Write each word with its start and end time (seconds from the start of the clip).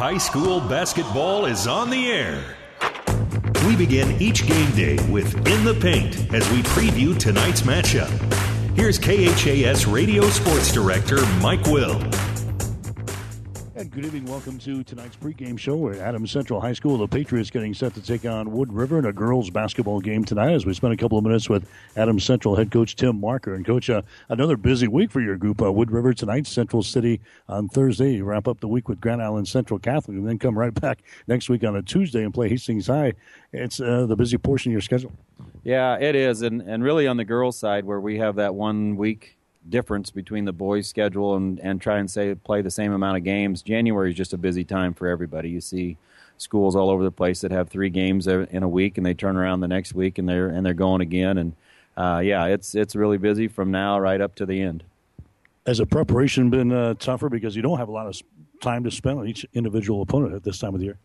High 0.00 0.16
school 0.16 0.60
basketball 0.60 1.44
is 1.44 1.66
on 1.66 1.90
the 1.90 2.06
air. 2.10 2.42
We 3.66 3.76
begin 3.76 4.18
each 4.18 4.46
game 4.46 4.74
day 4.74 4.98
with 5.10 5.34
In 5.46 5.62
the 5.62 5.76
Paint 5.78 6.32
as 6.32 6.50
we 6.52 6.62
preview 6.62 7.18
tonight's 7.18 7.60
matchup. 7.60 8.08
Here's 8.74 8.98
KHAS 8.98 9.86
Radio 9.86 10.22
Sports 10.30 10.72
Director 10.72 11.18
Mike 11.42 11.66
Will. 11.66 12.00
Good 14.00 14.14
evening. 14.14 14.32
Welcome 14.32 14.58
to 14.60 14.82
tonight's 14.82 15.16
pregame 15.16 15.58
show 15.58 15.90
at 15.90 15.98
Adams 15.98 16.30
Central 16.30 16.58
High 16.58 16.72
School. 16.72 16.96
The 16.96 17.06
Patriots 17.06 17.50
getting 17.50 17.74
set 17.74 17.92
to 17.92 18.00
take 18.00 18.24
on 18.24 18.50
Wood 18.50 18.72
River 18.72 18.98
in 18.98 19.04
a 19.04 19.12
girls 19.12 19.50
basketball 19.50 20.00
game 20.00 20.24
tonight 20.24 20.54
as 20.54 20.64
we 20.64 20.72
spend 20.72 20.94
a 20.94 20.96
couple 20.96 21.18
of 21.18 21.24
minutes 21.24 21.50
with 21.50 21.68
Adams 21.96 22.24
Central 22.24 22.56
head 22.56 22.70
coach 22.70 22.96
Tim 22.96 23.20
Marker. 23.20 23.54
And 23.54 23.62
coach, 23.62 23.90
uh, 23.90 24.00
another 24.30 24.56
busy 24.56 24.88
week 24.88 25.10
for 25.10 25.20
your 25.20 25.36
group. 25.36 25.60
Uh, 25.60 25.70
Wood 25.70 25.90
River 25.90 26.14
tonight, 26.14 26.46
Central 26.46 26.82
City 26.82 27.20
on 27.46 27.68
Thursday. 27.68 28.14
You 28.14 28.24
wrap 28.24 28.48
up 28.48 28.60
the 28.60 28.68
week 28.68 28.88
with 28.88 29.02
Grand 29.02 29.22
Island 29.22 29.46
Central 29.46 29.78
Catholic 29.78 30.16
and 30.16 30.26
then 30.26 30.38
come 30.38 30.58
right 30.58 30.72
back 30.72 31.02
next 31.26 31.50
week 31.50 31.62
on 31.62 31.76
a 31.76 31.82
Tuesday 31.82 32.24
and 32.24 32.32
play 32.32 32.48
Hastings 32.48 32.86
High. 32.86 33.12
It's 33.52 33.82
uh, 33.82 34.06
the 34.06 34.16
busy 34.16 34.38
portion 34.38 34.70
of 34.70 34.72
your 34.72 34.80
schedule. 34.80 35.12
Yeah, 35.62 35.98
it 35.98 36.14
is. 36.14 36.40
And, 36.40 36.62
and 36.62 36.82
really 36.82 37.06
on 37.06 37.18
the 37.18 37.26
girls' 37.26 37.58
side 37.58 37.84
where 37.84 38.00
we 38.00 38.16
have 38.16 38.36
that 38.36 38.54
one 38.54 38.96
week 38.96 39.36
difference 39.68 40.10
between 40.10 40.44
the 40.44 40.52
boys' 40.52 40.88
schedule 40.88 41.36
and, 41.36 41.60
and 41.60 41.80
try 41.80 41.98
and 41.98 42.10
say 42.10 42.34
play 42.34 42.62
the 42.62 42.70
same 42.70 42.92
amount 42.92 43.16
of 43.16 43.24
games. 43.24 43.62
January 43.62 44.10
is 44.10 44.16
just 44.16 44.32
a 44.32 44.38
busy 44.38 44.64
time 44.64 44.94
for 44.94 45.06
everybody. 45.06 45.50
You 45.50 45.60
see 45.60 45.96
schools 46.38 46.74
all 46.74 46.90
over 46.90 47.04
the 47.04 47.10
place 47.10 47.40
that 47.42 47.50
have 47.50 47.68
three 47.68 47.90
games 47.90 48.26
in 48.26 48.62
a 48.62 48.68
week, 48.68 48.96
and 48.96 49.04
they 49.04 49.14
turn 49.14 49.36
around 49.36 49.60
the 49.60 49.68
next 49.68 49.94
week 49.94 50.18
and 50.18 50.28
they're 50.28 50.48
and 50.48 50.64
they're 50.64 50.74
going 50.74 51.00
again. 51.00 51.38
And 51.38 51.52
uh, 51.96 52.20
yeah, 52.24 52.46
it's 52.46 52.74
it's 52.74 52.96
really 52.96 53.18
busy 53.18 53.48
from 53.48 53.70
now 53.70 53.98
right 53.98 54.20
up 54.20 54.34
to 54.36 54.46
the 54.46 54.60
end. 54.60 54.84
Has 55.66 55.78
the 55.78 55.86
preparation 55.86 56.50
been 56.50 56.72
uh, 56.72 56.94
tougher 56.94 57.28
because 57.28 57.54
you 57.54 57.62
don't 57.62 57.78
have 57.78 57.88
a 57.88 57.92
lot 57.92 58.06
of 58.06 58.20
time 58.60 58.84
to 58.84 58.90
spend 58.90 59.18
on 59.18 59.28
each 59.28 59.46
individual 59.52 60.02
opponent 60.02 60.34
at 60.34 60.42
this 60.42 60.58
time 60.58 60.74
of 60.74 60.80
the 60.80 60.86
year? 60.86 60.98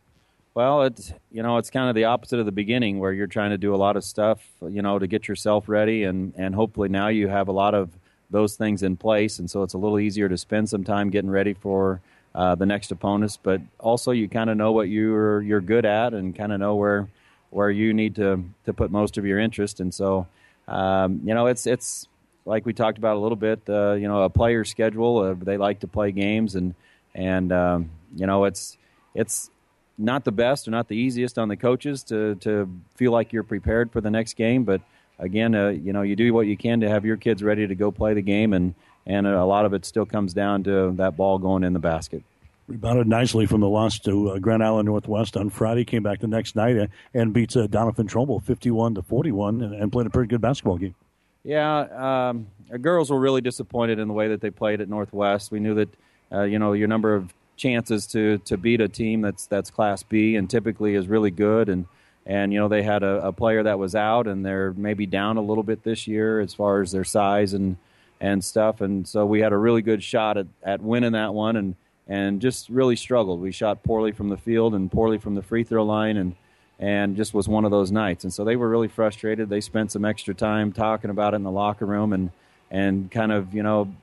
Well, 0.54 0.84
it's 0.84 1.14
you 1.32 1.44
know 1.44 1.58
it's 1.58 1.70
kind 1.70 1.90
of 1.90 1.96
the 1.96 2.06
opposite 2.06 2.40
of 2.40 2.46
the 2.46 2.54
beginning 2.54 3.00
where 3.00 3.12
you're 3.12 3.28
trying 3.28 3.50
to 3.50 3.58
do 3.58 3.76
a 3.76 3.78
lot 3.78 3.98
of 3.98 4.06
stuff 4.06 4.40
you 4.62 4.82
know 4.82 4.98
to 4.98 5.08
get 5.08 5.28
yourself 5.28 5.68
ready 5.68 6.04
and 6.04 6.34
and 6.38 6.56
hopefully 6.56 6.88
now 6.88 7.10
you 7.10 7.28
have 7.28 7.50
a 7.50 7.52
lot 7.52 7.76
of 7.76 7.90
those 8.30 8.56
things 8.56 8.84
in 8.84 8.98
place, 8.98 9.40
and 9.40 9.50
so 9.50 9.64
it's 9.64 9.74
a 9.74 9.78
little 9.78 10.00
easier 10.00 10.28
to 10.30 10.38
spend 10.38 10.70
some 10.70 10.84
time 10.84 11.10
getting 11.10 11.30
ready 11.30 11.54
for 11.54 12.02
uh, 12.34 12.56
the 12.56 12.66
next 12.66 12.92
opponents. 12.92 13.38
But 13.42 13.62
also, 13.80 14.12
you 14.12 14.28
kind 14.28 14.50
of 14.50 14.58
know 14.58 14.72
what 14.72 14.90
you're 14.90 15.42
you're 15.42 15.62
good 15.62 15.86
at, 15.86 16.14
and 16.14 16.36
kind 16.36 16.52
of 16.52 16.60
know 16.60 16.76
where 16.76 17.08
where 17.50 17.70
you 17.70 17.94
need 17.94 18.16
to 18.16 18.44
to 18.66 18.74
put 18.74 18.92
most 18.92 19.18
of 19.18 19.26
your 19.26 19.40
interest. 19.40 19.80
And 19.80 19.94
so, 19.94 20.28
um, 20.68 21.22
you 21.24 21.34
know, 21.34 21.48
it's 21.48 21.66
it's 21.66 22.08
like 22.46 22.66
we 22.66 22.74
talked 22.74 22.98
about 22.98 23.16
a 23.16 23.20
little 23.20 23.36
bit. 23.36 23.62
Uh, 23.68 23.94
you 23.94 24.08
know, 24.08 24.24
a 24.24 24.30
player 24.30 24.64
schedule. 24.64 25.20
Uh, 25.20 25.34
they 25.34 25.58
like 25.58 25.80
to 25.82 25.88
play 25.88 26.12
games, 26.12 26.56
and 26.56 26.76
and 27.14 27.52
um, 27.52 27.90
you 28.16 28.26
know, 28.26 28.46
it's 28.46 28.78
it's 29.14 29.50
not 29.98 30.26
the 30.26 30.32
best 30.32 30.68
or 30.68 30.72
not 30.72 30.88
the 30.88 30.98
easiest 30.98 31.38
on 31.38 31.48
the 31.48 31.56
coaches 31.56 32.04
to 32.04 32.36
to 32.36 32.70
feel 32.96 33.12
like 33.12 33.32
you're 33.32 33.44
prepared 33.44 33.92
for 33.92 34.02
the 34.02 34.12
next 34.12 34.34
game, 34.34 34.64
but 34.64 34.82
again, 35.20 35.56
uh, 35.56 35.70
you 35.70 35.94
know, 35.94 36.02
you 36.02 36.16
do 36.16 36.34
what 36.34 36.48
you 36.48 36.58
can 36.58 36.82
to 36.82 36.90
have 36.90 37.06
your 37.06 37.18
kids 37.18 37.44
ready 37.44 37.68
to 37.68 37.76
go 37.76 37.92
play 37.92 38.14
the 38.14 38.22
game, 38.22 38.54
and 38.54 38.76
and 39.06 39.28
a 39.28 39.46
lot 39.46 39.66
of 39.66 39.74
it 39.74 39.86
still 39.86 40.06
comes 40.06 40.34
down 40.34 40.64
to 40.64 40.92
that 40.98 41.16
ball 41.16 41.38
going 41.38 41.64
in 41.64 41.74
the 41.74 41.80
basket. 41.80 42.24
Rebounded 42.68 43.08
nicely 43.08 43.46
from 43.46 43.62
the 43.62 43.70
loss 43.70 44.00
to 44.00 44.32
uh, 44.32 44.40
Grand 44.40 44.64
Island 44.64 44.88
Northwest 44.88 45.38
on 45.38 45.52
Friday. 45.52 45.86
Came 45.86 46.02
back 46.02 46.20
the 46.20 46.28
next 46.28 46.56
night 46.56 46.78
uh, 46.78 46.88
and 47.14 47.32
beats 47.32 47.56
uh, 47.56 47.68
Doniphan 47.68 48.10
Trumbull 48.10 48.40
fifty-one 48.40 48.96
to 48.96 49.04
forty-one, 49.04 49.62
and, 49.62 49.76
and, 49.76 49.92
played 49.92 50.08
a 50.08 50.10
pretty 50.10 50.28
good 50.28 50.42
basketball 50.42 50.78
game. 50.78 50.96
Yeah, 51.44 52.30
um, 52.30 52.48
our 52.72 52.80
girls 52.80 53.12
were 53.12 53.20
really 53.20 53.42
disappointed 53.42 54.00
in 54.00 54.08
the 54.08 54.16
way 54.16 54.30
that 54.30 54.42
they 54.42 54.50
played 54.50 54.82
at 54.82 54.90
Northwest. 54.90 55.52
We 55.52 55.60
knew 55.60 55.76
that 55.76 55.90
uh, 56.32 56.42
you 56.42 56.58
know 56.58 56.74
your 56.74 56.88
number 56.88 57.14
of 57.14 57.32
chances 57.56 58.08
to 58.08 58.40
to 58.40 58.58
beat 58.58 58.82
a 58.82 58.88
team 58.88 59.22
that's 59.22 59.46
that's 59.46 59.70
Class 59.70 60.02
B 60.02 60.36
and 60.36 60.50
typically 60.50 60.96
is 60.96 61.08
really 61.08 61.32
good 61.32 61.70
and 61.70 61.86
and 62.26 62.52
you 62.52 62.60
know 62.60 62.68
they 62.68 62.84
had 62.84 63.04
a, 63.04 63.28
a, 63.28 63.32
player 63.32 63.64
that 63.64 63.78
was 63.78 63.96
out 63.96 64.28
and 64.28 64.46
they're 64.46 64.74
maybe 64.74 65.06
down 65.06 65.38
a 65.38 65.42
little 65.42 65.64
bit 65.64 65.84
this 65.84 66.08
year 66.08 66.40
as 66.40 66.54
far 66.54 66.82
as 66.82 66.92
their 66.92 67.04
size 67.04 67.54
and 67.54 67.78
and 68.20 68.44
stuff. 68.44 68.82
And 68.82 69.08
so 69.08 69.26
we 69.26 69.42
had 69.42 69.52
a 69.54 69.58
really 69.58 69.82
good 69.82 70.04
shot 70.04 70.38
at, 70.38 70.48
at 70.64 70.82
winning 70.82 71.12
that 71.14 71.34
one 71.34 71.56
and 71.56 71.76
and 72.08 72.42
just 72.42 72.70
really 72.70 72.96
struggled. 72.96 73.42
We 73.42 73.52
shot 73.52 73.84
poorly 73.84 74.12
from 74.12 74.30
the 74.30 74.38
field 74.38 74.76
and 74.76 74.92
poorly 74.92 75.18
from 75.18 75.36
the 75.36 75.42
free 75.42 75.64
throw 75.64 75.86
line 75.86 76.18
and 76.18 76.36
and 76.80 77.16
just 77.16 77.34
was 77.34 77.48
one 77.48 77.64
of 77.64 77.72
those 77.72 77.92
nights. 77.92 78.24
And 78.26 78.34
so 78.34 78.44
they 78.44 78.56
were 78.56 78.70
really 78.70 78.90
frustrated. 78.90 79.50
They 79.50 79.62
spent 79.62 79.92
some 79.92 80.04
extra 80.04 80.34
time 80.34 80.74
talking 80.74 81.10
about 81.10 81.34
it 81.34 81.38
in 81.38 81.44
the 81.44 81.52
locker 81.52 81.86
room 81.86 82.14
and 82.14 82.32
and 82.72 83.12
kind 83.12 83.32
of 83.32 83.54
you 83.54 83.64
know 83.64 83.94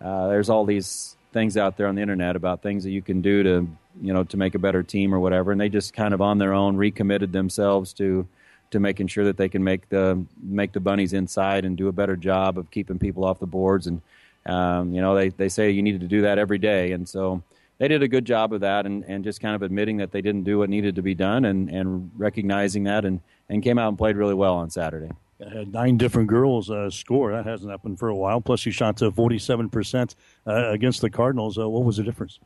uh, 0.00 0.28
there's 0.28 0.48
all 0.48 0.64
these 0.64 1.16
things 1.38 1.56
out 1.56 1.76
there 1.76 1.86
on 1.86 1.94
the 1.94 2.02
internet 2.02 2.34
about 2.34 2.62
things 2.62 2.82
that 2.82 2.90
you 2.90 3.00
can 3.00 3.22
do 3.22 3.44
to 3.44 3.68
you 4.02 4.12
know 4.12 4.24
to 4.24 4.36
make 4.36 4.56
a 4.56 4.58
better 4.58 4.82
team 4.82 5.14
or 5.14 5.20
whatever 5.20 5.52
and 5.52 5.60
they 5.60 5.68
just 5.68 5.92
kind 5.92 6.12
of 6.12 6.20
on 6.20 6.36
their 6.36 6.52
own 6.52 6.76
recommitted 6.76 7.32
themselves 7.32 7.92
to 7.92 8.26
to 8.72 8.80
making 8.80 9.06
sure 9.06 9.24
that 9.24 9.36
they 9.36 9.48
can 9.48 9.62
make 9.62 9.88
the 9.88 10.20
make 10.42 10.72
the 10.72 10.80
bunnies 10.80 11.12
inside 11.12 11.64
and 11.64 11.76
do 11.76 11.86
a 11.86 11.92
better 11.92 12.16
job 12.16 12.58
of 12.58 12.68
keeping 12.72 12.98
people 12.98 13.24
off 13.24 13.38
the 13.38 13.46
boards 13.46 13.86
and 13.86 14.02
um, 14.46 14.92
you 14.92 15.00
know 15.00 15.14
they, 15.14 15.28
they 15.28 15.48
say 15.48 15.70
you 15.70 15.80
needed 15.80 16.00
to 16.00 16.08
do 16.08 16.22
that 16.22 16.38
every 16.38 16.58
day 16.58 16.90
and 16.90 17.08
so 17.08 17.40
they 17.78 17.86
did 17.86 18.02
a 18.02 18.08
good 18.08 18.24
job 18.24 18.52
of 18.52 18.60
that 18.60 18.84
and, 18.84 19.04
and 19.04 19.22
just 19.22 19.40
kind 19.40 19.54
of 19.54 19.62
admitting 19.62 19.98
that 19.98 20.10
they 20.10 20.20
didn't 20.20 20.42
do 20.42 20.58
what 20.58 20.68
needed 20.68 20.96
to 20.96 21.02
be 21.02 21.14
done 21.14 21.44
and, 21.44 21.70
and 21.70 22.10
recognizing 22.16 22.82
that 22.84 23.04
and, 23.04 23.20
and 23.48 23.62
came 23.62 23.78
out 23.78 23.88
and 23.88 23.96
played 23.96 24.16
really 24.16 24.34
well 24.34 24.56
on 24.56 24.68
Saturday. 24.68 25.12
Had 25.40 25.72
nine 25.72 25.96
different 25.96 26.28
girls 26.28 26.68
uh, 26.68 26.90
score. 26.90 27.30
That 27.30 27.46
hasn't 27.46 27.70
happened 27.70 27.98
for 27.98 28.08
a 28.08 28.14
while. 28.14 28.40
Plus, 28.40 28.66
you 28.66 28.72
shot 28.72 28.96
to 28.96 29.12
47% 29.12 30.14
uh, 30.46 30.70
against 30.70 31.00
the 31.00 31.10
Cardinals. 31.10 31.56
Uh, 31.56 31.68
what 31.68 31.84
was 31.84 31.98
the 31.98 32.02
difference? 32.02 32.40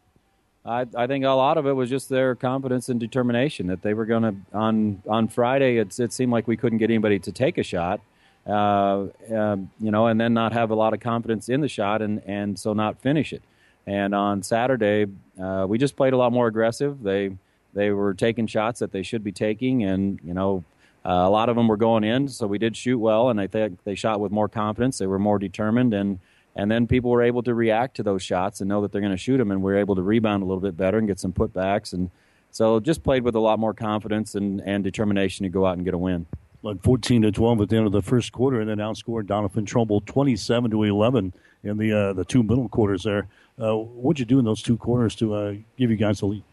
I, 0.64 0.86
I 0.94 1.06
think 1.06 1.25
a 1.25 1.30
lot 1.30 1.56
of 1.56 1.66
it 1.66 1.72
was 1.72 1.88
just 1.88 2.08
their 2.08 2.34
confidence 2.34 2.88
and 2.88 3.00
determination 3.00 3.66
that 3.69 3.82
they 3.82 3.94
were 3.94 4.04
going 4.04 4.22
to 4.22 4.34
on 4.56 5.03
on 5.08 5.28
Friday. 5.28 5.78
It, 5.78 5.98
it 5.98 6.12
seemed 6.12 6.32
like 6.32 6.47
we 6.47 6.56
couldn't 6.56 6.78
get 6.78 6.91
anybody 6.91 7.19
to 7.20 7.32
take 7.32 7.58
a 7.58 7.62
shot, 7.62 8.00
uh, 8.47 9.06
uh, 9.34 9.56
you 9.80 9.91
know, 9.91 10.06
and 10.06 10.20
then 10.20 10.34
not 10.34 10.53
have 10.53 10.70
a 10.70 10.74
lot 10.74 10.94
of 10.94 11.00
confidence 11.00 11.48
in 11.48 11.62
the 11.62 11.69
shot, 11.69 12.00
and 12.00 12.22
and 12.26 12.59
so 12.59 12.74
not 12.74 13.00
finish 13.00 13.32
it. 13.32 13.42
And 13.86 14.14
on 14.14 14.42
Saturday, 14.42 15.06
uh, 15.41 15.66
we 15.69 15.78
just 15.78 15.97
played 15.97 16.12
a 16.12 16.16
lot 16.16 16.32
more 16.32 16.47
aggressive. 16.47 17.03
They 17.03 17.36
they 17.74 17.91
were 17.91 18.14
taking 18.14 18.47
shots 18.47 18.78
that 18.80 18.92
they 18.92 19.03
should 19.03 19.24
be 19.24 19.32
taking, 19.32 19.82
and 19.82 20.20
you 20.22 20.34
know, 20.34 20.62
uh, 20.62 20.81
a 21.05 21.31
lot 21.31 21.49
of 21.49 21.57
them 21.57 21.69
were 21.69 21.77
going 21.77 22.05
in. 22.05 22.29
So 22.29 22.47
we 22.47 22.59
did 22.59 22.77
shoot 22.77 22.99
well, 22.99 23.31
and 23.31 23.41
I 23.41 23.47
think 23.47 23.83
they 23.85 23.95
shot 23.95 24.21
with 24.21 24.33
more 24.33 24.49
confidence. 24.49 24.99
They 24.99 25.07
were 25.07 25.19
more 25.19 25.39
determined, 25.39 25.95
and 25.95 26.19
and 26.55 26.71
then 26.71 26.87
people 26.87 27.11
were 27.11 27.23
able 27.23 27.43
to 27.45 27.55
react 27.55 27.97
to 27.97 28.03
those 28.03 28.23
shots 28.23 28.61
and 28.61 28.69
know 28.69 28.83
that 28.83 28.93
they're 28.93 29.01
going 29.01 29.13
to 29.13 29.17
shoot 29.19 29.39
them, 29.39 29.51
and 29.51 29.63
we 29.63 29.73
are 29.73 29.79
able 29.79 29.95
to 29.97 30.03
rebound 30.03 30.43
a 30.43 30.47
little 30.47 30.61
bit 30.61 30.77
better 30.77 30.99
and 30.99 31.09
get 31.09 31.19
some 31.19 31.33
putbacks, 31.33 31.93
and 31.93 32.11
so 32.51 32.79
just 32.79 33.03
played 33.03 33.25
with 33.25 33.35
a 33.35 33.41
lot 33.41 33.59
more 33.59 33.73
confidence 33.73 34.35
and, 34.35 34.61
and 34.61 34.85
determination 34.85 35.45
to 35.45 35.49
go 35.49 35.65
out 35.65 35.77
and 35.77 35.85
get 35.87 35.95
a 35.95 35.99
win. 35.99 36.27
Led 36.63 36.83
14 36.83 37.23
to 37.23 37.33
12 37.33 37.63
at 37.63 37.69
the 37.71 37.77
end 37.77 37.87
of 37.87 37.93
the 37.93 38.03
first 38.03 38.31
quarter, 38.31 38.61
and 38.61 38.69
then 38.69 38.79
outscored 38.79 39.25
Doniphan 39.25 39.67
Trumbull 39.67 40.03
27 40.03 40.71
to 40.71 40.83
11 40.83 41.33
in 41.65 41.79
the 41.79 41.93
uh, 41.93 42.13
the 42.13 42.25
two 42.25 42.43
middle 42.43 42.69
quarters. 42.69 43.05
There, 43.05 43.27
uh, 43.61 43.75
what'd 43.75 44.21
you 44.21 44.27
do 44.27 44.39
in 44.39 44.45
those 44.45 44.63
two 44.63 44.77
quarters 44.77 45.15
to 45.17 45.34
uh, 45.34 45.55
give 45.77 45.91
you 45.91 45.97
guys 45.97 46.21
the 46.21 46.27
lead? 46.27 46.45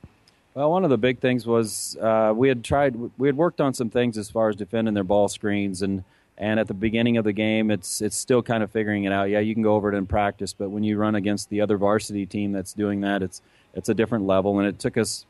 Well, 0.60 0.72
one 0.72 0.84
of 0.84 0.90
the 0.90 0.98
big 0.98 1.20
things 1.20 1.48
was 1.48 1.96
uh, 2.02 2.34
we 2.36 2.50
had 2.50 2.66
tried, 2.66 2.94
we 3.18 3.30
had 3.30 3.38
worked 3.38 3.62
on 3.62 3.74
some 3.74 3.90
things 3.90 4.18
as 4.18 4.30
far 4.30 4.50
as 4.50 4.58
defending 4.58 4.94
their 4.94 5.06
ball 5.06 5.30
screens 5.30 5.82
and 5.82 6.04
and 6.38 6.60
at 6.60 6.68
the 6.68 6.74
beginning 6.74 7.16
of 7.16 7.24
the 7.24 7.32
game, 7.32 7.72
it's 7.72 8.02
it's 8.02 8.18
still 8.18 8.44
kind 8.44 8.62
of 8.62 8.70
figuring 8.70 9.06
it 9.06 9.14
out. 9.14 9.30
Yeah, 9.30 9.40
you 9.40 9.54
can 9.54 9.64
go 9.64 9.76
over 9.76 9.90
it 9.90 9.96
in 9.96 10.06
practice, 10.06 10.52
but 10.52 10.70
when 10.70 10.84
you 10.84 10.98
run 10.98 11.16
against 11.16 11.50
the 11.50 11.62
other 11.62 11.78
varsity 11.78 12.26
team 12.26 12.52
that's 12.52 12.74
doing 12.74 13.00
that, 13.02 13.24
it's 13.24 13.42
it's 13.74 13.88
a 13.88 13.94
different 13.94 14.26
level. 14.28 14.60
And 14.60 14.68
it 14.68 14.80
took 14.80 14.98
us 14.98 15.26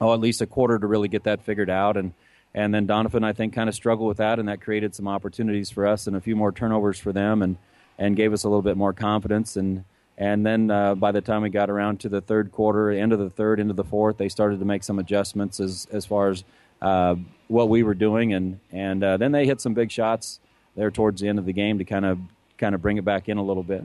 oh 0.00 0.12
at 0.12 0.18
least 0.18 0.40
a 0.40 0.46
quarter 0.46 0.80
to 0.80 0.86
really 0.88 1.06
get 1.06 1.22
that 1.24 1.42
figured 1.42 1.70
out. 1.70 1.96
And 1.96 2.12
and 2.52 2.74
then 2.74 2.88
Doniphan 2.88 3.24
I 3.24 3.32
think, 3.32 3.54
kind 3.54 3.68
of 3.68 3.74
struggled 3.76 4.08
with 4.08 4.16
that, 4.16 4.40
and 4.40 4.48
that 4.48 4.60
created 4.60 4.96
some 4.96 5.06
opportunities 5.06 5.70
for 5.70 5.86
us 5.86 6.08
and 6.08 6.16
a 6.16 6.20
few 6.20 6.34
more 6.34 6.50
turnovers 6.50 6.98
for 6.98 7.12
them, 7.12 7.40
and 7.40 7.56
and 8.00 8.16
gave 8.16 8.32
us 8.32 8.42
a 8.42 8.48
little 8.48 8.62
bit 8.62 8.76
more 8.76 8.92
confidence. 8.92 9.56
And 9.56 9.84
and 10.20 10.44
then 10.44 10.70
uh, 10.70 10.94
by 10.94 11.12
the 11.12 11.22
time 11.22 11.40
we 11.40 11.48
got 11.48 11.70
around 11.70 11.98
to 12.00 12.10
the 12.10 12.20
third 12.20 12.52
quarter, 12.52 12.90
end 12.90 13.14
of 13.14 13.18
the 13.18 13.30
third, 13.30 13.58
into 13.58 13.72
the 13.72 13.82
fourth, 13.82 14.18
they 14.18 14.28
started 14.28 14.58
to 14.58 14.66
make 14.66 14.84
some 14.84 14.98
adjustments 14.98 15.58
as 15.58 15.88
as 15.90 16.04
far 16.04 16.28
as 16.28 16.44
uh, 16.82 17.16
what 17.48 17.70
we 17.70 17.82
were 17.82 17.94
doing, 17.94 18.34
and 18.34 18.60
and 18.70 19.02
uh, 19.02 19.16
then 19.16 19.32
they 19.32 19.46
hit 19.46 19.62
some 19.62 19.72
big 19.72 19.90
shots 19.90 20.38
there 20.76 20.90
towards 20.90 21.22
the 21.22 21.28
end 21.28 21.38
of 21.38 21.46
the 21.46 21.54
game 21.54 21.78
to 21.78 21.84
kind 21.84 22.04
of 22.04 22.18
kind 22.58 22.74
of 22.74 22.82
bring 22.82 22.98
it 22.98 23.04
back 23.04 23.30
in 23.30 23.38
a 23.38 23.42
little 23.42 23.62
bit. 23.62 23.82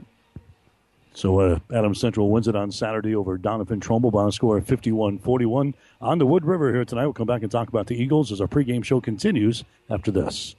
So 1.14 1.40
uh, 1.40 1.58
Adams 1.72 1.98
Central 1.98 2.28
wins 2.28 2.46
it 2.46 2.54
on 2.54 2.70
Saturday 2.70 3.14
over 3.14 3.38
Doniphan 3.38 3.80
Trumbull 3.80 4.10
by 4.10 4.28
a 4.28 4.30
score 4.32 4.58
of 4.58 4.66
51-41 4.66 5.72
on 6.02 6.18
the 6.18 6.26
Wood 6.26 6.44
River 6.44 6.70
here 6.70 6.84
tonight. 6.84 7.04
We'll 7.04 7.14
come 7.14 7.26
back 7.26 7.40
and 7.40 7.50
talk 7.50 7.68
about 7.70 7.86
the 7.86 7.96
Eagles 7.96 8.30
as 8.30 8.42
our 8.42 8.46
pregame 8.46 8.84
show 8.84 9.00
continues 9.00 9.64
after 9.88 10.10
this. 10.10 10.54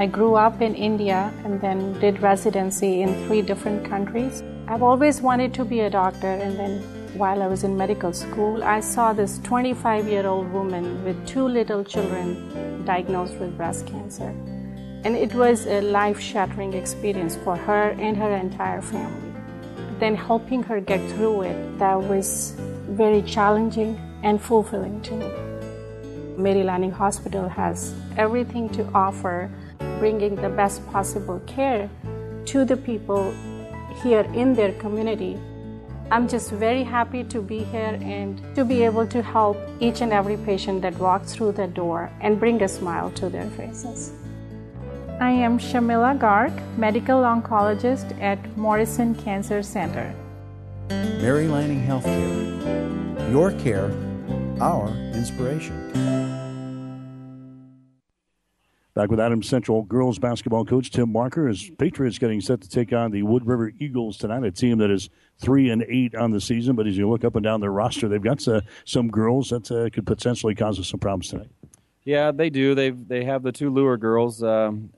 I 0.00 0.06
grew 0.06 0.34
up 0.34 0.62
in 0.62 0.74
India 0.74 1.30
and 1.44 1.60
then 1.60 1.92
did 2.00 2.22
residency 2.22 3.02
in 3.02 3.26
three 3.26 3.42
different 3.42 3.84
countries. 3.84 4.42
I've 4.66 4.82
always 4.82 5.20
wanted 5.20 5.52
to 5.52 5.64
be 5.66 5.80
a 5.80 5.90
doctor 5.90 6.26
and 6.26 6.58
then 6.58 6.80
while 7.18 7.42
I 7.42 7.46
was 7.46 7.64
in 7.64 7.76
medical 7.76 8.14
school, 8.14 8.64
I 8.64 8.80
saw 8.80 9.12
this 9.12 9.38
25 9.40 10.08
year 10.08 10.26
old 10.26 10.50
woman 10.52 11.04
with 11.04 11.26
two 11.26 11.46
little 11.46 11.84
children 11.84 12.82
diagnosed 12.86 13.34
with 13.34 13.54
breast 13.58 13.86
cancer. 13.86 14.30
And 15.04 15.14
it 15.16 15.34
was 15.34 15.66
a 15.66 15.82
life 15.82 16.18
shattering 16.18 16.72
experience 16.72 17.36
for 17.36 17.54
her 17.54 17.90
and 17.90 18.16
her 18.16 18.34
entire 18.34 18.80
family. 18.80 19.28
then 19.98 20.14
helping 20.14 20.62
her 20.62 20.80
get 20.80 21.00
through 21.10 21.42
it, 21.42 21.78
that 21.78 22.02
was 22.02 22.54
very 22.88 23.20
challenging 23.20 24.00
and 24.22 24.40
fulfilling 24.40 25.02
to 25.02 25.14
me. 25.14 25.30
Mary 26.38 26.62
Lanning 26.62 26.90
Hospital 26.90 27.48
has 27.48 27.92
everything 28.16 28.70
to 28.70 28.82
offer, 28.94 29.50
bringing 29.98 30.34
the 30.36 30.48
best 30.48 30.86
possible 30.90 31.40
care 31.46 31.88
to 32.46 32.64
the 32.64 32.76
people 32.76 33.34
here 34.02 34.26
in 34.34 34.54
their 34.54 34.72
community. 34.74 35.38
I'm 36.10 36.26
just 36.26 36.50
very 36.50 36.82
happy 36.82 37.22
to 37.24 37.40
be 37.40 37.60
here 37.64 37.96
and 38.02 38.42
to 38.56 38.64
be 38.64 38.82
able 38.82 39.06
to 39.06 39.22
help 39.22 39.56
each 39.78 40.00
and 40.00 40.12
every 40.12 40.36
patient 40.36 40.82
that 40.82 40.98
walks 40.98 41.34
through 41.34 41.52
the 41.52 41.68
door 41.68 42.10
and 42.20 42.40
bring 42.40 42.60
a 42.62 42.68
smile 42.68 43.10
to 43.12 43.28
their 43.28 43.48
faces. 43.50 44.12
I 45.20 45.30
am 45.30 45.58
Shamila 45.58 46.18
Garg, 46.18 46.52
medical 46.78 47.22
oncologist 47.22 48.18
at 48.20 48.38
Morrison 48.56 49.14
Cancer 49.14 49.62
Center. 49.62 50.14
Mary 50.88 51.46
Lanning 51.46 51.86
Healthcare. 51.86 53.30
Your 53.30 53.52
care, 53.52 53.92
our 54.60 54.88
inspiration. 55.14 56.29
Back 58.92 59.08
with 59.08 59.20
Adams 59.20 59.48
Central 59.48 59.82
girls 59.82 60.18
basketball 60.18 60.64
coach 60.64 60.90
Tim 60.90 61.12
Marker 61.12 61.48
as 61.48 61.70
Patriots 61.78 62.18
getting 62.18 62.40
set 62.40 62.60
to 62.62 62.68
take 62.68 62.92
on 62.92 63.12
the 63.12 63.22
Wood 63.22 63.46
River 63.46 63.70
Eagles 63.78 64.16
tonight, 64.16 64.42
a 64.42 64.50
team 64.50 64.78
that 64.78 64.90
is 64.90 65.08
three 65.38 65.70
and 65.70 65.84
eight 65.88 66.16
on 66.16 66.32
the 66.32 66.40
season. 66.40 66.74
But 66.74 66.88
as 66.88 66.98
you 66.98 67.08
look 67.08 67.24
up 67.24 67.36
and 67.36 67.44
down 67.44 67.60
their 67.60 67.70
roster, 67.70 68.08
they've 68.08 68.20
got 68.20 68.46
uh, 68.48 68.62
some 68.84 69.08
girls 69.08 69.50
that 69.50 69.70
uh, 69.70 69.90
could 69.90 70.06
potentially 70.06 70.56
cause 70.56 70.80
us 70.80 70.88
some 70.88 70.98
problems 70.98 71.28
tonight. 71.28 71.50
Yeah, 72.04 72.32
they 72.32 72.50
do. 72.50 72.74
They 72.74 72.90
they 72.90 73.24
have 73.24 73.44
the 73.44 73.52
two 73.52 73.70
Lure 73.70 73.96
girls. 73.96 74.42
Um, 74.42 74.90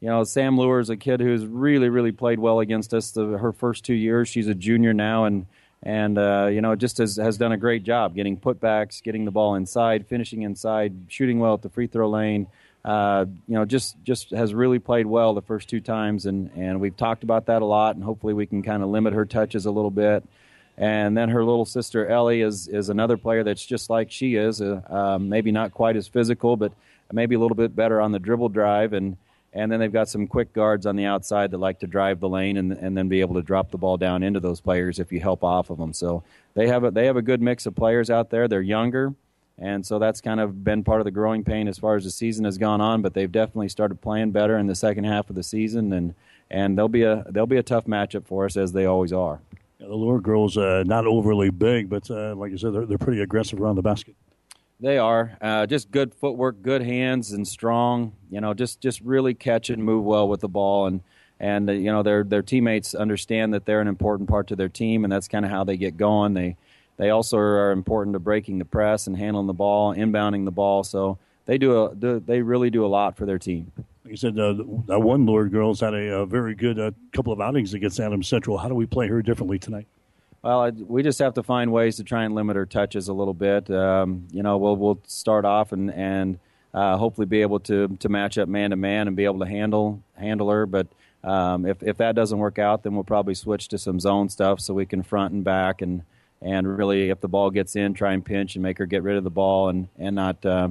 you 0.00 0.08
know, 0.08 0.24
Sam 0.24 0.58
Lure 0.58 0.80
is 0.80 0.90
a 0.90 0.96
kid 0.96 1.20
who's 1.20 1.46
really, 1.46 1.88
really 1.88 2.12
played 2.12 2.38
well 2.38 2.60
against 2.60 2.92
us 2.92 3.12
the, 3.12 3.38
her 3.38 3.52
first 3.52 3.84
two 3.84 3.94
years. 3.94 4.28
She's 4.28 4.48
a 4.48 4.54
junior 4.54 4.92
now, 4.92 5.24
and 5.24 5.46
and 5.84 6.18
uh, 6.18 6.48
you 6.50 6.60
know, 6.60 6.74
just 6.74 6.98
has 6.98 7.16
has 7.16 7.38
done 7.38 7.52
a 7.52 7.56
great 7.56 7.84
job 7.84 8.16
getting 8.16 8.36
putbacks, 8.36 9.00
getting 9.00 9.24
the 9.24 9.30
ball 9.30 9.54
inside, 9.54 10.06
finishing 10.06 10.42
inside, 10.42 10.94
shooting 11.08 11.38
well 11.38 11.54
at 11.54 11.62
the 11.62 11.70
free 11.70 11.86
throw 11.86 12.10
lane. 12.10 12.48
Uh, 12.86 13.26
you 13.48 13.54
know, 13.54 13.64
just 13.64 13.96
just 14.04 14.30
has 14.30 14.54
really 14.54 14.78
played 14.78 15.06
well 15.06 15.34
the 15.34 15.42
first 15.42 15.68
two 15.68 15.80
times, 15.80 16.24
and 16.24 16.50
and 16.54 16.80
we've 16.80 16.96
talked 16.96 17.24
about 17.24 17.46
that 17.46 17.60
a 17.60 17.64
lot, 17.64 17.96
and 17.96 18.04
hopefully 18.04 18.32
we 18.32 18.46
can 18.46 18.62
kind 18.62 18.82
of 18.82 18.88
limit 18.88 19.12
her 19.12 19.26
touches 19.26 19.66
a 19.66 19.70
little 19.72 19.90
bit. 19.90 20.22
And 20.78 21.16
then 21.16 21.30
her 21.30 21.44
little 21.44 21.64
sister 21.64 22.06
Ellie 22.06 22.42
is 22.42 22.68
is 22.68 22.88
another 22.88 23.16
player 23.16 23.42
that's 23.42 23.66
just 23.66 23.90
like 23.90 24.12
she 24.12 24.36
is, 24.36 24.62
uh, 24.62 24.82
um, 24.88 25.28
maybe 25.28 25.50
not 25.50 25.72
quite 25.72 25.96
as 25.96 26.06
physical, 26.06 26.56
but 26.56 26.72
maybe 27.12 27.34
a 27.34 27.38
little 27.40 27.56
bit 27.56 27.74
better 27.74 28.00
on 28.00 28.12
the 28.12 28.18
dribble 28.20 28.50
drive 28.50 28.92
and 28.92 29.16
and 29.56 29.72
then 29.72 29.80
they've 29.80 29.92
got 29.92 30.08
some 30.08 30.26
quick 30.26 30.52
guards 30.52 30.84
on 30.84 30.96
the 30.96 31.06
outside 31.06 31.50
that 31.50 31.58
like 31.58 31.80
to 31.80 31.86
drive 31.86 32.20
the 32.20 32.28
lane 32.28 32.58
and, 32.58 32.72
and 32.72 32.96
then 32.96 33.08
be 33.08 33.22
able 33.22 33.36
to 33.36 33.42
drop 33.42 33.70
the 33.70 33.78
ball 33.78 33.96
down 33.96 34.22
into 34.22 34.38
those 34.38 34.60
players 34.60 34.98
if 34.98 35.10
you 35.10 35.18
help 35.18 35.42
off 35.42 35.70
of 35.70 35.78
them. 35.78 35.94
So 35.94 36.22
they 36.52 36.68
have 36.68 36.84
a, 36.84 36.90
they 36.90 37.06
have 37.06 37.16
a 37.16 37.22
good 37.22 37.40
mix 37.40 37.64
of 37.64 37.74
players 37.74 38.10
out 38.10 38.28
there. 38.28 38.48
They're 38.48 38.60
younger, 38.60 39.14
and 39.58 39.86
so 39.86 39.98
that's 39.98 40.20
kind 40.20 40.40
of 40.40 40.62
been 40.64 40.84
part 40.84 41.00
of 41.00 41.04
the 41.04 41.10
growing 41.10 41.42
pain 41.42 41.68
as 41.68 41.78
far 41.78 41.96
as 41.96 42.04
the 42.04 42.10
season 42.10 42.44
has 42.44 42.58
gone 42.58 42.80
on. 42.80 43.02
But 43.02 43.14
they've 43.14 43.30
definitely 43.30 43.68
started 43.68 44.00
playing 44.00 44.32
better 44.32 44.58
in 44.58 44.66
the 44.66 44.74
second 44.74 45.04
half 45.04 45.30
of 45.30 45.36
the 45.36 45.42
season, 45.42 45.92
and 45.92 46.14
and 46.50 46.76
they'll 46.76 46.88
be 46.88 47.02
a 47.02 47.24
they'll 47.30 47.46
be 47.46 47.56
a 47.56 47.62
tough 47.62 47.86
matchup 47.86 48.26
for 48.26 48.44
us 48.44 48.56
as 48.56 48.72
they 48.72 48.84
always 48.84 49.12
are. 49.12 49.40
Yeah, 49.78 49.88
the 49.88 49.94
Lure 49.94 50.20
girls 50.20 50.56
uh, 50.56 50.84
not 50.86 51.06
overly 51.06 51.50
big, 51.50 51.88
but 51.88 52.10
uh, 52.10 52.34
like 52.34 52.50
you 52.50 52.58
said, 52.58 52.72
they're, 52.72 52.86
they're 52.86 52.98
pretty 52.98 53.20
aggressive 53.20 53.60
around 53.60 53.76
the 53.76 53.82
basket. 53.82 54.14
They 54.78 54.98
are 54.98 55.38
uh, 55.40 55.66
just 55.66 55.90
good 55.90 56.14
footwork, 56.14 56.60
good 56.60 56.82
hands, 56.82 57.32
and 57.32 57.48
strong. 57.48 58.12
You 58.30 58.42
know, 58.42 58.52
just 58.52 58.80
just 58.80 59.00
really 59.00 59.32
catch 59.32 59.70
and 59.70 59.82
move 59.82 60.04
well 60.04 60.28
with 60.28 60.40
the 60.40 60.48
ball, 60.48 60.86
and 60.86 61.00
and 61.40 61.70
uh, 61.70 61.72
you 61.72 61.90
know 61.90 62.02
their 62.02 62.24
their 62.24 62.42
teammates 62.42 62.94
understand 62.94 63.54
that 63.54 63.64
they're 63.64 63.80
an 63.80 63.88
important 63.88 64.28
part 64.28 64.48
to 64.48 64.56
their 64.56 64.68
team, 64.68 65.04
and 65.04 65.12
that's 65.12 65.28
kind 65.28 65.46
of 65.46 65.50
how 65.50 65.64
they 65.64 65.78
get 65.78 65.96
going. 65.96 66.34
They 66.34 66.56
they 66.96 67.10
also 67.10 67.36
are 67.38 67.72
important 67.72 68.14
to 68.14 68.20
breaking 68.20 68.58
the 68.58 68.64
press 68.64 69.06
and 69.06 69.16
handling 69.16 69.46
the 69.46 69.52
ball, 69.52 69.94
inbounding 69.94 70.44
the 70.44 70.50
ball. 70.50 70.82
So 70.82 71.18
they 71.44 71.58
do 71.58 71.84
a 71.84 71.94
do, 71.94 72.20
they 72.20 72.42
really 72.42 72.70
do 72.70 72.84
a 72.84 72.88
lot 72.88 73.16
for 73.16 73.26
their 73.26 73.38
team. 73.38 73.72
Like 73.76 74.10
you 74.10 74.16
said, 74.16 74.38
uh, 74.38 74.54
that 74.86 75.00
one 75.00 75.26
Lord 75.26 75.50
girls 75.50 75.80
had 75.80 75.94
a, 75.94 76.20
a 76.20 76.26
very 76.26 76.54
good 76.54 76.78
uh, 76.78 76.92
couple 77.12 77.32
of 77.32 77.40
outings 77.40 77.74
against 77.74 77.98
Adams 78.00 78.28
Central. 78.28 78.58
How 78.58 78.68
do 78.68 78.74
we 78.74 78.86
play 78.86 79.08
her 79.08 79.22
differently 79.22 79.58
tonight? 79.58 79.86
Well, 80.42 80.60
I, 80.60 80.70
we 80.70 81.02
just 81.02 81.18
have 81.18 81.34
to 81.34 81.42
find 81.42 81.72
ways 81.72 81.96
to 81.96 82.04
try 82.04 82.24
and 82.24 82.34
limit 82.34 82.56
her 82.56 82.66
touches 82.66 83.08
a 83.08 83.12
little 83.12 83.34
bit. 83.34 83.68
Um, 83.70 84.28
you 84.30 84.42
know, 84.42 84.56
we'll 84.58 84.76
we'll 84.76 85.00
start 85.06 85.44
off 85.44 85.72
and 85.72 85.92
and 85.92 86.38
uh, 86.72 86.96
hopefully 86.96 87.26
be 87.26 87.42
able 87.42 87.60
to 87.60 87.88
to 87.88 88.08
match 88.08 88.38
up 88.38 88.48
man 88.48 88.70
to 88.70 88.76
man 88.76 89.08
and 89.08 89.16
be 89.16 89.24
able 89.24 89.40
to 89.40 89.46
handle 89.46 90.02
handle 90.14 90.50
her. 90.50 90.66
But 90.66 90.86
um, 91.24 91.66
if 91.66 91.82
if 91.82 91.96
that 91.98 92.14
doesn't 92.14 92.38
work 92.38 92.58
out, 92.58 92.84
then 92.84 92.94
we'll 92.94 93.04
probably 93.04 93.34
switch 93.34 93.68
to 93.68 93.78
some 93.78 93.98
zone 93.98 94.28
stuff 94.28 94.60
so 94.60 94.72
we 94.72 94.86
can 94.86 95.02
front 95.02 95.34
and 95.34 95.42
back 95.42 95.82
and 95.82 96.02
and 96.42 96.78
really 96.78 97.10
if 97.10 97.20
the 97.20 97.28
ball 97.28 97.50
gets 97.50 97.76
in, 97.76 97.94
try 97.94 98.12
and 98.12 98.24
pinch 98.24 98.56
and 98.56 98.62
make 98.62 98.78
her 98.78 98.86
get 98.86 99.02
rid 99.02 99.16
of 99.16 99.24
the 99.24 99.30
ball 99.30 99.68
and 99.68 99.88
and 99.98 100.16
not 100.16 100.44
uh, 100.44 100.68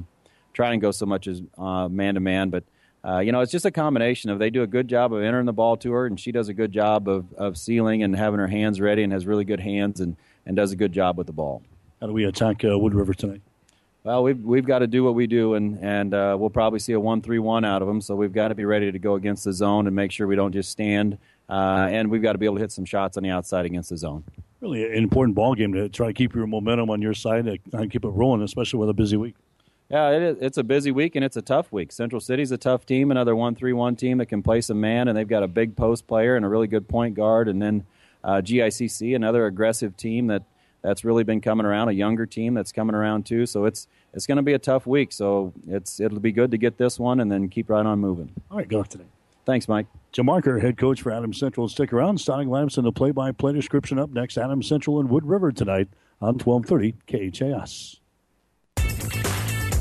try 0.53 0.71
and 0.71 0.81
go 0.81 0.91
so 0.91 1.05
much 1.05 1.27
as 1.27 1.41
man 1.57 2.15
to 2.15 2.19
man, 2.19 2.49
but 2.49 2.63
uh, 3.05 3.19
you 3.19 3.31
know, 3.31 3.41
it's 3.41 3.51
just 3.51 3.65
a 3.65 3.71
combination 3.71 4.31
of 4.31 4.39
they 4.39 4.49
do 4.49 4.63
a 4.63 4.67
good 4.67 4.87
job 4.87 5.13
of 5.13 5.21
entering 5.21 5.45
the 5.45 5.53
ball 5.53 5.77
to 5.77 5.91
her, 5.91 6.07
and 6.07 6.19
she 6.19 6.31
does 6.31 6.49
a 6.49 6.53
good 6.53 6.71
job 6.71 7.07
of, 7.07 7.31
of 7.33 7.55
sealing 7.55 8.01
and 8.01 8.15
having 8.15 8.39
her 8.39 8.47
hands 8.47 8.81
ready 8.81 9.03
and 9.03 9.13
has 9.13 9.27
really 9.27 9.45
good 9.45 9.59
hands 9.59 9.99
and, 9.99 10.15
and 10.45 10.55
does 10.55 10.71
a 10.71 10.75
good 10.75 10.91
job 10.91 11.15
with 11.15 11.27
the 11.27 11.33
ball. 11.33 11.61
How 12.01 12.07
do 12.07 12.13
we 12.13 12.25
attack 12.25 12.65
uh, 12.65 12.77
Wood 12.79 12.95
River 12.95 13.13
tonight? 13.13 13.41
Well, 14.03 14.23
we've, 14.23 14.41
we've 14.43 14.65
got 14.65 14.79
to 14.79 14.87
do 14.87 15.03
what 15.03 15.13
we 15.13 15.27
do, 15.27 15.53
and, 15.53 15.77
and 15.83 16.15
uh, 16.15 16.35
we'll 16.39 16.49
probably 16.49 16.79
see 16.79 16.93
a 16.93 16.99
1 16.99 17.21
3 17.21 17.37
1 17.37 17.63
out 17.63 17.83
of 17.83 17.87
them, 17.87 18.01
so 18.01 18.15
we've 18.15 18.33
got 18.33 18.47
to 18.47 18.55
be 18.55 18.65
ready 18.65 18.91
to 18.91 18.97
go 18.97 19.13
against 19.13 19.43
the 19.43 19.53
zone 19.53 19.85
and 19.85 19.95
make 19.95 20.11
sure 20.11 20.25
we 20.25 20.35
don't 20.35 20.51
just 20.51 20.71
stand. 20.71 21.19
Uh, 21.47 21.87
and 21.91 22.09
we've 22.09 22.23
got 22.23 22.31
to 22.31 22.39
be 22.39 22.45
able 22.45 22.55
to 22.55 22.61
hit 22.61 22.71
some 22.71 22.85
shots 22.85 23.17
on 23.17 23.23
the 23.23 23.29
outside 23.29 23.65
against 23.65 23.91
the 23.91 23.97
zone. 23.97 24.23
Really 24.65 24.83
an 24.83 25.03
important 25.03 25.35
ball 25.35 25.53
game 25.53 25.73
to 25.73 25.87
try 25.89 26.07
to 26.07 26.13
keep 26.13 26.33
your 26.33 26.47
momentum 26.47 26.89
on 26.89 26.99
your 26.99 27.13
side 27.13 27.45
and 27.71 27.91
keep 27.91 28.03
it 28.03 28.09
rolling, 28.09 28.41
especially 28.41 28.79
with 28.79 28.89
a 28.89 28.95
busy 28.95 29.15
week. 29.15 29.35
Yeah, 29.91 30.09
it 30.09 30.23
is, 30.23 30.37
it's 30.41 30.57
a 30.57 30.63
busy 30.63 30.89
week 30.89 31.15
and 31.15 31.23
it's 31.23 31.37
a 31.37 31.41
tough 31.43 31.71
week. 31.71 31.91
Central 31.91 32.19
City's 32.19 32.51
a 32.51 32.57
tough 32.57 32.83
team, 32.83 33.11
another 33.11 33.35
one-three-one 33.35 33.95
team 33.95 34.17
that 34.17 34.25
can 34.25 34.41
play 34.41 34.61
some 34.61 34.81
man, 34.81 35.07
and 35.07 35.15
they've 35.15 35.27
got 35.27 35.43
a 35.43 35.47
big 35.47 35.75
post 35.75 36.07
player 36.07 36.35
and 36.35 36.43
a 36.43 36.49
really 36.49 36.65
good 36.65 36.87
point 36.87 37.13
guard. 37.13 37.47
And 37.47 37.61
then 37.61 37.85
uh, 38.23 38.41
GICC, 38.43 39.15
another 39.15 39.45
aggressive 39.45 39.95
team 39.95 40.25
that 40.27 40.41
that's 40.81 41.05
really 41.05 41.23
been 41.23 41.41
coming 41.41 41.67
around, 41.67 41.89
a 41.89 41.91
younger 41.91 42.25
team 42.25 42.55
that's 42.55 42.71
coming 42.71 42.95
around 42.95 43.27
too. 43.27 43.45
So 43.45 43.65
it's 43.65 43.87
it's 44.15 44.25
going 44.25 44.37
to 44.37 44.41
be 44.41 44.53
a 44.53 44.59
tough 44.59 44.87
week. 44.87 45.11
So 45.11 45.53
it's 45.67 45.99
it'll 45.99 46.19
be 46.19 46.31
good 46.31 46.49
to 46.49 46.57
get 46.57 46.79
this 46.79 46.99
one 46.99 47.19
and 47.19 47.31
then 47.31 47.49
keep 47.49 47.69
right 47.69 47.85
on 47.85 47.99
moving. 47.99 48.33
All 48.49 48.57
right, 48.57 48.67
good 48.67 48.77
luck 48.77 48.87
today. 48.87 49.05
Thanks, 49.45 49.67
Mike. 49.67 49.85
Jim 50.15 50.27
Marker, 50.27 50.59
head 50.59 50.77
coach 50.77 51.01
for 51.01 51.11
Adams 51.11 51.37
Central. 51.37 51.67
Stick 51.67 51.91
around. 51.91 52.21
Starting 52.21 52.47
lineups 52.47 52.77
and 52.77 52.87
the 52.87 52.91
play-by-play 52.93 53.51
description 53.51 53.99
up 53.99 54.11
next. 54.11 54.37
Adams 54.37 54.65
Central 54.65 54.97
and 54.97 55.09
Wood 55.09 55.25
River 55.25 55.51
tonight 55.51 55.89
on 56.21 56.37
1230 56.37 56.93
KHAS. 57.05 57.99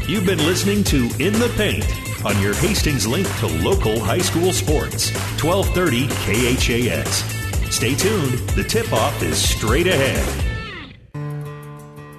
You've 0.08 0.26
been 0.26 0.44
listening 0.44 0.82
to 0.84 1.04
In 1.20 1.34
the 1.34 1.52
Paint 1.56 1.86
on 2.26 2.42
your 2.42 2.52
Hastings 2.54 3.06
link 3.06 3.28
to 3.36 3.46
local 3.46 4.00
high 4.00 4.18
school 4.18 4.52
sports, 4.52 5.12
1230 5.40 6.08
KHAS. 6.08 7.72
Stay 7.72 7.94
tuned. 7.94 8.32
The 8.56 8.64
tip 8.64 8.92
off 8.92 9.22
is 9.22 9.38
straight 9.38 9.86
ahead. 9.86 10.53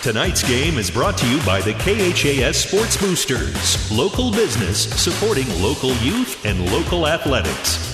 Tonight's 0.00 0.48
game 0.48 0.78
is 0.78 0.92
brought 0.92 1.18
to 1.18 1.28
you 1.28 1.44
by 1.44 1.60
the 1.60 1.72
KHAS 1.72 2.56
Sports 2.56 2.96
Boosters, 2.96 3.90
local 3.90 4.30
business 4.30 4.88
supporting 4.94 5.48
local 5.60 5.92
youth 5.96 6.46
and 6.46 6.70
local 6.70 7.08
athletics. 7.08 7.84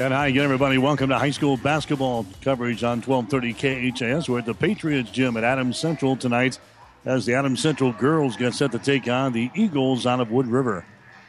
And 0.00 0.12
hi 0.12 0.26
again, 0.26 0.42
everybody. 0.42 0.76
Welcome 0.76 1.10
to 1.10 1.18
high 1.18 1.30
school 1.30 1.56
basketball 1.58 2.26
coverage 2.42 2.82
on 2.82 3.00
1230 3.02 3.92
KHAS. 3.92 4.28
We're 4.28 4.40
at 4.40 4.46
the 4.46 4.54
Patriots 4.54 5.12
Gym 5.12 5.36
at 5.36 5.44
Adams 5.44 5.78
Central 5.78 6.16
tonight 6.16 6.58
as 7.04 7.24
the 7.24 7.34
Adams 7.34 7.62
Central 7.62 7.92
girls 7.92 8.36
get 8.36 8.52
set 8.52 8.72
to 8.72 8.80
take 8.80 9.06
on 9.06 9.32
the 9.32 9.52
Eagles 9.54 10.06
out 10.06 10.18
of 10.18 10.32
Wood 10.32 10.48
River. 10.48 10.84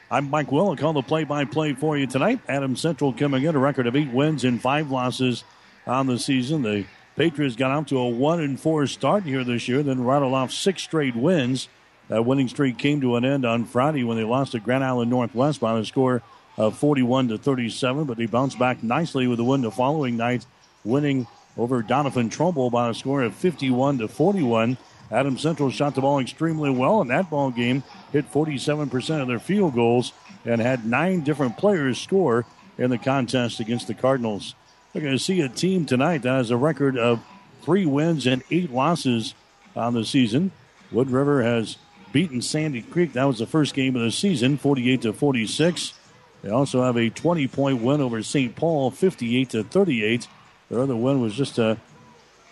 I'm 0.09 0.27
Mike 0.31 0.51
Will. 0.51 0.69
I'll 0.69 0.75
call 0.75 0.93
the 0.93 1.03
play-by-play 1.03 1.73
for 1.73 1.95
you 1.95 2.07
tonight. 2.07 2.39
Adams 2.47 2.81
Central 2.81 3.13
coming 3.13 3.43
in 3.43 3.55
a 3.55 3.59
record 3.59 3.85
of 3.85 3.95
eight 3.95 4.11
wins 4.11 4.43
and 4.43 4.59
five 4.59 4.89
losses 4.89 5.43
on 5.85 6.07
the 6.07 6.17
season. 6.17 6.63
The 6.63 6.85
Patriots 7.15 7.55
got 7.55 7.71
out 7.71 7.87
to 7.89 7.97
a 7.97 8.07
one 8.07 8.39
and 8.39 8.59
four 8.59 8.87
start 8.87 9.23
here 9.23 9.43
this 9.43 9.67
year, 9.67 9.83
then 9.83 10.03
rattled 10.03 10.33
off 10.33 10.51
six 10.51 10.83
straight 10.83 11.15
wins. 11.15 11.67
That 12.07 12.25
winning 12.25 12.47
streak 12.47 12.77
came 12.77 13.01
to 13.01 13.17
an 13.17 13.25
end 13.25 13.45
on 13.45 13.65
Friday 13.65 14.03
when 14.03 14.17
they 14.17 14.23
lost 14.23 14.53
to 14.53 14.59
Grand 14.59 14.83
Island 14.83 15.11
Northwest 15.11 15.59
by 15.59 15.77
a 15.77 15.85
score 15.85 16.23
of 16.57 16.77
41 16.77 17.29
to 17.29 17.37
37, 17.37 18.05
but 18.05 18.17
they 18.17 18.25
bounced 18.25 18.57
back 18.57 18.83
nicely 18.83 19.27
with 19.27 19.39
a 19.39 19.43
win 19.43 19.61
the 19.61 19.71
following 19.71 20.17
night, 20.17 20.45
winning 20.83 21.27
over 21.57 21.83
Doniphan 21.83 22.31
Trumbull 22.31 22.69
by 22.69 22.89
a 22.89 22.93
score 22.93 23.21
of 23.21 23.35
51 23.35 23.99
to 23.99 24.07
41. 24.07 24.77
Adam 25.11 25.37
Central 25.37 25.69
shot 25.69 25.95
the 25.95 26.01
ball 26.01 26.19
extremely 26.19 26.69
well 26.69 27.01
in 27.01 27.07
that 27.07 27.29
ball 27.29 27.51
game, 27.51 27.83
hit 28.11 28.31
47% 28.31 29.21
of 29.21 29.27
their 29.27 29.39
field 29.39 29.73
goals, 29.73 30.13
and 30.45 30.61
had 30.61 30.85
nine 30.85 31.21
different 31.21 31.57
players 31.57 31.99
score 31.99 32.45
in 32.77 32.89
the 32.89 32.97
contest 32.97 33.59
against 33.59 33.87
the 33.87 33.93
Cardinals. 33.93 34.55
We're 34.93 35.01
going 35.01 35.17
to 35.17 35.23
see 35.23 35.41
a 35.41 35.49
team 35.49 35.85
tonight 35.85 36.23
that 36.23 36.29
has 36.29 36.49
a 36.49 36.57
record 36.57 36.97
of 36.97 37.23
three 37.61 37.85
wins 37.85 38.25
and 38.25 38.41
eight 38.49 38.71
losses 38.71 39.35
on 39.75 39.93
the 39.93 40.03
season. 40.03 40.51
Wood 40.91 41.11
River 41.11 41.43
has 41.43 41.77
beaten 42.11 42.41
Sandy 42.41 42.81
Creek. 42.81 43.13
That 43.13 43.25
was 43.25 43.37
the 43.37 43.45
first 43.45 43.75
game 43.75 43.95
of 43.95 44.01
the 44.01 44.11
season, 44.11 44.57
48 44.57 45.03
to 45.03 45.13
46. 45.13 45.93
They 46.41 46.49
also 46.49 46.81
have 46.81 46.97
a 46.97 47.11
20 47.11 47.47
point 47.49 47.83
win 47.83 48.01
over 48.01 48.23
St. 48.23 48.55
Paul, 48.55 48.89
58 48.89 49.51
to 49.51 49.63
38. 49.63 50.27
Their 50.71 50.79
other 50.79 50.95
win 50.95 51.21
was 51.21 51.35
just 51.35 51.59
a, 51.59 51.77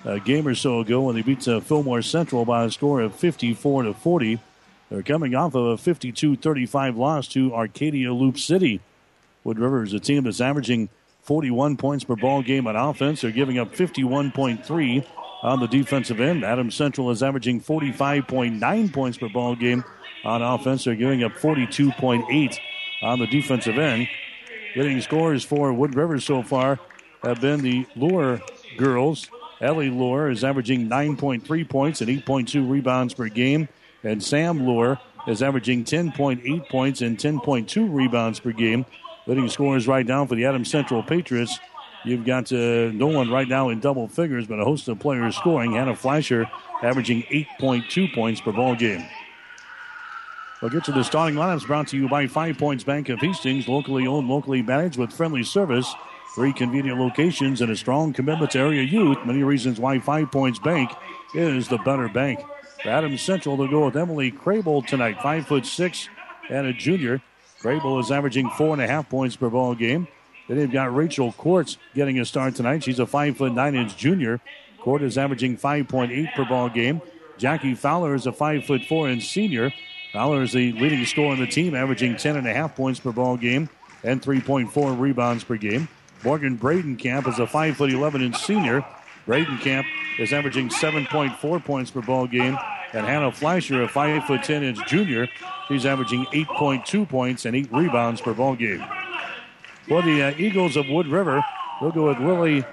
a 0.06 0.20
game 0.20 0.48
or 0.48 0.54
so 0.54 0.82
ago 0.82 1.02
when 1.02 1.16
they 1.16 1.24
beat 1.24 1.48
uh, 1.48 1.60
Fillmore 1.60 2.04
Central 2.04 2.46
by 2.46 2.66
a 2.66 2.72
score 2.72 3.02
of 3.02 3.16
54 3.16 3.84
to 3.84 3.94
40. 3.96 4.40
They're 4.92 5.02
coming 5.02 5.34
off 5.34 5.56
of 5.56 5.66
a 5.66 5.78
52 5.78 6.36
35 6.36 6.98
loss 6.98 7.28
to 7.30 7.56
Arcadia 7.56 8.14
Loop 8.14 8.38
City. 8.38 8.80
Wood 9.44 9.58
River 9.58 9.82
is 9.82 9.94
a 9.94 10.00
team 10.00 10.26
that's 10.26 10.40
averaging 10.40 10.90
41 11.28 11.76
points 11.76 12.06
per 12.06 12.16
ball 12.16 12.42
game 12.42 12.68
on 12.68 12.78
offense. 12.78 13.22
They're 13.22 13.32
giving 13.32 13.60
up 13.60 13.76
51.3 13.76 15.06
on 15.44 15.60
the 15.60 15.68
defensive 15.68 16.22
end. 16.22 16.46
Adams 16.46 16.74
Central 16.74 17.12
is 17.12 17.22
averaging 17.22 17.60
45.9 17.60 18.94
points 18.94 19.18
per 19.18 19.28
ball 19.28 19.56
game 19.56 19.84
on 20.24 20.42
offense. 20.42 20.86
They're 20.86 20.96
giving 20.96 21.24
up 21.24 21.34
42.8 21.34 22.58
on 23.02 23.20
the 23.20 23.28
defensive 23.28 23.78
end. 23.78 24.08
Getting 24.74 25.02
scores 25.02 25.44
for 25.44 25.74
Wood 25.74 25.96
River 25.96 26.20
so 26.20 26.42
far 26.44 26.80
have 27.24 27.42
been 27.42 27.62
the 27.62 27.86
Lure 27.98 28.40
girls. 28.78 29.30
Ellie 29.60 29.90
Lure 29.90 30.30
is 30.30 30.46
averaging 30.46 30.88
9.3 30.88 31.68
points 31.68 32.00
and 32.00 32.10
8.2 32.10 32.70
rebounds 32.70 33.14
per 33.14 33.28
game. 33.28 33.68
And 34.04 34.24
Sam 34.24 34.66
Lure 34.66 34.98
is 35.28 35.44
averaging 35.44 35.84
10.8 35.84 36.70
points 36.70 37.02
and 37.02 37.18
10.2 37.18 37.94
rebounds 37.94 38.40
per 38.40 38.52
game. 38.52 38.86
Leading 39.28 39.50
scores 39.50 39.88
right 39.88 40.06
now 40.06 40.26
for 40.26 40.36
the 40.36 40.46
Adams 40.46 40.72
Central 40.72 41.04
Patriots. 41.04 41.60
You've 42.06 42.26
got 42.26 42.52
uh, 42.54 42.92
no 42.94 43.08
one 43.08 43.30
right 43.30 43.48
now 43.48 43.68
in 43.70 43.82
double 43.82 44.08
figures, 44.08 44.48
but 44.48 44.60
a 44.60 44.64
host 44.64 44.88
of 44.88 45.00
players 45.00 45.36
scoring. 45.36 45.74
Hannah 45.74 45.98
Fleischer 45.98 46.50
averaging 46.82 47.24
8.2 47.24 48.14
points 48.14 48.40
per 48.40 48.54
ball 48.54 48.76
game. 48.76 49.04
We'll 50.62 50.72
get 50.72 50.86
to 50.86 50.94
the 50.94 51.04
starting 51.04 51.38
lineups 51.38 51.68
brought 51.68 51.90
to 51.90 51.98
you 51.98 52.08
by 52.08 52.28
Five 52.28 52.58
Points 52.58 52.86
Bank 52.86 53.10
of 53.10 53.20
Hastings, 53.20 53.68
locally 53.68 54.08
owned, 54.08 54.30
locally 54.30 54.62
managed 54.62 54.98
with 54.98 55.12
friendly 55.12 55.44
service, 55.44 55.94
three 56.34 56.54
convenient 56.54 56.98
locations, 56.98 57.60
and 57.60 57.70
a 57.70 57.76
strong 57.76 58.14
commitment 58.14 58.52
to 58.52 58.60
area 58.60 58.82
youth. 58.82 59.18
Many 59.26 59.44
reasons 59.44 59.78
why 59.78 60.00
Five 60.00 60.32
Points 60.32 60.58
Bank 60.58 60.90
is 61.36 61.68
the 61.68 61.78
better 61.80 62.08
bank. 62.08 62.40
Adams 62.86 63.22
Central, 63.22 63.58
they'll 63.58 63.68
go 63.68 63.86
with 63.86 63.98
Emily 63.98 64.32
Crable 64.32 64.86
tonight, 64.86 65.22
five 65.22 65.46
foot 65.46 65.66
six 65.66 66.08
and 66.50 66.66
a 66.66 66.74
junior. 66.74 67.22
Crable 67.62 68.00
is 68.00 68.12
averaging 68.12 68.50
four 68.52 68.74
and 68.74 68.82
a 68.82 68.88
half 68.88 69.10
points 69.10 69.36
per 69.36 69.50
ball 69.50 69.76
game. 69.76 70.08
Then 70.48 70.58
they've 70.58 70.72
got 70.72 70.96
Rachel 70.96 71.32
Quartz 71.34 71.78
getting 71.94 72.20
a 72.20 72.26
start 72.26 72.56
tonight. 72.56 72.84
She's 72.84 73.00
a 73.00 73.06
five 73.06 73.38
foot 73.38 73.54
nine 73.54 73.76
inch 73.76 73.98
junior. 73.98 74.40
Court 74.80 75.02
is 75.02 75.18
averaging 75.18 75.58
5.8 75.58 76.34
per 76.34 76.46
ball 76.46 76.70
game. 76.70 77.02
Jackie 77.38 77.76
Fowler 77.76 78.16
is 78.16 78.26
a 78.26 78.32
five 78.32 78.66
foot 78.66 78.84
four 78.86 79.10
inch 79.10 79.28
senior. 79.28 79.74
Fowler 80.14 80.44
is 80.44 80.54
the 80.54 80.72
leading 80.74 81.06
scorer 81.06 81.34
on 81.34 81.40
the 81.40 81.48
team, 81.48 81.76
averaging 81.76 82.16
10.5 82.16 82.76
points 82.76 83.00
per 83.00 83.12
ball 83.12 83.36
game 83.38 83.70
and 84.04 84.22
3.4 84.22 85.00
rebounds 85.00 85.44
per 85.44 85.58
game. 85.58 85.90
Morgan 86.24 86.58
Bradenkamp 86.58 87.28
is 87.28 87.40
a 87.40 87.48
five 87.48 87.76
foot 87.76 87.92
11 87.92 88.22
inch 88.22 88.38
senior. 88.38 88.86
Bradenkamp 89.28 89.86
is 90.18 90.34
averaging 90.34 90.70
7.4 90.70 91.64
points 91.64 91.92
per 91.92 92.02
ball 92.02 92.26
game. 92.28 92.58
And 92.94 93.06
Hannah 93.06 93.32
Fleischer, 93.32 93.84
a 93.84 93.88
5'10 93.88 94.64
inch 94.64 94.88
junior, 94.88 95.28
she's 95.68 95.86
averaging 95.86 96.26
8.2 96.28 97.08
points 97.08 97.46
and 97.46 97.56
8 97.56 97.72
rebounds 97.74 98.22
per 98.22 98.34
ball 98.34 98.56
game. 98.56 98.84
For 99.88 100.02
the 100.02 100.24
uh, 100.24 100.34
Eagles 100.38 100.78
of 100.78 100.88
Wood 100.88 101.08
River, 101.08 101.44
we'll 101.82 101.92
go 101.92 102.08
with 102.08 102.20
Lily 102.20 102.66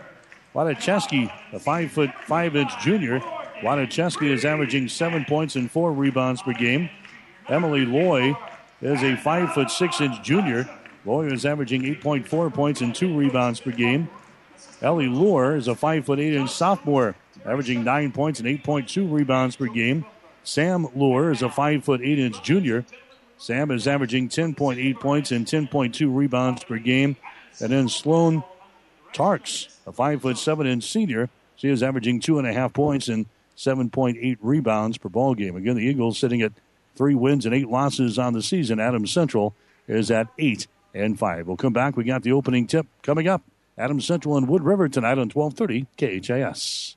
Wadacheski, 0.54 1.32
a 1.52 1.58
5'5 1.58 2.54
inch 2.54 2.78
junior. 2.80 3.20
Wadacheski 3.60 4.30
is 4.30 4.44
averaging 4.44 4.88
7 4.88 5.24
points 5.24 5.56
and 5.56 5.68
4 5.68 5.92
rebounds 5.92 6.42
per 6.42 6.52
game. 6.52 6.88
Emily 7.48 7.84
Loy 7.84 8.36
is 8.80 9.02
a 9.02 9.16
five 9.16 9.52
foot 9.52 9.70
six 9.70 10.00
inch 10.00 10.22
junior. 10.22 10.68
Loy 11.04 11.26
is 11.26 11.44
averaging 11.44 11.82
8.4 11.82 12.54
points 12.54 12.80
and 12.80 12.94
two 12.94 13.14
rebounds 13.14 13.60
per 13.60 13.70
game. 13.70 14.08
Ellie 14.82 15.08
Lure 15.08 15.56
is 15.56 15.68
a 15.68 15.74
five 15.74 16.04
foot 16.06 16.18
eight 16.18 16.34
inch 16.34 16.50
sophomore, 16.50 17.14
averaging 17.44 17.84
nine 17.84 18.12
points 18.12 18.40
and 18.40 18.48
8.2 18.48 19.10
rebounds 19.10 19.56
per 19.56 19.66
game. 19.66 20.04
Sam 20.42 20.88
Lure 20.94 21.30
is 21.30 21.42
a 21.42 21.48
five 21.48 21.84
foot 21.84 22.00
eight 22.02 22.18
inch 22.18 22.42
junior. 22.42 22.84
Sam 23.38 23.70
is 23.70 23.88
averaging 23.88 24.28
10.8 24.28 25.00
points 25.00 25.32
and 25.32 25.46
10.2 25.46 26.14
rebounds 26.14 26.64
per 26.64 26.78
game. 26.78 27.16
And 27.60 27.72
then 27.72 27.88
Sloan 27.88 28.44
Tarks, 29.12 29.68
a 29.86 29.92
five 29.92 30.22
foot 30.22 30.38
seven 30.38 30.66
inch 30.66 30.84
senior, 30.84 31.30
she 31.56 31.68
is 31.68 31.82
averaging 31.82 32.20
two 32.20 32.38
and 32.38 32.46
a 32.46 32.52
half 32.52 32.72
points 32.72 33.08
and 33.08 33.26
7.8 33.56 34.38
rebounds 34.40 34.98
per 34.98 35.08
ball 35.08 35.34
game. 35.34 35.56
Again, 35.56 35.76
the 35.76 35.84
Eagles 35.84 36.18
sitting 36.18 36.42
at 36.42 36.52
three 36.96 37.14
wins 37.14 37.46
and 37.46 37.54
eight 37.54 37.68
losses 37.68 38.18
on 38.18 38.32
the 38.32 38.42
season. 38.42 38.80
Adams 38.80 39.12
Central 39.12 39.54
is 39.86 40.10
at 40.10 40.28
eight 40.38 40.66
and 40.92 41.18
five. 41.18 41.46
We'll 41.46 41.56
come 41.56 41.72
back. 41.72 41.96
We 41.96 42.04
got 42.04 42.22
the 42.22 42.32
opening 42.32 42.66
tip 42.66 42.86
coming 43.02 43.28
up. 43.28 43.42
Adams 43.76 44.06
Central 44.06 44.36
and 44.36 44.48
Wood 44.48 44.62
River 44.62 44.88
tonight 44.88 45.18
on 45.18 45.30
1230 45.30 45.86
KHAS. 45.96 46.96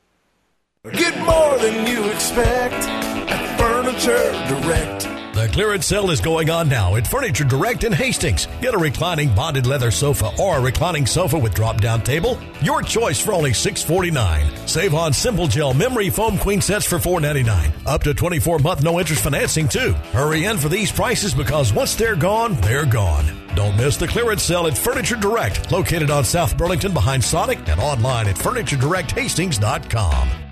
Get 0.93 1.17
more 1.25 1.57
than 1.57 1.87
you 1.87 2.05
expect 2.09 2.75
at 2.75 3.57
Furniture 3.59 4.31
Direct. 4.47 4.96
The 5.37 5.47
clearance 5.49 5.85
sale 5.85 6.09
is 6.09 6.19
going 6.19 6.49
on 6.49 6.67
now 6.67 6.95
at 6.95 7.05
Furniture 7.05 7.43
Direct 7.43 7.83
in 7.83 7.91
Hastings. 7.91 8.47
Get 8.59 8.73
a 8.73 8.77
reclining 8.79 9.29
bonded 9.35 9.67
leather 9.67 9.91
sofa 9.91 10.31
or 10.39 10.57
a 10.57 10.59
reclining 10.59 11.05
sofa 11.05 11.37
with 11.37 11.53
drop 11.53 11.79
down 11.79 12.01
table. 12.01 12.39
Your 12.63 12.81
choice 12.81 13.19
for 13.19 13.33
only 13.33 13.53
649. 13.53 14.67
Save 14.67 14.95
on 14.95 15.13
Simple 15.13 15.45
Gel 15.45 15.75
memory 15.75 16.09
foam 16.09 16.39
queen 16.39 16.59
sets 16.59 16.87
for 16.87 16.97
499. 16.97 17.71
Up 17.85 18.01
to 18.01 18.15
24 18.15 18.57
month 18.57 18.81
no 18.81 18.99
interest 18.99 19.23
financing 19.23 19.67
too. 19.67 19.93
Hurry 20.11 20.45
in 20.45 20.57
for 20.57 20.69
these 20.69 20.91
prices 20.91 21.35
because 21.35 21.71
once 21.71 21.93
they're 21.93 22.15
gone, 22.15 22.55
they're 22.61 22.87
gone. 22.87 23.25
Don't 23.53 23.77
miss 23.77 23.95
the 23.95 24.07
clearance 24.07 24.41
sale 24.41 24.65
at 24.65 24.75
Furniture 24.75 25.17
Direct, 25.17 25.71
located 25.71 26.09
on 26.09 26.23
South 26.23 26.57
Burlington 26.57 26.95
behind 26.95 27.23
Sonic 27.23 27.59
and 27.69 27.79
online 27.79 28.27
at 28.27 28.37
FurnitureDirectHastings.com. 28.37 30.46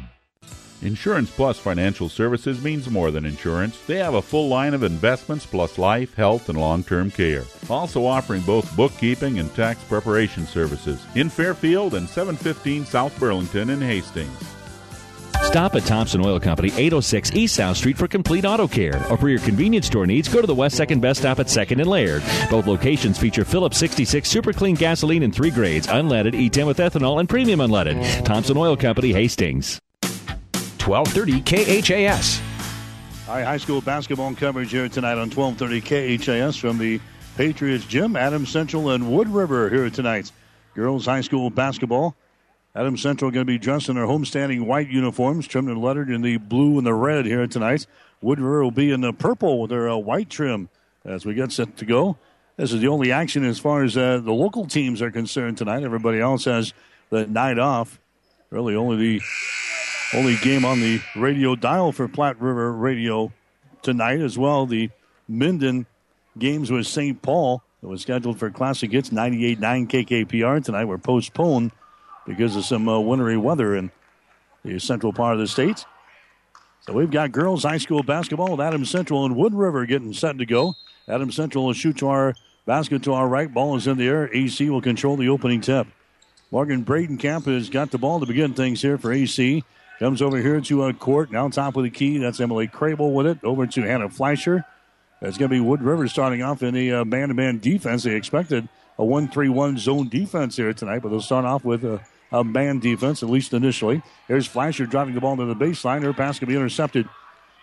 Insurance 0.86 1.32
Plus 1.32 1.58
Financial 1.58 2.08
Services 2.10 2.64
means 2.64 2.90
more 2.90 3.12
than 3.12 3.26
insurance. 3.26 3.80
They 3.88 3.98
have 3.98 4.14
a 4.14 4.22
full 4.22 4.48
line 4.48 4.74
of 4.74 4.84
investments 4.84 5.46
plus 5.46 5.78
life, 5.78 6.14
health, 6.14 6.50
and 6.50 6.60
long 6.60 6.84
term 6.84 7.12
care. 7.12 7.44
Also 7.70 8.06
offering 8.06 8.42
both 8.44 8.76
bookkeeping 8.76 9.40
and 9.40 9.54
tax 9.56 9.84
preparation 9.84 10.46
services 10.46 11.06
in 11.16 11.30
Fairfield 11.30 11.96
and 11.96 12.08
715 12.08 12.86
South 12.86 13.20
Burlington 13.20 13.70
in 13.70 13.82
Hastings. 13.82 14.56
Stop 15.44 15.76
at 15.76 15.84
Thompson 15.84 16.26
Oil 16.26 16.40
Company, 16.40 16.70
806 16.70 17.32
East 17.34 17.56
South 17.56 17.78
Street 17.78 17.98
for 17.98 18.08
complete 18.08 18.44
auto 18.46 18.68
care. 18.68 19.02
Or 19.10 19.18
for 19.18 19.30
your 19.30 19.40
convenience 19.40 19.88
store 19.88 20.06
needs, 20.06 20.28
go 20.28 20.42
to 20.42 20.48
the 20.48 20.56
West 20.56 20.78
2nd 20.78 21.00
Best 21.00 21.22
Stop 21.22 21.40
at 21.40 21.48
2nd 21.48 21.80
and 21.80 21.88
Laird. 21.88 22.24
Both 22.50 22.68
locations 22.68 23.18
feature 23.18 23.46
Phillips 23.46 23.78
66 23.78 24.28
super 24.28 24.52
clean 24.52 24.76
gasoline 24.76 25.24
in 25.24 25.32
three 25.32 25.52
grades 25.52 25.88
unleaded, 25.88 26.34
E10 26.34 26.68
with 26.68 26.80
ethanol, 26.80 27.20
and 27.20 27.30
premium 27.30 27.60
unleaded. 27.60 28.26
Thompson 28.26 28.58
Oil 28.58 28.76
Company, 28.76 29.14
Hastings. 29.14 29.80
1230 30.88 31.82
KHAS. 31.82 32.42
All 33.28 33.36
right, 33.36 33.44
high 33.44 33.58
school 33.58 33.82
basketball 33.82 34.36
coverage 34.36 34.70
here 34.70 34.88
tonight 34.88 35.18
on 35.18 35.32
1230 35.32 36.20
KHAS 36.20 36.58
from 36.58 36.78
the 36.78 37.02
Patriots 37.38 37.86
Gym. 37.86 38.16
Adams 38.16 38.50
Central 38.50 38.92
and 38.92 39.12
Wood 39.12 39.28
River 39.28 39.68
here 39.70 39.90
tonight. 39.90 40.32
Girls 40.76 41.08
high 41.08 41.22
school 41.22 41.50
basketball. 41.50 42.16
Adams 42.76 43.02
Central 43.02 43.32
going 43.32 43.48
to 43.48 43.52
be 43.52 43.58
dressed 43.58 43.90
in 43.90 43.96
their 43.96 44.06
homestanding 44.06 44.68
white 44.68 44.88
uniforms, 44.88 45.48
trimmed 45.48 45.70
and 45.70 45.82
lettered 45.82 46.12
in 46.12 46.22
the 46.22 46.38
blue 46.38 46.78
and 46.78 46.86
the 46.86 46.94
red 46.94 47.26
here 47.26 47.48
tonight. 47.48 47.88
Wood 48.22 48.40
River 48.40 48.64
will 48.64 48.70
be 48.70 48.92
in 48.92 49.02
the 49.02 49.12
purple 49.12 49.62
with 49.62 49.72
their 49.72 49.90
uh, 49.90 49.96
white 49.96 50.30
trim 50.30 50.70
as 51.04 51.26
we 51.26 51.34
get 51.34 51.52
set 51.52 51.78
to 51.78 51.86
go. 51.86 52.18
This 52.58 52.72
is 52.72 52.82
the 52.82 52.90
only 52.90 53.12
action 53.12 53.44
as 53.44 53.58
far 53.58 53.84
as 53.84 53.98
uh, 53.98 54.20
the 54.20 54.34
local 54.34 54.68
teams 54.68 55.02
are 55.02 55.10
concerned 55.10 55.58
tonight. 55.58 55.84
Everybody 55.84 56.20
else 56.20 56.46
has 56.46 56.74
the 57.10 57.26
night 57.26 57.58
off. 57.58 58.00
Really, 58.52 58.76
only 58.76 58.98
the 58.98 59.22
only 60.14 60.36
game 60.38 60.66
on 60.66 60.80
the 60.80 61.02
radio 61.16 61.56
dial 61.56 61.92
for 61.92 62.08
Platte 62.08 62.40
River 62.40 62.72
Radio 62.72 63.32
tonight 63.82 64.20
as 64.20 64.38
well. 64.38 64.66
The 64.66 64.90
Minden 65.28 65.86
games 66.38 66.72
with 66.72 66.86
St. 66.86 67.22
Paul 67.22 67.64
that 67.82 67.88
was 67.88 68.02
scheduled 68.02 68.38
for 68.38 68.50
Classic 68.50 68.92
Hits 68.92 69.10
98.9 69.10 69.88
KKPR 69.88 70.64
tonight 70.64 70.86
were 70.86 70.98
postponed 70.98 71.72
because 72.26 72.56
of 72.56 72.66
some 72.66 72.88
uh, 72.88 73.00
wintry 73.00 73.38
weather 73.38 73.76
in 73.76 73.92
the 74.64 74.80
central 74.80 75.14
part 75.14 75.34
of 75.34 75.40
the 75.40 75.48
state. 75.48 75.86
So 76.82 76.94
we've 76.94 77.12
got 77.12 77.32
girls 77.32 77.64
high 77.64 77.80
school 77.80 78.04
basketball 78.04 78.52
with 78.52 78.62
Adams 78.62 78.92
Central 78.92 79.26
and 79.26 79.36
Wood 79.36 79.56
River 79.56 79.86
getting 79.86 80.14
set 80.14 80.38
to 80.38 80.46
go. 80.46 80.74
Adams 81.08 81.36
Central 81.36 81.66
will 81.66 81.74
shoot 81.74 81.98
to 81.98 82.08
our 82.08 82.36
basket 82.66 83.04
to 83.04 83.14
our 83.14 83.28
right. 83.28 83.52
Ball 83.52 83.76
is 83.76 83.88
in 83.88 83.98
the 83.98 84.08
air. 84.08 84.30
AC 84.36 84.70
will 84.70 84.82
control 84.82 85.18
the 85.18 85.30
opening 85.30 85.62
tip. 85.62 85.88
Morgan 86.52 86.86
Bradenkamp 86.86 87.46
has 87.46 87.70
got 87.70 87.90
the 87.92 87.98
ball 87.98 88.20
to 88.20 88.26
begin 88.26 88.54
things 88.54 88.82
here 88.82 88.98
for 88.98 89.12
AC. 89.12 89.64
Comes 90.00 90.22
over 90.22 90.38
here 90.38 90.60
to 90.60 90.84
a 90.84 90.94
court. 90.94 91.32
Now 91.32 91.48
top 91.50 91.78
of 91.78 91.84
the 91.84 91.90
key. 91.90 92.18
That's 92.18 92.40
Emily 92.40 92.68
Crable 92.68 93.14
with 93.14 93.28
it. 93.28 93.44
Over 93.44 93.66
to 93.66 93.82
Hannah 93.82 94.10
Fleischer. 94.10 94.66
That's 95.22 95.38
going 95.38 95.50
to 95.50 95.56
be 95.56 95.62
Wood 95.62 95.82
River 95.82 96.08
starting 96.10 96.44
off 96.44 96.62
in 96.62 96.74
the 96.74 96.92
uh, 96.92 97.06
man-to-man 97.06 97.60
defense. 97.60 98.04
They 98.04 98.16
expected 98.16 98.68
a 99.00 99.04
1-3-1 99.04 99.78
zone 99.78 100.10
defense 100.10 100.58
here 100.58 100.74
tonight, 100.74 101.00
but 101.00 101.10
they'll 101.10 101.22
start 101.22 101.46
off 101.46 101.64
with 101.64 101.86
a, 101.86 102.02
a 102.32 102.44
man 102.44 102.80
defense, 102.80 103.24
at 103.24 103.30
least 103.30 103.54
initially. 103.54 104.02
Here's 104.28 104.46
Fleischer 104.46 104.86
driving 104.86 105.16
the 105.16 105.22
ball 105.22 105.38
to 105.38 105.46
the 105.46 105.56
baseline. 105.56 106.04
Her 106.04 106.14
pass 106.14 106.40
can 106.40 106.50
be 106.50 106.56
intercepted. 106.56 107.08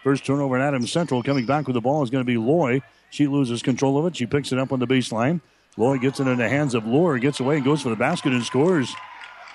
First 0.03 0.25
turnover 0.25 0.59
at 0.59 0.67
Adams 0.67 0.91
Central. 0.91 1.23
Coming 1.23 1.45
back 1.45 1.67
with 1.67 1.75
the 1.75 1.81
ball 1.81 2.03
is 2.03 2.11
going 2.11 2.25
to 2.25 2.27
be 2.27 2.39
Loy. 2.39 2.81
She 3.11 3.27
loses 3.27 3.62
control 3.62 3.99
of 3.99 4.07
it. 4.07 4.17
She 4.17 4.27
picks 4.27 4.51
it 4.53 4.59
up 4.59 4.73
on 4.73 4.81
the 4.81 4.87
baseline. 4.87 5.43
Loy 5.77 5.99
gets 5.99 6.19
it 6.19 6.27
in 6.27 6.39
the 6.39 6.49
hands 6.49 6.75
of 6.75 6.87
Lohr, 6.87 7.19
gets 7.19 7.41
away 7.41 7.57
and 7.57 7.65
goes 7.65 7.83
for 7.83 7.91
the 7.91 7.97
basket 7.97 8.33
and 8.33 8.43
scores. 8.43 8.95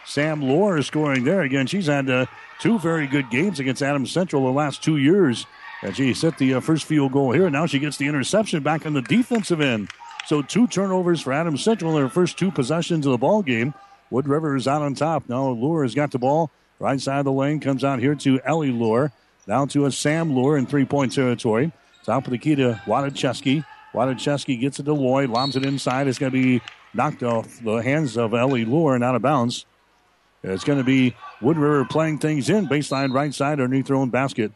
Sam 0.07 0.41
Lohr 0.41 0.77
is 0.77 0.87
scoring 0.87 1.25
there. 1.25 1.41
Again, 1.41 1.67
she's 1.67 1.87
had 1.87 2.09
uh, 2.09 2.27
two 2.59 2.79
very 2.79 3.07
good 3.07 3.29
games 3.29 3.59
against 3.59 3.83
Adams 3.83 4.09
Central 4.09 4.45
the 4.45 4.51
last 4.51 4.81
two 4.81 4.95
years. 4.95 5.45
And 5.83 5.95
she 5.95 6.13
set 6.13 6.37
the 6.37 6.55
uh, 6.55 6.59
first 6.61 6.85
field 6.85 7.11
goal 7.11 7.33
here. 7.33 7.49
Now 7.49 7.65
she 7.65 7.77
gets 7.77 7.97
the 7.97 8.07
interception 8.07 8.63
back 8.63 8.85
on 8.85 8.93
the 8.93 9.01
defensive 9.01 9.59
end. 9.59 9.89
So 10.25 10.41
two 10.41 10.65
turnovers 10.65 11.21
for 11.21 11.33
Adams 11.33 11.61
Central 11.61 11.91
in 11.91 12.01
their 12.01 12.09
first 12.09 12.39
two 12.39 12.51
possessions 12.51 13.05
of 13.05 13.11
the 13.11 13.17
ball 13.17 13.43
game. 13.43 13.73
Wood 14.09 14.29
River 14.29 14.55
is 14.55 14.65
out 14.65 14.81
on 14.81 14.95
top. 14.95 15.27
Now 15.27 15.49
Lohr 15.49 15.83
has 15.83 15.93
got 15.93 16.11
the 16.11 16.19
ball 16.19 16.51
right 16.79 16.99
side 16.99 17.19
of 17.19 17.25
the 17.25 17.31
lane. 17.33 17.59
Comes 17.59 17.83
out 17.83 17.99
here 17.99 18.15
to 18.15 18.39
Ellie 18.45 18.71
Lohr. 18.71 19.11
Down 19.45 19.67
to 19.69 19.85
a 19.85 19.91
Sam 19.91 20.33
Lohr 20.33 20.57
in 20.57 20.65
three-point 20.65 21.13
territory. 21.13 21.73
Top 22.05 22.25
of 22.25 22.31
the 22.31 22.37
key 22.37 22.55
to 22.55 22.81
Wadacheski. 22.85 23.65
Wadacheski 23.93 24.59
gets 24.59 24.79
it 24.79 24.83
to 24.83 24.93
Lloyd. 24.93 25.29
Lobs 25.29 25.57
it 25.57 25.65
inside. 25.65 26.07
It's 26.07 26.17
going 26.17 26.31
to 26.31 26.37
be 26.41 26.61
knocked 26.93 27.23
off 27.23 27.59
the 27.61 27.77
hands 27.77 28.17
of 28.17 28.33
Ellie 28.33 28.65
Lohr 28.65 28.95
and 28.95 29.03
out 29.03 29.15
of 29.15 29.21
bounds. 29.21 29.65
It's 30.43 30.63
going 30.63 30.77
to 30.77 30.83
be 30.83 31.15
Wood 31.41 31.57
River 31.57 31.85
playing 31.85 32.19
things 32.19 32.49
in. 32.49 32.67
Baseline 32.67 33.13
right 33.13 33.33
side 33.33 33.59
underneath 33.59 33.87
their 33.87 33.95
own 33.95 34.09
basket. 34.09 34.51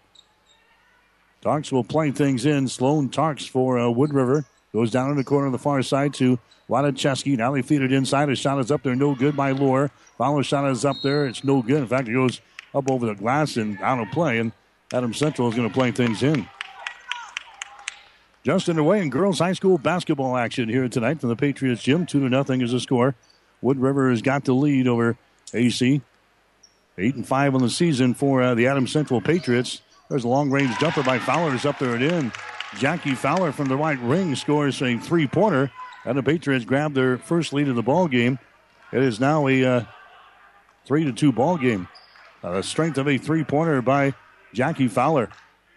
Tarks 1.42 1.72
will 1.72 1.84
play 1.84 2.12
things 2.12 2.46
in. 2.46 2.68
Sloan 2.68 3.10
Tarks 3.10 3.50
for 3.50 3.80
uh, 3.80 3.90
Wood 3.90 4.14
River. 4.14 4.46
Goes 4.74 4.92
down 4.92 5.10
in 5.10 5.18
the 5.18 5.24
corner 5.24 5.48
on 5.48 5.52
the 5.52 5.58
far 5.58 5.82
side 5.82 6.14
to 6.16 6.40
Wadacheski. 6.70 7.36
Now 7.36 7.52
they 7.52 7.62
feed 7.62 7.82
it 7.82 7.92
inside. 7.92 8.30
A 8.30 8.36
shot 8.36 8.60
is 8.60 8.72
up 8.72 8.84
there. 8.84 8.96
No 8.96 9.16
good 9.16 9.36
by 9.36 9.52
Lohr. 9.52 9.92
Follow 10.18 10.42
shot 10.42 10.70
is 10.70 10.86
up 10.86 10.96
there. 11.04 11.26
It's 11.26 11.44
no 11.44 11.62
good. 11.62 11.82
In 11.82 11.88
fact, 11.88 12.08
it 12.08 12.14
goes 12.14 12.40
up 12.74 12.90
over 12.90 13.08
the 13.08 13.16
glass 13.16 13.58
and 13.58 13.82
out 13.82 14.00
of 14.00 14.10
play. 14.12 14.38
And 14.38 14.54
Adam 14.94 15.14
Central 15.14 15.50
is 15.50 15.56
going 15.56 15.68
to 15.68 15.74
play 15.74 15.92
things 15.92 16.24
in. 16.24 16.48
Just 18.44 18.70
underway 18.70 19.02
in 19.02 19.10
girls 19.10 19.40
high 19.40 19.54
school 19.54 19.78
basketball 19.78 20.38
action 20.38 20.70
here 20.70 20.88
tonight 20.88 21.20
from 21.20 21.30
the 21.30 21.36
Patriots 21.36 21.84
gym. 21.84 22.06
Two 22.06 22.22
to 22.22 22.30
nothing 22.30 22.62
is 22.62 22.72
the 22.72 22.80
score. 22.80 23.16
Wood 23.62 23.78
River 23.78 24.10
has 24.10 24.22
got 24.22 24.46
the 24.46 24.54
lead 24.54 24.88
over 24.88 25.18
AC. 25.54 26.02
Eight 26.98 27.16
and 27.16 27.28
five 27.28 27.56
on 27.56 27.62
the 27.62 27.70
season 27.70 28.14
for 28.14 28.42
uh, 28.42 28.56
the 28.56 28.68
Adams 28.68 28.92
Central 28.92 29.22
Patriots. 29.22 29.82
There's 30.10 30.24
a 30.24 30.28
long 30.28 30.52
range 30.52 30.78
jumper 30.78 31.04
by 31.04 31.20
Fowler. 31.20 31.56
Is 31.56 31.66
up 31.66 31.80
there 31.80 31.96
and 31.96 32.04
in. 32.04 32.32
Jackie 32.78 33.16
Fowler 33.16 33.52
from 33.52 33.68
the 33.68 33.78
right 33.78 34.00
ring 34.00 34.36
scores 34.36 34.82
a 34.82 34.98
three 34.98 35.28
pointer, 35.28 35.72
and 36.06 36.18
the 36.18 36.24
Patriots 36.24 36.66
grab 36.66 36.94
their 36.94 37.18
first 37.18 37.54
lead 37.54 37.68
of 37.68 37.76
the 37.76 37.82
ball 37.82 38.08
game. 38.08 38.40
It 38.92 39.04
is 39.04 39.20
now 39.20 39.48
a 39.48 39.64
uh, 39.64 39.84
three 40.86 41.06
to 41.06 41.14
two 41.14 41.32
ball 41.32 41.58
game. 41.58 41.88
Uh, 42.44 42.54
the 42.54 42.64
strength 42.64 42.98
of 42.98 43.08
a 43.08 43.18
three 43.18 43.44
pointer 43.44 43.82
by 43.82 44.14
Jackie 44.54 44.88
Fowler. 44.88 45.30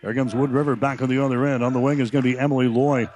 There 0.03 0.15
comes 0.15 0.35
Wood 0.35 0.51
River 0.51 0.77
back 0.77 1.01
on 1.01 1.09
the 1.09 1.25
other 1.25 1.47
end. 1.47 1.65
On 1.65 1.73
the 1.73 1.81
wing 1.81 2.01
is 2.01 2.11
going 2.11 2.25
to 2.25 2.31
be 2.31 2.39
Emily 2.39 2.69
Loy. 2.69 3.09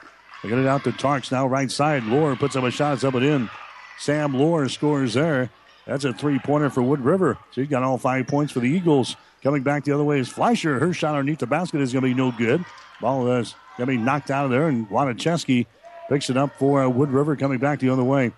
They 0.43 0.49
get 0.49 0.59
it 0.59 0.67
out 0.67 0.85
to 0.85 0.93
Tarks 0.93 1.33
now, 1.33 1.47
right 1.47 1.71
side. 1.71 2.05
Lohr 2.05 2.37
puts 2.37 2.57
up 2.57 2.65
a 2.65 2.71
shot, 2.71 2.95
it's 2.95 3.05
up 3.05 3.15
and 3.15 3.25
in. 3.25 3.51
Sam 3.99 4.35
Lohr 4.35 4.69
scores 4.69 5.15
there. 5.15 5.51
That's 5.89 6.05
a 6.05 6.13
three 6.13 6.39
pointer 6.39 6.69
for 6.69 6.83
Wood 6.83 7.01
River. 7.01 7.39
So 7.53 7.63
he's 7.63 7.71
got 7.71 7.83
all 7.83 7.97
five 7.97 8.27
points 8.27 8.53
for 8.53 8.61
the 8.61 8.69
Eagles. 8.69 9.17
Coming 9.43 9.63
back 9.63 9.85
the 9.85 9.93
other 9.93 10.05
way 10.05 10.21
is 10.21 10.29
Fleischer. 10.29 10.79
Her 10.79 10.93
shot 10.93 11.15
underneath 11.15 11.39
the 11.39 11.47
basket 11.47 11.81
is 11.81 11.95
going 11.95 12.03
to 12.03 12.09
be 12.09 12.15
no 12.15 12.31
good. 12.31 12.63
Ball 13.01 13.27
is 13.33 13.55
going 13.79 13.87
to 13.89 13.93
be 13.95 13.97
knocked 13.97 14.31
out 14.31 14.45
of 14.45 14.51
there, 14.51 14.69
and 14.69 14.87
Wadacheski 14.91 15.65
picks 16.11 16.29
it 16.29 16.37
up 16.37 16.59
for 16.59 16.83
uh, 16.83 16.89
Wood 16.89 17.11
River 17.11 17.37
coming 17.37 17.59
back 17.59 17.79
the 17.81 17.89
other 17.89 18.05
way. 18.05 18.33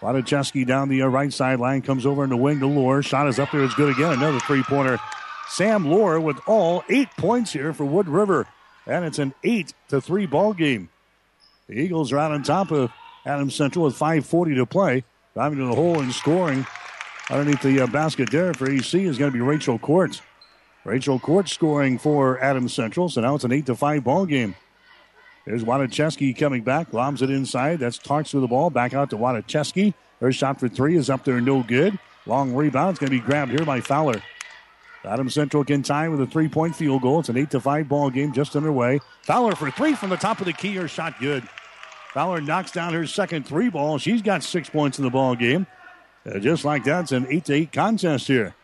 Wadacheski 0.00 0.66
down 0.66 0.88
the 0.88 1.02
uh, 1.02 1.06
right 1.08 1.30
sideline 1.30 1.82
comes 1.82 2.06
over 2.06 2.24
in 2.24 2.30
the 2.30 2.38
wing 2.38 2.58
to 2.60 2.66
Lohr. 2.66 3.02
Shot 3.02 3.28
is 3.28 3.38
up 3.38 3.50
there. 3.52 3.62
It's 3.62 3.74
good 3.74 3.90
again. 3.90 4.14
Another 4.14 4.40
three 4.40 4.62
pointer. 4.62 4.98
Sam 5.48 5.86
Lohr 5.86 6.20
with 6.20 6.38
all 6.46 6.84
eight 6.88 7.10
points 7.18 7.52
here 7.52 7.74
for 7.74 7.84
Wood 7.84 8.08
River. 8.08 8.46
And 8.86 9.04
it's 9.04 9.18
an 9.18 9.34
eight 9.44 9.74
to 9.88 10.00
three 10.00 10.24
ball 10.24 10.54
game. 10.54 10.88
The 11.68 11.74
Eagles 11.74 12.12
are 12.12 12.18
out 12.18 12.32
on 12.32 12.42
top 12.42 12.70
of 12.70 12.90
Adams 13.26 13.54
Central 13.54 13.84
with 13.84 13.98
5.40 13.98 14.56
to 14.56 14.66
play. 14.66 15.04
Driving 15.34 15.58
to 15.58 15.66
the 15.66 15.74
hole 15.74 16.00
and 16.00 16.12
scoring 16.12 16.66
underneath 17.30 17.62
the 17.62 17.80
uh, 17.80 17.86
basket 17.86 18.30
there 18.30 18.52
for 18.54 18.70
AC 18.70 19.04
is 19.04 19.18
going 19.18 19.30
to 19.30 19.36
be 19.36 19.40
Rachel 19.40 19.78
Court. 19.78 20.20
Rachel 20.84 21.18
Court 21.18 21.48
scoring 21.48 21.98
for 21.98 22.38
Adams 22.40 22.74
Central. 22.74 23.08
So 23.08 23.20
now 23.20 23.34
it's 23.34 23.44
an 23.44 23.52
8 23.52 23.66
to 23.66 23.74
5 23.74 24.04
ball 24.04 24.26
game. 24.26 24.54
There's 25.46 25.64
Wadacheski 25.64 26.36
coming 26.36 26.62
back, 26.62 26.92
lobs 26.92 27.20
it 27.20 27.30
inside. 27.30 27.78
That's 27.78 27.98
Tarks 27.98 28.32
with 28.32 28.42
the 28.42 28.48
ball. 28.48 28.70
Back 28.70 28.94
out 28.94 29.10
to 29.10 29.16
Wadacheski. 29.16 29.92
Her 30.20 30.32
shot 30.32 30.58
for 30.58 30.68
three 30.68 30.96
is 30.96 31.10
up 31.10 31.24
there, 31.24 31.40
no 31.40 31.62
good. 31.62 31.98
Long 32.26 32.54
rebound. 32.54 32.90
It's 32.90 32.98
going 32.98 33.10
to 33.10 33.18
be 33.18 33.24
grabbed 33.24 33.50
here 33.50 33.64
by 33.64 33.80
Fowler. 33.80 34.22
Adams 35.04 35.34
Central 35.34 35.64
can 35.64 35.82
tie 35.82 36.08
with 36.08 36.20
a 36.22 36.26
three 36.26 36.48
point 36.48 36.74
field 36.74 37.02
goal. 37.02 37.20
It's 37.20 37.28
an 37.28 37.36
8 37.36 37.50
to 37.50 37.60
5 37.60 37.88
ball 37.88 38.08
game 38.08 38.32
just 38.32 38.56
underway. 38.56 39.00
Fowler 39.22 39.54
for 39.54 39.70
three 39.70 39.94
from 39.94 40.08
the 40.10 40.16
top 40.16 40.40
of 40.40 40.46
the 40.46 40.52
key. 40.52 40.74
Her 40.76 40.88
shot 40.88 41.20
good. 41.20 41.46
Fowler 42.14 42.40
knocks 42.40 42.70
down 42.70 42.94
her 42.94 43.06
second 43.06 43.44
three 43.44 43.68
ball. 43.68 43.98
She's 43.98 44.22
got 44.22 44.42
six 44.42 44.70
points 44.70 44.98
in 44.98 45.04
the 45.04 45.10
ball 45.10 45.34
game. 45.34 45.66
Uh, 46.26 46.38
just 46.38 46.64
like 46.64 46.84
that, 46.84 47.02
it's 47.02 47.12
an 47.12 47.26
8 47.28 47.44
to 47.46 47.54
8 47.54 47.72
contest 47.72 48.26
here. 48.26 48.54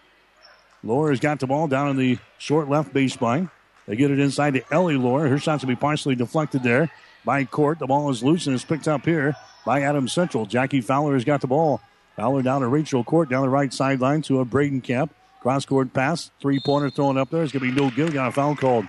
Laura's 0.82 1.20
got 1.20 1.40
the 1.40 1.46
ball 1.46 1.68
down 1.68 1.90
in 1.90 1.96
the 1.96 2.18
short 2.38 2.68
left 2.68 2.94
baseline. 2.94 3.50
They 3.86 3.96
get 3.96 4.10
it 4.10 4.18
inside 4.18 4.54
to 4.54 4.62
Ellie 4.72 4.96
Laura. 4.96 5.28
Her 5.28 5.38
shot's 5.38 5.62
will 5.62 5.68
be 5.68 5.76
partially 5.76 6.14
deflected 6.14 6.62
there 6.62 6.90
by 7.24 7.44
Court. 7.44 7.78
The 7.78 7.86
ball 7.86 8.10
is 8.10 8.22
loose 8.22 8.46
and 8.46 8.54
is 8.54 8.64
picked 8.64 8.88
up 8.88 9.04
here 9.04 9.34
by 9.66 9.82
Adam 9.82 10.08
Central. 10.08 10.46
Jackie 10.46 10.80
Fowler 10.80 11.14
has 11.14 11.24
got 11.24 11.40
the 11.40 11.46
ball. 11.46 11.80
Fowler 12.16 12.42
down 12.42 12.62
to 12.62 12.68
Rachel 12.68 13.04
Court 13.04 13.28
down 13.28 13.42
the 13.42 13.48
right 13.48 13.72
sideline 13.72 14.22
to 14.22 14.40
a 14.40 14.44
Bradenkamp. 14.44 15.10
Cross 15.40 15.66
court 15.66 15.92
pass. 15.92 16.30
Three 16.40 16.60
pointer 16.64 16.90
thrown 16.90 17.16
up 17.16 17.30
there. 17.30 17.42
It's 17.42 17.52
going 17.52 17.68
to 17.68 17.74
be 17.74 17.80
no 17.80 17.90
good. 17.90 18.12
Got 18.12 18.28
a 18.28 18.32
foul 18.32 18.54
called. 18.56 18.86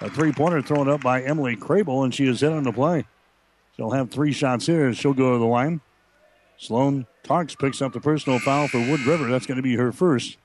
A 0.00 0.08
three 0.08 0.32
pointer 0.32 0.62
thrown 0.62 0.88
up 0.88 1.00
by 1.00 1.22
Emily 1.22 1.56
Crable, 1.56 2.04
and 2.04 2.14
she 2.14 2.28
is 2.28 2.40
hit 2.40 2.52
on 2.52 2.62
the 2.62 2.72
play. 2.72 3.06
She'll 3.76 3.90
have 3.90 4.10
three 4.10 4.32
shots 4.32 4.66
here. 4.66 4.92
She'll 4.94 5.14
go 5.14 5.32
to 5.32 5.38
the 5.38 5.44
line. 5.44 5.80
Sloan 6.56 7.06
Tarks 7.24 7.58
picks 7.58 7.82
up 7.82 7.92
the 7.92 8.00
personal 8.00 8.38
foul 8.38 8.68
for 8.68 8.78
Wood 8.78 9.00
River. 9.00 9.30
That's 9.30 9.46
going 9.46 9.56
to 9.56 9.62
be 9.62 9.76
her 9.76 9.92
first. 9.92 10.38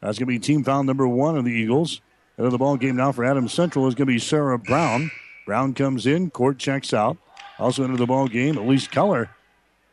That's 0.00 0.18
going 0.18 0.26
to 0.26 0.32
be 0.32 0.38
team 0.38 0.64
foul 0.64 0.84
number 0.84 1.06
one 1.06 1.36
of 1.36 1.44
the 1.44 1.52
Eagles. 1.52 2.00
And 2.36 2.50
the 2.50 2.58
ball 2.58 2.76
game 2.76 2.96
now 2.96 3.12
for 3.12 3.24
Adams 3.24 3.52
Central 3.52 3.86
is 3.88 3.94
going 3.94 4.06
to 4.06 4.12
be 4.12 4.18
Sarah 4.18 4.58
Brown. 4.58 5.10
Brown 5.46 5.74
comes 5.74 6.06
in. 6.06 6.30
Court 6.30 6.58
checks 6.58 6.92
out. 6.92 7.16
Also 7.58 7.84
into 7.84 7.96
the 7.96 8.06
ball 8.06 8.28
game, 8.28 8.56
Elise 8.56 8.86
Keller 8.86 9.30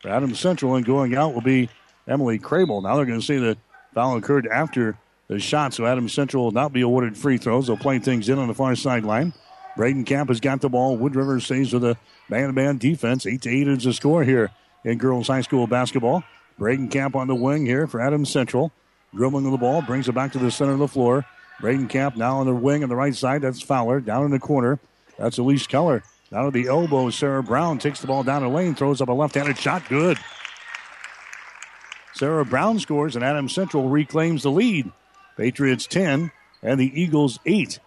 for 0.02 0.10
Adams 0.10 0.40
Central. 0.40 0.76
And 0.76 0.86
going 0.86 1.16
out 1.16 1.34
will 1.34 1.42
be 1.42 1.70
Emily 2.08 2.38
Crable. 2.38 2.84
Now 2.84 2.96
they're 2.96 3.06
going 3.06 3.20
to 3.20 3.26
say 3.26 3.38
the 3.38 3.58
Foul 3.96 4.18
occurred 4.18 4.46
after 4.48 4.98
the 5.28 5.40
shot, 5.40 5.74
so 5.74 5.86
Adams 5.86 6.14
Central 6.14 6.44
will 6.44 6.52
not 6.52 6.74
be 6.74 6.82
awarded 6.82 7.18
free 7.18 7.38
throws. 7.38 7.68
They'll 7.68 7.78
play 7.78 7.98
things 7.98 8.30
in 8.30 8.38
on 8.38 8.48
the 8.48 8.54
far 8.54 8.76
sideline. 8.76 9.34
Bradenkamp 9.78 10.28
has 10.28 10.40
got 10.40 10.62
the 10.62 10.70
ball. 10.70 10.98
Wood 10.98 11.16
River 11.16 11.40
stays 11.40 11.74
with 11.74 11.84
a 11.84 11.98
man-to-man 12.30 12.78
defense. 12.78 13.26
8 13.26 13.42
to 13.42 13.50
8 13.50 13.68
is 13.70 13.84
the 13.86 13.94
score 13.94 14.24
here 14.24 14.52
in 14.86 14.98
girls 14.98 15.28
high 15.28 15.42
school 15.42 15.68
basketball. 15.68 16.24
Bradenkamp 16.58 17.16
on 17.16 17.28
the 17.28 17.36
wing 17.36 17.66
here 17.66 17.88
for 17.88 18.00
Adams 18.00 18.30
Central. 18.30 18.72
Dribbling 19.14 19.50
the 19.50 19.58
ball, 19.58 19.82
brings 19.82 20.08
it 20.08 20.14
back 20.14 20.32
to 20.34 20.40
the 20.40 20.52
center 20.52 20.72
of 20.74 20.80
the 20.80 20.88
floor. 20.88 21.26
Bradenkamp 21.62 22.16
now 22.16 22.38
on 22.38 22.46
the 22.46 22.56
wing 22.56 22.84
on 22.84 22.90
the 22.90 22.96
right 22.96 23.16
side. 23.16 23.42
That's 23.42 23.62
Fowler. 23.62 24.00
Down 24.00 24.24
in 24.24 24.32
the 24.32 24.40
corner. 24.40 24.80
That's 25.18 25.38
Elise 25.38 25.68
Keller. 25.68 26.04
Down 26.32 26.46
to 26.46 26.52
the 26.52 26.68
elbow. 26.68 27.10
Sarah 27.10 27.44
Brown 27.44 27.78
takes 27.78 28.02
the 28.02 28.08
ball 28.08 28.24
down 28.24 28.42
the 28.42 28.50
lane, 28.50 28.76
throws 28.76 29.02
up 29.02 29.10
a 29.10 29.14
left-handed 29.14 29.58
shot. 29.58 29.88
Good. 29.90 30.18
Sarah 32.14 32.46
Brown 32.46 32.80
scores, 32.80 33.16
and 33.16 33.26
Adams 33.26 33.54
Central 33.54 33.90
reclaims 33.90 34.44
the 34.44 34.52
lead. 34.52 34.92
Patriots 35.38 35.86
10 35.88 36.32
and 36.64 36.80
the 36.80 37.02
Eagles 37.02 37.40
8. 37.46 37.80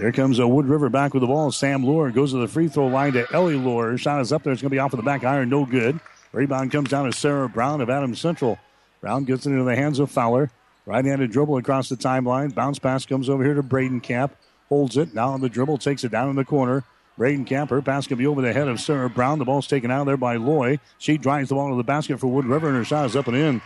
Here 0.00 0.12
comes 0.12 0.38
a 0.38 0.48
Wood 0.48 0.64
River 0.64 0.88
back 0.88 1.12
with 1.12 1.20
the 1.20 1.26
ball. 1.26 1.52
Sam 1.52 1.84
Lohr 1.84 2.10
goes 2.10 2.32
to 2.32 2.38
the 2.38 2.48
free 2.48 2.68
throw 2.68 2.86
line 2.86 3.12
to 3.12 3.30
Ellie 3.34 3.56
Lohr. 3.56 3.98
Shot 3.98 4.22
is 4.22 4.32
up 4.32 4.42
there. 4.42 4.50
It's 4.50 4.62
going 4.62 4.70
to 4.70 4.74
be 4.74 4.78
off 4.78 4.94
of 4.94 4.96
the 4.96 5.02
back 5.02 5.24
iron. 5.24 5.50
No 5.50 5.66
good. 5.66 6.00
Rebound 6.32 6.72
comes 6.72 6.88
down 6.88 7.04
to 7.04 7.12
Sarah 7.12 7.50
Brown 7.50 7.82
of 7.82 7.90
Adams 7.90 8.18
Central. 8.18 8.58
Brown 9.02 9.24
gets 9.24 9.44
it 9.44 9.50
into 9.50 9.64
the 9.64 9.76
hands 9.76 9.98
of 9.98 10.10
Fowler. 10.10 10.50
Right 10.86 11.04
handed 11.04 11.30
dribble 11.32 11.58
across 11.58 11.90
the 11.90 11.96
timeline. 11.96 12.54
Bounce 12.54 12.78
pass 12.78 13.04
comes 13.04 13.28
over 13.28 13.44
here 13.44 13.52
to 13.52 13.62
Bradenkamp. 13.62 14.30
Holds 14.70 14.96
it. 14.96 15.12
Now 15.12 15.28
on 15.32 15.42
the 15.42 15.50
dribble. 15.50 15.76
Takes 15.76 16.02
it 16.02 16.12
down 16.12 16.30
in 16.30 16.36
the 16.36 16.46
corner. 16.46 16.82
Bradenkamp. 17.18 17.68
Her 17.68 17.82
pass 17.82 18.06
can 18.06 18.16
be 18.16 18.26
over 18.26 18.40
the 18.40 18.54
head 18.54 18.68
of 18.68 18.80
Sarah 18.80 19.10
Brown. 19.10 19.38
The 19.38 19.44
ball's 19.44 19.66
taken 19.66 19.90
out 19.90 20.04
there 20.04 20.16
by 20.16 20.36
Loy. 20.36 20.78
She 20.96 21.18
drives 21.18 21.50
the 21.50 21.56
ball 21.56 21.68
to 21.68 21.76
the 21.76 21.84
basket 21.84 22.18
for 22.18 22.28
Wood 22.28 22.46
River, 22.46 22.68
and 22.68 22.76
her 22.78 22.84
shot 22.84 23.04
is 23.04 23.16
up 23.16 23.28
and 23.28 23.36
in. 23.36 23.60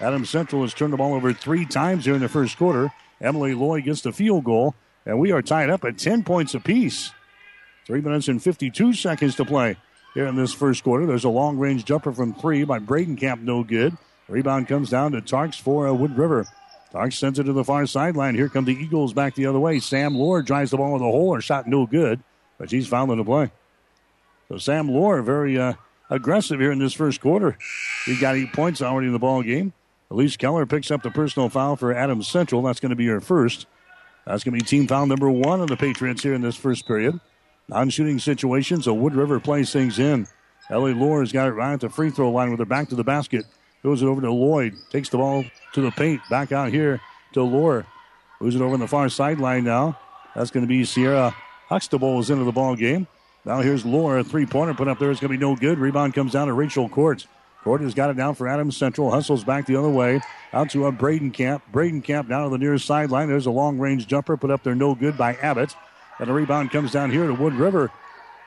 Adams 0.00 0.30
Central 0.30 0.62
has 0.62 0.74
turned 0.74 0.92
the 0.92 0.96
ball 0.96 1.14
over 1.14 1.32
three 1.32 1.64
times 1.64 2.06
here 2.06 2.16
in 2.16 2.20
the 2.20 2.28
first 2.28 2.58
quarter. 2.58 2.92
Emily 3.20 3.54
Loy 3.54 3.80
gets 3.82 4.00
the 4.00 4.12
field 4.12 4.42
goal, 4.44 4.74
and 5.06 5.18
we 5.18 5.32
are 5.32 5.40
tied 5.40 5.70
up 5.70 5.84
at 5.84 5.98
10 5.98 6.24
points 6.24 6.54
apiece. 6.54 7.12
Three 7.86 8.00
minutes 8.00 8.28
and 8.28 8.42
52 8.42 8.92
seconds 8.92 9.36
to 9.36 9.44
play 9.44 9.76
here 10.12 10.26
in 10.26 10.34
this 10.34 10.52
first 10.52 10.82
quarter. 10.82 11.06
There's 11.06 11.24
a 11.24 11.28
long 11.28 11.56
range 11.56 11.84
jumper 11.84 12.12
from 12.12 12.34
three 12.34 12.64
by 12.64 12.80
Bradenkamp, 12.80 13.42
no 13.42 13.62
good. 13.62 13.96
Rebound 14.28 14.66
comes 14.66 14.90
down 14.90 15.12
to 15.12 15.20
Tarks 15.20 15.60
for 15.60 15.86
uh, 15.86 15.92
Wood 15.92 16.18
River. 16.18 16.46
Tarks 16.92 17.14
sends 17.14 17.38
it 17.38 17.44
to 17.44 17.52
the 17.52 17.62
far 17.62 17.86
sideline. 17.86 18.34
Here 18.34 18.48
come 18.48 18.64
the 18.64 18.74
Eagles 18.74 19.12
back 19.12 19.36
the 19.36 19.46
other 19.46 19.60
way. 19.60 19.78
Sam 19.78 20.16
Lohr 20.16 20.42
drives 20.42 20.72
the 20.72 20.78
ball 20.78 20.94
with 20.94 21.02
a 21.02 21.04
hole. 21.04 21.34
Her 21.34 21.40
shot 21.40 21.68
no 21.68 21.86
good, 21.86 22.20
but 22.58 22.70
she's 22.70 22.88
fouling 22.88 23.18
the 23.18 23.24
play. 23.24 23.52
So 24.48 24.58
Sam 24.58 24.88
Lohr 24.88 25.22
very 25.22 25.56
uh, 25.58 25.74
aggressive 26.10 26.58
here 26.58 26.72
in 26.72 26.80
this 26.80 26.92
first 26.92 27.20
quarter. 27.20 27.56
He 28.04 28.18
got 28.18 28.34
eight 28.34 28.52
points 28.52 28.82
already 28.82 29.06
in 29.06 29.12
the 29.12 29.20
ball 29.20 29.42
game. 29.42 29.72
Elise 30.10 30.36
Keller 30.36 30.66
picks 30.66 30.90
up 30.90 31.02
the 31.02 31.10
personal 31.10 31.48
foul 31.48 31.76
for 31.76 31.92
Adams 31.92 32.26
Central. 32.26 32.62
That's 32.62 32.80
going 32.80 32.90
to 32.90 32.96
be 32.96 33.06
her 33.06 33.20
first. 33.20 33.66
That's 34.26 34.42
going 34.42 34.58
to 34.58 34.64
be 34.64 34.68
team 34.68 34.88
foul 34.88 35.06
number 35.06 35.30
one 35.30 35.60
of 35.60 35.68
the 35.68 35.76
Patriots 35.76 36.22
here 36.22 36.34
in 36.34 36.40
this 36.40 36.56
first 36.56 36.86
period. 36.86 37.20
Non 37.68 37.90
shooting 37.90 38.18
situation, 38.18 38.82
so 38.82 38.92
Wood 38.92 39.14
River 39.14 39.40
plays 39.40 39.72
things 39.72 39.98
in. 39.98 40.26
Ellie 40.68 40.94
Lohr 40.94 41.20
has 41.20 41.32
got 41.32 41.48
it 41.48 41.52
right 41.52 41.72
at 41.72 41.80
the 41.80 41.88
free 41.88 42.10
throw 42.10 42.30
line 42.30 42.50
with 42.50 42.58
her 42.58 42.66
back 42.66 42.88
to 42.88 42.96
the 42.96 43.04
basket. 43.04 43.44
Goes 43.82 44.02
it 44.02 44.06
over 44.06 44.20
to 44.20 44.32
Lloyd. 44.32 44.74
Takes 44.90 45.08
the 45.10 45.18
ball 45.18 45.44
to 45.74 45.80
the 45.80 45.92
paint. 45.92 46.20
Back 46.28 46.50
out 46.50 46.72
here 46.72 47.00
to 47.34 47.42
Lohr. 47.42 47.86
Moves 48.40 48.56
it 48.56 48.62
over 48.62 48.74
on 48.74 48.80
the 48.80 48.88
far 48.88 49.08
sideline 49.08 49.64
now. 49.64 49.98
That's 50.34 50.50
going 50.50 50.64
to 50.64 50.68
be 50.68 50.84
Sierra 50.84 51.34
Huxtable 51.68 52.18
is 52.18 52.30
into 52.30 52.44
the 52.44 52.52
ball 52.52 52.76
game. 52.76 53.06
Now 53.44 53.60
here's 53.60 53.84
Lohr. 53.84 54.18
A 54.18 54.24
three 54.24 54.46
pointer 54.46 54.74
put 54.74 54.88
up 54.88 54.98
there. 54.98 55.10
It's 55.10 55.20
going 55.20 55.32
to 55.32 55.38
be 55.38 55.40
no 55.44 55.54
good. 55.54 55.78
Rebound 55.78 56.14
comes 56.14 56.32
down 56.32 56.48
to 56.48 56.52
Rachel 56.52 56.88
Court. 56.88 57.26
Court 57.66 57.80
has 57.80 57.94
got 57.94 58.10
it 58.10 58.16
down 58.16 58.36
for 58.36 58.46
Adams 58.46 58.76
Central. 58.76 59.10
Hustles 59.10 59.42
back 59.42 59.66
the 59.66 59.74
other 59.74 59.90
way. 59.90 60.20
Out 60.52 60.70
to 60.70 60.86
a 60.86 60.92
Bradenkamp. 60.92 61.62
Braden 61.72 62.00
Camp 62.00 62.28
down 62.28 62.44
to 62.44 62.48
the 62.48 62.58
near 62.58 62.78
sideline. 62.78 63.26
There's 63.26 63.46
a 63.46 63.50
long 63.50 63.76
range 63.80 64.06
jumper 64.06 64.36
put 64.36 64.52
up 64.52 64.62
there. 64.62 64.76
No 64.76 64.94
good 64.94 65.18
by 65.18 65.34
Abbott. 65.34 65.74
And 66.20 66.28
the 66.28 66.32
rebound 66.32 66.70
comes 66.70 66.92
down 66.92 67.10
here 67.10 67.26
to 67.26 67.34
Wood 67.34 67.54
River. 67.54 67.90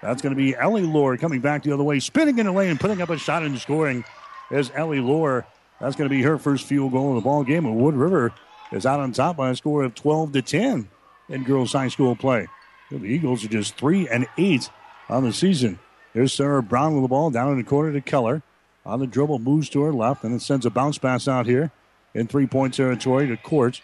That's 0.02 0.22
going 0.22 0.34
to 0.34 0.38
be 0.38 0.56
Ellie 0.56 0.84
Lohr 0.84 1.18
coming 1.18 1.42
back 1.42 1.64
the 1.64 1.74
other 1.74 1.84
way, 1.84 2.00
spinning 2.00 2.40
in 2.40 2.46
the 2.46 2.54
lane, 2.54 2.78
putting 2.78 3.02
up 3.02 3.10
a 3.10 3.18
shot 3.18 3.44
and 3.44 3.60
scoring. 3.60 4.06
Is 4.52 4.72
Ellie 4.74 5.02
Lohr. 5.02 5.46
That's 5.82 5.98
going 5.98 6.10
to 6.10 6.16
be 6.16 6.22
her 6.22 6.38
first 6.38 6.66
field 6.66 6.94
goal 6.94 7.10
in 7.10 7.16
the 7.16 7.22
ball 7.22 7.44
game. 7.44 7.66
And 7.66 7.76
Wood 7.76 7.96
River 7.96 8.32
is 8.72 8.86
out 8.86 9.02
on 9.02 9.12
top 9.12 9.36
by 9.36 9.50
a 9.50 9.56
score 9.58 9.84
of 9.84 9.96
12 9.96 10.32
to 10.32 10.42
10 10.42 10.88
in 11.28 11.44
girls 11.44 11.74
high 11.74 11.90
school 11.90 12.16
play. 12.16 12.48
The 12.90 13.04
Eagles 13.04 13.44
are 13.44 13.50
just 13.50 13.76
three 13.76 14.08
and 14.08 14.28
eight 14.38 14.70
on 15.10 15.26
the 15.26 15.34
season. 15.34 15.78
There's 16.14 16.32
Sarah 16.32 16.64
Brown 16.64 16.94
with 16.94 17.04
the 17.04 17.10
ball 17.10 17.32
down 17.32 17.52
in 17.52 17.58
the 17.58 17.66
corner 17.66 17.92
to 17.92 18.00
Keller. 18.00 18.44
On 18.90 19.00
the 19.00 19.06
dribble, 19.06 19.38
moves 19.38 19.70
to 19.70 19.84
her 19.84 19.94
left, 19.94 20.24
and 20.24 20.34
it 20.34 20.42
sends 20.42 20.66
a 20.66 20.72
bounce 20.72 20.98
pass 20.98 21.28
out 21.28 21.46
here 21.46 21.72
in 22.16 22.26
three 22.26 22.48
point 22.48 22.74
territory 22.74 23.28
to 23.28 23.38
Court. 23.38 23.82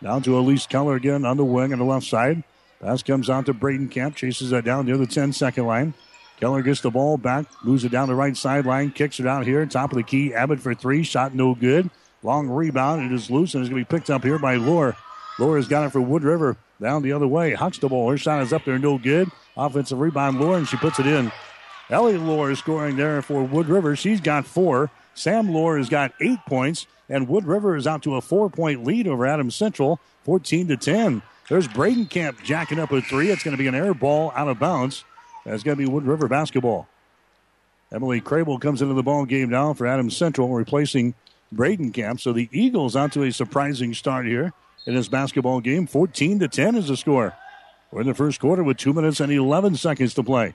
Down 0.00 0.22
to 0.22 0.38
Elise 0.38 0.64
Keller 0.64 0.94
again 0.94 1.24
on 1.24 1.36
the 1.36 1.44
wing 1.44 1.72
on 1.72 1.80
the 1.80 1.84
left 1.84 2.06
side. 2.06 2.44
Pass 2.80 3.02
comes 3.02 3.28
out 3.28 3.46
to 3.46 3.54
Bradenkamp, 3.54 4.14
chases 4.14 4.50
that 4.50 4.64
down 4.64 4.86
near 4.86 4.96
the 4.96 5.08
10 5.08 5.32
second 5.32 5.66
line. 5.66 5.94
Keller 6.38 6.62
gets 6.62 6.80
the 6.80 6.90
ball 6.90 7.16
back, 7.16 7.46
moves 7.64 7.84
it 7.84 7.90
down 7.90 8.06
the 8.06 8.14
right 8.14 8.36
sideline, 8.36 8.92
kicks 8.92 9.18
it 9.18 9.26
out 9.26 9.44
here, 9.44 9.66
top 9.66 9.90
of 9.90 9.96
the 9.96 10.04
key. 10.04 10.32
Abbott 10.32 10.60
for 10.60 10.72
three, 10.72 11.02
shot 11.02 11.34
no 11.34 11.56
good. 11.56 11.90
Long 12.22 12.48
rebound, 12.48 13.04
it 13.04 13.12
is 13.12 13.28
loose 13.28 13.54
and 13.54 13.62
it's 13.62 13.70
going 13.70 13.84
to 13.84 13.88
be 13.88 13.96
picked 13.96 14.08
up 14.08 14.22
here 14.22 14.38
by. 14.38 14.54
Lohr 14.54 14.94
has 15.38 15.66
got 15.66 15.84
it 15.84 15.90
for 15.90 16.00
Wood 16.00 16.22
River 16.22 16.56
down 16.80 17.02
the 17.02 17.12
other 17.12 17.26
way. 17.26 17.54
Huxtable, 17.54 18.08
her 18.08 18.16
shot 18.16 18.42
is 18.42 18.52
up 18.52 18.64
there, 18.64 18.78
no 18.78 18.98
good. 18.98 19.28
Offensive 19.56 19.98
rebound, 19.98 20.40
Lohr, 20.40 20.58
and 20.58 20.68
she 20.68 20.76
puts 20.76 21.00
it 21.00 21.08
in. 21.08 21.32
Ellie 21.90 22.16
Lohr 22.16 22.50
is 22.50 22.58
scoring 22.58 22.96
there 22.96 23.22
for 23.22 23.42
Wood 23.42 23.68
River. 23.68 23.96
She's 23.96 24.20
got 24.20 24.46
four. 24.46 24.90
Sam 25.14 25.52
Lohr 25.52 25.76
has 25.76 25.88
got 25.88 26.12
eight 26.20 26.38
points, 26.46 26.86
and 27.08 27.28
Wood 27.28 27.44
River 27.44 27.76
is 27.76 27.86
out 27.86 28.02
to 28.04 28.16
a 28.16 28.20
four-point 28.20 28.84
lead 28.84 29.06
over 29.06 29.26
Adams 29.26 29.54
Central, 29.54 30.00
14 30.24 30.68
to 30.68 30.76
10. 30.76 31.22
There's 31.48 31.68
Bradenkamp 31.68 32.42
jacking 32.42 32.78
up 32.78 32.92
a 32.92 33.02
three. 33.02 33.30
It's 33.30 33.42
going 33.42 33.56
to 33.56 33.62
be 33.62 33.66
an 33.66 33.74
air 33.74 33.92
ball 33.92 34.32
out 34.34 34.48
of 34.48 34.58
bounds. 34.58 35.04
That's 35.44 35.62
going 35.62 35.76
to 35.76 35.84
be 35.84 35.90
Wood 35.90 36.04
River 36.04 36.28
basketball. 36.28 36.88
Emily 37.92 38.22
Crable 38.22 38.58
comes 38.58 38.80
into 38.80 38.94
the 38.94 39.02
ball 39.02 39.26
game 39.26 39.50
now 39.50 39.74
for 39.74 39.86
Adams 39.86 40.16
Central, 40.16 40.48
replacing 40.48 41.14
Bradenkamp. 41.54 42.20
So 42.20 42.32
the 42.32 42.48
Eagles 42.52 42.96
out 42.96 43.12
to 43.12 43.24
a 43.24 43.32
surprising 43.32 43.92
start 43.92 44.24
here 44.24 44.54
in 44.86 44.94
this 44.94 45.08
basketball 45.08 45.60
game. 45.60 45.86
14 45.86 46.38
to 46.38 46.48
10 46.48 46.76
is 46.76 46.88
the 46.88 46.96
score. 46.96 47.34
We're 47.90 48.00
in 48.00 48.06
the 48.06 48.14
first 48.14 48.40
quarter 48.40 48.62
with 48.62 48.78
two 48.78 48.94
minutes 48.94 49.20
and 49.20 49.30
11 49.30 49.76
seconds 49.76 50.14
to 50.14 50.22
play. 50.22 50.54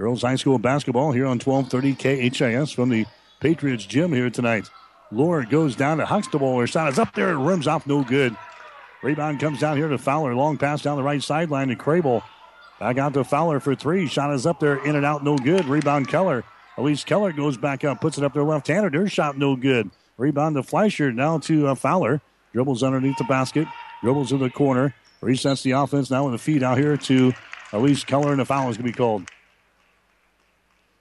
Girls 0.00 0.22
High 0.22 0.36
School 0.36 0.58
basketball 0.58 1.12
here 1.12 1.26
on 1.26 1.38
1230 1.38 2.30
KHAS 2.30 2.72
from 2.72 2.88
the 2.88 3.04
Patriots 3.38 3.84
gym 3.84 4.14
here 4.14 4.30
tonight. 4.30 4.70
Lohr 5.12 5.44
goes 5.44 5.76
down 5.76 5.98
to 5.98 6.06
Huxtable. 6.06 6.58
Her 6.58 6.66
shot 6.66 6.90
is 6.90 6.98
up 6.98 7.12
there 7.14 7.28
and 7.28 7.46
rims 7.46 7.66
off 7.66 7.86
no 7.86 8.02
good. 8.02 8.34
Rebound 9.02 9.40
comes 9.40 9.60
down 9.60 9.76
here 9.76 9.88
to 9.88 9.98
Fowler. 9.98 10.34
Long 10.34 10.56
pass 10.56 10.80
down 10.80 10.96
the 10.96 11.02
right 11.02 11.22
sideline 11.22 11.68
to 11.68 11.76
Crable. 11.76 12.22
Back 12.78 12.96
out 12.96 13.12
to 13.12 13.24
Fowler 13.24 13.60
for 13.60 13.74
three. 13.74 14.06
Shot 14.06 14.32
is 14.32 14.46
up 14.46 14.58
there, 14.58 14.82
in 14.86 14.96
and 14.96 15.04
out, 15.04 15.22
no 15.22 15.36
good. 15.36 15.66
Rebound 15.66 16.08
Keller. 16.08 16.44
Elise 16.78 17.04
Keller 17.04 17.32
goes 17.32 17.58
back 17.58 17.84
up, 17.84 18.00
puts 18.00 18.16
it 18.16 18.24
up 18.24 18.32
there 18.32 18.42
left-handed. 18.42 18.94
Her 18.94 19.06
shot 19.06 19.36
no 19.36 19.54
good. 19.54 19.90
Rebound 20.16 20.56
to 20.56 20.62
Fleischer. 20.62 21.12
Now 21.12 21.40
to 21.40 21.68
uh, 21.68 21.74
Fowler. 21.74 22.22
Dribbles 22.54 22.82
underneath 22.82 23.18
the 23.18 23.24
basket. 23.24 23.68
Dribbles 24.00 24.30
to 24.30 24.38
the 24.38 24.48
corner. 24.48 24.94
Resets 25.20 25.62
the 25.62 25.72
offense 25.72 26.10
now 26.10 26.24
with 26.24 26.32
the 26.32 26.38
feed 26.38 26.62
out 26.62 26.78
here 26.78 26.96
to 26.96 27.34
Elise 27.74 28.02
Keller, 28.02 28.30
and 28.30 28.40
the 28.40 28.46
foul 28.46 28.70
is 28.70 28.78
going 28.78 28.86
to 28.86 28.92
be 28.92 28.96
called. 28.96 29.26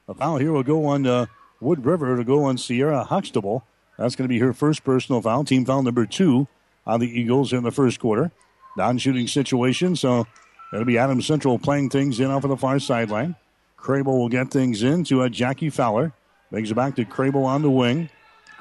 A 0.09 0.13
foul 0.15 0.37
here 0.37 0.51
will 0.51 0.63
go 0.63 0.87
on 0.87 1.05
uh, 1.05 1.27
Wood 1.61 1.85
River 1.85 2.17
to 2.17 2.23
go 2.23 2.43
on 2.45 2.57
Sierra 2.57 3.03
Huxtable. 3.03 3.63
That's 3.95 4.15
going 4.15 4.27
to 4.27 4.33
be 4.33 4.39
her 4.39 4.53
first 4.53 4.83
personal 4.83 5.21
foul. 5.21 5.43
Team 5.43 5.65
foul 5.65 5.83
number 5.83 6.07
two 6.07 6.47
on 6.87 6.99
the 6.99 7.07
Eagles 7.07 7.53
in 7.53 7.61
the 7.61 7.71
first 7.71 7.99
quarter. 7.99 8.31
Non 8.75 8.97
shooting 8.97 9.27
situation, 9.27 9.95
so 9.95 10.25
it'll 10.73 10.83
be 10.83 10.97
Adams 10.97 11.27
Central 11.27 11.59
playing 11.59 11.91
things 11.91 12.19
in 12.19 12.31
off 12.31 12.43
of 12.43 12.49
the 12.49 12.57
far 12.57 12.79
sideline. 12.79 13.35
Crable 13.77 14.17
will 14.17 14.29
get 14.29 14.49
things 14.49 14.81
in 14.81 15.03
to 15.05 15.21
uh, 15.21 15.29
Jackie 15.29 15.69
Fowler. 15.69 16.11
Brings 16.49 16.71
it 16.71 16.75
back 16.75 16.95
to 16.95 17.05
Crable 17.05 17.45
on 17.45 17.61
the 17.61 17.69
wing. 17.69 18.09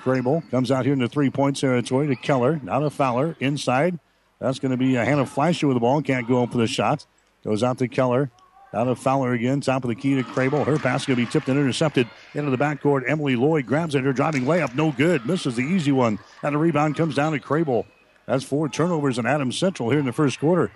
Crable 0.02 0.48
comes 0.50 0.70
out 0.70 0.84
here 0.84 0.92
in 0.92 0.98
the 0.98 1.08
three 1.08 1.30
point 1.30 1.58
territory 1.58 2.08
to 2.08 2.16
Keller. 2.16 2.60
Now 2.62 2.80
to 2.80 2.90
Fowler. 2.90 3.36
Inside. 3.40 3.98
That's 4.38 4.58
going 4.58 4.72
to 4.72 4.76
be 4.76 4.96
a 4.96 5.04
Hannah 5.04 5.24
Fleischer 5.24 5.66
with 5.66 5.76
the 5.76 5.80
ball. 5.80 6.02
Can't 6.02 6.28
go 6.28 6.42
up 6.42 6.52
for 6.52 6.58
the 6.58 6.66
shot. 6.66 7.06
Goes 7.42 7.62
out 7.62 7.78
to 7.78 7.88
Keller. 7.88 8.30
Out 8.74 8.86
of 8.86 8.98
Fowler 8.98 9.32
again, 9.32 9.60
top 9.60 9.84
of 9.84 9.88
the 9.88 9.94
key 9.94 10.14
to 10.16 10.22
Crable. 10.22 10.66
Her 10.66 10.78
pass 10.78 11.06
going 11.06 11.18
to 11.18 11.24
be 11.24 11.30
tipped 11.30 11.48
and 11.48 11.58
intercepted 11.58 12.06
into 12.34 12.50
the 12.50 12.58
backcourt. 12.58 13.08
Emily 13.08 13.34
Loy 13.34 13.62
grabs 13.62 13.94
it. 13.94 14.04
Her 14.04 14.12
driving 14.12 14.44
layup, 14.44 14.74
no 14.74 14.92
good. 14.92 15.24
Misses 15.24 15.56
the 15.56 15.62
easy 15.62 15.92
one. 15.92 16.18
And 16.42 16.54
the 16.54 16.58
rebound 16.58 16.96
comes 16.96 17.14
down 17.14 17.32
to 17.32 17.38
Crable. 17.38 17.86
That's 18.26 18.44
four 18.44 18.68
turnovers 18.68 19.18
in 19.18 19.24
Adams 19.24 19.56
Central 19.56 19.88
here 19.88 19.98
in 19.98 20.04
the 20.04 20.12
first 20.12 20.38
quarter. 20.38 20.70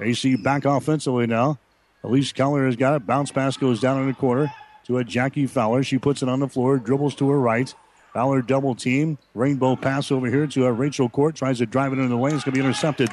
AC 0.00 0.36
back 0.36 0.64
offensively 0.64 1.26
now. 1.28 1.58
Elise 2.02 2.32
Keller 2.32 2.66
has 2.66 2.76
got 2.76 2.94
it. 2.94 3.06
Bounce 3.06 3.30
pass 3.30 3.56
goes 3.56 3.80
down 3.80 4.00
in 4.00 4.08
the 4.08 4.14
corner 4.14 4.52
to 4.86 4.98
a 4.98 5.04
Jackie 5.04 5.46
Fowler. 5.46 5.84
She 5.84 5.98
puts 5.98 6.22
it 6.22 6.28
on 6.28 6.40
the 6.40 6.48
floor, 6.48 6.78
dribbles 6.78 7.14
to 7.16 7.28
her 7.30 7.38
right. 7.38 7.72
Fowler 8.14 8.42
double 8.42 8.74
team. 8.74 9.18
Rainbow 9.34 9.76
pass 9.76 10.10
over 10.10 10.26
here 10.26 10.46
to 10.48 10.66
a 10.66 10.72
Rachel 10.72 11.08
Court. 11.08 11.36
Tries 11.36 11.58
to 11.58 11.66
drive 11.66 11.92
it 11.92 11.98
into 11.98 12.08
the 12.08 12.16
lane. 12.16 12.34
It's 12.34 12.42
going 12.42 12.54
to 12.54 12.60
be 12.60 12.64
intercepted. 12.64 13.10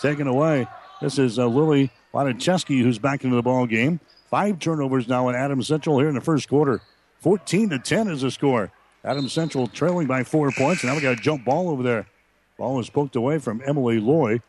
Taken 0.00 0.26
away. 0.28 0.66
This 1.02 1.18
is 1.18 1.38
uh, 1.38 1.46
Lily 1.46 1.90
Wadacheski 2.16 2.80
who's 2.80 2.98
back 2.98 3.24
into 3.24 3.36
the 3.36 3.42
ball 3.42 3.66
game. 3.66 4.00
Five 4.30 4.58
turnovers 4.58 5.06
now 5.06 5.28
in 5.28 5.34
Adams 5.34 5.68
Central 5.68 5.98
here 5.98 6.08
in 6.08 6.14
the 6.14 6.20
first 6.22 6.48
quarter. 6.48 6.80
14 7.20 7.70
to 7.70 7.78
10 7.78 8.08
is 8.08 8.22
the 8.22 8.30
score. 8.30 8.72
Adams 9.04 9.34
Central 9.34 9.66
trailing 9.66 10.06
by 10.06 10.24
four 10.24 10.50
points. 10.50 10.82
Now 10.82 10.94
we 10.94 11.02
got 11.02 11.18
a 11.18 11.20
jump 11.20 11.44
ball 11.44 11.68
over 11.68 11.82
there. 11.82 12.06
Ball 12.56 12.76
was 12.76 12.88
poked 12.88 13.16
away 13.16 13.38
from 13.38 13.62
Emily 13.66 14.00
Loy. 14.00 14.40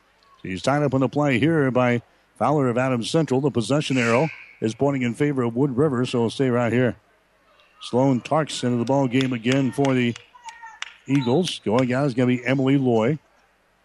She's 0.42 0.62
tied 0.62 0.82
up 0.82 0.94
on 0.94 1.02
the 1.02 1.10
play 1.10 1.40
here 1.40 1.70
by 1.70 2.02
Fowler 2.38 2.70
of 2.70 2.78
Adams 2.78 3.10
Central. 3.10 3.42
The 3.42 3.52
possession 3.52 3.98
arrow 3.98 4.30
is 4.62 4.74
pointing 4.74 5.02
in 5.02 5.14
favor 5.14 5.44
of 5.44 5.54
Wood 5.54 5.76
River, 5.76 6.06
so 6.06 6.20
it'll 6.20 6.30
stay 6.30 6.50
right 6.50 6.72
here. 6.72 6.96
Sloan 7.82 8.22
Tarks 8.22 8.64
into 8.64 8.78
the 8.78 8.86
ball 8.86 9.10
game 9.10 9.34
again 9.34 9.74
for 9.74 9.94
the 9.94 10.16
Eagles. 11.06 11.60
Going 11.60 11.92
out 11.92 12.08
is 12.08 12.14
going 12.14 12.30
to 12.30 12.38
be 12.38 12.48
Emily 12.48 12.78
Loy. 12.78 13.20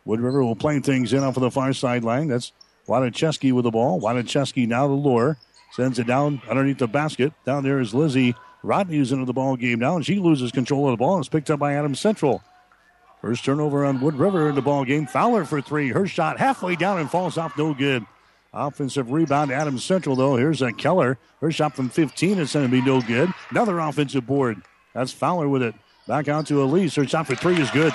Wood 0.05 0.21
River 0.21 0.45
will 0.45 0.57
play 0.57 0.79
things 0.79 1.13
in 1.13 1.25
off 1.25 1.37
of 1.37 1.43
the 1.43 1.51
far 1.51 1.73
sideline. 1.73 2.29
That's 2.29 2.53
Wadacheski 2.87 3.53
with 3.53 3.65
the 3.65 3.71
ball. 3.71 4.01
Wadacheski 4.01 4.67
now 4.67 4.87
the 4.87 4.95
lure. 4.95 5.39
Sends 5.73 5.99
it 5.99 6.07
down 6.07 6.43
underneath 6.49 6.79
the 6.79 6.89
basket. 6.89 7.33
Down 7.47 7.63
there 7.63 7.81
is 7.81 7.95
Lizzie 7.95 8.35
Rodney's 8.63 9.11
into 9.11 9.25
the 9.25 9.33
ball 9.33 9.57
game 9.57 9.79
now, 9.79 9.97
and 9.97 10.05
she 10.05 10.19
loses 10.19 10.53
control 10.53 10.87
of 10.87 10.93
the 10.93 10.97
ball. 10.97 11.19
It's 11.19 11.29
picked 11.29 11.51
up 11.51 11.59
by 11.59 11.75
Adams 11.75 12.01
Central. 12.01 12.43
First 13.21 13.45
turnover 13.45 13.85
on 13.85 14.01
Wood 14.01 14.15
River 14.15 14.49
in 14.49 14.55
the 14.55 14.63
ball 14.63 14.85
game. 14.85 15.07
Fowler 15.07 15.45
for 15.45 15.61
three. 15.61 15.91
Her 15.91 16.07
shot 16.07 16.39
halfway 16.39 16.77
down 16.77 16.99
and 16.99 17.11
falls 17.11 17.39
off 17.39 17.57
no 17.57 17.73
good. 17.73 18.05
Offensive 18.53 19.11
rebound, 19.11 19.51
Adams 19.51 19.85
Central, 19.85 20.15
though. 20.15 20.37
Here's 20.37 20.61
a 20.61 20.73
Keller. 20.73 21.19
Her 21.41 21.51
shot 21.51 21.75
from 21.75 21.89
15 21.89 22.39
is 22.39 22.53
going 22.53 22.67
to 22.67 22.71
be 22.71 22.83
no 22.83 23.01
good. 23.01 23.33
Another 23.51 23.79
offensive 23.79 24.27
board. 24.27 24.61
That's 24.93 25.13
Fowler 25.13 25.49
with 25.49 25.63
it. 25.63 25.75
Back 26.07 26.29
out 26.29 26.47
to 26.49 26.63
Elise. 26.63 26.95
Her 26.97 27.07
shot 27.07 27.27
for 27.27 27.35
three 27.35 27.59
is 27.59 27.71
good. 27.71 27.95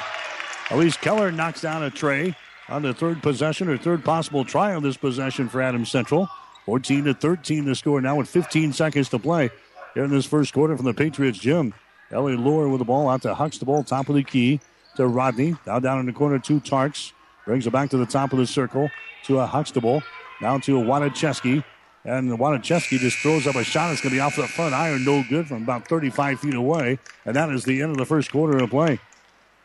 Elise 0.72 0.98
Keller 0.98 1.32
knocks 1.32 1.62
down 1.62 1.84
a 1.84 1.92
tray 1.92 2.36
on 2.70 2.82
the 2.82 2.94
third 2.94 3.22
possession 3.22 3.70
or 3.70 3.78
third 3.78 4.04
possible 4.04 4.44
try 4.44 4.74
on 4.74 4.84
this 4.84 4.98
possession 4.98 5.50
for 5.50 5.62
Adams 5.62 5.90
Central. 5.90 6.30
14 6.66 7.06
to 7.06 7.14
13 7.14 7.66
the 7.66 7.76
score 7.76 8.02
now 8.02 8.18
with 8.18 8.28
15 8.28 8.74
seconds 8.74 9.08
to 9.10 9.20
play 9.20 9.50
here 9.94 10.04
in 10.04 10.12
this 10.12 10.26
first 10.26 10.54
quarter 10.54 10.76
from 10.76 10.86
the 10.86 10.94
Patriots 10.94 11.40
gym. 11.40 11.74
Ellie 12.12 12.36
Lohr 12.36 12.68
with 12.68 12.80
the 12.80 12.86
ball 12.86 13.10
out 13.10 13.22
to 13.22 13.34
Huxtable, 13.34 13.84
top 13.84 14.10
of 14.10 14.16
the 14.16 14.24
key 14.24 14.60
to 14.96 15.08
Rodney. 15.08 15.56
Now 15.66 15.80
down 15.80 16.00
in 16.00 16.06
the 16.06 16.14
corner 16.14 16.40
to 16.40 16.60
Tarks. 16.60 17.14
Brings 17.46 17.66
it 17.66 17.72
back 17.72 17.90
to 17.92 17.98
the 17.98 18.06
top 18.06 18.34
of 18.34 18.40
the 18.40 18.48
circle 18.48 18.90
to 19.26 19.40
a 19.40 19.46
Huxtable. 19.46 20.04
Down 20.42 20.60
to 20.62 20.80
a 20.80 20.84
Wadacheski. 20.84 21.64
And 22.04 22.38
Wadacheski 22.38 23.00
just 23.00 23.18
throws 23.20 23.48
up 23.48 23.56
a 23.56 23.64
shot. 23.64 23.92
It's 23.92 24.02
going 24.02 24.12
to 24.12 24.18
be 24.18 24.20
off 24.20 24.36
the 24.36 24.48
front 24.48 24.74
iron. 24.74 25.06
No 25.06 25.24
good 25.30 25.48
from 25.48 25.64
about 25.64 25.88
35 25.88 26.42
feet 26.42 26.54
away. 26.54 27.00
And 27.26 27.36
that 27.36 27.50
is 27.50 27.64
the 27.64 27.82
end 27.82 27.92
of 27.92 27.98
the 27.98 28.06
first 28.06 28.32
quarter 28.32 28.58
of 28.58 28.70
play. 28.70 29.00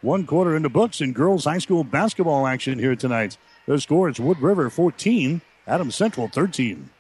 One 0.03 0.27
quarter 0.27 0.57
in 0.57 0.65
the 0.65 0.69
books 0.69 1.01
in 1.01 1.13
girls 1.13 1.45
high 1.45 1.59
school 1.59 1.85
basketball 1.85 2.49
action 2.49 2.77
here 2.77 2.97
tonight. 2.97 3.39
The 3.67 3.81
score 3.81 4.09
is 4.09 4.19
Wood 4.19 4.41
River 4.41 4.69
14, 4.69 5.41
Adams 5.69 5.95
Central 5.95 6.27
13. 6.27 6.91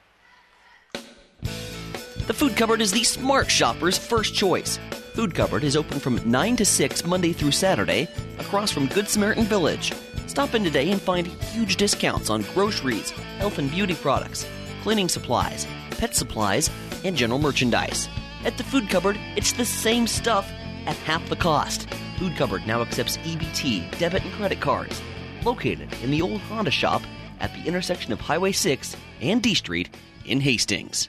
The 0.93 2.33
Food 2.33 2.57
Cupboard 2.57 2.81
is 2.81 2.93
the 2.93 3.03
smart 3.03 3.51
shopper's 3.51 3.99
first 3.99 4.37
choice. 4.37 4.79
Food 5.15 5.35
Cupboard 5.35 5.65
is 5.65 5.77
open 5.77 5.99
from 5.99 6.21
9 6.31 6.57
to 6.59 6.65
6 6.65 7.05
Monday 7.05 7.33
through 7.33 7.51
Saturday 7.51 8.07
across 8.38 8.71
from 8.71 8.87
Good 8.87 9.09
Samaritan 9.09 9.47
Village. 9.47 9.93
Stop 10.29 10.55
in 10.55 10.62
today 10.62 10.93
and 10.93 11.03
find 11.03 11.27
huge 11.27 11.75
discounts 11.75 12.31
on 12.31 12.43
groceries, 12.55 13.11
health 13.38 13.59
and 13.59 13.69
beauty 13.69 13.97
products, 13.97 14.47
cleaning 14.85 15.09
supplies, 15.09 15.67
pet 15.99 16.15
supplies, 16.15 16.71
and 17.03 17.17
general 17.17 17.41
merchandise. 17.41 18.09
At 18.45 18.57
the 18.59 18.65
Food 18.65 18.88
Cupboard, 18.88 19.19
it's 19.35 19.55
the 19.55 19.65
same 19.65 20.07
stuff 20.07 20.49
at 20.87 20.95
half 20.99 21.29
the 21.29 21.35
cost. 21.35 21.88
Food 22.23 22.37
Cupboard 22.37 22.65
now 22.69 22.83
accepts 22.83 23.17
EBT, 23.17 23.99
debit, 23.99 24.23
and 24.23 24.33
credit 24.35 24.61
cards. 24.61 25.03
Located 25.45 25.93
in 26.05 26.13
the 26.13 26.23
old 26.23 26.41
Honda 26.43 26.71
shop 26.71 27.03
at 27.41 27.53
the 27.53 27.65
intersection 27.67 28.13
of 28.13 28.21
Highway 28.21 28.53
6 28.53 28.97
and 29.21 29.43
D 29.43 29.55
Street 29.57 29.91
in 30.25 30.41
Hastings. 30.41 31.09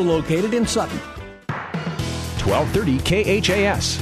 located 0.01 0.53
in 0.53 0.65
Sutton. 0.65 0.99
1230 2.45 3.41
KHAS. 3.41 3.99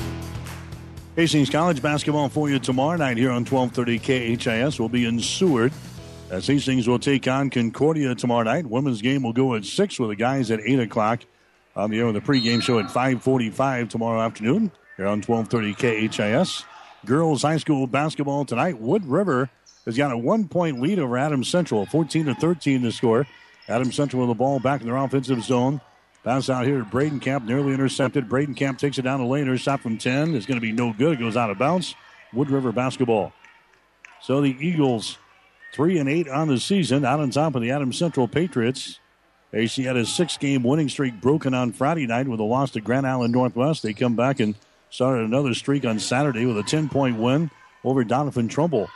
Hastings 1.15 1.49
College 1.49 1.81
basketball 1.81 2.29
for 2.29 2.49
you 2.49 2.59
tomorrow 2.59 2.97
night 2.97 3.17
here 3.17 3.31
on 3.31 3.43
1230 3.43 4.37
KHAS. 4.37 4.79
We'll 4.79 4.89
be 4.89 5.05
in 5.05 5.19
Seward 5.19 5.73
as 6.29 6.47
Hastings 6.47 6.87
will 6.87 6.99
take 6.99 7.27
on 7.27 7.49
Concordia 7.49 8.15
tomorrow 8.15 8.43
night. 8.43 8.65
Women's 8.65 9.01
game 9.01 9.23
will 9.23 9.33
go 9.33 9.55
at 9.55 9.65
6 9.65 9.99
with 9.99 10.09
the 10.09 10.15
guys 10.15 10.51
at 10.51 10.59
8 10.61 10.79
o'clock. 10.79 11.21
On 11.75 11.89
the 11.89 11.99
air 11.99 12.05
with 12.07 12.15
the 12.15 12.21
pregame 12.21 12.61
show 12.61 12.79
at 12.79 12.87
545 12.87 13.89
tomorrow 13.89 14.21
afternoon 14.21 14.71
here 14.97 15.07
on 15.07 15.21
1230 15.21 16.09
KHAS. 16.09 16.63
Girls 17.05 17.43
high 17.43 17.57
school 17.57 17.87
basketball 17.87 18.43
tonight. 18.45 18.79
Wood 18.79 19.05
River 19.05 19.49
has 19.85 19.95
got 19.95 20.11
a 20.11 20.17
one-point 20.17 20.81
lead 20.81 20.99
over 20.99 21.17
Adams 21.17 21.47
Central, 21.47 21.85
14 21.85 22.25
to 22.25 22.35
13 22.35 22.81
to 22.83 22.91
score. 22.91 23.27
Adams 23.67 23.95
Central 23.95 24.21
with 24.21 24.29
the 24.29 24.35
ball 24.35 24.59
back 24.59 24.81
in 24.81 24.87
their 24.87 24.97
offensive 24.97 25.43
zone. 25.43 25.79
Pass 26.23 26.49
out 26.49 26.65
here 26.65 26.79
to 26.79 26.85
Bradenkamp, 26.85 27.45
nearly 27.45 27.73
intercepted. 27.73 28.27
Bradenkamp 28.27 28.77
takes 28.77 28.97
it 28.97 29.03
down 29.03 29.21
the 29.21 29.25
lane. 29.25 29.47
Her 29.47 29.57
shot 29.57 29.81
from 29.81 29.97
10 29.97 30.35
is 30.35 30.45
going 30.45 30.57
to 30.57 30.61
be 30.61 30.73
no 30.73 30.93
good. 30.93 31.13
It 31.13 31.19
goes 31.19 31.37
out 31.37 31.49
of 31.49 31.57
bounds. 31.57 31.95
Wood 32.33 32.51
River 32.51 32.71
basketball. 32.71 33.33
So 34.21 34.41
the 34.41 34.55
Eagles, 34.59 35.17
3 35.73 35.97
and 35.97 36.09
8 36.09 36.27
on 36.27 36.49
the 36.49 36.59
season, 36.59 37.05
out 37.05 37.21
on 37.21 37.29
top 37.31 37.55
of 37.55 37.61
the 37.61 37.71
Adams 37.71 37.97
Central 37.97 38.27
Patriots. 38.27 38.99
AC 39.53 39.81
had 39.83 39.97
a 39.97 40.05
six 40.05 40.37
game 40.37 40.61
winning 40.61 40.89
streak 40.89 41.19
broken 41.21 41.53
on 41.53 41.71
Friday 41.71 42.05
night 42.05 42.27
with 42.27 42.39
a 42.39 42.43
loss 42.43 42.71
to 42.71 42.81
Grand 42.81 43.07
Island 43.07 43.33
Northwest. 43.33 43.81
They 43.81 43.93
come 43.93 44.15
back 44.15 44.39
and 44.39 44.55
started 44.91 45.25
another 45.25 45.53
streak 45.53 45.85
on 45.85 45.99
Saturday 45.99 46.45
with 46.45 46.57
a 46.57 46.63
10 46.63 46.89
point 46.89 47.17
win 47.17 47.49
over 47.83 48.03
Doniphan 48.03 48.49
Trumbull. 48.49 48.89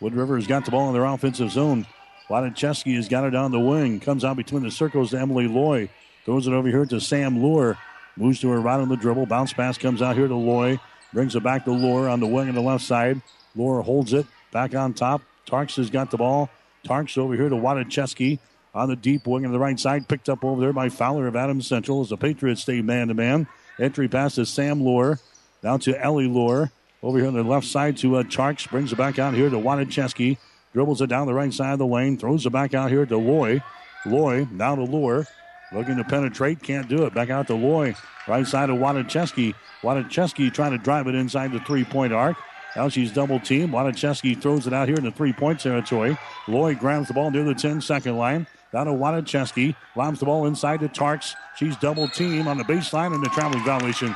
Wood 0.00 0.14
River 0.14 0.36
has 0.36 0.46
got 0.46 0.64
the 0.64 0.70
ball 0.70 0.88
in 0.88 0.94
their 0.94 1.04
offensive 1.04 1.50
zone. 1.50 1.86
Wadacheski 2.30 2.94
has 2.94 3.08
got 3.08 3.24
it 3.24 3.30
down 3.30 3.50
the 3.50 3.60
wing. 3.60 4.00
Comes 4.00 4.24
out 4.24 4.36
between 4.36 4.62
the 4.62 4.70
circles 4.70 5.10
to 5.10 5.18
Emily 5.18 5.48
Loy. 5.48 5.90
Throws 6.24 6.46
it 6.46 6.52
over 6.52 6.68
here 6.68 6.84
to 6.86 7.00
Sam 7.00 7.42
Lohr. 7.42 7.78
Moves 8.16 8.40
to 8.40 8.50
her 8.50 8.60
right 8.60 8.80
on 8.80 8.88
the 8.88 8.96
dribble. 8.96 9.26
Bounce 9.26 9.52
pass 9.52 9.78
comes 9.78 10.02
out 10.02 10.16
here 10.16 10.28
to 10.28 10.34
Loy. 10.34 10.78
Brings 11.12 11.34
it 11.34 11.42
back 11.42 11.64
to 11.64 11.72
Lohr 11.72 12.08
on 12.08 12.20
the 12.20 12.26
wing 12.26 12.48
on 12.48 12.54
the 12.54 12.60
left 12.60 12.84
side. 12.84 13.20
Lohr 13.56 13.82
holds 13.82 14.12
it. 14.12 14.26
Back 14.52 14.74
on 14.74 14.94
top. 14.94 15.22
Tarks 15.46 15.76
has 15.76 15.90
got 15.90 16.10
the 16.10 16.18
ball. 16.18 16.50
Tarks 16.84 17.18
over 17.18 17.34
here 17.34 17.48
to 17.48 17.56
Wadacheski 17.56 18.38
on 18.74 18.88
the 18.88 18.96
deep 18.96 19.26
wing 19.26 19.44
on 19.46 19.52
the 19.52 19.58
right 19.58 19.78
side. 19.78 20.08
Picked 20.08 20.28
up 20.28 20.44
over 20.44 20.60
there 20.60 20.72
by 20.72 20.88
Fowler 20.88 21.26
of 21.26 21.36
Adams 21.36 21.66
Central 21.66 22.00
as 22.00 22.10
the 22.10 22.16
Patriots 22.16 22.62
stay 22.62 22.82
man 22.82 23.08
to 23.08 23.14
man. 23.14 23.46
Entry 23.78 24.08
pass 24.08 24.34
to 24.36 24.46
Sam 24.46 24.80
Lohr. 24.82 25.18
Down 25.62 25.80
to 25.80 26.00
Ellie 26.00 26.28
Lohr. 26.28 26.70
Over 27.02 27.18
here 27.18 27.28
on 27.28 27.34
the 27.34 27.42
left 27.42 27.66
side 27.66 27.96
to 27.98 28.16
uh, 28.16 28.22
Tarks. 28.24 28.68
Brings 28.70 28.92
it 28.92 28.96
back 28.96 29.18
out 29.18 29.34
here 29.34 29.48
to 29.48 29.56
Wadacheski. 29.56 30.36
Dribbles 30.72 31.00
it 31.00 31.08
down 31.08 31.26
the 31.26 31.34
right 31.34 31.52
side 31.52 31.72
of 31.72 31.78
the 31.78 31.86
lane. 31.86 32.16
Throws 32.16 32.46
it 32.46 32.50
back 32.50 32.74
out 32.74 32.90
here 32.90 33.06
to 33.06 33.16
Loy. 33.16 33.62
Loy 34.06 34.46
now 34.52 34.74
to 34.76 34.82
Lohr. 34.84 35.26
Looking 35.72 35.96
to 35.96 36.04
penetrate. 36.04 36.62
Can't 36.62 36.88
do 36.88 37.04
it. 37.04 37.14
Back 37.14 37.30
out 37.30 37.46
to 37.46 37.54
Loy. 37.54 37.94
Right 38.26 38.46
side 38.46 38.70
of 38.70 38.76
Wadacheski. 38.76 39.54
Wadacheski 39.82 40.52
trying 40.52 40.72
to 40.72 40.78
drive 40.78 41.06
it 41.06 41.14
inside 41.14 41.52
the 41.52 41.60
three 41.60 41.84
point 41.84 42.12
arc. 42.12 42.36
Now 42.76 42.88
she's 42.88 43.12
double 43.12 43.40
teamed. 43.40 43.72
Wadacheski 43.72 44.40
throws 44.40 44.66
it 44.66 44.72
out 44.72 44.88
here 44.88 44.96
in 44.96 45.04
the 45.04 45.10
three 45.10 45.32
point 45.32 45.60
territory. 45.60 46.18
Loy 46.48 46.74
grabs 46.74 47.08
the 47.08 47.14
ball 47.14 47.30
near 47.30 47.44
the 47.44 47.54
10 47.54 47.80
second 47.80 48.16
line. 48.16 48.46
Down 48.72 48.86
to 48.86 48.92
Wadacheski. 48.92 49.74
Lobs 49.96 50.20
the 50.20 50.26
ball 50.26 50.46
inside 50.46 50.80
to 50.80 50.88
Tarks. 50.88 51.34
She's 51.56 51.76
double 51.76 52.08
teamed 52.08 52.46
on 52.46 52.58
the 52.58 52.64
baseline 52.64 53.14
and 53.14 53.24
the 53.24 53.28
traveling 53.30 53.64
violation. 53.64 54.14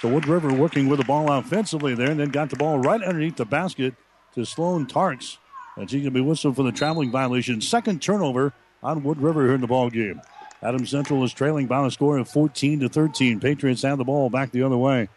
So 0.00 0.08
Wood 0.08 0.26
River 0.26 0.52
working 0.52 0.88
with 0.88 0.98
the 0.98 1.04
ball 1.04 1.32
offensively 1.32 1.94
there 1.94 2.10
and 2.10 2.20
then 2.20 2.30
got 2.30 2.50
the 2.50 2.56
ball 2.56 2.78
right 2.78 3.02
underneath 3.02 3.36
the 3.36 3.44
basket 3.44 3.94
to 4.34 4.44
Sloan 4.44 4.86
Tarks. 4.86 5.38
And 5.76 5.88
she's 5.88 6.02
going 6.02 6.12
to 6.12 6.18
be 6.18 6.20
whistled 6.20 6.56
for 6.56 6.62
the 6.62 6.72
traveling 6.72 7.10
violation. 7.10 7.60
Second 7.60 8.02
turnover 8.02 8.52
on 8.84 9.02
Wood 9.02 9.20
River 9.20 9.46
here 9.46 9.54
in 9.54 9.60
the 9.60 9.66
ball 9.66 9.90
game. 9.90 10.20
Adams 10.62 10.90
Central 10.90 11.24
is 11.24 11.32
trailing 11.32 11.66
by 11.66 11.84
a 11.84 11.90
score 11.90 12.18
of 12.18 12.28
14 12.28 12.80
to 12.80 12.88
13. 12.88 13.40
Patriots 13.40 13.82
have 13.82 13.98
the 13.98 14.04
ball 14.04 14.30
back 14.30 14.52
the 14.52 14.62
other 14.62 14.76
way. 14.76 15.08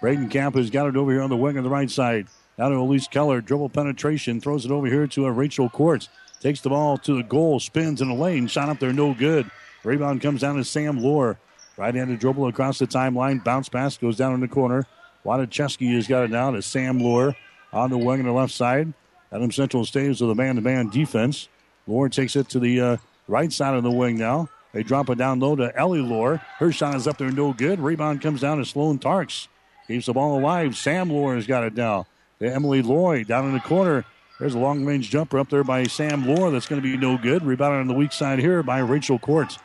Bradenkamp 0.00 0.54
has 0.54 0.70
got 0.70 0.86
it 0.86 0.96
over 0.96 1.10
here 1.10 1.22
on 1.22 1.30
the 1.30 1.36
wing 1.36 1.56
on 1.56 1.64
the 1.64 1.70
right 1.70 1.90
side. 1.90 2.26
Now 2.58 2.68
to 2.68 2.76
Elise 2.76 3.08
Keller. 3.08 3.40
Dribble 3.40 3.70
penetration. 3.70 4.40
Throws 4.40 4.64
it 4.64 4.70
over 4.70 4.86
here 4.86 5.06
to 5.08 5.26
a 5.26 5.32
Rachel 5.32 5.68
Courts. 5.68 6.08
Takes 6.40 6.60
the 6.60 6.68
ball 6.68 6.98
to 6.98 7.16
the 7.16 7.22
goal. 7.22 7.58
Spins 7.58 8.00
in 8.00 8.08
the 8.08 8.14
lane. 8.14 8.46
Shot 8.46 8.68
up 8.68 8.78
there. 8.78 8.92
No 8.92 9.14
good. 9.14 9.50
Rebound 9.82 10.20
comes 10.20 10.42
down 10.42 10.56
to 10.56 10.64
Sam 10.64 11.00
Lohr. 11.00 11.38
Right-handed 11.76 12.20
dribble 12.20 12.46
across 12.46 12.78
the 12.78 12.86
timeline. 12.86 13.42
Bounce 13.42 13.68
pass 13.68 13.96
goes 13.96 14.16
down 14.16 14.34
in 14.34 14.40
the 14.40 14.48
corner. 14.48 14.86
Wadacheski 15.24 15.94
has 15.94 16.06
got 16.06 16.24
it 16.24 16.30
now 16.30 16.50
to 16.50 16.62
Sam 16.62 17.00
Lohr 17.00 17.34
on 17.72 17.90
the 17.90 17.98
wing 17.98 18.20
on 18.20 18.26
the 18.26 18.32
left 18.32 18.52
side. 18.52 18.92
Adam 19.32 19.50
Central 19.50 19.84
stays 19.84 20.20
with 20.20 20.30
a 20.30 20.34
man-to-man 20.34 20.90
defense. 20.90 21.48
Lohr 21.86 22.08
takes 22.08 22.36
it 22.36 22.48
to 22.50 22.60
the 22.60 22.80
uh, 22.80 22.96
right 23.28 23.52
side 23.52 23.74
of 23.74 23.82
the 23.82 23.90
wing 23.90 24.16
now. 24.16 24.48
They 24.72 24.82
drop 24.82 25.08
it 25.08 25.18
down 25.18 25.38
low 25.38 25.54
to 25.56 25.76
Ellie 25.76 26.00
Lohr. 26.00 26.38
Her 26.58 26.72
shot 26.72 26.96
is 26.96 27.06
up 27.06 27.16
there, 27.16 27.30
no 27.30 27.52
good. 27.52 27.78
Rebound 27.78 28.20
comes 28.20 28.40
down 28.40 28.58
to 28.58 28.64
Sloan 28.64 28.98
Tarks. 28.98 29.46
Keeps 29.86 30.06
the 30.06 30.12
ball 30.12 30.38
alive. 30.38 30.76
Sam 30.76 31.10
Lohr 31.10 31.36
has 31.36 31.46
got 31.46 31.64
it 31.64 31.74
now. 31.74 32.06
To 32.40 32.52
Emily 32.52 32.82
Loy 32.82 33.22
down 33.24 33.46
in 33.46 33.52
the 33.52 33.60
corner. 33.60 34.04
There's 34.40 34.54
a 34.54 34.58
long 34.58 34.84
range 34.84 35.10
jumper 35.10 35.38
up 35.38 35.48
there 35.48 35.62
by 35.62 35.84
Sam 35.84 36.26
Lohr 36.26 36.50
that's 36.50 36.66
going 36.66 36.82
to 36.82 36.86
be 36.86 36.96
no 36.96 37.16
good. 37.16 37.44
Rebounded 37.44 37.80
on 37.80 37.86
the 37.86 37.94
weak 37.94 38.12
side 38.12 38.40
here 38.40 38.64
by 38.64 38.80
Rachel 38.80 39.18
Courts. 39.18 39.58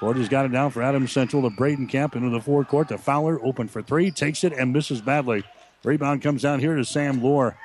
Court 0.00 0.16
has 0.16 0.28
got 0.28 0.44
it 0.44 0.52
down 0.52 0.70
for 0.70 0.82
Adams 0.82 1.12
Central 1.12 1.42
to 1.42 1.50
Bradenkamp 1.50 2.16
into 2.16 2.30
the 2.30 2.40
forecourt 2.40 2.88
to 2.88 2.98
Fowler. 2.98 3.44
Open 3.44 3.68
for 3.68 3.82
three. 3.82 4.10
Takes 4.10 4.42
it 4.42 4.52
and 4.52 4.72
misses 4.72 5.00
badly. 5.00 5.44
Rebound 5.84 6.22
comes 6.22 6.42
down 6.42 6.58
here 6.58 6.74
to 6.74 6.84
Sam 6.84 7.22
Lohr. 7.22 7.56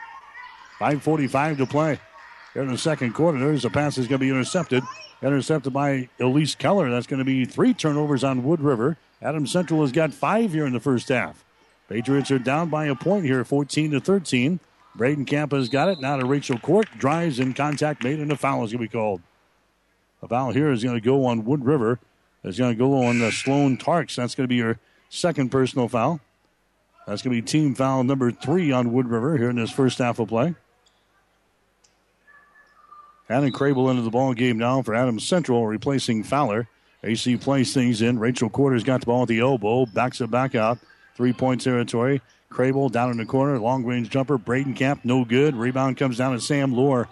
5.45 0.80 1.58
to 1.58 1.66
play. 1.66 2.00
Here 2.54 2.62
in 2.62 2.70
the 2.70 2.78
second 2.78 3.14
quarter, 3.14 3.40
there's 3.40 3.66
a 3.66 3.70
pass 3.70 3.96
that's 3.96 4.08
going 4.08 4.20
to 4.20 4.26
be 4.26 4.30
intercepted. 4.30 4.84
Intercepted 5.24 5.74
by 5.74 6.10
Elise 6.20 6.54
Keller. 6.54 6.92
That's 6.92 7.08
going 7.08 7.20
to 7.20 7.26
be 7.26 7.46
three 7.46 7.74
turnovers 7.74 8.24
on 8.24 8.44
Wood 8.44 8.62
River. 8.62 8.98
Adams 9.22 9.52
Central 9.52 9.82
has 9.82 9.92
got 9.92 10.14
five 10.14 10.52
here 10.52 10.66
in 10.66 10.74
the 10.74 10.80
first 10.80 11.10
half. 11.10 11.44
Patriots 11.90 12.30
are 12.30 12.40
down 12.40 12.70
by 12.70 12.86
a 12.86 12.96
point 12.96 13.26
here, 13.26 13.44
14 13.44 13.92
to 13.92 14.00
13. 14.00 14.60
Bradenkamp 14.98 15.52
has 15.54 15.70
got 15.70 15.88
it. 15.90 16.00
Now 16.00 16.18
to 16.18 16.26
Rachel 16.26 16.60
Court. 16.60 16.88
Drives 16.98 17.40
in 17.40 17.54
contact 17.54 18.04
made, 18.04 18.20
and 18.20 18.32
a 18.32 18.38
foul 18.38 18.64
is 18.64 18.72
going 18.72 18.84
to 18.84 18.90
be 18.90 18.98
called. 18.98 19.22
A 20.22 20.28
foul 20.28 20.52
here 20.52 20.72
is 20.72 20.84
going 20.84 20.96
to 20.96 21.02
go 21.02 21.26
on 21.26 21.46
Wood 21.46 21.66
River. 21.66 22.00
It's 22.44 22.58
going 22.58 22.74
to 22.74 22.78
go 22.78 23.04
on 23.04 23.22
uh, 23.22 23.32
Sloan 23.32 23.78
Tarks. 23.78 24.16
That's 24.16 24.36
going 24.36 24.46
to 24.46 24.50
be 24.50 24.56
your 24.56 24.78
second 25.10 25.50
personal 25.50 25.88
foul. 25.88 26.20
That's 27.08 27.22
going 27.22 27.36
to 27.36 27.42
be 27.42 27.46
team 27.46 27.74
foul 27.76 28.04
number 28.04 28.32
three 28.32 28.72
on 28.72 28.94
Wood 28.94 29.08
River 29.08 29.38
here 29.38 29.50
in 29.50 29.56
this 29.56 29.72
first 29.72 29.98
half 29.98 30.20
of 30.20 30.28
play. 30.28 30.56
Adam 33.30 33.52
Crable 33.52 33.90
into 33.90 34.02
the 34.02 34.10
ball 34.10 34.34
game 34.34 34.58
now 34.58 34.82
for 34.82 34.94
Adams 34.94 35.26
Central, 35.26 35.66
replacing 35.66 36.24
Fowler. 36.24 36.68
AC 37.04 37.38
plays 37.38 37.74
things 37.74 38.02
in. 38.02 38.20
Rachel 38.20 38.50
Quarters 38.50 38.84
got 38.84 39.02
the 39.02 39.06
ball 39.06 39.24
at 39.24 39.28
the 39.28 39.40
elbow, 39.40 39.86
backs 39.86 40.22
it 40.22 40.32
back 40.32 40.56
out. 40.56 40.78
Three 41.16 41.34
point 41.34 41.62
territory. 41.62 42.22
Crable 42.50 42.92
down 42.92 43.12
in 43.12 43.18
the 43.18 43.26
corner, 43.26 43.60
long 43.60 43.84
range 43.84 44.10
jumper. 44.10 44.38
Bradenkamp, 44.38 45.00
no 45.04 45.26
good. 45.26 45.56
Rebound 45.56 45.98
comes 45.98 46.18
down 46.18 46.34
to 46.34 46.42
Sam 46.42 46.74
Lohr. 46.74 47.08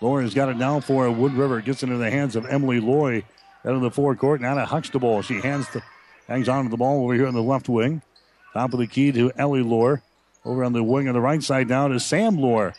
Lohr 0.00 0.20
has 0.20 0.34
got 0.34 0.48
it 0.48 0.56
now 0.56 0.80
for 0.80 1.10
Wood 1.10 1.34
River. 1.34 1.60
Gets 1.60 1.82
into 1.82 1.96
the 1.96 2.10
hands 2.10 2.36
of 2.36 2.44
Emily 2.46 2.80
Loy 2.80 3.24
out 3.64 3.74
of 3.74 3.80
the 3.80 3.90
forecourt. 3.90 4.40
Now 4.40 4.54
to 4.54 4.64
Huxtable. 4.64 5.22
She 5.22 5.40
hands 5.40 5.68
the, 5.70 5.82
hangs 6.28 6.48
on 6.48 6.64
to 6.64 6.70
the 6.70 6.76
ball 6.76 7.04
over 7.04 7.14
here 7.14 7.26
on 7.26 7.34
the 7.34 7.42
left 7.42 7.68
wing. 7.68 8.02
Top 8.52 8.72
of 8.72 8.80
the 8.80 8.86
key 8.86 9.12
to 9.12 9.32
Ellie 9.36 9.62
Lohr. 9.62 10.02
Over 10.44 10.64
on 10.64 10.72
the 10.72 10.82
wing 10.82 11.08
on 11.08 11.14
the 11.14 11.20
right 11.20 11.42
side 11.42 11.68
now 11.68 11.88
to 11.88 12.00
Sam 12.00 12.36
Lohr. 12.36 12.74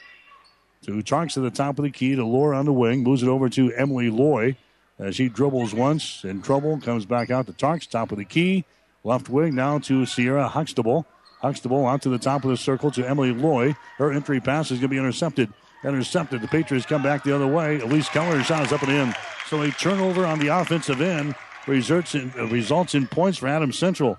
To 0.84 1.02
Tarks 1.02 1.36
to 1.36 1.40
the 1.40 1.50
top 1.50 1.80
of 1.80 1.84
the 1.84 1.90
key 1.90 2.14
to 2.16 2.26
Lohr 2.26 2.54
on 2.54 2.66
the 2.66 2.74
wing. 2.74 3.04
Moves 3.04 3.24
it 3.24 3.30
over 3.30 3.48
to 3.50 3.72
Emily 3.74 4.10
Loy. 4.10 4.58
As 5.00 5.16
she 5.16 5.30
dribbles 5.30 5.74
once 5.74 6.26
in 6.26 6.42
trouble, 6.42 6.80
comes 6.80 7.06
back 7.06 7.32
out 7.32 7.46
to 7.48 7.54
Tarks, 7.54 7.90
top 7.90 8.12
of 8.12 8.18
the 8.18 8.26
key. 8.26 8.66
Left 9.06 9.30
wing 9.30 9.56
now 9.56 9.80
to 9.80 10.06
Sierra 10.06 10.48
Huxtable. 10.48 11.06
Huxtable 11.42 11.86
out 11.88 12.02
to 12.02 12.10
the 12.10 12.18
top 12.18 12.44
of 12.44 12.50
the 12.50 12.58
circle 12.58 12.92
to 12.92 13.08
Emily 13.08 13.32
Loy. 13.32 13.76
Her 13.98 14.12
entry 14.12 14.42
pass 14.42 14.72
is 14.72 14.80
going 14.80 14.82
to 14.82 14.88
be 14.90 14.98
intercepted. 14.98 15.52
Intercepted. 15.86 16.42
The 16.42 16.48
Patriots 16.50 16.86
come 16.86 17.02
back 17.02 17.24
the 17.24 17.34
other 17.34 17.48
way. 17.48 17.80
Elise 17.80 18.10
Keller's 18.10 18.46
shot 18.46 18.66
is 18.66 18.74
up 18.74 18.84
and 18.84 18.92
in. 18.92 19.16
So 19.48 19.62
a 19.62 19.72
turnover 19.72 20.26
on 20.26 20.40
the 20.40 20.48
offensive 20.48 21.00
end 21.00 21.36
results 21.66 22.14
in, 22.14 22.34
uh, 22.38 22.46
results 22.48 22.94
in 22.94 23.08
points 23.08 23.38
for 23.38 23.48
Adams 23.48 23.78
Central. 23.78 24.18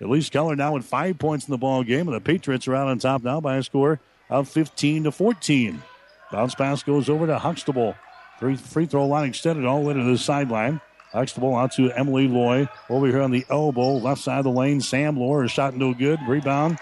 Elise 0.00 0.28
Keller 0.28 0.54
now 0.54 0.74
with 0.74 0.84
five 0.84 1.18
points 1.18 1.48
in 1.48 1.52
the 1.52 1.58
ball 1.58 1.82
game, 1.82 2.08
and 2.08 2.16
the 2.16 2.20
Patriots 2.20 2.68
are 2.68 2.74
out 2.74 2.88
on 2.88 2.98
top 2.98 3.22
now 3.22 3.40
by 3.40 3.56
a 3.56 3.62
score 3.62 4.00
of 4.30 4.48
15 4.48 5.04
to 5.04 5.12
14. 5.12 5.82
Bounce 6.30 6.54
pass 6.54 6.82
goes 6.82 7.08
over 7.08 7.26
to 7.26 7.38
Huxtable. 7.38 7.94
Free, 8.38 8.56
free 8.56 8.86
throw 8.86 9.06
line 9.06 9.28
extended 9.28 9.64
all 9.64 9.80
the 9.80 9.88
way 9.88 9.94
to 9.94 10.04
the 10.04 10.18
sideline. 10.18 10.80
Huxtable 11.12 11.56
out 11.56 11.72
to 11.72 11.90
Emily 11.92 12.28
Loy. 12.28 12.68
Over 12.90 13.06
here 13.06 13.22
on 13.22 13.30
the 13.30 13.46
elbow, 13.48 13.94
left 13.94 14.20
side 14.20 14.38
of 14.38 14.44
the 14.44 14.50
lane. 14.50 14.80
Sam 14.80 15.16
Lohr 15.16 15.48
shot 15.48 15.74
no 15.74 15.94
good. 15.94 16.20
Rebound 16.28 16.78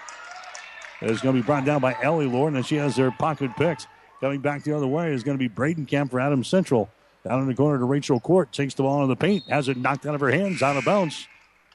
is 1.01 1.21
going 1.21 1.37
to 1.37 1.43
be 1.43 1.47
brought 1.47 1.65
down 1.65 1.81
by 1.81 1.97
Ellie 2.03 2.27
Lohr, 2.27 2.49
and 2.49 2.67
she 2.67 2.77
has 2.77 2.97
their 2.97 3.11
pocket 3.11 3.53
picked. 3.57 3.87
Coming 4.21 4.41
back 4.41 4.65
the 4.65 4.75
other 4.75 4.87
way 4.87 5.13
is 5.13 5.23
going 5.23 5.39
to 5.39 5.49
be 5.49 5.53
Bradenkamp 5.53 6.11
for 6.11 6.19
Adams 6.19 6.49
Central. 6.49 6.91
Down 7.25 7.43
in 7.43 7.49
the 7.49 7.55
corner 7.55 7.79
to 7.79 7.85
Rachel 7.85 8.19
Court. 8.19 8.53
Takes 8.53 8.75
the 8.75 8.83
ball 8.83 9.03
in 9.03 9.09
the 9.09 9.17
paint. 9.17 9.45
Has 9.49 9.69
it 9.69 9.77
knocked 9.77 10.07
out 10.07 10.15
of 10.15 10.21
her 10.21 10.31
hands. 10.31 10.63
Out 10.63 10.77
of 10.77 10.85
bounds. 10.85 11.27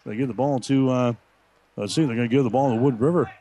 They 0.06 0.16
give 0.16 0.28
the 0.28 0.34
ball 0.34 0.60
to, 0.62 0.90
uh, 0.90 1.14
let's 1.78 1.94
see, 1.94 2.04
they're 2.06 2.16
going 2.16 2.30
to 2.30 2.36
give 2.36 2.44
the 2.44 2.50
ball 2.50 2.72
to 2.72 2.82
Wood 2.82 3.00
River. 3.00 3.32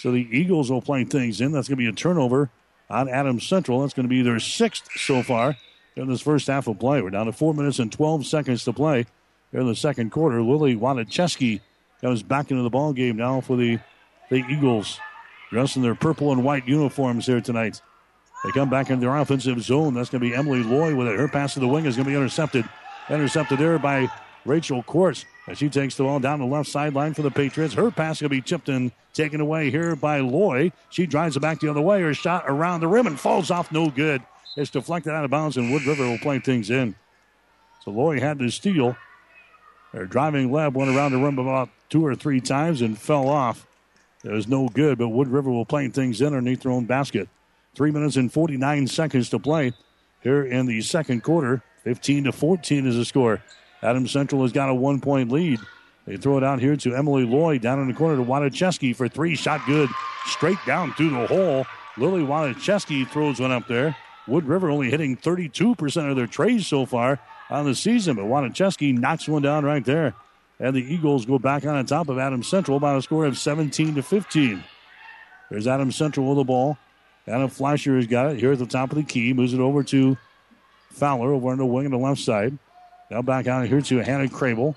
So 0.00 0.10
the 0.12 0.26
Eagles 0.30 0.70
will 0.70 0.80
play 0.80 1.04
things 1.04 1.42
in. 1.42 1.52
That's 1.52 1.68
going 1.68 1.76
to 1.76 1.84
be 1.84 1.86
a 1.86 1.92
turnover 1.92 2.48
on 2.88 3.06
Adams 3.06 3.46
Central. 3.46 3.82
That's 3.82 3.92
going 3.92 4.06
to 4.06 4.08
be 4.08 4.22
their 4.22 4.40
sixth 4.40 4.88
so 4.96 5.22
far 5.22 5.58
in 5.94 6.08
this 6.08 6.22
first 6.22 6.46
half 6.46 6.66
of 6.68 6.78
play. 6.78 7.02
We're 7.02 7.10
down 7.10 7.26
to 7.26 7.32
four 7.32 7.52
minutes 7.52 7.78
and 7.78 7.92
12 7.92 8.24
seconds 8.24 8.64
to 8.64 8.72
play 8.72 9.04
here 9.52 9.60
in 9.60 9.66
the 9.66 9.74
second 9.74 10.10
quarter. 10.10 10.40
Lily 10.40 10.74
Wadacheski 10.74 11.60
comes 12.00 12.22
back 12.22 12.50
into 12.50 12.62
the 12.62 12.70
ball 12.70 12.94
game 12.94 13.16
now 13.16 13.42
for 13.42 13.58
the, 13.58 13.78
the 14.30 14.42
Eagles, 14.48 14.98
dressed 15.50 15.76
in 15.76 15.82
their 15.82 15.94
purple 15.94 16.32
and 16.32 16.42
white 16.42 16.66
uniforms 16.66 17.26
here 17.26 17.42
tonight. 17.42 17.82
They 18.42 18.52
come 18.52 18.70
back 18.70 18.88
in 18.88 19.00
their 19.00 19.14
offensive 19.14 19.60
zone. 19.60 19.92
That's 19.92 20.08
going 20.08 20.22
to 20.22 20.30
be 20.30 20.34
Emily 20.34 20.62
Loy 20.62 20.94
with 20.94 21.08
it. 21.08 21.18
Her 21.18 21.28
pass 21.28 21.52
to 21.54 21.60
the 21.60 21.68
wing 21.68 21.84
is 21.84 21.96
going 21.96 22.06
to 22.06 22.10
be 22.10 22.16
intercepted. 22.16 22.66
Intercepted 23.10 23.58
there 23.58 23.78
by 23.78 24.10
Rachel 24.46 24.82
Courts 24.82 25.26
as 25.46 25.58
she 25.58 25.68
takes 25.68 25.96
the 25.96 26.04
ball 26.04 26.20
down 26.20 26.38
the 26.38 26.46
left 26.46 26.68
sideline 26.68 27.14
for 27.14 27.22
the 27.22 27.30
Patriots. 27.30 27.74
Her 27.74 27.90
pass 27.90 28.20
going 28.20 28.30
to 28.30 28.36
be 28.36 28.42
chipped 28.42 28.68
and 28.68 28.92
taken 29.12 29.40
away 29.40 29.70
here 29.70 29.96
by 29.96 30.20
Loy. 30.20 30.72
She 30.90 31.06
drives 31.06 31.36
it 31.36 31.40
back 31.40 31.60
the 31.60 31.68
other 31.68 31.80
way. 31.80 32.02
Her 32.02 32.14
shot 32.14 32.44
around 32.46 32.80
the 32.80 32.88
rim 32.88 33.06
and 33.06 33.18
falls 33.18 33.50
off 33.50 33.72
no 33.72 33.90
good. 33.90 34.22
It's 34.56 34.70
deflected 34.70 35.12
out 35.12 35.24
of 35.24 35.30
bounds, 35.30 35.56
and 35.56 35.72
Wood 35.72 35.84
River 35.84 36.04
will 36.04 36.18
play 36.18 36.38
things 36.38 36.70
in. 36.70 36.94
So 37.84 37.90
Loy 37.90 38.20
had 38.20 38.38
to 38.40 38.50
steal. 38.50 38.96
Their 39.92 40.06
driving 40.06 40.52
lab 40.52 40.76
went 40.76 40.94
around 40.94 41.12
the 41.12 41.18
rim 41.18 41.38
about 41.38 41.68
two 41.88 42.04
or 42.04 42.14
three 42.14 42.40
times 42.40 42.82
and 42.82 42.98
fell 42.98 43.28
off. 43.28 43.66
It 44.22 44.30
was 44.30 44.46
no 44.46 44.68
good, 44.68 44.98
but 44.98 45.08
Wood 45.08 45.28
River 45.28 45.50
will 45.50 45.64
play 45.64 45.88
things 45.88 46.20
in 46.20 46.28
underneath 46.28 46.62
their 46.62 46.72
own 46.72 46.84
basket. 46.84 47.28
Three 47.74 47.90
minutes 47.90 48.16
and 48.16 48.32
49 48.32 48.86
seconds 48.86 49.30
to 49.30 49.38
play 49.38 49.72
here 50.22 50.44
in 50.44 50.66
the 50.66 50.80
second 50.82 51.22
quarter. 51.22 51.62
15 51.84 52.24
to 52.24 52.32
14 52.32 52.86
is 52.86 52.96
the 52.96 53.04
score. 53.04 53.42
Adams 53.82 54.10
Central 54.10 54.42
has 54.42 54.52
got 54.52 54.68
a 54.68 54.74
one 54.74 55.00
point 55.00 55.30
lead. 55.30 55.60
They 56.06 56.16
throw 56.16 56.38
it 56.38 56.44
out 56.44 56.60
here 56.60 56.76
to 56.76 56.94
Emily 56.94 57.24
Loy 57.24 57.58
down 57.58 57.80
in 57.80 57.88
the 57.88 57.94
corner 57.94 58.16
to 58.16 58.24
Wadacheski 58.24 58.94
for 58.94 59.08
three. 59.08 59.36
Shot 59.36 59.60
good. 59.66 59.88
Straight 60.26 60.58
down 60.66 60.92
through 60.94 61.10
the 61.10 61.26
hole. 61.26 61.66
Lily 61.96 62.22
Wadacheski 62.22 63.08
throws 63.08 63.40
one 63.40 63.52
up 63.52 63.66
there. 63.68 63.96
Wood 64.26 64.44
River 64.46 64.70
only 64.70 64.90
hitting 64.90 65.16
32% 65.16 66.10
of 66.10 66.16
their 66.16 66.26
trays 66.26 66.66
so 66.66 66.86
far 66.86 67.18
on 67.48 67.64
the 67.64 67.74
season, 67.74 68.16
but 68.16 68.24
Wadacheski 68.24 68.96
knocks 68.96 69.28
one 69.28 69.42
down 69.42 69.64
right 69.64 69.84
there. 69.84 70.14
And 70.58 70.76
the 70.76 70.82
Eagles 70.82 71.24
go 71.24 71.38
back 71.38 71.64
on 71.64 71.84
top 71.86 72.08
of 72.08 72.18
Adams 72.18 72.48
Central 72.48 72.78
by 72.78 72.94
a 72.94 73.02
score 73.02 73.24
of 73.24 73.38
17 73.38 73.94
to 73.94 74.02
15. 74.02 74.62
There's 75.50 75.66
Adams 75.66 75.96
Central 75.96 76.28
with 76.28 76.36
the 76.36 76.44
ball. 76.44 76.78
Adam 77.26 77.48
Flasher 77.48 77.96
has 77.96 78.06
got 78.06 78.32
it 78.32 78.38
here 78.38 78.52
at 78.52 78.58
the 78.58 78.66
top 78.66 78.90
of 78.90 78.96
the 78.96 79.02
key. 79.02 79.32
Moves 79.32 79.54
it 79.54 79.60
over 79.60 79.82
to 79.84 80.16
Fowler 80.90 81.32
over 81.32 81.50
on 81.50 81.58
the 81.58 81.66
wing 81.66 81.86
on 81.86 81.92
the 81.92 81.98
left 81.98 82.20
side. 82.20 82.58
Now 83.10 83.22
back 83.22 83.46
out 83.46 83.66
here 83.66 83.80
to 83.80 83.98
Hannah 83.98 84.28
Crable. 84.28 84.76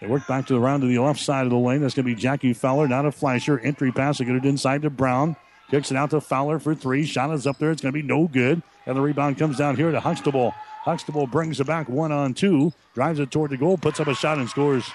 They 0.00 0.08
work 0.08 0.26
back 0.26 0.46
to 0.46 0.54
the 0.54 0.60
round 0.60 0.82
to 0.82 0.88
the 0.88 0.98
left 0.98 1.20
side 1.20 1.44
of 1.44 1.50
the 1.50 1.56
lane. 1.56 1.80
That's 1.80 1.94
going 1.94 2.06
to 2.06 2.14
be 2.14 2.20
Jackie 2.20 2.52
Fowler, 2.52 2.88
not 2.88 3.06
a 3.06 3.12
Fleischer. 3.12 3.60
Entry 3.60 3.92
pass, 3.92 4.18
they 4.18 4.24
get 4.24 4.34
it 4.34 4.44
inside 4.44 4.82
to 4.82 4.90
Brown. 4.90 5.36
Kicks 5.70 5.92
it 5.92 5.96
out 5.96 6.10
to 6.10 6.20
Fowler 6.20 6.58
for 6.58 6.74
three. 6.74 7.06
Shot 7.06 7.32
is 7.32 7.46
up 7.46 7.58
there. 7.58 7.70
It's 7.70 7.80
going 7.80 7.94
to 7.94 8.02
be 8.02 8.06
no 8.06 8.26
good. 8.26 8.62
And 8.84 8.96
the 8.96 9.00
rebound 9.00 9.38
comes 9.38 9.58
down 9.58 9.76
here 9.76 9.92
to 9.92 10.00
Huxtable. 10.00 10.52
Huxtable 10.82 11.28
brings 11.28 11.60
it 11.60 11.66
back 11.68 11.88
one 11.88 12.10
on 12.10 12.34
two. 12.34 12.72
Drives 12.94 13.20
it 13.20 13.30
toward 13.30 13.52
the 13.52 13.56
goal. 13.56 13.78
Puts 13.78 14.00
up 14.00 14.08
a 14.08 14.14
shot 14.14 14.38
and 14.38 14.50
scores. 14.50 14.90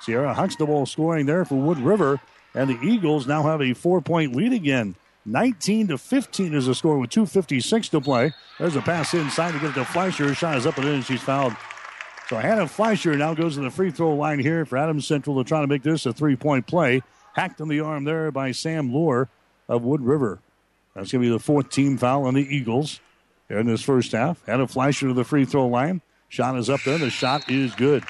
Sierra 0.00 0.32
Huxtable 0.32 0.86
scoring 0.86 1.26
there 1.26 1.44
for 1.44 1.56
Wood 1.56 1.78
River. 1.78 2.20
And 2.54 2.70
the 2.70 2.78
Eagles 2.80 3.26
now 3.26 3.42
have 3.42 3.60
a 3.60 3.74
four 3.74 4.00
point 4.00 4.36
lead 4.36 4.52
again. 4.52 4.94
19 5.26 5.88
to 5.88 5.98
15 5.98 6.54
is 6.54 6.66
the 6.66 6.74
score 6.74 6.98
with 6.98 7.10
2.56 7.10 7.90
to 7.90 8.00
play. 8.00 8.32
There's 8.58 8.76
a 8.76 8.80
pass 8.80 9.12
inside 9.12 9.52
to 9.52 9.58
get 9.58 9.70
it 9.70 9.74
to 9.74 9.84
Fleischer. 9.84 10.32
Shot 10.34 10.56
is 10.56 10.66
up 10.66 10.78
and 10.78 10.86
in, 10.86 10.94
and 10.94 11.04
she's 11.04 11.20
fouled. 11.20 11.54
So 12.28 12.36
Hannah 12.36 12.68
Fleischer 12.68 13.16
now 13.16 13.34
goes 13.34 13.56
to 13.56 13.60
the 13.60 13.70
free 13.70 13.90
throw 13.90 14.14
line 14.14 14.38
here 14.38 14.64
for 14.64 14.78
Adams 14.78 15.06
Central 15.06 15.42
to 15.42 15.46
try 15.46 15.60
to 15.60 15.66
make 15.66 15.82
this 15.82 16.06
a 16.06 16.12
three 16.12 16.36
point 16.36 16.66
play. 16.66 17.02
Hacked 17.34 17.60
on 17.60 17.68
the 17.68 17.80
arm 17.80 18.04
there 18.04 18.30
by 18.30 18.52
Sam 18.52 18.92
Lohr 18.92 19.28
of 19.68 19.82
Wood 19.82 20.00
River. 20.00 20.40
That's 20.94 21.12
going 21.12 21.22
to 21.22 21.28
be 21.28 21.32
the 21.32 21.38
fourth 21.38 21.70
team 21.70 21.98
foul 21.98 22.24
on 22.24 22.34
the 22.34 22.42
Eagles 22.42 23.00
here 23.48 23.58
in 23.58 23.66
this 23.66 23.82
first 23.82 24.12
half. 24.12 24.44
Hannah 24.46 24.66
Fleischer 24.66 25.08
to 25.08 25.14
the 25.14 25.24
free 25.24 25.44
throw 25.44 25.66
line. 25.66 26.02
Shot 26.28 26.56
is 26.56 26.70
up 26.70 26.80
there. 26.84 26.98
The 26.98 27.10
shot 27.10 27.50
is 27.50 27.74
good. 27.74 28.04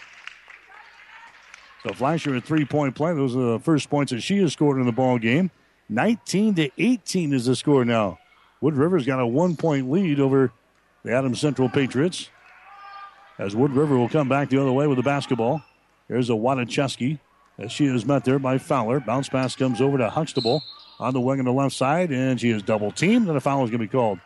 So 1.82 1.92
Fleischer 1.92 2.36
a 2.36 2.40
three 2.40 2.64
point 2.64 2.94
play. 2.94 3.14
Those 3.14 3.34
are 3.36 3.52
the 3.52 3.58
first 3.58 3.90
points 3.90 4.12
that 4.12 4.20
she 4.20 4.38
has 4.38 4.52
scored 4.52 4.78
in 4.78 4.86
the 4.86 4.92
ball 4.92 5.18
game. 5.18 5.50
19 5.88 6.54
to 6.56 6.70
18 6.78 7.32
is 7.32 7.46
the 7.46 7.56
score 7.56 7.84
now. 7.84 8.18
Wood 8.60 8.74
River's 8.74 9.06
got 9.06 9.20
a 9.20 9.26
one 9.26 9.56
point 9.56 9.90
lead 9.90 10.18
over 10.18 10.52
the 11.04 11.12
Adams 11.12 11.40
Central 11.40 11.68
Patriots. 11.68 12.30
As 13.38 13.54
Wood 13.54 13.72
River 13.72 13.96
will 13.96 14.08
come 14.08 14.28
back 14.28 14.48
the 14.48 14.60
other 14.60 14.72
way 14.72 14.86
with 14.86 14.96
the 14.96 15.02
basketball. 15.02 15.62
Here's 16.08 16.30
a 16.30 16.34
Wadacheski 16.34 17.18
as 17.58 17.70
she 17.70 17.86
is 17.86 18.04
met 18.04 18.24
there 18.24 18.38
by 18.38 18.58
Fowler. 18.58 19.00
Bounce 19.00 19.28
pass 19.28 19.54
comes 19.54 19.80
over 19.80 19.98
to 19.98 20.08
Huxtable 20.08 20.62
on 20.98 21.12
the 21.12 21.20
wing 21.20 21.38
on 21.38 21.44
the 21.44 21.52
left 21.52 21.74
side, 21.74 22.10
and 22.10 22.40
she 22.40 22.50
is 22.50 22.62
double 22.62 22.90
teamed, 22.90 23.28
and 23.28 23.36
a 23.36 23.40
foul 23.40 23.64
is 23.64 23.70
going 23.70 23.80
to 23.80 23.86
be 23.86 23.90
called. 23.90 24.18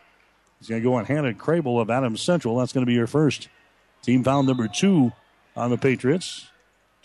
It's 0.59 0.69
going 0.69 0.81
to 0.81 0.87
go 0.87 0.93
on 0.93 1.05
Hannah 1.05 1.33
Crable 1.33 1.81
of 1.81 1.89
Adams 1.89 2.21
Central. 2.21 2.57
That's 2.57 2.71
going 2.71 2.85
to 2.85 2.89
be 2.89 2.93
your 2.93 3.07
first. 3.07 3.49
Team 4.03 4.23
foul 4.23 4.43
number 4.43 4.67
two 4.67 5.11
on 5.55 5.69
the 5.69 5.77
Patriots. 5.77 6.47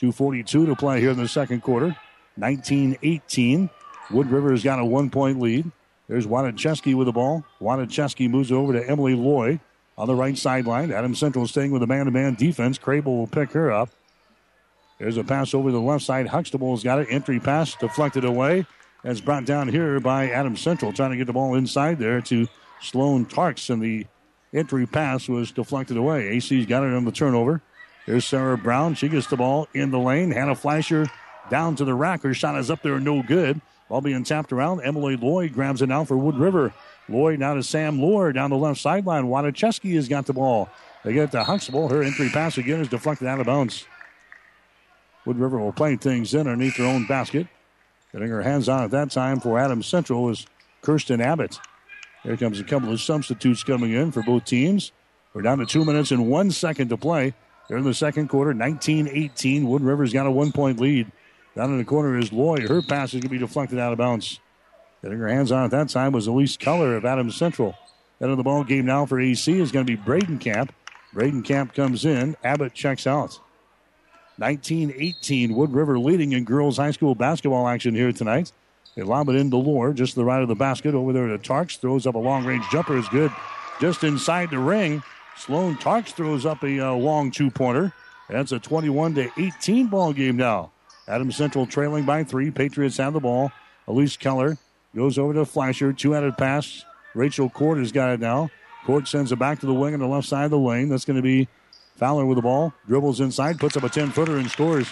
2.42 0.00 0.66
to 0.66 0.76
play 0.76 1.00
here 1.00 1.10
in 1.10 1.16
the 1.16 1.28
second 1.28 1.62
quarter. 1.62 1.96
19 2.36 2.98
18. 3.02 3.70
Wood 4.10 4.30
River 4.30 4.50
has 4.50 4.62
got 4.62 4.78
a 4.78 4.84
one 4.84 5.10
point 5.10 5.40
lead. 5.40 5.70
There's 6.08 6.26
Wadacheski 6.26 6.94
with 6.94 7.06
the 7.06 7.12
ball. 7.12 7.44
Wadacheski 7.60 8.30
moves 8.30 8.52
over 8.52 8.72
to 8.72 8.88
Emily 8.88 9.14
Loy 9.14 9.60
on 9.98 10.06
the 10.06 10.14
right 10.14 10.36
sideline. 10.38 10.92
Adam 10.92 11.14
Central 11.14 11.44
is 11.44 11.50
staying 11.50 11.72
with 11.72 11.82
a 11.82 11.86
man 11.86 12.04
to 12.04 12.10
man 12.10 12.34
defense. 12.34 12.78
Crable 12.78 13.16
will 13.18 13.26
pick 13.26 13.52
her 13.52 13.72
up. 13.72 13.90
There's 14.98 15.16
a 15.16 15.24
pass 15.24 15.52
over 15.52 15.72
the 15.72 15.80
left 15.80 16.04
side. 16.04 16.28
Huxtable's 16.28 16.82
got 16.82 17.00
it. 17.00 17.08
Entry 17.10 17.40
pass 17.40 17.74
deflected 17.74 18.24
away. 18.24 18.66
That's 19.02 19.20
brought 19.20 19.44
down 19.44 19.68
here 19.68 20.00
by 20.00 20.30
Adam 20.30 20.56
Central, 20.56 20.92
trying 20.92 21.10
to 21.10 21.16
get 21.16 21.26
the 21.26 21.32
ball 21.32 21.54
inside 21.54 21.98
there 21.98 22.20
to 22.22 22.48
Sloan 22.80 23.26
Tarks, 23.26 23.70
and 23.70 23.82
the 23.82 24.06
entry 24.52 24.86
pass 24.86 25.28
was 25.28 25.52
deflected 25.52 25.96
away. 25.96 26.28
AC's 26.36 26.66
got 26.66 26.82
it 26.82 26.94
on 26.94 27.04
the 27.04 27.12
turnover. 27.12 27.60
There's 28.06 28.24
Sarah 28.24 28.56
Brown. 28.56 28.94
She 28.94 29.08
gets 29.08 29.26
the 29.26 29.36
ball 29.36 29.68
in 29.74 29.90
the 29.90 29.98
lane. 29.98 30.30
Hannah 30.30 30.54
Fleischer 30.54 31.06
down 31.50 31.76
to 31.76 31.84
the 31.84 31.94
rack. 31.94 32.22
Her 32.22 32.34
shot 32.34 32.56
is 32.56 32.70
up 32.70 32.82
there, 32.82 32.98
no 32.98 33.22
good. 33.22 33.60
Ball 33.88 34.00
being 34.00 34.24
tapped 34.24 34.52
around. 34.52 34.80
Emily 34.80 35.16
Loy 35.16 35.48
grabs 35.48 35.82
it 35.82 35.88
now 35.88 36.04
for 36.04 36.16
Wood 36.16 36.36
River. 36.36 36.74
Loy 37.08 37.36
now 37.36 37.54
to 37.54 37.62
Sam 37.62 38.00
Lohr 38.00 38.32
down 38.32 38.50
the 38.50 38.56
left 38.56 38.80
sideline. 38.80 39.26
Wadacheski 39.26 39.94
has 39.94 40.08
got 40.08 40.26
the 40.26 40.32
ball. 40.32 40.68
They 41.04 41.12
get 41.12 41.24
it 41.24 41.30
to 41.32 41.44
Huxtable. 41.44 41.88
Her 41.88 42.02
entry 42.02 42.28
pass 42.30 42.58
again 42.58 42.80
is 42.80 42.88
deflected 42.88 43.28
out 43.28 43.38
of 43.38 43.46
bounds. 43.46 43.86
Wood 45.24 45.38
River 45.38 45.58
will 45.58 45.72
play 45.72 45.96
things 45.96 46.34
in 46.34 46.40
underneath 46.40 46.76
their 46.76 46.86
own 46.86 47.06
basket. 47.06 47.46
Getting 48.12 48.28
her 48.28 48.42
hands 48.42 48.68
on 48.68 48.82
at 48.84 48.90
that 48.92 49.10
time 49.10 49.40
for 49.40 49.58
Adams 49.58 49.86
Central 49.86 50.24
was 50.24 50.46
Kirsten 50.82 51.20
Abbott. 51.20 51.58
Here 52.22 52.36
comes 52.36 52.58
a 52.58 52.64
couple 52.64 52.92
of 52.92 53.00
substitutes 53.00 53.62
coming 53.62 53.92
in 53.92 54.10
for 54.10 54.22
both 54.22 54.44
teams. 54.44 54.90
We're 55.32 55.42
down 55.42 55.58
to 55.58 55.66
two 55.66 55.84
minutes 55.84 56.10
and 56.10 56.28
one 56.28 56.50
second 56.50 56.88
to 56.88 56.96
play. 56.96 57.34
They're 57.68 57.78
in 57.78 57.84
the 57.84 57.94
second 57.94 58.28
quarter, 58.28 58.54
19 58.54 59.08
18. 59.08 59.68
Wood 59.68 59.82
River's 59.82 60.12
got 60.12 60.26
a 60.26 60.30
one 60.30 60.50
point 60.50 60.80
lead. 60.80 61.10
Down 61.56 61.70
in 61.70 61.78
the 61.78 61.84
corner 61.84 62.18
is 62.18 62.32
Loy. 62.32 62.66
Her 62.68 62.82
pass 62.82 63.08
is 63.08 63.14
going 63.14 63.22
to 63.22 63.28
be 63.30 63.38
deflected 63.38 63.78
out 63.78 63.90
of 63.90 63.98
bounds. 63.98 64.40
Getting 65.02 65.18
her 65.18 65.28
hands 65.28 65.50
on 65.50 65.64
at 65.64 65.70
that 65.70 65.88
time 65.88 66.12
was 66.12 66.26
Elise 66.26 66.56
Keller 66.58 66.96
of 66.96 67.06
Adams 67.06 67.34
Central. 67.34 67.74
Head 68.20 68.28
of 68.28 68.36
the 68.36 68.42
ball 68.42 68.62
game 68.62 68.84
now 68.84 69.06
for 69.06 69.18
AC 69.18 69.58
is 69.58 69.72
going 69.72 69.86
to 69.86 69.96
be 69.96 70.02
Bradenkamp. 70.02 70.68
Braden 71.14 71.42
Camp 71.42 71.72
comes 71.72 72.04
in. 72.04 72.36
Abbott 72.44 72.74
checks 72.74 73.06
out. 73.06 73.40
19 74.38 74.92
18. 74.94 75.54
Wood 75.54 75.72
River 75.72 75.98
leading 75.98 76.32
in 76.32 76.44
girls 76.44 76.76
high 76.76 76.90
school 76.90 77.14
basketball 77.14 77.66
action 77.68 77.94
here 77.94 78.12
tonight. 78.12 78.52
They 78.94 79.02
lob 79.02 79.30
it 79.30 79.36
into 79.36 79.56
Lohr, 79.56 79.94
just 79.94 80.12
to 80.12 80.20
the 80.20 80.24
right 80.26 80.42
of 80.42 80.48
the 80.48 80.54
basket. 80.54 80.94
Over 80.94 81.14
there 81.14 81.26
to 81.26 81.38
Tarks. 81.38 81.78
Throws 81.78 82.06
up 82.06 82.16
a 82.16 82.18
long 82.18 82.44
range 82.44 82.64
jumper. 82.70 82.98
Is 82.98 83.08
good. 83.08 83.32
Just 83.80 84.04
inside 84.04 84.50
the 84.50 84.58
ring. 84.58 85.02
Sloan 85.38 85.76
Tarks 85.76 86.12
throws 86.12 86.44
up 86.44 86.62
a 86.64 86.80
uh, 86.80 86.92
long 86.92 87.30
two 87.30 87.50
pointer. 87.50 87.92
That's 88.28 88.52
a 88.52 88.58
21 88.58 89.14
to 89.14 89.30
18 89.38 89.86
ball 89.86 90.12
game 90.12 90.36
now. 90.36 90.72
Adams 91.08 91.36
Central 91.36 91.66
trailing 91.66 92.04
by 92.04 92.24
three. 92.24 92.50
Patriots 92.50 92.96
have 92.96 93.12
the 93.12 93.20
ball. 93.20 93.52
Elise 93.86 94.16
Keller 94.16 94.58
goes 94.94 95.18
over 95.18 95.34
to 95.34 95.44
Fleischer. 95.44 95.92
Two 95.92 96.12
headed 96.12 96.36
pass. 96.36 96.84
Rachel 97.14 97.48
Court 97.48 97.78
has 97.78 97.92
got 97.92 98.10
it 98.10 98.20
now. 98.20 98.50
Court 98.84 99.08
sends 99.08 99.32
it 99.32 99.38
back 99.38 99.60
to 99.60 99.66
the 99.66 99.74
wing 99.74 99.94
on 99.94 100.00
the 100.00 100.06
left 100.06 100.28
side 100.28 100.44
of 100.44 100.50
the 100.50 100.58
lane. 100.58 100.88
That's 100.88 101.04
going 101.04 101.16
to 101.16 101.22
be 101.22 101.48
Fowler 101.96 102.26
with 102.26 102.36
the 102.36 102.42
ball. 102.42 102.72
Dribbles 102.86 103.20
inside, 103.20 103.58
puts 103.58 103.76
up 103.76 103.82
a 103.82 103.88
10 103.88 104.10
footer 104.10 104.36
and 104.36 104.50
scores. 104.50 104.88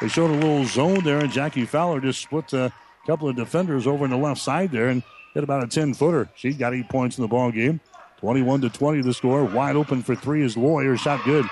They 0.00 0.08
showed 0.08 0.30
a 0.30 0.34
little 0.34 0.64
zone 0.64 1.04
there, 1.04 1.18
and 1.18 1.30
Jackie 1.30 1.66
Fowler 1.66 2.00
just 2.00 2.22
split 2.22 2.52
a 2.52 2.72
couple 3.06 3.28
of 3.28 3.36
defenders 3.36 3.86
over 3.86 4.04
in 4.04 4.10
the 4.10 4.16
left 4.16 4.40
side 4.40 4.70
there 4.70 4.88
and 4.88 5.02
hit 5.34 5.44
about 5.44 5.64
a 5.64 5.66
10 5.66 5.94
footer. 5.94 6.28
She's 6.34 6.56
got 6.56 6.74
eight 6.74 6.88
points 6.88 7.18
in 7.18 7.22
the 7.22 7.28
ball 7.28 7.50
game. 7.50 7.80
21 8.18 8.62
to 8.62 8.70
20 8.70 9.02
the 9.02 9.14
score. 9.14 9.44
Wide 9.44 9.76
open 9.76 10.02
for 10.02 10.14
three 10.16 10.42
is 10.42 10.56
Loy. 10.56 10.84
Her 10.84 10.96
shot 10.96 11.24
good. 11.24 11.46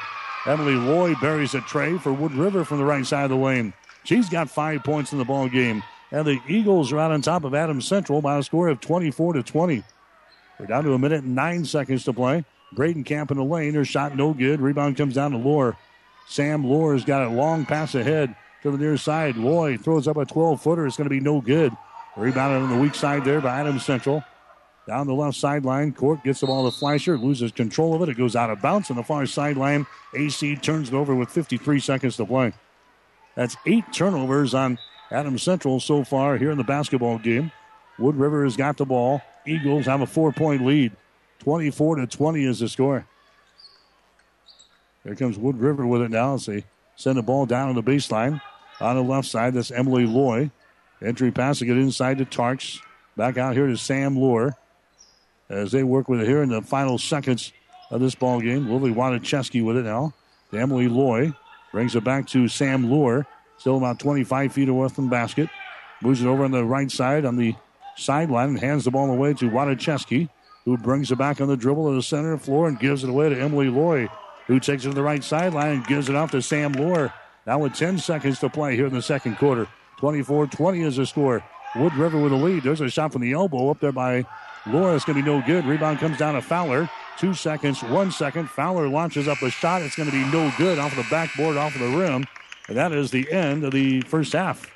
Emily 0.46 0.74
Loy 0.74 1.14
buries 1.16 1.54
a 1.54 1.60
tray 1.60 1.98
for 1.98 2.12
Wood 2.12 2.32
River 2.32 2.64
from 2.64 2.78
the 2.78 2.84
right 2.84 3.04
side 3.04 3.24
of 3.24 3.30
the 3.30 3.36
lane. 3.36 3.72
She's 4.06 4.28
got 4.28 4.48
five 4.48 4.84
points 4.84 5.10
in 5.10 5.18
the 5.18 5.24
ball 5.24 5.48
game. 5.48 5.82
And 6.12 6.24
the 6.24 6.40
Eagles 6.46 6.92
are 6.92 6.98
out 7.00 7.10
on 7.10 7.22
top 7.22 7.42
of 7.42 7.54
Adams 7.54 7.88
Central 7.88 8.22
by 8.22 8.38
a 8.38 8.42
score 8.44 8.68
of 8.68 8.80
24 8.80 9.32
to 9.32 9.42
20. 9.42 9.82
We're 10.60 10.66
down 10.66 10.84
to 10.84 10.92
a 10.92 10.98
minute 10.98 11.24
and 11.24 11.34
nine 11.34 11.64
seconds 11.64 12.04
to 12.04 12.12
play. 12.12 12.44
Bradenkamp 12.76 13.32
in 13.32 13.36
the 13.36 13.44
lane. 13.44 13.74
Her 13.74 13.84
shot 13.84 14.14
no 14.14 14.32
good. 14.32 14.60
Rebound 14.60 14.96
comes 14.96 15.14
down 15.14 15.32
to 15.32 15.38
Lohr. 15.38 15.76
Sam 16.28 16.64
Lohr 16.64 16.92
has 16.92 17.04
got 17.04 17.26
a 17.26 17.30
long 17.30 17.66
pass 17.66 17.96
ahead 17.96 18.36
to 18.62 18.70
the 18.70 18.78
near 18.78 18.96
side. 18.96 19.36
Loy 19.36 19.76
throws 19.76 20.06
up 20.06 20.16
a 20.18 20.24
12 20.24 20.62
footer. 20.62 20.86
It's 20.86 20.96
going 20.96 21.06
to 21.06 21.14
be 21.14 21.20
no 21.20 21.40
good. 21.40 21.76
Rebounded 22.16 22.62
on 22.62 22.70
the 22.70 22.80
weak 22.80 22.94
side 22.94 23.24
there 23.24 23.40
by 23.40 23.58
Adams 23.58 23.84
Central. 23.84 24.22
Down 24.86 25.08
the 25.08 25.14
left 25.14 25.36
sideline, 25.36 25.92
Court 25.92 26.22
gets 26.22 26.40
the 26.40 26.46
ball 26.46 26.70
to 26.70 26.76
Fleischer, 26.76 27.18
loses 27.18 27.50
control 27.50 27.94
of 27.94 28.02
it. 28.02 28.08
It 28.08 28.16
goes 28.16 28.36
out 28.36 28.50
of 28.50 28.62
bounds 28.62 28.88
on 28.88 28.96
the 28.96 29.02
far 29.02 29.26
sideline. 29.26 29.84
AC 30.14 30.54
turns 30.56 30.90
it 30.90 30.94
over 30.94 31.12
with 31.12 31.28
53 31.28 31.80
seconds 31.80 32.16
to 32.18 32.24
play. 32.24 32.52
That's 33.36 33.56
eight 33.66 33.84
turnovers 33.92 34.54
on 34.54 34.78
Adam 35.10 35.38
Central 35.38 35.78
so 35.78 36.02
far 36.02 36.36
here 36.36 36.50
in 36.50 36.58
the 36.58 36.64
basketball 36.64 37.18
game. 37.18 37.52
Wood 37.98 38.16
River 38.16 38.44
has 38.44 38.56
got 38.56 38.76
the 38.76 38.84
ball. 38.84 39.22
Eagles 39.46 39.86
have 39.86 40.00
a 40.00 40.06
four 40.06 40.32
point 40.32 40.66
lead. 40.66 40.92
24 41.40 41.96
to 41.96 42.06
20 42.06 42.44
is 42.44 42.58
the 42.58 42.68
score. 42.68 43.06
Here 45.04 45.14
comes 45.14 45.38
Wood 45.38 45.60
River 45.60 45.86
with 45.86 46.02
it 46.02 46.10
now 46.10 46.34
as 46.34 46.46
they 46.46 46.64
send 46.96 47.18
the 47.18 47.22
ball 47.22 47.46
down 47.46 47.68
on 47.68 47.74
the 47.76 47.82
baseline. 47.82 48.40
On 48.80 48.96
the 48.96 49.02
left 49.02 49.28
side, 49.28 49.54
that's 49.54 49.70
Emily 49.70 50.06
Loy. 50.06 50.50
Entry 51.00 51.30
pass 51.30 51.58
to 51.60 51.66
get 51.66 51.76
inside 51.76 52.18
to 52.18 52.24
Tarks. 52.24 52.80
Back 53.16 53.38
out 53.38 53.54
here 53.54 53.66
to 53.66 53.76
Sam 53.76 54.16
Lohr 54.16 54.56
as 55.48 55.70
they 55.72 55.84
work 55.84 56.08
with 56.08 56.20
it 56.20 56.26
here 56.26 56.42
in 56.42 56.48
the 56.48 56.62
final 56.62 56.98
seconds 56.98 57.52
of 57.90 58.00
this 58.00 58.14
ball 58.14 58.40
game. 58.40 58.68
Lily 58.68 58.92
Wadacheski 58.92 59.64
with 59.64 59.76
it 59.76 59.84
now. 59.84 60.12
To 60.50 60.58
Emily 60.58 60.88
Loy 60.88 61.32
brings 61.76 61.94
it 61.94 62.02
back 62.02 62.26
to 62.26 62.48
Sam 62.48 62.90
Lohr. 62.90 63.26
Still 63.58 63.76
about 63.76 63.98
25 63.98 64.50
feet 64.50 64.70
away 64.70 64.88
from 64.88 65.04
the 65.04 65.10
basket. 65.10 65.50
Moves 66.00 66.22
it 66.22 66.26
over 66.26 66.42
on 66.42 66.50
the 66.50 66.64
right 66.64 66.90
side 66.90 67.26
on 67.26 67.36
the 67.36 67.54
sideline 67.98 68.48
and 68.48 68.58
hands 68.58 68.86
the 68.86 68.90
ball 68.90 69.10
away 69.10 69.34
to 69.34 69.50
Wadacheski, 69.50 70.30
who 70.64 70.78
brings 70.78 71.12
it 71.12 71.18
back 71.18 71.38
on 71.38 71.48
the 71.48 71.56
dribble 71.56 71.90
to 71.90 71.94
the 71.94 72.02
center 72.02 72.32
of 72.32 72.40
the 72.40 72.46
floor 72.46 72.66
and 72.66 72.80
gives 72.80 73.04
it 73.04 73.10
away 73.10 73.28
to 73.28 73.38
Emily 73.38 73.68
Loy, 73.68 74.08
who 74.46 74.58
takes 74.58 74.86
it 74.86 74.88
to 74.88 74.94
the 74.94 75.02
right 75.02 75.22
sideline 75.22 75.72
and 75.72 75.86
gives 75.86 76.08
it 76.08 76.16
off 76.16 76.30
to 76.30 76.40
Sam 76.40 76.72
Lohr. 76.72 77.12
Now 77.46 77.58
with 77.58 77.74
10 77.74 77.98
seconds 77.98 78.38
to 78.38 78.48
play 78.48 78.74
here 78.74 78.86
in 78.86 78.94
the 78.94 79.02
second 79.02 79.36
quarter. 79.36 79.68
24 79.98 80.46
20 80.46 80.80
is 80.80 80.96
the 80.96 81.04
score. 81.04 81.44
Wood 81.74 81.92
River 81.92 82.18
with 82.18 82.32
a 82.32 82.36
lead. 82.36 82.62
There's 82.62 82.80
a 82.80 82.88
shot 82.88 83.12
from 83.12 83.20
the 83.20 83.34
elbow 83.34 83.68
up 83.68 83.80
there 83.80 83.92
by 83.92 84.24
Laura. 84.66 84.94
It's 84.94 85.04
going 85.04 85.18
to 85.18 85.22
be 85.22 85.30
no 85.30 85.42
good. 85.46 85.66
Rebound 85.66 85.98
comes 85.98 86.16
down 86.16 86.36
to 86.36 86.40
Fowler. 86.40 86.88
Two 87.18 87.32
seconds, 87.32 87.82
one 87.82 88.10
second. 88.10 88.50
Fowler 88.50 88.88
launches 88.88 89.26
up 89.26 89.40
a 89.40 89.50
shot. 89.50 89.80
It's 89.80 89.96
going 89.96 90.10
to 90.10 90.14
be 90.14 90.30
no 90.30 90.52
good 90.58 90.78
off 90.78 90.92
of 90.92 90.98
the 90.98 91.10
backboard, 91.10 91.56
off 91.56 91.74
of 91.74 91.80
the 91.80 91.96
rim. 91.96 92.26
And 92.68 92.76
that 92.76 92.92
is 92.92 93.10
the 93.10 93.30
end 93.32 93.64
of 93.64 93.72
the 93.72 94.02
first 94.02 94.34
half. 94.34 94.70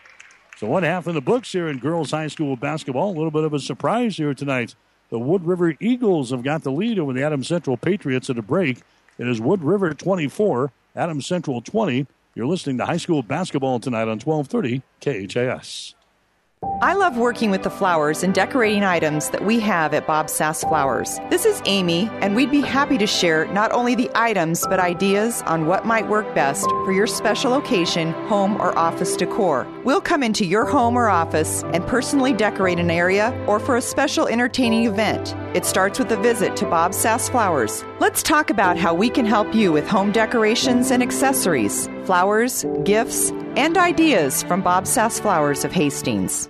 So 0.57 0.67
one 0.67 0.83
half 0.83 1.07
in 1.07 1.15
the 1.15 1.21
books 1.21 1.53
here 1.53 1.69
in 1.69 1.79
girls 1.79 2.13
high 2.13 2.29
school 2.29 2.57
basketball. 2.57 3.11
A 3.11 3.17
little 3.17 3.31
bit 3.31 3.45
of 3.45 3.53
a 3.53 3.59
surprise 3.59 4.17
here 4.17 4.33
tonight. 4.33 4.75
The 5.11 5.19
Wood 5.19 5.45
River 5.45 5.75
Eagles 5.81 6.31
have 6.31 6.43
got 6.43 6.63
the 6.63 6.73
lead 6.73 6.99
over 6.99 7.13
the 7.13 7.23
Adams 7.23 7.49
Central 7.49 7.77
Patriots 7.77 8.31
at 8.31 8.39
a 8.39 8.43
break. 8.43 8.81
It 9.19 9.29
is 9.29 9.41
Wood 9.41 9.63
River 9.63 9.93
24, 9.93 10.73
Adams 10.97 11.27
Central 11.27 11.61
20. 11.61 12.07
You're 12.35 12.47
listening 12.47 12.79
to 12.79 12.87
high 12.87 12.97
school 12.97 13.23
basketball 13.23 13.81
tonight 13.81 14.09
on 14.09 14.19
1230 14.19 14.83
KHAS. 15.01 15.95
I 16.83 16.93
love 16.93 17.17
working 17.17 17.51
with 17.51 17.63
the 17.63 17.71
flowers 17.71 18.23
and 18.23 18.35
decorating 18.35 18.85
items 18.85 19.31
that 19.31 19.45
we 19.45 19.61
have 19.61 19.95
at 19.95 20.07
Bob 20.07 20.29
Sass 20.29 20.63
Flowers. 20.63 21.19
This 21.31 21.47
is 21.47 21.63
Amy, 21.65 22.11
and 22.21 22.37
we'd 22.37 22.51
be 22.51 22.61
happy 22.61 22.99
to 22.99 23.07
share 23.07 23.47
not 23.53 23.73
only 23.73 23.95
the 23.95 24.11
items, 24.15 24.67
but 24.67 24.79
ideas 24.79 25.41
on 25.47 25.67
what 25.67 25.87
might 25.87 26.09
work 26.09 26.35
best 26.35 26.67
for 26.67 26.93
your 26.93 27.07
special 27.07 27.55
occasion, 27.55 28.13
home, 28.29 28.61
or 28.61 28.79
office 28.79 29.17
decor. 29.17 29.67
We'll 29.85 30.03
come 30.03 30.23
into 30.23 30.45
your 30.45 30.67
home 30.67 30.97
or 30.97 31.09
office 31.09 31.63
and 31.73 31.87
personally 31.87 32.35
decorate 32.35 32.79
an 32.79 32.91
area 32.91 33.33
or 33.47 33.59
for 33.59 33.79
a 33.79 33.83
special 33.83 34.29
entertaining 34.29 34.85
event. 34.85 35.35
It 35.57 35.65
starts 35.65 35.99
with 35.99 36.13
a 36.13 36.21
visit 36.21 36.57
to 36.57 36.67
Bob 36.67 36.93
Sass 36.93 37.31
Flowers. 37.31 37.83
Let's 38.01 38.23
talk 38.23 38.51
about 38.51 38.77
how 38.77 38.93
we 38.93 39.09
can 39.09 39.25
help 39.25 39.55
you 39.55 39.73
with 39.73 39.89
home 39.89 40.13
decorations 40.13 40.91
and 40.91 41.03
accessories, 41.03 41.89
flowers, 42.05 42.67
gifts, 42.85 43.31
and 43.57 43.79
ideas 43.79 44.43
from 44.43 44.61
Bob 44.61 44.87
Sass 44.87 45.19
Flowers 45.19 45.65
of 45.65 45.73
Hastings. 45.73 46.50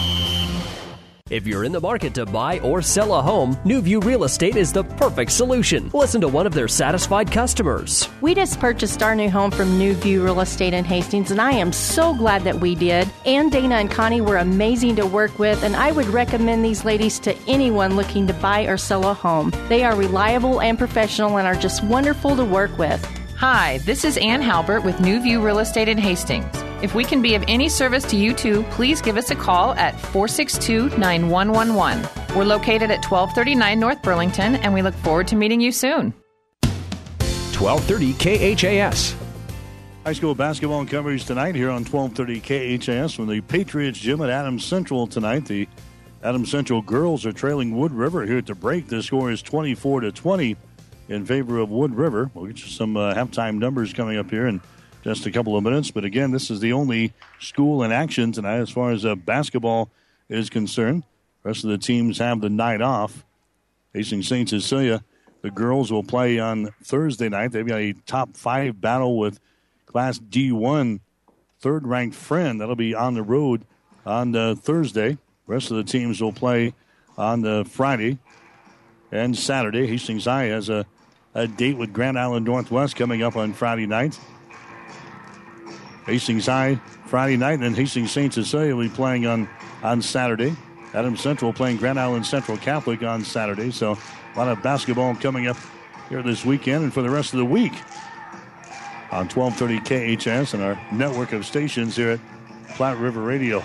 If 1.31 1.47
you're 1.47 1.63
in 1.63 1.71
the 1.71 1.79
market 1.79 2.13
to 2.15 2.25
buy 2.25 2.59
or 2.59 2.81
sell 2.81 3.13
a 3.13 3.21
home, 3.21 3.55
Newview 3.63 4.03
Real 4.03 4.25
Estate 4.25 4.57
is 4.57 4.73
the 4.73 4.83
perfect 4.83 5.31
solution. 5.31 5.89
Listen 5.93 6.19
to 6.19 6.27
one 6.27 6.45
of 6.45 6.53
their 6.53 6.67
satisfied 6.67 7.31
customers. 7.31 8.09
We 8.19 8.35
just 8.35 8.59
purchased 8.59 9.01
our 9.01 9.15
new 9.15 9.29
home 9.29 9.49
from 9.49 9.77
New 9.77 9.93
View 9.93 10.25
Real 10.25 10.41
Estate 10.41 10.73
in 10.73 10.83
Hastings, 10.83 11.31
and 11.31 11.39
I 11.39 11.53
am 11.53 11.71
so 11.71 12.13
glad 12.13 12.43
that 12.43 12.59
we 12.59 12.75
did. 12.75 13.09
Ann, 13.25 13.47
Dana, 13.47 13.75
and 13.75 13.89
Connie 13.89 14.19
were 14.19 14.39
amazing 14.39 14.97
to 14.97 15.05
work 15.05 15.39
with, 15.39 15.63
and 15.63 15.73
I 15.73 15.93
would 15.93 16.07
recommend 16.07 16.65
these 16.65 16.83
ladies 16.83 17.17
to 17.19 17.33
anyone 17.47 17.95
looking 17.95 18.27
to 18.27 18.33
buy 18.33 18.63
or 18.63 18.75
sell 18.75 19.07
a 19.07 19.13
home. 19.13 19.53
They 19.69 19.85
are 19.85 19.95
reliable 19.95 20.59
and 20.59 20.77
professional 20.77 21.37
and 21.37 21.47
are 21.47 21.55
just 21.55 21.81
wonderful 21.81 22.35
to 22.35 22.43
work 22.43 22.77
with. 22.77 23.01
Hi, 23.37 23.77
this 23.85 24.03
is 24.03 24.17
Ann 24.17 24.41
Halbert 24.41 24.83
with 24.83 24.99
New 24.99 25.21
View 25.21 25.41
Real 25.41 25.59
Estate 25.59 25.87
in 25.87 25.97
Hastings. 25.97 26.61
If 26.81 26.95
we 26.95 27.03
can 27.03 27.21
be 27.21 27.35
of 27.35 27.43
any 27.47 27.69
service 27.69 28.03
to 28.05 28.17
you 28.17 28.33
too, 28.33 28.63
please 28.71 29.03
give 29.03 29.15
us 29.15 29.29
a 29.29 29.35
call 29.35 29.73
at 29.75 29.99
462 29.99 30.97
9111. 30.97 32.35
We're 32.35 32.43
located 32.43 32.89
at 32.89 33.05
1239 33.05 33.79
North 33.79 34.01
Burlington, 34.01 34.55
and 34.55 34.73
we 34.73 34.81
look 34.81 34.95
forward 34.95 35.27
to 35.27 35.35
meeting 35.35 35.61
you 35.61 35.71
soon. 35.71 36.11
1230 37.59 38.55
KHAS. 38.55 39.15
High 40.03 40.13
school 40.13 40.33
basketball 40.33 40.83
coverage 40.87 41.25
tonight 41.25 41.53
here 41.53 41.69
on 41.69 41.85
1230 41.85 42.79
KHAS 42.79 43.13
from 43.13 43.27
the 43.27 43.41
Patriots 43.41 43.99
Gym 43.99 44.19
at 44.23 44.31
Adams 44.31 44.65
Central 44.65 45.05
tonight. 45.05 45.45
The 45.45 45.67
Adam 46.23 46.47
Central 46.47 46.81
girls 46.81 47.27
are 47.27 47.31
trailing 47.31 47.77
Wood 47.77 47.91
River 47.91 48.25
here 48.25 48.39
at 48.39 48.47
the 48.47 48.55
break. 48.55 48.87
The 48.87 49.03
score 49.03 49.29
is 49.29 49.43
24 49.43 50.01
to 50.01 50.11
20 50.11 50.57
in 51.09 51.25
favor 51.27 51.59
of 51.59 51.69
Wood 51.69 51.93
River. 51.93 52.31
We'll 52.33 52.47
get 52.47 52.59
you 52.59 52.69
some 52.69 52.97
uh, 52.97 53.13
halftime 53.13 53.59
numbers 53.59 53.93
coming 53.93 54.17
up 54.17 54.31
here 54.31 54.47
in 54.47 54.61
just 55.03 55.25
a 55.25 55.31
couple 55.31 55.57
of 55.57 55.63
minutes. 55.63 55.91
But 55.91 56.05
again, 56.05 56.31
this 56.31 56.49
is 56.49 56.59
the 56.59 56.73
only 56.73 57.13
school 57.39 57.83
in 57.83 57.91
action 57.91 58.31
tonight 58.31 58.59
as 58.59 58.69
far 58.69 58.91
as 58.91 59.05
uh, 59.05 59.15
basketball 59.15 59.89
is 60.29 60.49
concerned. 60.49 61.03
The 61.43 61.49
rest 61.49 61.63
of 61.63 61.71
the 61.71 61.77
teams 61.77 62.19
have 62.19 62.41
the 62.41 62.49
night 62.49 62.81
off. 62.81 63.25
Hastings 63.93 64.27
St. 64.27 64.47
Cecilia, 64.47 65.03
the 65.41 65.51
girls 65.51 65.91
will 65.91 66.03
play 66.03 66.39
on 66.39 66.69
Thursday 66.83 67.29
night. 67.29 67.51
They've 67.51 67.67
got 67.67 67.79
a 67.79 67.93
top 68.05 68.37
five 68.37 68.79
battle 68.79 69.17
with 69.17 69.39
Class 69.85 70.19
D1 70.19 70.99
third 71.59 71.85
ranked 71.85 72.15
friend. 72.15 72.61
That'll 72.61 72.75
be 72.75 72.95
on 72.95 73.13
the 73.13 73.23
road 73.23 73.65
on 74.05 74.35
uh, 74.35 74.55
Thursday. 74.55 75.17
rest 75.47 75.71
of 75.71 75.77
the 75.77 75.83
teams 75.83 76.21
will 76.21 76.33
play 76.33 76.73
on 77.17 77.41
the 77.41 77.65
Friday 77.69 78.19
and 79.11 79.37
Saturday. 79.37 79.87
Hastings 79.87 80.25
High 80.25 80.45
has 80.45 80.69
a, 80.69 80.85
a 81.35 81.47
date 81.47 81.77
with 81.77 81.91
Grand 81.91 82.17
Island 82.17 82.45
Northwest 82.45 82.95
coming 82.95 83.21
up 83.21 83.35
on 83.35 83.53
Friday 83.53 83.85
night. 83.85 84.19
Hastings 86.05 86.45
High 86.45 86.75
Friday 87.05 87.37
night, 87.37 87.53
and 87.53 87.63
then 87.63 87.73
Hastings 87.73 88.11
St. 88.11 88.33
Cecilia 88.33 88.75
will 88.75 88.83
be 88.83 88.89
playing 88.89 89.25
on, 89.25 89.47
on 89.83 90.01
Saturday. 90.01 90.55
Adams 90.93 91.21
Central 91.21 91.53
playing 91.53 91.77
Grand 91.77 91.99
Island 91.99 92.25
Central 92.25 92.57
Catholic 92.57 93.01
on 93.03 93.23
Saturday. 93.23 93.71
So 93.71 93.97
a 94.35 94.37
lot 94.37 94.47
of 94.47 94.61
basketball 94.61 95.15
coming 95.15 95.47
up 95.47 95.57
here 96.09 96.21
this 96.21 96.43
weekend 96.43 96.83
and 96.83 96.93
for 96.93 97.01
the 97.01 97.09
rest 97.09 97.33
of 97.33 97.39
the 97.39 97.45
week 97.45 97.73
on 99.11 99.27
1230 99.27 100.17
KHAS 100.17 100.53
and 100.53 100.63
our 100.63 100.79
network 100.91 101.31
of 101.33 101.45
stations 101.45 101.95
here 101.95 102.11
at 102.11 102.19
Platte 102.75 102.97
River 102.97 103.21
Radio. 103.21 103.63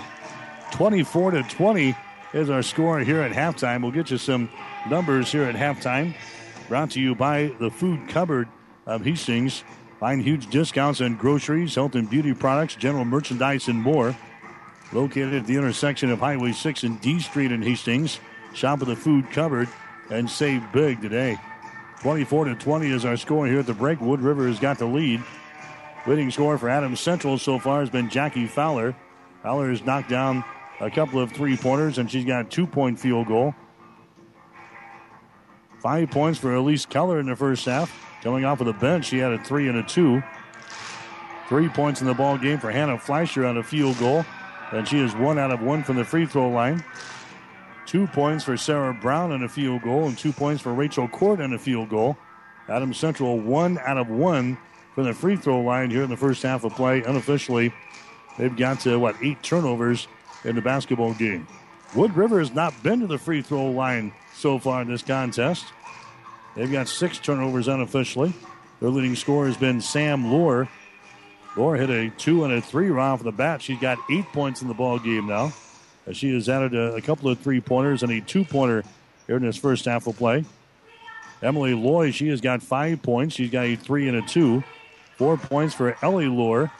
24 0.71 1.31
to 1.31 1.43
20 1.43 1.95
is 2.33 2.49
our 2.49 2.61
score 2.61 2.99
here 2.99 3.21
at 3.21 3.31
halftime. 3.31 3.81
We'll 3.81 3.91
get 3.91 4.11
you 4.11 4.17
some 4.17 4.49
numbers 4.89 5.31
here 5.31 5.43
at 5.43 5.55
halftime. 5.55 6.15
Brought 6.67 6.91
to 6.91 7.01
you 7.01 7.15
by 7.15 7.53
the 7.59 7.69
Food 7.69 8.07
Cupboard 8.09 8.49
of 8.85 9.03
Hastings. 9.03 9.63
Find 9.99 10.21
huge 10.21 10.49
discounts 10.49 11.01
on 11.01 11.15
groceries, 11.15 11.73
health 11.73 11.95
and 11.95 12.09
beauty 12.09 12.33
products, 12.33 12.75
general 12.75 13.05
merchandise, 13.05 13.67
and 13.67 13.81
more. 13.81 14.15
Located 14.93 15.33
at 15.33 15.47
the 15.47 15.55
intersection 15.55 16.11
of 16.11 16.19
Highway 16.19 16.51
6 16.51 16.83
and 16.83 17.01
D 17.01 17.19
Street 17.19 17.51
in 17.51 17.61
Hastings. 17.61 18.19
Shop 18.53 18.81
at 18.81 18.87
the 18.87 18.95
Food 18.95 19.31
Cupboard 19.31 19.67
and 20.09 20.29
save 20.29 20.63
big 20.71 21.01
today. 21.01 21.37
24 22.01 22.45
to 22.45 22.55
20 22.55 22.91
is 22.91 23.05
our 23.05 23.17
score 23.17 23.47
here 23.47 23.59
at 23.59 23.65
the 23.65 23.73
break. 23.73 23.99
Wood 23.99 24.21
River 24.21 24.47
has 24.47 24.59
got 24.59 24.77
the 24.77 24.85
lead. 24.85 25.23
Leading 26.05 26.31
score 26.31 26.57
for 26.57 26.69
Adams 26.69 26.99
Central 26.99 27.37
so 27.37 27.59
far 27.59 27.79
has 27.81 27.89
been 27.89 28.09
Jackie 28.09 28.47
Fowler. 28.47 28.95
Fowler 29.43 29.69
has 29.69 29.83
knocked 29.83 30.09
down 30.09 30.43
a 30.79 30.91
couple 30.91 31.19
of 31.19 31.31
three 31.31 31.57
pointers, 31.57 31.97
and 31.97 32.09
she's 32.09 32.23
got 32.23 32.45
a 32.45 32.49
two 32.49 32.67
point 32.67 32.99
field 32.99 33.27
goal. 33.27 33.55
Five 35.79 36.11
points 36.11 36.39
for 36.39 36.53
Elise 36.53 36.85
Keller 36.85 37.19
in 37.19 37.25
the 37.25 37.35
first 37.35 37.65
half. 37.65 38.06
Coming 38.21 38.45
off 38.45 38.59
of 38.59 38.67
the 38.67 38.73
bench, 38.73 39.05
she 39.05 39.19
had 39.19 39.31
a 39.31 39.43
three 39.43 39.67
and 39.67 39.77
a 39.77 39.83
two. 39.83 40.23
Three 41.47 41.69
points 41.69 42.01
in 42.01 42.07
the 42.07 42.13
ball 42.13 42.37
game 42.37 42.59
for 42.59 42.71
Hannah 42.71 42.97
Fleischer 42.97 43.45
on 43.45 43.57
a 43.57 43.63
field 43.63 43.97
goal, 43.99 44.25
and 44.71 44.87
she 44.87 44.99
is 44.99 45.15
one 45.15 45.39
out 45.39 45.51
of 45.51 45.61
one 45.61 45.83
from 45.83 45.95
the 45.95 46.03
free 46.03 46.25
throw 46.25 46.49
line. 46.49 46.83
Two 47.85 48.05
points 48.07 48.43
for 48.43 48.57
Sarah 48.57 48.93
Brown 48.93 49.31
on 49.31 49.43
a 49.43 49.49
field 49.49 49.81
goal, 49.81 50.07
and 50.07 50.17
two 50.17 50.33
points 50.33 50.61
for 50.61 50.73
Rachel 50.73 51.07
Court 51.07 51.39
on 51.39 51.53
a 51.53 51.59
field 51.59 51.89
goal. 51.89 52.17
Adams 52.67 52.97
Central 52.97 53.39
one 53.39 53.77
out 53.79 53.97
of 53.97 54.09
one 54.09 54.57
from 54.93 55.05
the 55.05 55.13
free 55.13 55.37
throw 55.37 55.61
line 55.61 55.89
here 55.89 56.03
in 56.03 56.09
the 56.09 56.17
first 56.17 56.43
half 56.43 56.65
of 56.65 56.73
play. 56.73 57.01
Unofficially, 57.03 57.73
they've 58.37 58.57
got 58.57 58.81
to 58.81 58.97
what 58.99 59.15
eight 59.21 59.41
turnovers 59.41 60.09
in 60.43 60.55
the 60.55 60.61
basketball 60.61 61.13
game. 61.13 61.47
Wood 61.95 62.17
River 62.17 62.39
has 62.39 62.51
not 62.51 62.83
been 62.83 62.99
to 62.99 63.07
the 63.07 63.17
free 63.17 63.41
throw 63.41 63.71
line 63.71 64.11
so 64.35 64.59
far 64.59 64.81
in 64.81 64.89
this 64.89 65.01
contest. 65.01 65.65
They've 66.57 66.71
got 66.71 66.87
six 66.87 67.19
turnovers 67.19 67.67
unofficially. 67.67 68.33
Their 68.79 68.89
leading 68.89 69.15
scorer 69.15 69.45
has 69.45 69.57
been 69.57 69.79
Sam 69.79 70.31
Lohr. 70.31 70.67
Lohr 71.55 71.75
hit 71.75 71.91
a 71.91 72.09
two 72.09 72.45
and 72.45 72.53
a 72.53 72.61
three 72.61 72.89
right 72.89 73.15
for 73.15 73.23
the 73.23 73.31
bat. 73.31 73.61
She's 73.61 73.79
got 73.79 73.99
eight 74.09 74.25
points 74.33 74.63
in 74.63 74.67
the 74.67 74.73
ball 74.73 74.97
game 74.97 75.27
now. 75.27 75.53
As 76.07 76.17
she 76.17 76.33
has 76.33 76.49
added 76.49 76.73
a, 76.73 76.95
a 76.95 77.01
couple 77.01 77.29
of 77.29 77.37
three 77.39 77.61
pointers 77.61 78.01
and 78.01 78.11
a 78.11 78.21
two 78.21 78.43
pointer 78.43 78.83
here 79.27 79.37
in 79.37 79.43
this 79.43 79.55
first 79.57 79.85
half 79.85 80.07
of 80.07 80.17
play. 80.17 80.45
Emily 81.43 81.75
Loy, 81.75 82.09
she 82.09 82.29
has 82.29 82.41
got 82.41 82.63
five 82.63 83.03
points. 83.03 83.35
She's 83.35 83.51
got 83.51 83.65
a 83.65 83.75
three 83.75 84.07
and 84.07 84.17
a 84.17 84.23
two. 84.23 84.63
Four 85.15 85.37
points 85.37 85.75
for 85.75 85.95
Ellie 86.03 86.27
Lohr. 86.27 86.71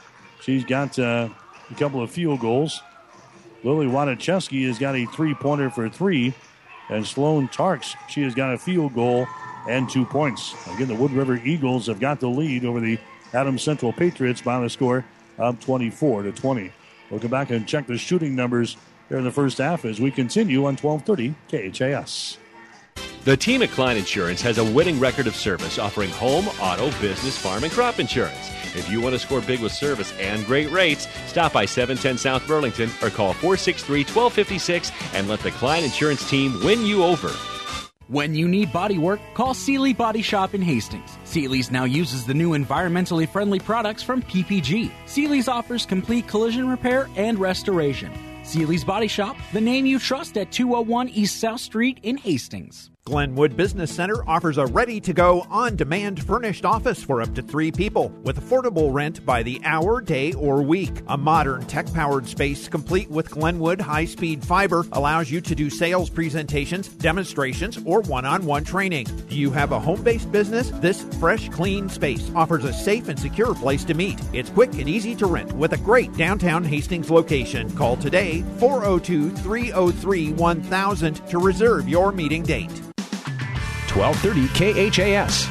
She's 0.41 0.65
got 0.65 0.97
uh, 0.97 1.30
a 1.69 1.75
couple 1.75 2.01
of 2.01 2.09
field 2.09 2.39
goals. 2.39 2.82
Lily 3.63 3.86
Wadacheski 3.86 4.65
has 4.65 4.80
got 4.80 4.95
a 4.95 5.05
three 5.05 5.36
pointer 5.36 5.69
for 5.69 5.88
three. 5.88 6.34
And 6.89 7.05
Sloan 7.05 7.47
Tarks, 7.49 7.95
she 8.09 8.23
has 8.23 8.34
got 8.34 8.53
a 8.53 8.57
field 8.57 8.95
goal 8.95 9.28
and 9.68 9.89
two 9.89 10.05
points. 10.05 10.55
Again, 10.74 10.88
the 10.88 10.95
Wood 10.95 11.11
River 11.11 11.36
Eagles 11.43 11.88
have 11.88 11.99
got 11.99 12.20
the 12.20 12.30
lead 12.30 12.65
over 12.65 12.80
the 12.80 12.97
Adams 13.34 13.63
Central 13.63 13.93
Patriots 13.93 14.41
by 14.41 14.59
the 14.59 14.70
score 14.70 15.05
of 15.38 15.59
24 15.59 16.24
to 16.24 16.32
20. 16.32 16.72
We'll 17.09 17.20
come 17.20 17.32
back 17.32 17.49
and 17.49 17.68
check 17.68 17.88
the 17.88 17.97
shooting 17.97 18.36
numbers 18.36 18.78
here 19.09 19.18
in 19.18 19.24
the 19.24 19.32
first 19.32 19.57
half 19.57 19.86
as 19.86 19.99
we 19.99 20.11
continue 20.11 20.65
on 20.65 20.76
1230 20.76 21.36
KHAS. 21.72 22.38
The 23.24 23.36
team 23.36 23.61
at 23.61 23.72
Klein 23.72 23.97
Insurance 23.97 24.41
has 24.41 24.57
a 24.57 24.63
winning 24.63 25.01
record 25.01 25.28
of 25.28 25.36
service 25.36 25.78
offering 25.78 26.09
home, 26.11 26.47
auto, 26.61 26.89
business, 27.01 27.38
farm, 27.38 27.65
and 27.65 27.74
crop 27.74 27.99
insurance. 27.99 28.51
If 28.74 28.89
you 28.89 29.01
want 29.01 29.15
to 29.15 29.20
score 29.20 29.41
big 29.41 29.59
with 29.59 29.74
service 29.74 30.13
and 30.18 30.45
great 30.45 30.72
rates, 30.72 31.07
stop 31.26 31.51
by 31.51 31.65
710 31.65 32.18
South 32.18 32.47
Burlington 32.47 32.89
or 33.01 33.09
call 33.09 33.34
463 33.34 34.03
1256 34.05 34.91
and 35.13 35.28
let 35.28 35.41
the 35.41 35.51
Klein 35.51 35.84
Insurance 35.84 36.30
team 36.30 36.57
win 36.63 36.86
you 36.86 37.03
over. 37.03 37.32
When 38.10 38.36
you 38.36 38.47
need 38.47 38.72
body 38.72 38.97
work, 38.97 39.20
call 39.34 39.53
Seely 39.53 39.91
Body 39.91 40.22
Shop 40.22 40.53
in 40.53 40.62
Hastings. 40.62 41.18
Seely's 41.26 41.72
now 41.72 41.84
uses 41.84 42.26
the 42.26 42.34
new 42.34 42.51
environmentally 42.51 43.28
friendly 43.28 43.60
products 43.60 44.01
from 44.01 44.22
PPG. 44.22 44.91
Seely's 45.05 45.49
offers 45.49 45.86
complete 45.86 46.26
collision 46.26 46.70
repair 46.70 47.10
and 47.18 47.38
restoration. 47.38 48.10
Seely's 48.43 48.86
Body 48.86 49.10
Shop, 49.10 49.36
the 49.51 49.60
name 49.60 49.86
you 49.86 49.99
trust 49.99 50.38
at 50.38 50.53
201 50.53 51.10
East 51.10 51.41
South 51.41 51.60
Street 51.60 51.99
in 52.01 52.16
Hastings. 52.16 52.91
Glenwood 53.08 53.55
Business 53.55 53.89
Center 53.89 54.22
offers 54.28 54.58
a 54.58 54.66
ready 54.66 54.99
to 54.99 55.14
go, 55.14 55.47
on 55.49 55.78
demand 55.78 56.22
furnished 56.22 56.66
office 56.66 57.01
for 57.01 57.22
up 57.22 57.34
to 57.36 57.41
three 57.41 57.72
people 57.72 58.10
with 58.24 58.38
affordable 58.38 58.93
rent 58.93 59.26
by 59.26 59.41
the 59.43 59.62
hour, 59.64 60.01
day, 60.01 60.34
or 60.34 60.62
week. 60.62 60.91
A 61.08 61.18
modern 61.18 61.66
tech 61.68 61.89
powered 61.93 62.28
space 62.28 62.68
complete 62.68 63.10
with 63.10 63.32
Glenwood 63.32 63.80
high 63.80 64.03
speed 64.03 64.43
fiber 64.43 64.86
allows 64.91 65.32
you 65.32 65.39
to 65.39 65.55
do 65.55 65.70
sales 65.70 66.10
presentations, 66.10 66.89
demonstrations, 66.89 67.80
or 67.86 68.01
one 68.01 68.26
on 68.26 68.45
one 68.45 68.66
training. 68.66 69.05
Do 69.30 69.38
you 69.38 69.51
have 69.51 69.72
a 69.72 69.80
home 69.80 70.03
based 70.03 70.30
business? 70.30 70.72
This 70.72 71.03
fresh, 71.18 71.47
clean 71.47 71.88
space 71.88 72.30
offers 72.36 72.66
a 72.66 72.74
safe 72.74 73.08
and 73.08 73.18
secure 73.18 73.55
place 73.55 73.86
to 73.86 73.93
meet. 73.93 74.20
It's 74.34 74.49
quick 74.49 74.74
and 74.74 74.89
easy 74.89 75.16
to 75.16 75.28
rent 75.28 75.53
with 75.53 75.72
a 75.72 75.78
great 75.78 76.12
downtown 76.18 76.66
Hastings 76.66 77.10
location. 77.10 77.74
Call 77.78 77.95
today 77.95 78.43
402 78.60 79.30
303 79.30 80.34
1000 80.34 81.14
to 81.30 81.39
reserve 81.39 81.88
your 81.88 82.12
meeting 82.12 82.43
date. 82.43 82.82
1230 83.96 84.92
KHAS. 84.92 85.48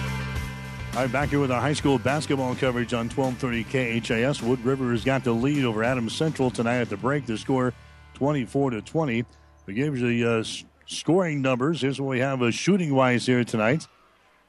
All 0.95 1.03
right, 1.03 1.13
back 1.13 1.29
here 1.29 1.41
with 1.41 1.51
our 1.51 1.61
high 1.61 1.75
school 1.75 1.99
basketball 1.99 2.55
coverage 2.55 2.95
on 2.95 3.11
1230 3.11 4.01
KHAS. 4.01 4.43
Wood 4.43 4.65
River 4.65 4.93
has 4.93 5.05
got 5.05 5.25
the 5.25 5.33
lead 5.33 5.65
over 5.65 5.85
Adams 5.85 6.15
Central 6.15 6.51
tonight 6.51 6.81
at 6.81 6.89
the 6.89 6.97
break. 6.97 7.27
The 7.27 7.37
score 7.37 7.75
24 8.15 8.71
to 8.71 8.81
20. 8.81 9.25
We 9.67 9.75
gave 9.75 9.99
you 9.99 10.09
the 10.09 10.39
uh, 10.39 10.45
scoring 10.87 11.43
numbers. 11.43 11.83
Here's 11.83 12.01
what 12.01 12.09
we 12.09 12.21
have 12.21 12.41
uh, 12.41 12.51
shooting 12.51 12.95
wise 12.95 13.27
here 13.27 13.45
tonight. 13.45 13.87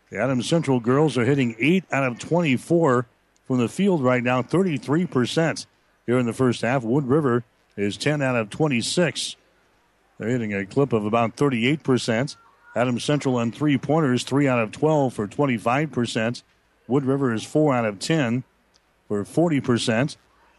The 0.10 0.20
Adams 0.20 0.48
Central 0.48 0.80
girls 0.80 1.18
are 1.18 1.26
hitting 1.26 1.56
8 1.60 1.84
out 1.92 2.06
of 2.06 2.20
24 2.20 3.08
from 3.46 3.58
the 3.58 3.68
field 3.68 4.02
right 4.02 4.24
now, 4.24 4.42
33% 4.42 5.66
here 6.06 6.18
in 6.18 6.26
the 6.26 6.34
first 6.34 6.62
half. 6.62 6.84
Wood 6.84 7.06
River 7.06 7.44
is 7.76 7.98
10 7.98 8.22
out 8.22 8.36
of 8.36 8.50
26. 8.50 9.36
They're 10.18 10.30
hitting 10.30 10.54
a 10.54 10.66
clip 10.66 10.94
of 10.94 11.06
about 11.06 11.36
38%. 11.36 12.38
Adams 12.78 13.04
Central 13.04 13.38
on 13.38 13.52
three 13.52 13.78
pointers, 13.78 14.24
3 14.24 14.48
out 14.48 14.60
of 14.60 14.72
12 14.72 15.12
for 15.12 15.28
25%. 15.28 16.44
Wood 16.88 17.06
River 17.06 17.34
is 17.34 17.44
4 17.44 17.74
out 17.74 17.86
of 17.86 17.98
10 17.98 18.44
for 19.08 19.24
40%. 19.24 20.16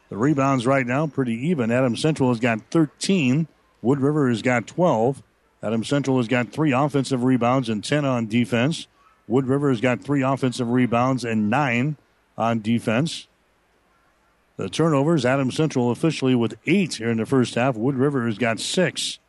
The 0.09 0.17
rebounds 0.17 0.67
right 0.67 0.87
now 0.87 1.07
pretty 1.07 1.35
even. 1.49 1.71
Adams 1.71 2.03
Central 2.03 2.31
has 2.31 2.41
got 2.41 2.61
13. 2.73 3.47
Wood 3.83 4.01
River 4.01 4.29
has 4.29 4.43
got 4.43 4.67
12. 4.67 5.23
Adams 5.63 5.89
Central 5.89 6.17
has 6.17 6.27
got 6.27 6.51
three 6.51 6.73
offensive 6.73 7.23
rebounds 7.23 7.69
and 7.69 7.85
10 7.85 8.05
on 8.05 8.27
defense. 8.27 8.89
Wood 9.29 9.47
River 9.47 9.69
has 9.69 9.81
got 9.81 10.01
three 10.01 10.23
offensive 10.23 10.71
rebounds 10.71 11.25
and 11.25 11.49
nine 11.49 11.97
on 12.37 12.61
defense. 12.61 13.29
The 14.57 14.69
turnovers, 14.69 15.25
Adams 15.25 15.55
Central 15.55 15.93
officially 15.93 16.35
with 16.35 16.59
eight 16.67 16.95
here 16.95 17.11
in 17.11 17.19
the 17.19 17.27
first 17.27 17.55
half. 17.55 17.77
Wood 17.77 17.95
River 17.95 18.27
has 18.27 18.39
got 18.39 18.59
six. 18.59 19.21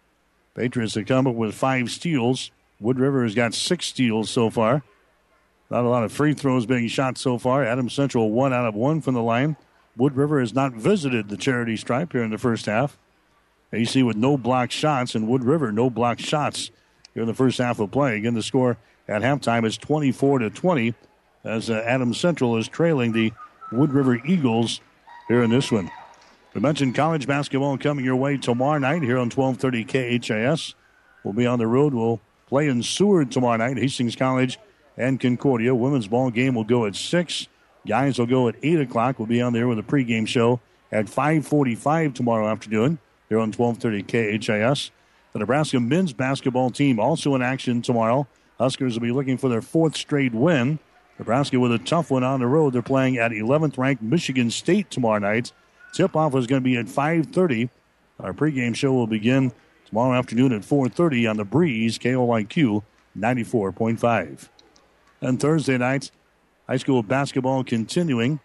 Patriots 0.55 0.95
have 0.95 1.05
come 1.05 1.27
up 1.27 1.35
with 1.35 1.53
five 1.53 1.91
steals. 1.91 2.49
Wood 2.79 2.99
River 2.99 3.23
has 3.23 3.35
got 3.35 3.53
six 3.53 3.87
steals 3.87 4.29
so 4.29 4.49
far. 4.49 4.83
Not 5.69 5.85
a 5.85 5.89
lot 5.89 6.03
of 6.03 6.11
free 6.11 6.33
throws 6.33 6.65
being 6.65 6.87
shot 6.87 7.17
so 7.17 7.37
far. 7.37 7.63
Adam 7.63 7.89
Central 7.89 8.31
one 8.31 8.53
out 8.53 8.65
of 8.65 8.75
one 8.75 9.01
from 9.01 9.13
the 9.13 9.21
line. 9.21 9.57
Wood 9.97 10.15
River 10.15 10.39
has 10.39 10.53
not 10.53 10.73
visited 10.73 11.29
the 11.29 11.37
charity 11.37 11.75
stripe 11.75 12.13
here 12.13 12.23
in 12.23 12.31
the 12.31 12.37
first 12.37 12.65
half. 12.65 12.97
AC 13.71 14.01
with 14.01 14.15
no 14.15 14.37
block 14.37 14.71
shots, 14.71 15.13
and 15.13 15.27
Wood 15.27 15.43
River 15.43 15.71
no 15.71 15.89
block 15.89 16.19
shots 16.19 16.71
here 17.13 17.21
in 17.21 17.27
the 17.27 17.35
first 17.35 17.57
half 17.59 17.79
of 17.79 17.91
play. 17.91 18.17
Again, 18.17 18.33
the 18.33 18.41
score 18.41 18.77
at 19.07 19.21
halftime 19.21 19.65
is 19.65 19.77
24 19.77 20.39
to 20.39 20.49
20 20.49 20.95
as 21.43 21.69
uh, 21.69 21.83
Adams 21.85 22.19
Central 22.19 22.57
is 22.57 22.67
trailing 22.67 23.11
the 23.11 23.31
Wood 23.71 23.91
River 23.91 24.15
Eagles 24.25 24.81
here 25.27 25.43
in 25.43 25.49
this 25.51 25.71
one. 25.71 25.91
We 26.53 26.61
mentioned 26.61 26.95
college 26.95 27.27
basketball 27.27 27.77
coming 27.77 28.03
your 28.03 28.15
way 28.15 28.37
tomorrow 28.37 28.79
night 28.79 29.03
here 29.03 29.17
on 29.17 29.29
1230 29.29 30.19
KHAS. 30.19 30.73
We'll 31.23 31.33
be 31.33 31.45
on 31.45 31.59
the 31.59 31.67
road. 31.67 31.93
We'll 31.93 32.21
play 32.49 32.67
in 32.67 32.83
Seward 32.83 33.31
tomorrow 33.31 33.57
night, 33.57 33.77
Hastings 33.77 34.15
College 34.15 34.59
and 34.97 35.19
Concordia. 35.19 35.73
Women's 35.73 36.07
ball 36.07 36.31
game 36.31 36.55
will 36.55 36.63
go 36.63 36.85
at 36.85 36.95
6. 36.95 37.47
Guys 37.87 38.19
will 38.19 38.25
go 38.25 38.47
at 38.49 38.55
8 38.61 38.81
o'clock. 38.81 39.19
We'll 39.19 39.27
be 39.27 39.41
on 39.41 39.53
there 39.53 39.67
with 39.67 39.79
a 39.79 39.83
pregame 39.83 40.27
show 40.27 40.59
at 40.91 41.07
545 41.07 42.13
tomorrow 42.15 42.47
afternoon 42.49 42.97
here 43.29 43.39
on 43.39 43.51
1230 43.51 44.39
KHAS. 44.39 44.91
The 45.31 45.39
Nebraska 45.39 45.79
men's 45.79 46.11
basketball 46.11 46.71
team 46.71 46.99
also 46.99 47.35
in 47.35 47.41
action 47.41 47.81
tomorrow. 47.81 48.27
Huskers 48.57 48.95
will 48.95 49.01
be 49.01 49.11
looking 49.11 49.37
for 49.37 49.47
their 49.47 49.61
fourth 49.61 49.95
straight 49.95 50.33
win. 50.33 50.79
Nebraska 51.19 51.59
with 51.59 51.71
a 51.71 51.79
tough 51.79 52.09
one 52.09 52.23
on 52.23 52.39
the 52.39 52.47
road. 52.47 52.73
They're 52.73 52.81
playing 52.81 53.17
at 53.17 53.31
11th 53.31 53.77
ranked 53.77 54.01
Michigan 54.01 54.49
State 54.49 54.89
tomorrow 54.89 55.19
night. 55.19 55.51
Tip 55.93 56.15
off 56.15 56.35
is 56.35 56.47
going 56.47 56.61
to 56.61 56.63
be 56.63 56.77
at 56.77 56.87
5:30. 56.87 57.69
Our 58.19 58.33
pregame 58.33 58.75
show 58.75 58.91
will 58.93 59.07
begin 59.07 59.51
tomorrow 59.89 60.17
afternoon 60.17 60.53
at 60.53 60.61
4:30 60.61 61.27
on 61.27 61.37
the 61.37 61.43
Breeze 61.43 61.97
KOIQ 61.97 62.83
94.5. 63.17 64.49
And 65.21 65.39
Thursday 65.39 65.77
night, 65.77 66.11
high 66.67 66.77
school 66.77 67.01
basketball 67.01 67.63
continuing. 67.63 68.39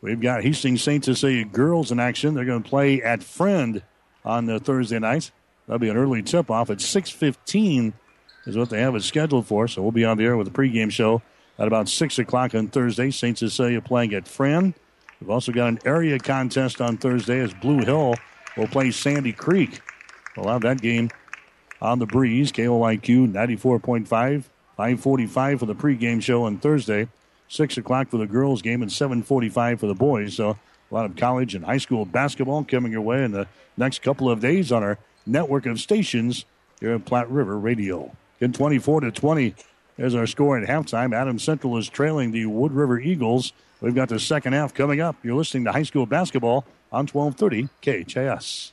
We've 0.00 0.20
got 0.20 0.44
Hastings 0.44 0.82
St. 0.82 1.04
Cecilia 1.04 1.44
girls 1.44 1.90
in 1.90 1.98
action. 1.98 2.34
They're 2.34 2.44
going 2.44 2.62
to 2.62 2.68
play 2.68 3.02
at 3.02 3.22
Friend 3.22 3.82
on 4.24 4.46
the 4.46 4.60
Thursday 4.60 4.98
night. 4.98 5.32
That'll 5.66 5.80
be 5.80 5.88
an 5.88 5.96
early 5.96 6.22
tip 6.22 6.50
off 6.50 6.70
at 6.70 6.78
6:15 6.78 7.94
is 8.46 8.56
what 8.56 8.70
they 8.70 8.80
have 8.80 8.94
it 8.94 9.02
scheduled 9.02 9.46
for. 9.46 9.68
So 9.68 9.82
we'll 9.82 9.90
be 9.90 10.04
on 10.04 10.18
the 10.18 10.24
air 10.24 10.36
with 10.36 10.48
a 10.48 10.50
pregame 10.50 10.92
show 10.92 11.22
at 11.58 11.66
about 11.66 11.88
six 11.88 12.18
o'clock 12.18 12.54
on 12.54 12.68
Thursday. 12.68 13.10
St. 13.10 13.36
Cecilia 13.36 13.80
playing 13.80 14.14
at 14.14 14.28
Friend. 14.28 14.74
We've 15.20 15.30
also 15.30 15.50
got 15.50 15.68
an 15.68 15.78
area 15.84 16.18
contest 16.18 16.80
on 16.80 16.98
Thursday 16.98 17.40
as 17.40 17.52
Blue 17.54 17.84
Hill 17.84 18.14
will 18.56 18.68
play 18.68 18.90
Sandy 18.90 19.32
Creek. 19.32 19.80
We'll 20.36 20.48
have 20.48 20.62
that 20.62 20.80
game 20.80 21.10
on 21.80 21.98
the 21.98 22.06
breeze. 22.06 22.52
KOIQ 22.52 23.32
94.5, 23.32 24.06
545 24.06 25.60
for 25.60 25.66
the 25.66 25.74
pregame 25.74 26.22
show 26.22 26.44
on 26.44 26.58
Thursday. 26.58 27.08
6 27.48 27.78
o'clock 27.78 28.10
for 28.10 28.18
the 28.18 28.26
girls 28.26 28.62
game 28.62 28.82
and 28.82 28.92
745 28.92 29.80
for 29.80 29.86
the 29.86 29.94
boys. 29.94 30.34
So 30.34 30.50
a 30.50 30.94
lot 30.94 31.06
of 31.06 31.16
college 31.16 31.54
and 31.54 31.64
high 31.64 31.78
school 31.78 32.04
basketball 32.04 32.64
coming 32.64 32.92
your 32.92 33.00
way 33.00 33.24
in 33.24 33.32
the 33.32 33.46
next 33.76 34.02
couple 34.02 34.30
of 34.30 34.40
days 34.40 34.70
on 34.70 34.82
our 34.82 34.98
network 35.26 35.66
of 35.66 35.80
stations 35.80 36.44
here 36.80 36.94
at 36.94 37.04
Platte 37.04 37.30
River 37.30 37.58
Radio. 37.58 38.14
In 38.40 38.52
24 38.52 39.00
to 39.00 39.10
20 39.10 39.54
is 39.96 40.14
our 40.14 40.26
score 40.26 40.58
at 40.58 40.68
halftime. 40.68 41.14
Adams 41.14 41.42
Central 41.42 41.76
is 41.76 41.88
trailing 41.88 42.30
the 42.30 42.46
Wood 42.46 42.72
River 42.72 43.00
Eagles. 43.00 43.52
We've 43.80 43.94
got 43.94 44.08
the 44.08 44.20
second 44.20 44.52
half 44.52 44.74
coming 44.74 45.00
up. 45.00 45.16
You're 45.22 45.36
listening 45.36 45.64
to 45.64 45.72
high 45.72 45.82
school 45.82 46.06
basketball 46.06 46.64
on 46.92 47.06
1230 47.06 47.68
KHAS. 47.82 48.72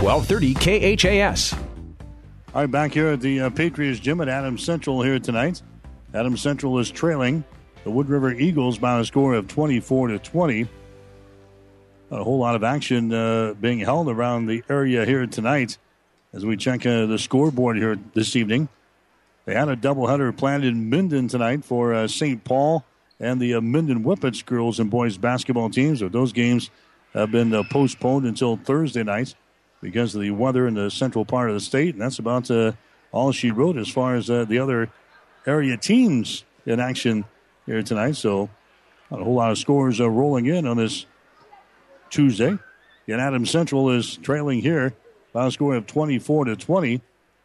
1230 0.00 0.96
KHAS. 0.96 1.52
All 1.52 2.62
right, 2.62 2.70
back 2.70 2.94
here 2.94 3.08
at 3.08 3.20
the 3.20 3.40
uh, 3.42 3.50
Patriots 3.50 4.00
Gym 4.00 4.22
at 4.22 4.30
Adams 4.30 4.64
Central 4.64 5.02
here 5.02 5.18
tonight. 5.18 5.60
Adams 6.14 6.40
Central 6.40 6.78
is 6.78 6.90
trailing 6.90 7.44
the 7.84 7.90
Wood 7.90 8.08
River 8.08 8.32
Eagles 8.32 8.78
by 8.78 8.98
a 8.98 9.04
score 9.04 9.34
of 9.34 9.46
24 9.46 10.08
to 10.08 10.18
20. 10.18 10.66
A 12.12 12.24
whole 12.24 12.38
lot 12.38 12.54
of 12.54 12.64
action 12.64 13.12
uh, 13.12 13.52
being 13.60 13.78
held 13.78 14.08
around 14.08 14.46
the 14.46 14.64
area 14.70 15.04
here 15.04 15.26
tonight 15.26 15.76
as 16.32 16.46
we 16.46 16.56
check 16.56 16.86
uh, 16.86 17.04
the 17.04 17.18
scoreboard 17.18 17.76
here 17.76 17.98
this 18.14 18.34
evening. 18.34 18.70
They 19.44 19.54
had 19.54 19.68
a 19.68 19.76
doubleheader 19.76 20.34
planned 20.34 20.64
in 20.64 20.88
Minden 20.88 21.28
tonight 21.28 21.62
for 21.62 21.92
uh, 21.92 22.08
St. 22.08 22.42
Paul 22.42 22.86
and 23.20 23.38
the 23.38 23.52
uh, 23.52 23.60
Minden 23.60 24.02
Whippets 24.02 24.46
girls 24.46 24.80
and 24.80 24.90
boys 24.90 25.18
basketball 25.18 25.68
teams. 25.68 26.00
But 26.00 26.12
those 26.12 26.32
games 26.32 26.70
have 27.12 27.30
been 27.30 27.52
uh, 27.52 27.64
postponed 27.70 28.24
until 28.24 28.56
Thursday 28.56 29.02
night 29.02 29.34
because 29.80 30.14
of 30.14 30.20
the 30.20 30.30
weather 30.30 30.66
in 30.66 30.74
the 30.74 30.90
central 30.90 31.24
part 31.24 31.48
of 31.48 31.54
the 31.54 31.60
state. 31.60 31.94
And 31.94 32.02
that's 32.02 32.18
about 32.18 32.50
uh, 32.50 32.72
all 33.12 33.32
she 33.32 33.50
wrote 33.50 33.76
as 33.76 33.88
far 33.88 34.14
as 34.14 34.30
uh, 34.30 34.44
the 34.44 34.58
other 34.58 34.90
area 35.46 35.76
teams 35.76 36.44
in 36.66 36.80
action 36.80 37.24
here 37.66 37.82
tonight. 37.82 38.16
So 38.16 38.50
not 39.10 39.20
a 39.20 39.24
whole 39.24 39.34
lot 39.34 39.50
of 39.50 39.58
scores 39.58 40.00
uh, 40.00 40.08
rolling 40.08 40.46
in 40.46 40.66
on 40.66 40.76
this 40.76 41.06
Tuesday. 42.10 42.58
And 43.08 43.20
Adams 43.20 43.50
Central 43.50 43.90
is 43.90 44.16
trailing 44.18 44.60
here 44.60 44.94
by 45.32 45.46
a 45.46 45.50
score 45.50 45.74
of 45.74 45.86
24 45.86 46.44
to 46.46 46.56
20. 46.56 47.00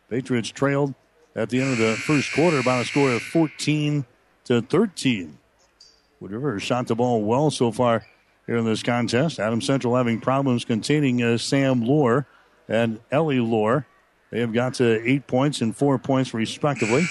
Patriots 0.09 0.49
trailed 0.49 0.93
at 1.36 1.49
the 1.49 1.59
end 1.61 1.71
of 1.73 1.77
the 1.79 1.95
first 1.95 2.31
quarter 2.33 2.61
by 2.61 2.79
a 2.81 2.86
score 2.86 3.11
of 3.11 3.21
14 3.21 4.05
to 4.45 4.61
13. 4.61 5.38
Wood 6.19 6.31
River 6.31 6.59
shot 6.59 6.88
the 6.88 6.95
ball 6.95 7.23
well 7.23 7.49
so 7.49 7.71
far 7.71 8.05
here 8.48 8.58
in 8.58 8.66
this 8.66 8.84
contest. 8.84 9.39
Adam 9.39 9.62
Central 9.62 9.96
having 9.96 10.22
problems 10.22 10.66
containing 10.66 11.22
uh, 11.22 11.38
Sam 11.38 11.82
Lohr 11.82 12.28
and 12.68 13.00
Ellie 13.12 13.39
Lohr. 13.39 13.86
They 14.32 14.39
have 14.39 14.54
got 14.54 14.76
to 14.76 15.08
eight 15.08 15.28
points 15.28 15.62
and 15.62 15.76
four 15.76 15.98
points 15.98 16.34
respectively. 16.34 17.06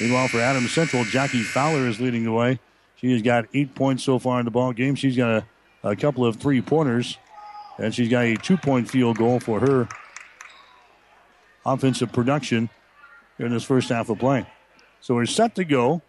Meanwhile, 0.00 0.28
for 0.28 0.40
Adam 0.40 0.66
Central, 0.66 1.04
Jackie 1.04 1.42
Fowler 1.42 1.86
is 1.86 2.00
leading 2.00 2.24
the 2.24 2.32
way. 2.32 2.58
She 2.96 3.12
has 3.12 3.22
got 3.22 3.46
eight 3.54 3.74
points 3.74 4.02
so 4.02 4.18
far 4.18 4.38
in 4.40 4.44
the 4.44 4.50
ball 4.50 4.72
game. 4.72 4.94
She's 4.94 5.16
got 5.16 5.44
a, 5.82 5.90
a 5.90 5.96
couple 5.96 6.24
of 6.24 6.36
three 6.36 6.60
pointers, 6.60 7.18
and 7.78 7.94
she's 7.94 8.08
got 8.08 8.24
a 8.24 8.36
two 8.36 8.56
point 8.56 8.90
field 8.90 9.18
goal 9.18 9.40
for 9.40 9.60
her 9.60 9.88
offensive 11.64 12.12
production 12.12 12.70
in 13.38 13.50
this 13.50 13.64
first 13.64 13.88
half 13.88 14.08
of 14.08 14.18
play. 14.18 14.46
So 15.00 15.14
we're 15.14 15.26
set 15.26 15.54
to 15.56 15.64
go. 15.64 16.02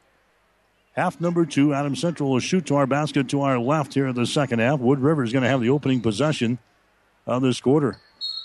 Half 0.96 1.20
number 1.20 1.46
two, 1.46 1.74
Adam 1.74 1.96
Central 1.96 2.32
will 2.32 2.40
shoot 2.40 2.66
to 2.68 2.76
our 2.76 2.88
basket 2.88 3.28
to 3.30 3.42
our 3.42 3.60
left 3.60 3.94
here 3.94 4.08
in 4.08 4.16
the 4.16 4.26
second 4.26 4.60
half. 4.60 4.80
Wood 4.80 5.00
River 5.00 5.26
is 5.26 5.34
going 5.34 5.44
to 5.44 5.50
have 5.50 5.60
the 5.60 5.70
opening 5.70 6.00
possession 6.00 6.58
of 7.28 7.42
this 7.42 7.60
quarter. 7.60 7.98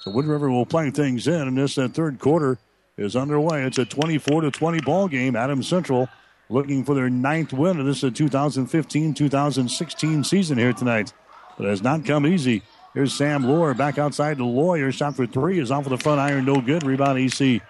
So 0.03 0.11
Wood 0.11 0.27
River 0.27 0.51
will 0.51 0.67
play 0.67 0.91
things 0.91 1.29
in, 1.29 1.43
and 1.43 1.57
this 1.57 1.79
uh, 1.79 1.87
third 1.87 2.19
quarter 2.19 2.59
is 2.97 3.15
underway. 3.15 3.63
It's 3.63 3.79
a 3.79 3.85
24 3.85 4.41
to 4.41 4.51
20 4.51 4.81
ball 4.81 5.07
game. 5.07 5.37
Adam 5.37 5.63
Central 5.63 6.09
looking 6.49 6.85
for 6.85 6.95
their 6.95 7.09
ninth 7.09 7.53
win 7.53 7.79
of 7.79 7.87
this 7.87 8.03
2015-2016 8.03 10.27
season 10.27 10.59
here 10.59 10.73
tonight. 10.73 11.13
But 11.57 11.67
it 11.67 11.71
has 11.71 11.83
not 11.83 12.05
come 12.05 12.27
easy. 12.27 12.63
Here's 12.95 13.15
Sam 13.15 13.45
Lohr 13.45 13.75
back 13.75 13.97
outside 13.97 14.39
the 14.39 14.45
lawyer. 14.45 14.91
Shot 14.91 15.15
for 15.15 15.27
three 15.27 15.61
is 15.61 15.71
off 15.71 15.87
of 15.87 15.91
the 15.91 15.99
front 15.99 16.19
iron. 16.19 16.47
No 16.47 16.61
good. 16.61 16.83
Rebound 16.83 17.21
EC. 17.21 17.63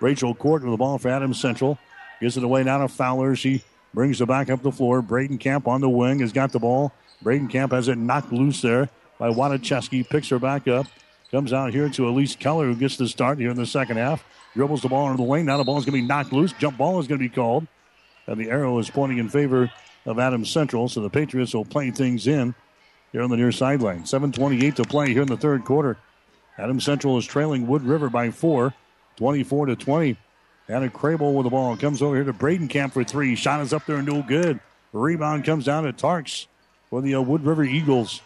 Rachel 0.00 0.34
Court 0.34 0.62
with 0.62 0.72
the 0.72 0.78
ball 0.78 0.96
for 0.96 1.10
Adams 1.10 1.38
Central. 1.38 1.78
Gives 2.22 2.38
it 2.38 2.44
away 2.44 2.64
now 2.64 2.78
to 2.78 2.88
Fowler. 2.88 3.36
She 3.36 3.62
brings 3.94 4.20
it 4.20 4.26
back 4.26 4.50
up 4.50 4.62
the 4.62 4.72
floor. 4.72 5.02
Bradenkamp 5.02 5.66
on 5.66 5.80
the 5.80 5.88
wing 5.88 6.20
has 6.20 6.32
got 6.32 6.52
the 6.52 6.58
ball. 6.58 6.92
Bradenkamp 7.22 7.72
has 7.72 7.88
it 7.88 7.98
knocked 7.98 8.32
loose 8.32 8.62
there 8.62 8.88
by 9.18 9.28
Wadacheski. 9.28 10.08
Picks 10.08 10.28
her 10.28 10.38
back 10.38 10.66
up. 10.68 10.86
Comes 11.30 11.52
out 11.52 11.72
here 11.72 11.88
to 11.88 12.08
Elise 12.08 12.36
Keller, 12.36 12.66
who 12.66 12.74
gets 12.74 12.96
the 12.96 13.08
start 13.08 13.38
here 13.38 13.50
in 13.50 13.56
the 13.56 13.66
second 13.66 13.96
half. 13.96 14.24
Dribbles 14.54 14.82
the 14.82 14.88
ball 14.88 15.10
into 15.10 15.22
the 15.22 15.28
lane. 15.28 15.46
Now 15.46 15.56
the 15.56 15.64
ball 15.64 15.78
is 15.78 15.84
going 15.84 15.96
to 15.96 16.02
be 16.02 16.06
knocked 16.06 16.32
loose. 16.32 16.52
Jump 16.52 16.76
ball 16.76 17.00
is 17.00 17.06
going 17.06 17.18
to 17.18 17.28
be 17.28 17.34
called. 17.34 17.66
And 18.26 18.38
the 18.38 18.50
arrow 18.50 18.78
is 18.78 18.90
pointing 18.90 19.18
in 19.18 19.28
favor 19.28 19.70
of 20.04 20.18
Adams 20.18 20.50
Central. 20.50 20.88
So 20.88 21.00
the 21.00 21.08
Patriots 21.08 21.54
will 21.54 21.64
play 21.64 21.90
things 21.90 22.26
in 22.26 22.54
here 23.12 23.22
on 23.22 23.30
the 23.30 23.36
near 23.36 23.52
sideline. 23.52 24.02
7.28 24.02 24.74
to 24.76 24.84
play 24.84 25.12
here 25.12 25.22
in 25.22 25.28
the 25.28 25.36
third 25.36 25.64
quarter. 25.64 25.96
Adams 26.58 26.84
Central 26.84 27.16
is 27.16 27.24
trailing 27.24 27.66
Wood 27.66 27.82
River 27.82 28.10
by 28.10 28.30
four, 28.30 28.74
24 29.16 29.66
to 29.66 29.76
20. 29.76 30.16
Anna 30.72 30.88
Crable 30.88 31.34
with 31.34 31.44
the 31.44 31.50
ball 31.50 31.76
comes 31.76 32.00
over 32.00 32.14
here 32.14 32.24
to 32.24 32.32
Bradenkamp 32.32 32.92
for 32.92 33.04
three. 33.04 33.36
Shot 33.36 33.60
is 33.60 33.74
up 33.74 33.84
there 33.84 33.96
and 33.96 34.06
no 34.06 34.22
good. 34.22 34.58
Rebound 34.94 35.44
comes 35.44 35.66
down 35.66 35.84
to 35.84 35.92
Tarks 35.92 36.46
for 36.88 37.02
the 37.02 37.14
uh, 37.14 37.20
Wood 37.20 37.44
River 37.44 37.62
Eagles. 37.62 38.22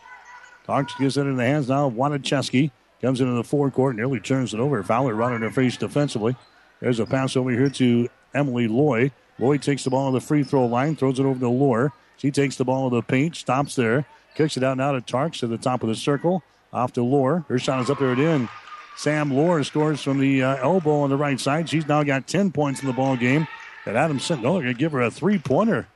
Tarks 0.67 0.97
gets 0.97 1.17
it 1.17 1.23
in 1.23 1.37
the 1.37 1.45
hands 1.45 1.69
now 1.69 1.89
of 1.89 1.95
Wanacheski. 1.95 2.71
Comes 3.03 3.21
into 3.21 3.33
the 3.33 3.43
forecourt, 3.43 3.97
nearly 3.97 4.21
turns 4.21 4.55
it 4.55 4.61
over. 4.61 4.81
Fowler 4.85 5.15
running 5.15 5.43
her 5.43 5.51
face 5.51 5.77
defensively. 5.77 6.37
There's 6.81 7.01
a 7.01 7.07
pass 7.07 7.37
over 7.37 7.51
here 7.51 7.69
to 7.69 8.09
Emily 8.33 8.69
Loy. 8.69 9.11
Loy 9.41 9.59
takes 9.59 9.83
the 9.83 9.91
ball 9.91 10.07
on 10.07 10.13
the 10.13 10.21
free 10.21 10.45
throw 10.45 10.67
line, 10.67 10.95
throws 10.95 11.19
it 11.19 11.27
over 11.27 11.41
to 11.41 11.49
Lohr. 11.49 11.93
She 12.17 12.31
takes 12.31 12.55
the 12.55 12.65
ball 12.65 12.89
to 12.89 12.97
the 12.97 13.03
paint, 13.03 13.35
stops 13.35 13.75
there, 13.75 14.07
kicks 14.37 14.57
it 14.57 14.63
out 14.63 14.77
now 14.77 14.93
to 14.93 15.01
Tarks 15.01 15.43
at 15.43 15.51
the 15.51 15.59
top 15.59 15.83
of 15.83 15.89
the 15.89 15.97
circle. 15.97 16.45
Off 16.73 16.93
to 16.93 17.03
Lohr. 17.03 17.45
Her 17.49 17.59
shot 17.59 17.81
is 17.81 17.91
up 17.91 17.99
there 17.99 18.13
and 18.13 18.21
in. 18.21 18.49
Sam 18.97 19.31
Lohr 19.31 19.63
scores 19.63 20.03
from 20.03 20.19
the 20.19 20.43
uh, 20.43 20.57
elbow 20.57 21.01
on 21.01 21.11
the 21.11 21.17
right 21.17 21.39
side. 21.39 21.69
She's 21.69 21.87
now 21.87 22.03
got 22.03 22.27
10 22.27 22.51
points 22.51 22.81
in 22.81 22.87
the 22.87 22.95
ball 22.95 23.17
game. 23.17 23.47
And 23.85 23.97
Adam 23.97 24.19
Sentinel 24.19 24.55
going 24.55 24.67
to 24.67 24.75
give 24.75 24.93
her 24.93 25.03
a 25.03 25.11
three 25.11 25.39
pointer. 25.39 25.87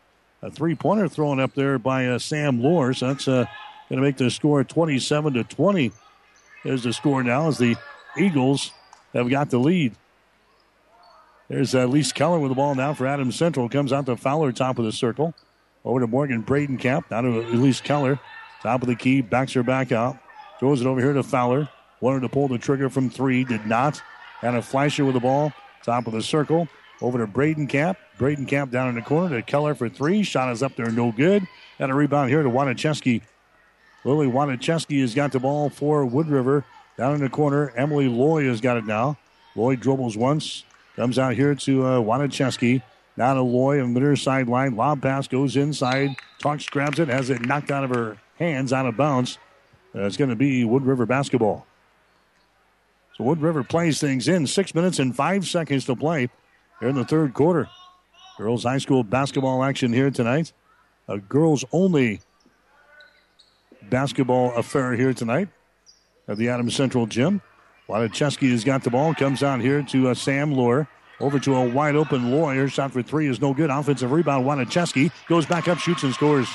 A 0.43 0.51
three 0.51 0.75
pointer 0.75 1.09
thrown 1.09 1.41
up 1.41 1.55
there 1.55 1.79
by 1.79 2.07
uh, 2.07 2.19
Sam 2.19 2.63
Lohr. 2.63 2.93
So 2.93 3.09
that's 3.09 3.27
uh, 3.27 3.47
going 3.89 4.01
to 4.01 4.07
make 4.07 4.17
the 4.17 4.31
score 4.31 4.63
27 4.63 5.35
to 5.35 5.45
20. 5.45 5.93
There's 6.63 6.83
the 6.83 6.93
score 6.93 7.23
now 7.23 7.49
as 7.49 7.59
the 7.59 7.77
Eagles 8.19 8.71
have 9.15 9.29
got 9.29 9.51
the 9.51 9.59
lead. 9.59 9.95
There's 11.49 11.75
uh, 11.75 11.89
Lise 11.89 12.13
Keller 12.13 12.39
with 12.39 12.51
the 12.51 12.55
ball 12.55 12.75
now 12.75 12.95
for 12.95 13.07
Adams 13.07 13.35
Central. 13.35 13.69
Comes 13.69 13.93
out 13.93 14.07
to 14.07 14.17
Fowler, 14.17 14.53
top 14.53 14.79
of 14.79 14.85
the 14.85 14.93
circle. 14.93 15.35
Over 15.85 16.01
to 16.01 16.07
Morgan 16.07 16.45
Bradenkamp. 16.45 17.05
Now 17.11 17.23
to 17.23 17.41
Elise 17.49 17.81
Keller. 17.81 18.21
Top 18.63 18.83
of 18.83 18.89
the 18.89 18.95
key. 18.95 19.23
Backs 19.23 19.55
her 19.55 19.63
back 19.63 19.91
out. 19.91 20.19
Throws 20.59 20.81
it 20.81 20.87
over 20.87 21.01
here 21.01 21.15
to 21.15 21.23
Fowler. 21.23 21.69
Wanted 22.01 22.21
to 22.21 22.29
pull 22.29 22.49
the 22.49 22.59
trigger 22.59 22.89
from 22.89 23.11
three. 23.11 23.45
Did 23.45 23.67
not. 23.67 24.03
And 24.43 24.57
a 24.57 24.63
flasher 24.63 25.05
with 25.05 25.15
the 25.15 25.21
ball. 25.21 25.53
Top 25.83 26.07
of 26.07 26.13
the 26.13 26.23
circle. 26.23 26.69
Over 27.01 27.19
to 27.19 27.27
Bradenkamp. 27.27 27.97
Braden 28.19 28.47
Camp 28.47 28.71
down 28.71 28.89
in 28.89 28.95
the 28.95 29.03
corner 29.03 29.37
to 29.37 29.43
Keller 29.43 29.75
for 29.75 29.89
three. 29.89 30.23
Shot 30.23 30.53
is 30.53 30.63
up 30.63 30.77
there. 30.77 30.91
No 30.91 31.13
good. 31.13 31.47
And 31.79 31.91
a 31.91 31.95
rebound 31.95 32.31
here 32.31 32.43
to 32.43 32.49
Wanacheski. 32.51 33.23
Lily 34.05 34.27
Wanacheski 34.27 35.01
has 35.01 35.15
got 35.15 35.33
the 35.33 35.41
ball 35.41 35.71
for 35.71 36.05
Wood 36.05 36.29
River. 36.29 36.65
Down 36.97 37.15
in 37.15 37.21
the 37.21 37.31
corner. 37.31 37.73
Emily 37.77 38.09
Loy 38.09 38.45
has 38.45 38.61
got 38.61 38.77
it 38.77 38.87
now. 38.87 39.17
Loy 39.57 39.77
dribbles 39.77 40.17
once. 40.17 40.65
Comes 40.97 41.19
out 41.19 41.35
here 41.35 41.55
to 41.55 41.85
uh, 41.87 42.01
Wanacheski. 42.01 42.83
Now 43.17 43.35
to 43.35 43.43
Loy 43.43 43.83
on 43.83 43.95
the 43.95 44.01
near 44.01 44.17
sideline. 44.17 44.77
Lob 44.77 45.03
pass 45.03 45.29
goes 45.29 45.57
inside. 45.57 46.17
Tarks 46.43 46.71
grabs 46.71 46.99
it, 46.99 47.09
has 47.09 47.31
it 47.31 47.45
knocked 47.45 47.71
out 47.71 47.85
of 47.85 47.91
her 47.91 48.19
hands, 48.39 48.73
out 48.73 48.87
of 48.87 48.97
bounds. 48.97 49.39
Uh, 49.95 50.03
it's 50.03 50.17
going 50.17 50.31
to 50.31 50.37
be 50.37 50.65
Wood 50.65 50.85
River 50.85 51.07
basketball. 51.07 51.67
So 53.21 53.25
Wood 53.25 53.43
River 53.43 53.63
plays 53.63 54.01
things 54.01 54.29
in. 54.29 54.47
Six 54.47 54.75
minutes 54.75 54.99
and 54.99 55.15
five 55.15 55.47
seconds 55.47 55.85
to 55.85 55.95
play 55.95 56.31
here 56.81 56.89
in 56.89 56.95
the 56.95 57.05
third 57.05 57.35
quarter. 57.35 57.69
Girls 58.39 58.63
High 58.65 58.79
School 58.79 59.05
basketball 59.05 59.63
action 59.63 59.93
here 59.93 60.11
tonight. 60.11 60.55
A 61.07 61.19
girls 61.19 61.63
only 61.71 62.23
basketball 63.91 64.57
affair 64.57 64.95
here 64.95 65.13
tonight 65.13 65.49
at 66.29 66.39
the 66.39 66.49
Adams 66.49 66.75
Central 66.75 67.05
Gym. 67.05 67.43
Wadacheski 67.91 68.51
has 68.53 68.65
got 68.65 68.85
the 68.85 68.91
ball, 68.91 69.15
comes 69.15 69.43
out 69.43 69.61
here 69.61 69.83
to 69.83 70.09
uh, 70.09 70.15
Sam 70.15 70.53
Lohr. 70.53 70.89
Over 71.21 71.39
to 71.41 71.57
a 71.57 71.69
wide 71.69 71.97
open 71.97 72.31
Lohr. 72.31 72.69
Shot 72.69 72.91
for 72.91 73.03
three 73.03 73.29
is 73.29 73.39
no 73.39 73.53
good. 73.53 73.69
Offensive 73.69 74.13
rebound. 74.13 74.47
Wanacheski 74.47 75.13
goes 75.29 75.45
back 75.45 75.69
up, 75.69 75.77
shoots, 75.77 76.05
and 76.05 76.15
scores. 76.15 76.49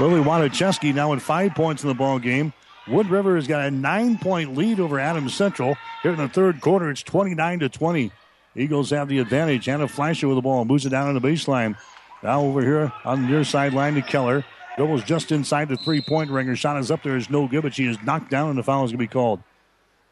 Lily 0.00 0.20
Wanacheski 0.20 0.92
now 0.92 1.12
with 1.12 1.22
five 1.22 1.54
points 1.54 1.84
in 1.84 1.88
the 1.88 1.94
ball 1.94 2.18
game. 2.18 2.52
Wood 2.90 3.08
River 3.08 3.36
has 3.36 3.46
got 3.46 3.64
a 3.64 3.70
nine 3.70 4.18
point 4.18 4.56
lead 4.56 4.80
over 4.80 4.98
Adams 4.98 5.34
Central. 5.34 5.76
Here 6.02 6.10
in 6.10 6.18
the 6.18 6.28
third 6.28 6.60
quarter, 6.60 6.90
it's 6.90 7.02
29 7.02 7.60
to 7.60 7.68
20. 7.68 8.10
Eagles 8.56 8.90
have 8.90 9.08
the 9.08 9.20
advantage. 9.20 9.68
Anna 9.68 9.86
Fleischer 9.86 10.26
with 10.26 10.36
the 10.36 10.42
ball. 10.42 10.64
Moves 10.64 10.86
it 10.86 10.90
down 10.90 11.06
on 11.06 11.14
the 11.14 11.20
baseline. 11.20 11.76
Now 12.22 12.42
over 12.42 12.62
here 12.62 12.92
on 13.04 13.22
the 13.22 13.28
near 13.28 13.44
sideline 13.44 13.94
to 13.94 14.02
Keller. 14.02 14.44
Doubles 14.76 15.04
just 15.04 15.30
inside 15.30 15.68
the 15.68 15.76
three 15.76 16.00
point 16.00 16.30
ring. 16.30 16.48
Her 16.48 16.56
shot 16.56 16.78
is 16.78 16.90
up 16.90 17.02
there, 17.04 17.16
is 17.16 17.30
no 17.30 17.46
good, 17.46 17.62
but 17.62 17.74
she 17.74 17.86
is 17.86 17.96
knocked 18.02 18.30
down, 18.30 18.50
and 18.50 18.58
the 18.58 18.62
foul 18.62 18.84
is 18.84 18.90
going 18.90 18.98
to 18.98 19.04
be 19.04 19.06
called. 19.06 19.40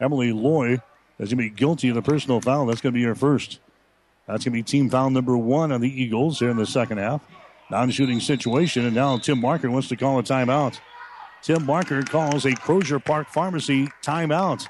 Emily 0.00 0.32
Loy 0.32 0.74
is 1.18 1.30
going 1.30 1.30
to 1.30 1.36
be 1.36 1.50
guilty 1.50 1.88
of 1.88 1.96
the 1.96 2.02
personal 2.02 2.40
foul. 2.40 2.66
That's 2.66 2.80
going 2.80 2.92
to 2.92 2.98
be 2.98 3.04
her 3.04 3.16
first. 3.16 3.58
That's 4.26 4.44
going 4.44 4.52
to 4.52 4.58
be 4.58 4.62
team 4.62 4.88
foul 4.88 5.10
number 5.10 5.36
one 5.36 5.72
on 5.72 5.80
the 5.80 5.90
Eagles 5.90 6.38
here 6.38 6.50
in 6.50 6.56
the 6.56 6.66
second 6.66 6.98
half. 6.98 7.22
Non 7.70 7.90
shooting 7.90 8.20
situation, 8.20 8.86
and 8.86 8.94
now 8.94 9.18
Tim 9.18 9.40
Marker 9.40 9.70
wants 9.70 9.88
to 9.88 9.96
call 9.96 10.18
a 10.18 10.22
timeout. 10.22 10.78
Tim 11.42 11.64
Marker 11.64 12.02
calls 12.02 12.44
a 12.44 12.54
Crozier 12.54 12.98
Park 12.98 13.28
Pharmacy 13.28 13.88
timeout. 14.02 14.66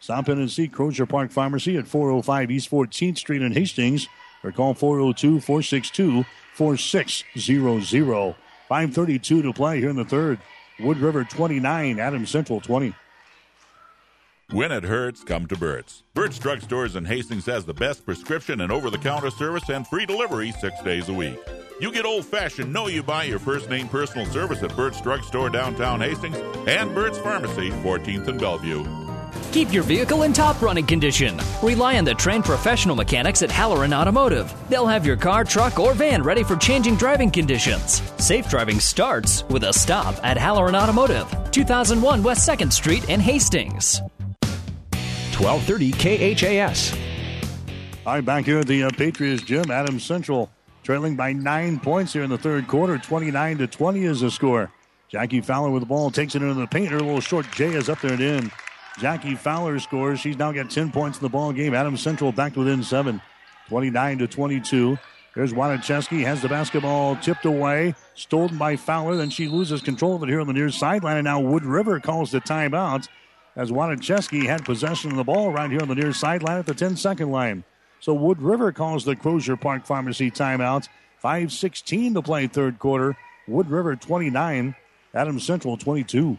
Stop 0.00 0.28
in 0.28 0.38
and 0.38 0.50
see 0.50 0.68
Crozier 0.68 1.06
Park 1.06 1.30
Pharmacy 1.30 1.76
at 1.76 1.86
405 1.86 2.50
East 2.50 2.70
14th 2.70 3.18
Street 3.18 3.42
in 3.42 3.52
Hastings 3.52 4.08
or 4.42 4.52
call 4.52 4.74
402 4.74 5.40
462 5.40 6.24
4600. 6.54 8.34
5.32 8.70 9.42
to 9.42 9.52
play 9.52 9.80
here 9.80 9.90
in 9.90 9.96
the 9.96 10.04
third. 10.04 10.38
Wood 10.78 10.98
River 10.98 11.24
29, 11.24 11.98
Adams 11.98 12.30
Central 12.30 12.60
20. 12.60 12.94
When 14.52 14.72
it 14.72 14.84
hurts, 14.84 15.22
come 15.22 15.46
to 15.46 15.56
Burt's. 15.56 16.02
Burt's 16.14 16.38
Drug 16.38 16.60
Stores 16.60 16.96
in 16.96 17.04
Hastings 17.04 17.46
has 17.46 17.64
the 17.64 17.74
best 17.74 18.04
prescription 18.04 18.60
and 18.60 18.72
over 18.72 18.90
the 18.90 18.98
counter 18.98 19.30
service 19.30 19.68
and 19.68 19.86
free 19.86 20.06
delivery 20.06 20.52
six 20.52 20.80
days 20.82 21.08
a 21.08 21.12
week. 21.12 21.38
You 21.80 21.90
get 21.90 22.04
old 22.04 22.26
fashioned, 22.26 22.70
know 22.70 22.88
you 22.88 23.02
buy 23.02 23.24
your 23.24 23.38
first 23.38 23.70
name 23.70 23.88
personal 23.88 24.26
service 24.26 24.62
at 24.62 24.76
Burt's 24.76 25.00
Drug 25.00 25.24
Store 25.24 25.48
downtown 25.48 26.02
Hastings 26.02 26.36
and 26.68 26.94
Burt's 26.94 27.18
Pharmacy, 27.18 27.70
14th 27.70 28.28
and 28.28 28.38
Bellevue. 28.38 28.84
Keep 29.52 29.72
your 29.72 29.82
vehicle 29.84 30.24
in 30.24 30.34
top 30.34 30.60
running 30.60 30.84
condition. 30.84 31.40
Rely 31.62 31.96
on 31.96 32.04
the 32.04 32.12
trained 32.12 32.44
professional 32.44 32.94
mechanics 32.94 33.40
at 33.40 33.50
Halloran 33.50 33.94
Automotive. 33.94 34.52
They'll 34.68 34.86
have 34.86 35.06
your 35.06 35.16
car, 35.16 35.42
truck, 35.42 35.80
or 35.80 35.94
van 35.94 36.22
ready 36.22 36.42
for 36.42 36.54
changing 36.54 36.96
driving 36.96 37.30
conditions. 37.30 38.02
Safe 38.22 38.46
driving 38.50 38.78
starts 38.78 39.44
with 39.48 39.64
a 39.64 39.72
stop 39.72 40.22
at 40.22 40.36
Halloran 40.36 40.76
Automotive, 40.76 41.34
2001 41.50 42.22
West 42.22 42.46
2nd 42.46 42.74
Street 42.74 43.08
in 43.08 43.20
Hastings. 43.20 44.02
1230 45.38 45.92
KHAS. 46.34 46.92
All 48.04 48.14
right, 48.16 48.24
back 48.24 48.44
here 48.44 48.58
at 48.58 48.66
the 48.66 48.82
uh, 48.82 48.90
Patriots 48.90 49.42
gym, 49.42 49.70
Adams 49.70 50.04
Central 50.04 50.50
trailing 50.82 51.16
by 51.16 51.32
nine 51.32 51.78
points 51.78 52.12
here 52.12 52.22
in 52.22 52.30
the 52.30 52.38
third 52.38 52.68
quarter. 52.68 52.98
29 52.98 53.58
to 53.58 53.66
20 53.66 54.04
is 54.04 54.20
the 54.20 54.30
score. 54.30 54.70
Jackie 55.08 55.40
Fowler 55.40 55.70
with 55.70 55.82
the 55.82 55.86
ball 55.86 56.10
takes 56.10 56.34
it 56.34 56.42
into 56.42 56.54
the 56.54 56.66
paint. 56.66 56.88
Her 56.88 57.00
little 57.00 57.20
short 57.20 57.46
J 57.52 57.74
is 57.74 57.88
up 57.88 58.00
there 58.00 58.12
and 58.12 58.20
in. 58.20 58.52
Jackie 58.98 59.34
Fowler 59.34 59.78
scores. 59.78 60.20
She's 60.20 60.38
now 60.38 60.52
got 60.52 60.70
10 60.70 60.92
points 60.92 61.18
in 61.18 61.22
the 61.22 61.28
ball 61.28 61.52
game. 61.52 61.74
Adams 61.74 62.00
Central 62.00 62.32
back 62.32 62.56
within 62.56 62.82
seven. 62.82 63.20
29 63.68 64.18
to 64.18 64.26
22. 64.26 64.98
There's 65.34 65.52
Wanacheski, 65.52 66.24
has 66.24 66.42
the 66.42 66.48
basketball 66.48 67.14
tipped 67.16 67.44
away, 67.44 67.94
stolen 68.14 68.58
by 68.58 68.74
Fowler. 68.74 69.16
Then 69.16 69.30
she 69.30 69.46
loses 69.46 69.80
control 69.80 70.16
of 70.16 70.24
it 70.24 70.28
here 70.28 70.40
on 70.40 70.48
the 70.48 70.52
near 70.52 70.70
sideline. 70.70 71.18
And 71.18 71.24
now 71.24 71.40
Wood 71.40 71.64
River 71.64 72.00
calls 72.00 72.32
the 72.32 72.40
timeout 72.40 73.06
as 73.54 73.70
Wanacheski 73.70 74.44
had 74.44 74.64
possession 74.64 75.12
of 75.12 75.16
the 75.16 75.24
ball 75.24 75.52
right 75.52 75.70
here 75.70 75.82
on 75.82 75.88
the 75.88 75.94
near 75.94 76.12
sideline 76.12 76.58
at 76.58 76.66
the 76.66 76.74
10 76.74 76.96
second 76.96 77.30
line. 77.30 77.64
So 78.00 78.14
Wood 78.14 78.40
River 78.40 78.72
calls 78.72 79.04
the 79.04 79.14
Crozier 79.14 79.56
Park 79.56 79.84
Pharmacy 79.84 80.30
timeout. 80.30 80.88
5.16 81.22 82.14
to 82.14 82.22
play 82.22 82.46
third 82.46 82.78
quarter. 82.78 83.16
Wood 83.46 83.70
River 83.70 83.94
29, 83.94 84.74
Adams 85.14 85.44
Central 85.44 85.76
22. 85.76 86.38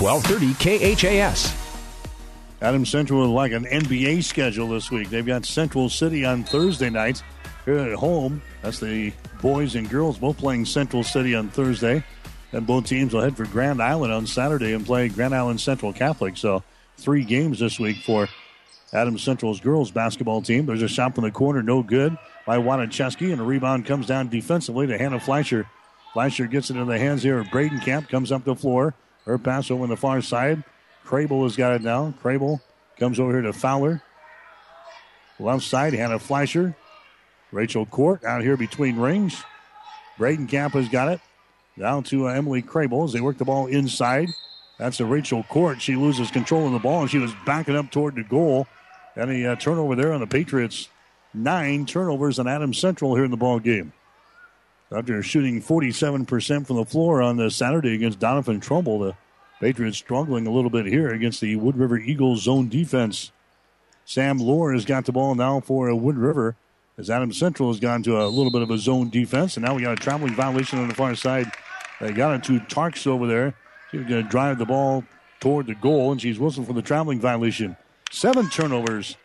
1230 0.00 0.94
KHAS. 0.94 1.52
Adam 2.62 2.86
Central 2.86 3.20
would 3.20 3.34
like 3.34 3.50
an 3.50 3.64
NBA 3.64 4.22
schedule 4.22 4.68
this 4.68 4.92
week. 4.92 5.10
They've 5.10 5.26
got 5.26 5.44
Central 5.44 5.88
City 5.88 6.24
on 6.24 6.44
Thursday 6.44 6.88
nights 6.88 7.24
here 7.64 7.78
at 7.78 7.94
home. 7.94 8.40
That's 8.62 8.78
the 8.78 9.12
boys 9.42 9.74
and 9.74 9.90
girls 9.90 10.16
both 10.16 10.38
playing 10.38 10.66
Central 10.66 11.02
City 11.02 11.34
on 11.34 11.48
Thursday. 11.48 12.04
And 12.52 12.64
both 12.64 12.86
teams 12.86 13.12
will 13.12 13.22
head 13.22 13.36
for 13.36 13.44
Grand 13.46 13.82
Island 13.82 14.12
on 14.12 14.26
Saturday 14.26 14.72
and 14.72 14.86
play 14.86 15.08
Grand 15.08 15.34
Island 15.34 15.60
Central 15.60 15.92
Catholic. 15.92 16.36
So 16.36 16.62
three 16.96 17.24
games 17.24 17.58
this 17.58 17.80
week 17.80 17.96
for 17.98 18.28
Adam 18.92 19.18
Central's 19.18 19.58
girls 19.58 19.90
basketball 19.90 20.42
team. 20.42 20.66
There's 20.66 20.82
a 20.82 20.88
shot 20.88 21.16
from 21.16 21.24
the 21.24 21.32
corner, 21.32 21.60
no 21.60 21.82
good 21.82 22.16
by 22.46 22.58
Wanacheski, 22.58 23.32
and 23.32 23.40
a 23.40 23.44
rebound 23.44 23.84
comes 23.84 24.06
down 24.06 24.28
defensively 24.28 24.86
to 24.86 24.96
Hannah 24.96 25.18
Fleischer. 25.18 25.68
Fleischer 26.12 26.46
gets 26.46 26.70
it 26.70 26.76
in 26.76 26.86
the 26.86 26.98
hands 26.98 27.24
here 27.24 27.40
of 27.40 27.48
Bradenkamp, 27.48 28.08
comes 28.08 28.30
up 28.32 28.44
the 28.44 28.54
floor, 28.54 28.94
Her 29.24 29.38
pass 29.38 29.70
over 29.70 29.82
on 29.82 29.88
the 29.88 29.96
far 29.96 30.22
side. 30.22 30.64
Crable 31.04 31.44
has 31.44 31.56
got 31.56 31.72
it 31.72 31.82
now. 31.82 32.14
Crable 32.22 32.60
comes 32.98 33.18
over 33.20 33.32
here 33.32 33.42
to 33.42 33.52
Fowler. 33.52 34.02
Left 35.38 35.62
side, 35.62 35.92
Hannah 35.94 36.18
Fleischer. 36.18 36.74
Rachel 37.52 37.86
Court 37.86 38.24
out 38.24 38.42
here 38.42 38.56
between 38.56 38.96
rings. 38.96 39.42
Bradenkamp 40.18 40.72
has 40.72 40.88
got 40.88 41.08
it. 41.08 41.20
Down 41.78 42.02
to 42.04 42.28
uh, 42.28 42.32
Emily 42.32 42.60
Crable 42.60 43.04
as 43.04 43.12
they 43.12 43.20
work 43.20 43.38
the 43.38 43.44
ball 43.44 43.66
inside. 43.66 44.28
That's 44.78 45.00
a 45.00 45.06
Rachel 45.06 45.44
Court. 45.44 45.80
She 45.80 45.96
loses 45.96 46.30
control 46.30 46.66
of 46.66 46.72
the 46.72 46.78
ball 46.78 47.02
and 47.02 47.10
she 47.10 47.18
was 47.18 47.32
backing 47.46 47.76
up 47.76 47.90
toward 47.90 48.16
the 48.16 48.24
goal. 48.24 48.66
And 49.16 49.30
a 49.30 49.52
uh, 49.52 49.56
turnover 49.56 49.94
there 49.94 50.12
on 50.12 50.20
the 50.20 50.26
Patriots. 50.26 50.88
Nine 51.34 51.86
turnovers 51.86 52.38
on 52.38 52.48
Adams 52.48 52.78
Central 52.78 53.14
here 53.14 53.24
in 53.24 53.30
the 53.30 53.36
ball 53.36 53.58
game. 53.58 53.92
After 54.90 55.22
shooting 55.22 55.60
47% 55.60 56.66
from 56.66 56.76
the 56.76 56.84
floor 56.84 57.20
on 57.20 57.36
the 57.36 57.50
Saturday 57.50 57.94
against 57.94 58.18
Doniphan 58.18 58.62
Trumbull, 58.62 58.98
the 59.00 59.16
Patriots 59.60 59.98
struggling 59.98 60.46
a 60.46 60.50
little 60.50 60.70
bit 60.70 60.86
here 60.86 61.10
against 61.10 61.42
the 61.42 61.56
Wood 61.56 61.76
River 61.76 61.98
Eagles 61.98 62.42
zone 62.42 62.68
defense. 62.68 63.30
Sam 64.06 64.38
Lohr 64.38 64.72
has 64.72 64.86
got 64.86 65.04
the 65.04 65.12
ball 65.12 65.34
now 65.34 65.60
for 65.60 65.94
Wood 65.94 66.16
River 66.16 66.56
as 66.96 67.10
Adam 67.10 67.32
Central 67.32 67.70
has 67.70 67.80
gone 67.80 68.02
to 68.04 68.18
a 68.22 68.28
little 68.28 68.50
bit 68.50 68.62
of 68.62 68.70
a 68.70 68.78
zone 68.78 69.10
defense. 69.10 69.56
And 69.56 69.66
now 69.66 69.74
we 69.74 69.82
got 69.82 69.92
a 69.92 70.02
traveling 70.02 70.34
violation 70.34 70.78
on 70.78 70.88
the 70.88 70.94
far 70.94 71.14
side. 71.14 71.52
They 72.00 72.12
got 72.12 72.34
it 72.36 72.44
to 72.44 72.60
Tarks 72.60 73.06
over 73.06 73.26
there. 73.26 73.54
She's 73.90 74.06
going 74.06 74.22
to 74.22 74.28
drive 74.28 74.58
the 74.58 74.64
ball 74.64 75.04
toward 75.40 75.66
the 75.66 75.74
goal, 75.74 76.12
and 76.12 76.20
she's 76.20 76.38
whistling 76.38 76.66
for 76.66 76.72
the 76.72 76.82
traveling 76.82 77.20
violation. 77.20 77.76
Seven 78.10 78.48
turnovers 78.48 79.16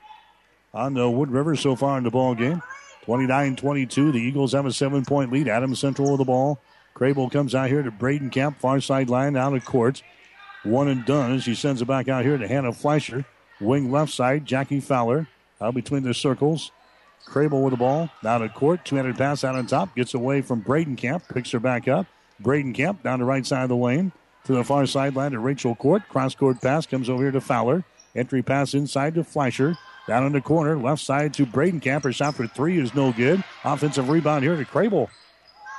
on 0.73 0.93
the 0.93 1.09
Wood 1.09 1.31
River 1.31 1.55
so 1.55 1.75
far 1.75 1.97
in 1.97 2.03
the 2.03 2.11
ball 2.11 2.35
game. 2.35 2.61
29 3.03 3.55
22. 3.57 4.11
The 4.11 4.17
Eagles 4.17 4.53
have 4.53 4.65
a 4.65 4.71
seven 4.71 5.03
point 5.03 5.31
lead. 5.31 5.47
Adams 5.47 5.79
Central 5.79 6.11
with 6.11 6.19
the 6.19 6.25
ball. 6.25 6.59
Crable 6.95 7.31
comes 7.31 7.53
out 7.53 7.69
here 7.69 7.83
to 7.83 7.91
Bradenkamp, 7.91 8.57
far 8.57 8.79
sideline, 8.79 9.35
out 9.35 9.53
of 9.53 9.65
court. 9.65 10.03
One 10.63 10.87
and 10.87 11.05
done 11.05 11.33
as 11.33 11.43
she 11.43 11.55
sends 11.55 11.81
it 11.81 11.85
back 11.85 12.07
out 12.07 12.23
here 12.23 12.37
to 12.37 12.47
Hannah 12.47 12.71
Fleischer. 12.71 13.25
Wing 13.59 13.91
left 13.91 14.13
side, 14.13 14.45
Jackie 14.45 14.79
Fowler 14.79 15.27
out 15.59 15.73
between 15.73 16.03
the 16.03 16.13
circles. 16.13 16.71
Crable 17.25 17.63
with 17.63 17.71
the 17.71 17.77
ball, 17.77 18.09
down 18.21 18.41
to 18.41 18.49
court. 18.49 18.85
Two 18.85 18.95
handed 18.95 19.17
pass 19.17 19.43
out 19.43 19.55
on 19.55 19.65
top. 19.65 19.95
Gets 19.95 20.13
away 20.13 20.41
from 20.41 20.61
Bradenkamp, 20.61 21.27
picks 21.33 21.51
her 21.51 21.59
back 21.59 21.87
up. 21.87 22.05
Bradenkamp 22.41 23.03
down 23.03 23.19
the 23.19 23.25
right 23.25 23.45
side 23.45 23.63
of 23.63 23.69
the 23.69 23.75
lane 23.75 24.11
to 24.45 24.53
the 24.53 24.63
far 24.63 24.85
sideline 24.85 25.31
to 25.31 25.39
Rachel 25.39 25.75
Court. 25.75 26.03
Cross 26.09 26.35
court 26.35 26.61
pass 26.61 26.85
comes 26.85 27.09
over 27.09 27.23
here 27.23 27.31
to 27.31 27.41
Fowler. 27.41 27.83
Entry 28.15 28.41
pass 28.41 28.73
inside 28.73 29.15
to 29.15 29.23
Fleischer. 29.23 29.77
Down 30.07 30.25
in 30.25 30.33
the 30.33 30.41
corner, 30.41 30.77
left 30.77 31.01
side 31.01 31.33
to 31.35 31.45
Bradenkamp. 31.45 32.03
Her 32.03 32.11
shot 32.11 32.35
for 32.35 32.47
three 32.47 32.77
is 32.79 32.93
no 32.93 33.13
good. 33.13 33.43
Offensive 33.63 34.09
rebound 34.09 34.43
here 34.43 34.55
to 34.55 34.65
Crable. 34.65 35.09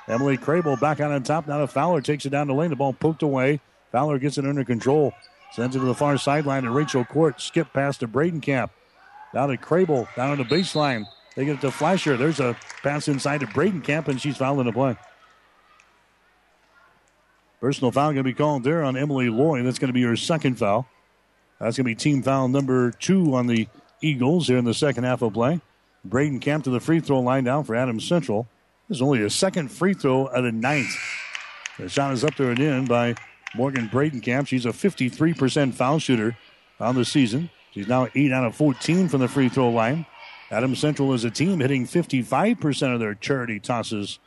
Emily 0.09 0.39
Crable 0.39 0.81
back 0.81 1.01
out 1.01 1.13
on 1.13 1.23
top. 1.23 1.47
Now 1.47 1.59
to 1.59 1.67
Fowler 1.67 2.01
takes 2.01 2.25
it 2.25 2.31
down 2.31 2.49
the 2.49 2.55
lane. 2.55 2.71
The 2.71 2.77
ball 2.77 2.93
poked 2.93 3.23
away. 3.23 3.61
Fowler 3.93 4.19
gets 4.19 4.39
it 4.39 4.47
under 4.47 4.65
control. 4.65 5.13
Sends 5.53 5.77
it 5.77 5.79
to 5.79 5.85
the 5.85 5.95
far 5.95 6.19
sideline 6.19 6.65
to 6.65 6.71
Rachel 6.71 7.05
Court. 7.05 7.41
Skip 7.41 7.73
pass 7.73 7.99
to 7.99 8.09
Bradenkamp. 8.09 8.71
Down 9.33 9.51
to 9.51 9.57
Crable. 9.57 10.09
Down 10.17 10.31
on 10.31 10.39
the 10.39 10.45
baseline. 10.45 11.07
They 11.37 11.45
get 11.45 11.57
it 11.57 11.61
to 11.63 11.71
Fleischer. 11.71 12.17
There's 12.17 12.41
a 12.41 12.57
pass 12.83 13.09
inside 13.09 13.41
to 13.41 13.47
Bradenkamp, 13.47 14.09
and 14.09 14.21
she's 14.21 14.37
fouling 14.37 14.67
the 14.67 14.73
play. 14.73 14.97
Personal 17.61 17.93
foul 17.93 18.09
going 18.09 18.17
to 18.17 18.23
be 18.23 18.35
called 18.35 18.63
there 18.63 18.85
on 18.85 18.97
Emily 18.97 19.29
Loy. 19.31 19.63
That's 19.63 19.79
going 19.79 19.89
to 19.89 19.95
be 19.95 20.03
her 20.03 20.17
second 20.17 20.59
foul. 20.59 20.87
That's 21.59 21.77
going 21.77 21.85
to 21.85 21.91
be 21.91 21.95
team 21.95 22.23
foul 22.23 22.49
number 22.49 22.91
two 22.91 23.35
on 23.35 23.47
the 23.47 23.69
Eagles 24.05 24.47
here 24.47 24.59
in 24.59 24.65
the 24.65 24.75
second 24.75 25.05
half 25.05 25.23
of 25.23 25.33
play. 25.33 25.61
Bradenkamp 26.07 26.65
to 26.65 26.71
the 26.71 26.81
free 26.81 27.01
throw 27.01 27.21
line 27.21 27.45
down 27.45 27.65
for 27.65 27.75
Adams 27.75 28.07
Central. 28.07 28.47
This 28.89 28.99
is 28.99 29.03
only 29.03 29.23
a 29.23 29.31
second 29.31 29.71
free 29.71 29.95
throw 29.95 30.29
at 30.29 30.45
a 30.45 30.53
ninth. 30.53 30.95
The 31.79 31.89
shot 31.89 32.13
is 32.13 32.23
up 32.23 32.37
there 32.37 32.51
and 32.51 32.61
in 32.61 32.85
by 32.85 33.15
Morgan 33.55 33.89
Bradenkamp. 33.89 34.47
She's 34.47 34.67
a 34.67 34.71
53% 34.71 35.73
foul 35.73 35.99
shooter 35.99 36.37
on 36.79 36.95
the 36.95 37.05
season. 37.05 37.51
She's 37.73 37.89
now 37.89 38.09
8 38.15 38.33
out 38.33 38.45
of 38.45 38.55
14 38.55 39.09
from 39.09 39.21
the 39.21 39.29
free 39.29 39.49
throw 39.49 39.71
line. 39.71 40.07
Adams 40.51 40.79
Central 40.79 41.15
is 41.15 41.25
a 41.25 41.31
team 41.31 41.61
hitting 41.61 41.87
55% 41.87 42.95
of 42.95 43.01
their 43.01 43.15
charity 43.15 43.59
tosses 43.59 44.19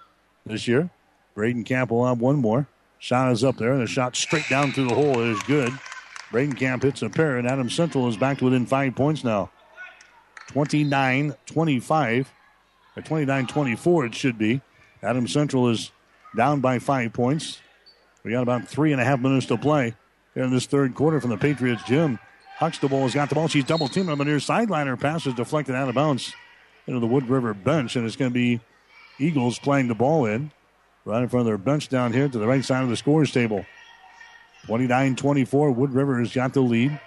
this 0.45 0.67
year. 0.67 0.89
Bradenkamp 1.35 1.91
will 1.91 2.07
have 2.07 2.19
one 2.19 2.37
more. 2.37 2.67
Shot 2.99 3.31
is 3.31 3.43
up 3.43 3.57
there, 3.57 3.73
and 3.73 3.81
the 3.81 3.87
shot 3.87 4.15
straight 4.15 4.49
down 4.49 4.71
through 4.71 4.87
the 4.87 4.95
hole 4.95 5.21
is 5.21 5.41
good. 5.43 5.71
Bradenkamp 6.31 6.81
hits 6.81 7.03
a 7.03 7.09
pair, 7.09 7.37
and 7.37 7.47
Adams 7.47 7.75
Central 7.75 8.07
is 8.09 8.17
back 8.17 8.39
to 8.39 8.45
within 8.45 8.65
five 8.65 8.95
points 8.95 9.23
now. 9.23 9.51
29 10.47 11.35
25, 11.45 12.31
or 12.95 13.01
29 13.01 13.47
24, 13.47 14.05
it 14.05 14.15
should 14.15 14.37
be. 14.37 14.61
Adam 15.03 15.27
Central 15.27 15.69
is 15.69 15.91
down 16.35 16.59
by 16.59 16.79
five 16.79 17.13
points. 17.13 17.59
We 18.23 18.31
got 18.31 18.43
about 18.43 18.67
three 18.67 18.91
and 18.91 19.01
a 19.01 19.05
half 19.05 19.19
minutes 19.19 19.45
to 19.47 19.57
play 19.57 19.93
here 20.33 20.43
in 20.43 20.51
this 20.51 20.65
third 20.65 20.95
quarter 20.95 21.21
from 21.21 21.29
the 21.29 21.37
Patriots 21.37 21.83
gym. 21.83 22.19
Huxtable 22.57 23.01
has 23.01 23.13
got 23.13 23.29
the 23.29 23.35
ball. 23.35 23.47
She's 23.47 23.63
double 23.63 23.87
teaming 23.87 24.09
on 24.09 24.17
the 24.17 24.25
near 24.25 24.39
sideline. 24.39 24.87
Her 24.87 24.97
pass 24.97 25.27
is 25.27 25.33
deflected 25.35 25.75
out 25.75 25.89
of 25.89 25.95
bounds 25.95 26.33
into 26.87 26.99
the 26.99 27.07
Wood 27.07 27.29
River 27.29 27.53
bench, 27.53 27.95
and 27.95 28.05
it's 28.05 28.15
going 28.15 28.31
to 28.31 28.33
be 28.33 28.59
Eagles 29.19 29.59
playing 29.59 29.87
the 29.87 29.95
ball 29.95 30.25
in 30.25 30.51
right 31.05 31.23
in 31.23 31.29
front 31.29 31.41
of 31.41 31.45
their 31.45 31.57
bench 31.57 31.87
down 31.87 32.11
here 32.13 32.27
to 32.27 32.37
the 32.37 32.47
right 32.47 32.63
side 32.63 32.83
of 32.83 32.89
the 32.89 32.97
scores 32.97 33.31
table. 33.31 33.65
29 34.65 35.15
24. 35.15 35.71
Wood 35.71 35.93
River 35.93 36.19
has 36.19 36.33
got 36.33 36.53
the 36.53 36.61
lead. 36.61 36.99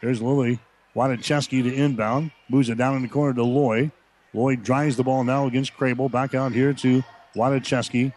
There's 0.00 0.22
Lily 0.22 0.60
Wadacheski 0.96 1.62
to 1.62 1.72
inbound. 1.72 2.30
Moves 2.48 2.70
it 2.70 2.78
down 2.78 2.96
in 2.96 3.02
the 3.02 3.08
corner 3.08 3.34
to 3.34 3.44
Loy. 3.44 3.90
Loy 4.32 4.56
drives 4.56 4.96
the 4.96 5.04
ball 5.04 5.22
now 5.24 5.46
against 5.46 5.74
Crable. 5.74 6.10
Back 6.10 6.34
out 6.34 6.52
here 6.52 6.72
to 6.72 7.04
Wadacheski. 7.36 8.14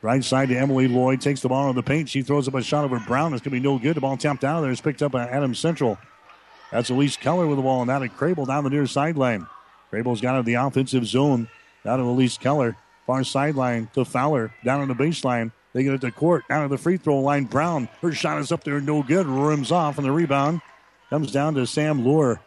Right 0.00 0.24
side 0.24 0.48
to 0.48 0.56
Emily 0.56 0.86
Loy. 0.86 1.16
Takes 1.16 1.40
the 1.40 1.48
ball 1.48 1.68
on 1.68 1.74
the 1.74 1.82
paint. 1.82 2.08
She 2.08 2.22
throws 2.22 2.46
up 2.46 2.54
a 2.54 2.62
shot 2.62 2.84
over 2.84 3.00
Brown. 3.00 3.34
It's 3.34 3.42
going 3.42 3.54
to 3.54 3.60
be 3.60 3.68
no 3.68 3.78
good. 3.78 3.96
The 3.96 4.00
ball 4.00 4.16
tapped 4.16 4.44
out 4.44 4.58
of 4.58 4.62
there. 4.62 4.70
It's 4.70 4.80
picked 4.80 5.02
up 5.02 5.12
by 5.12 5.26
Adams 5.26 5.58
Central. 5.58 5.98
That's 6.70 6.90
Elise 6.90 7.16
Keller 7.16 7.46
with 7.46 7.58
the 7.58 7.62
ball. 7.62 7.82
And 7.82 7.88
now 7.88 7.98
to 7.98 8.08
Crable 8.08 8.46
down 8.46 8.64
the 8.64 8.70
near 8.70 8.86
sideline. 8.86 9.46
Crable's 9.92 10.20
got 10.20 10.38
it 10.38 10.44
the 10.44 10.54
offensive 10.54 11.06
zone. 11.06 11.48
Down 11.84 11.98
to 11.98 12.04
Elise 12.04 12.38
Keller. 12.38 12.76
Far 13.06 13.24
sideline 13.24 13.88
to 13.94 14.04
Fowler. 14.04 14.54
Down 14.64 14.80
on 14.80 14.88
the 14.88 14.94
baseline. 14.94 15.50
They 15.72 15.82
get 15.82 15.94
it 15.94 16.00
to 16.02 16.12
court. 16.12 16.44
Down 16.48 16.62
to 16.62 16.68
the 16.68 16.80
free 16.80 16.96
throw 16.96 17.18
line. 17.18 17.44
Brown. 17.44 17.88
Her 18.00 18.12
shot 18.12 18.40
is 18.40 18.52
up 18.52 18.64
there. 18.64 18.80
No 18.80 19.02
good. 19.02 19.26
Rims 19.26 19.72
off. 19.72 19.98
And 19.98 20.06
the 20.06 20.12
rebound 20.12 20.60
comes 21.12 21.30
down 21.30 21.52
to 21.52 21.66
Sam 21.66 22.06
Lohr. 22.06 22.40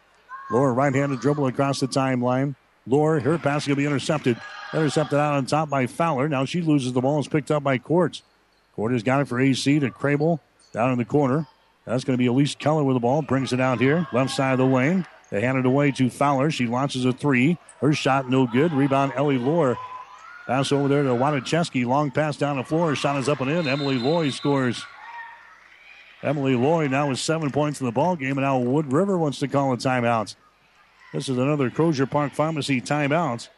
Lohr 0.50 0.74
right 0.74 0.92
handed 0.92 1.20
dribble 1.20 1.46
across 1.46 1.78
the 1.78 1.86
timeline. 1.86 2.56
Lohr, 2.84 3.20
her 3.20 3.38
pass 3.38 3.62
is 3.62 3.68
going 3.68 3.76
to 3.76 3.80
be 3.80 3.86
intercepted. 3.86 4.40
Intercepted 4.74 5.16
out 5.16 5.34
on 5.34 5.46
top 5.46 5.70
by 5.70 5.86
Fowler. 5.86 6.28
Now 6.28 6.44
she 6.46 6.62
loses 6.62 6.92
the 6.92 7.00
ball. 7.00 7.20
It's 7.20 7.28
picked 7.28 7.52
up 7.52 7.62
by. 7.62 7.78
Court 7.78 8.22
has 8.76 9.04
got 9.04 9.20
it 9.20 9.28
for 9.28 9.38
AC 9.38 9.78
to 9.78 9.90
Crable 9.90 10.40
down 10.72 10.90
in 10.90 10.98
the 10.98 11.04
corner. 11.04 11.46
That's 11.84 12.02
going 12.02 12.16
to 12.16 12.18
be 12.18 12.26
Elise 12.26 12.56
Keller 12.56 12.82
with 12.82 12.96
the 12.96 13.00
ball. 13.00 13.22
Brings 13.22 13.52
it 13.52 13.60
out 13.60 13.78
here. 13.78 14.08
Left 14.12 14.32
side 14.32 14.54
of 14.54 14.58
the 14.58 14.66
lane. 14.66 15.06
They 15.30 15.42
hand 15.42 15.58
it 15.58 15.64
away 15.64 15.92
to 15.92 16.10
Fowler. 16.10 16.50
She 16.50 16.66
launches 16.66 17.04
a 17.04 17.12
three. 17.12 17.58
Her 17.80 17.92
shot 17.92 18.28
no 18.28 18.48
good. 18.48 18.72
Rebound 18.72 19.12
Ellie 19.14 19.38
Lohr. 19.38 19.78
Pass 20.48 20.72
over 20.72 20.88
there 20.88 21.04
to 21.04 21.10
Wadacheski. 21.10 21.86
Long 21.86 22.10
pass 22.10 22.36
down 22.36 22.56
the 22.56 22.64
floor. 22.64 22.96
Shot 22.96 23.16
is 23.16 23.28
up 23.28 23.40
and 23.40 23.48
in. 23.48 23.68
Emily 23.68 23.96
Loy 23.96 24.30
scores. 24.30 24.84
Emily 26.26 26.56
Loy 26.56 26.88
now 26.88 27.08
with 27.08 27.20
seven 27.20 27.50
points 27.50 27.80
in 27.80 27.86
the 27.86 27.92
ball 27.92 28.16
game, 28.16 28.32
and 28.32 28.40
now 28.40 28.58
Wood 28.58 28.92
River 28.92 29.16
wants 29.16 29.38
to 29.38 29.48
call 29.48 29.72
a 29.72 29.76
timeout. 29.76 30.34
This 31.12 31.28
is 31.28 31.38
another 31.38 31.70
Crozier 31.70 32.06
Park 32.06 32.32
Pharmacy 32.32 32.80
timeout. 32.80 33.48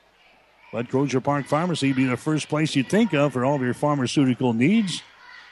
Let 0.74 0.90
Crozier 0.90 1.22
Park 1.22 1.46
Pharmacy 1.46 1.94
be 1.94 2.04
the 2.04 2.18
first 2.18 2.50
place 2.50 2.76
you 2.76 2.82
think 2.82 3.14
of 3.14 3.32
for 3.32 3.42
all 3.42 3.56
of 3.56 3.62
your 3.62 3.72
pharmaceutical 3.72 4.52
needs. 4.52 5.02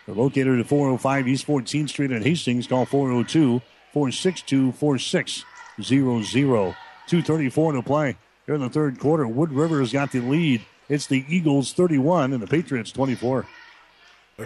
They're 0.05 0.15
located 0.15 0.61
at 0.61 0.67
405 0.67 1.27
East 1.27 1.47
14th 1.47 1.89
Street 1.89 2.13
in 2.13 2.23
Hastings. 2.23 2.67
Call 2.67 2.85
402 2.85 3.63
462 3.95 4.73
4600. 4.73 6.77
234 7.09 7.73
to 7.73 7.83
play 7.83 8.17
here 8.45 8.55
in 8.55 8.61
the 8.61 8.69
third 8.69 8.99
quarter. 8.99 9.27
Wood 9.27 9.53
River 9.53 9.81
has 9.81 9.91
got 9.91 10.13
the 10.13 10.21
lead. 10.21 10.61
It's 10.91 11.07
the 11.07 11.25
Eagles 11.29 11.73
31 11.73 12.35
and 12.35 12.43
the 12.43 12.47
Patriots 12.47 12.93
24. 12.93 13.47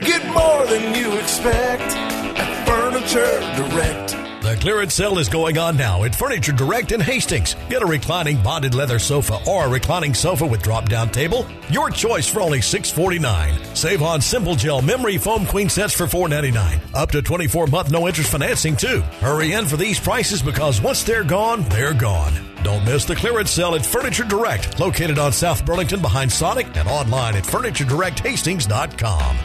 Get 0.01 0.25
more 0.33 0.67
than 0.67 0.95
you 0.95 1.19
expect 1.19 2.10
Furniture 3.11 3.41
Direct. 3.57 4.11
The 4.41 4.57
clearance 4.61 4.95
sale 4.95 5.19
is 5.19 5.29
going 5.29 5.59
on 5.59 5.77
now 5.77 6.05
at 6.05 6.15
Furniture 6.15 6.53
Direct 6.53 6.93
in 6.93 7.01
Hastings. 7.01 7.57
Get 7.69 7.83
a 7.83 7.87
reclining 7.87 8.41
bonded 8.41 8.73
leather 8.73 9.01
sofa 9.01 9.41
or 9.49 9.65
a 9.65 9.69
reclining 9.69 10.15
sofa 10.15 10.47
with 10.47 10.63
drop 10.63 10.89
down 10.89 11.11
table. 11.11 11.45
Your 11.71 11.91
choice 11.91 12.29
for 12.29 12.41
only 12.41 12.61
649. 12.61 13.75
Save 13.75 14.03
on 14.03 14.21
Simple 14.21 14.55
Gel 14.55 14.81
memory 14.81 15.19
foam 15.19 15.45
queen 15.45 15.69
sets 15.69 15.93
for 15.93 16.07
499. 16.07 16.81
Up 16.95 17.11
to 17.11 17.21
24 17.21 17.67
month 17.67 17.91
no 17.91 18.07
interest 18.07 18.31
financing 18.31 18.77
too. 18.77 19.01
Hurry 19.19 19.55
in 19.55 19.67
for 19.67 19.77
these 19.77 19.99
prices 19.99 20.41
because 20.41 20.81
once 20.81 21.03
they're 21.03 21.25
gone, 21.25 21.65
they're 21.65 21.95
gone. 21.95 22.33
Don't 22.63 22.85
miss 22.85 23.05
the 23.07 23.17
clearance 23.17 23.51
sale 23.51 23.75
at 23.75 23.85
Furniture 23.85 24.23
Direct, 24.23 24.79
located 24.79 25.19
on 25.19 25.33
South 25.33 25.67
Burlington 25.67 26.01
behind 26.01 26.31
Sonic 26.31 26.77
and 26.77 26.89
online 26.89 27.35
at 27.35 27.43
FurnitureDirectHastings.com. 27.43 29.37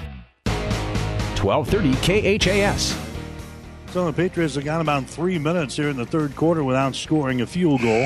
1230 1.41 2.37
KHAS. 2.37 3.04
So 3.95 4.07
the 4.07 4.11
Patriots 4.11 4.55
have 4.55 4.65
got 4.65 4.81
about 4.81 5.05
three 5.05 5.39
minutes 5.39 5.77
here 5.77 5.87
in 5.87 5.95
the 5.95 6.05
third 6.05 6.35
quarter 6.35 6.65
without 6.65 6.97
scoring 6.97 7.39
a 7.39 7.47
field 7.47 7.81
goal. 7.81 8.05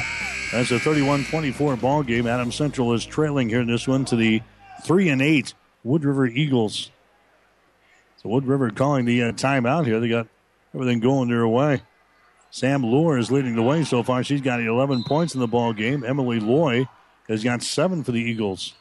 That's 0.51 0.69
a 0.69 0.77
31-24 0.77 1.81
ball 1.81 2.03
game. 2.03 2.27
Adam 2.27 2.51
Central 2.51 2.93
is 2.93 3.03
trailing 3.03 3.49
here 3.49 3.61
in 3.61 3.67
this 3.67 3.87
one 3.87 4.05
to 4.05 4.15
the 4.15 4.43
three 4.83 5.09
and 5.09 5.19
eight 5.19 5.55
Wood 5.83 6.05
River 6.05 6.27
Eagles. 6.27 6.91
So 8.17 8.29
Wood 8.29 8.45
River 8.45 8.69
calling 8.69 9.05
the 9.05 9.23
uh, 9.23 9.31
timeout 9.31 9.87
here. 9.87 9.99
They 9.99 10.09
got 10.09 10.27
everything 10.75 10.99
going 10.99 11.27
their 11.27 11.47
way. 11.47 11.81
Sam 12.51 12.83
Lohr 12.83 13.17
is 13.17 13.31
leading 13.31 13.55
the 13.55 13.63
way 13.63 13.83
so 13.83 14.03
far. 14.03 14.23
She's 14.23 14.41
got 14.41 14.61
11 14.61 15.05
points 15.05 15.33
in 15.33 15.39
the 15.39 15.47
ball 15.47 15.73
game. 15.73 16.03
Emily 16.03 16.39
Loy 16.39 16.87
has 17.27 17.43
got 17.43 17.63
seven 17.63 18.03
for 18.03 18.11
the 18.11 18.21
Eagles. 18.21 18.75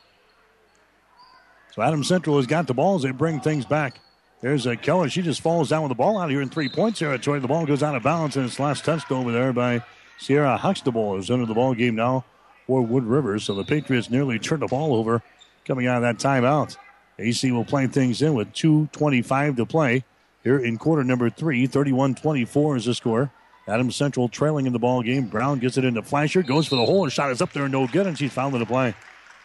So 1.73 1.81
Adam 1.81 2.05
Central 2.05 2.37
has 2.37 2.47
got 2.47 2.67
the 2.67 2.75
balls. 2.75 3.03
they 3.03 3.13
bring 3.13 3.41
things 3.41 3.65
back. 3.65 3.99
There's 4.41 4.67
a 4.67 4.77
Keller. 4.77 5.09
She 5.09 5.23
just 5.23 5.41
falls 5.41 5.71
down 5.71 5.83
with 5.83 5.89
the 5.89 5.97
ball 5.97 6.19
out 6.19 6.27
of 6.27 6.31
here 6.31 6.41
in 6.41 6.49
three 6.49 6.69
point 6.69 6.97
territory. 6.97 7.41
The 7.41 7.49
ball 7.49 7.67
goes 7.67 7.83
out 7.83 7.97
of 7.97 8.03
bounds, 8.05 8.37
and 8.37 8.47
it's 8.47 8.61
last 8.61 8.85
touched 8.85 9.11
over 9.11 9.33
there 9.33 9.53
by 9.53 9.83
Sierra 10.19 10.57
Huxtable. 10.57 11.17
Is 11.17 11.31
under 11.31 11.47
the 11.47 11.55
ball 11.55 11.75
game 11.75 11.97
now 11.97 12.25
for 12.67 12.83
Wood 12.83 13.05
River. 13.05 13.39
So 13.41 13.55
the 13.55 13.65
Patriots 13.65 14.11
nearly 14.11 14.39
turned 14.39 14.63
the 14.63 14.69
ball 14.69 14.95
over 14.95 15.23
coming 15.65 15.87
out 15.87 15.97
of 15.97 16.03
that 16.03 16.19
timeout. 16.19 16.77
AC 17.19 17.51
will 17.51 17.65
play 17.65 17.89
things 17.89 18.23
in 18.23 18.35
with 18.35 18.53
2.25 18.53 19.57
to 19.57 19.67
play 19.67 20.05
here 20.45 20.59
in 20.59 20.79
quarter 20.79 21.03
number 21.03 21.31
three. 21.31 21.67
31 21.67 22.15
24 22.15 22.77
is 22.77 22.85
the 22.85 22.95
score. 22.95 23.33
Adams 23.67 23.97
Central 23.97 24.29
trailing 24.29 24.67
in 24.67 24.73
the 24.73 24.79
ball 24.79 25.03
game. 25.03 25.27
Brown 25.27 25.59
gets 25.59 25.77
it 25.77 25.85
into 25.85 26.01
Fleischer, 26.03 26.43
goes 26.43 26.69
for 26.69 26.77
the 26.77 26.87
hole. 26.87 27.05
Her 27.05 27.11
shot 27.11 27.33
is 27.33 27.43
up 27.43 27.53
there, 27.53 27.69
no 27.69 27.87
good, 27.87 28.07
and 28.07 28.17
she's 28.17 28.33
fouling 28.33 28.61
the 28.61 28.67
play. 28.67 28.95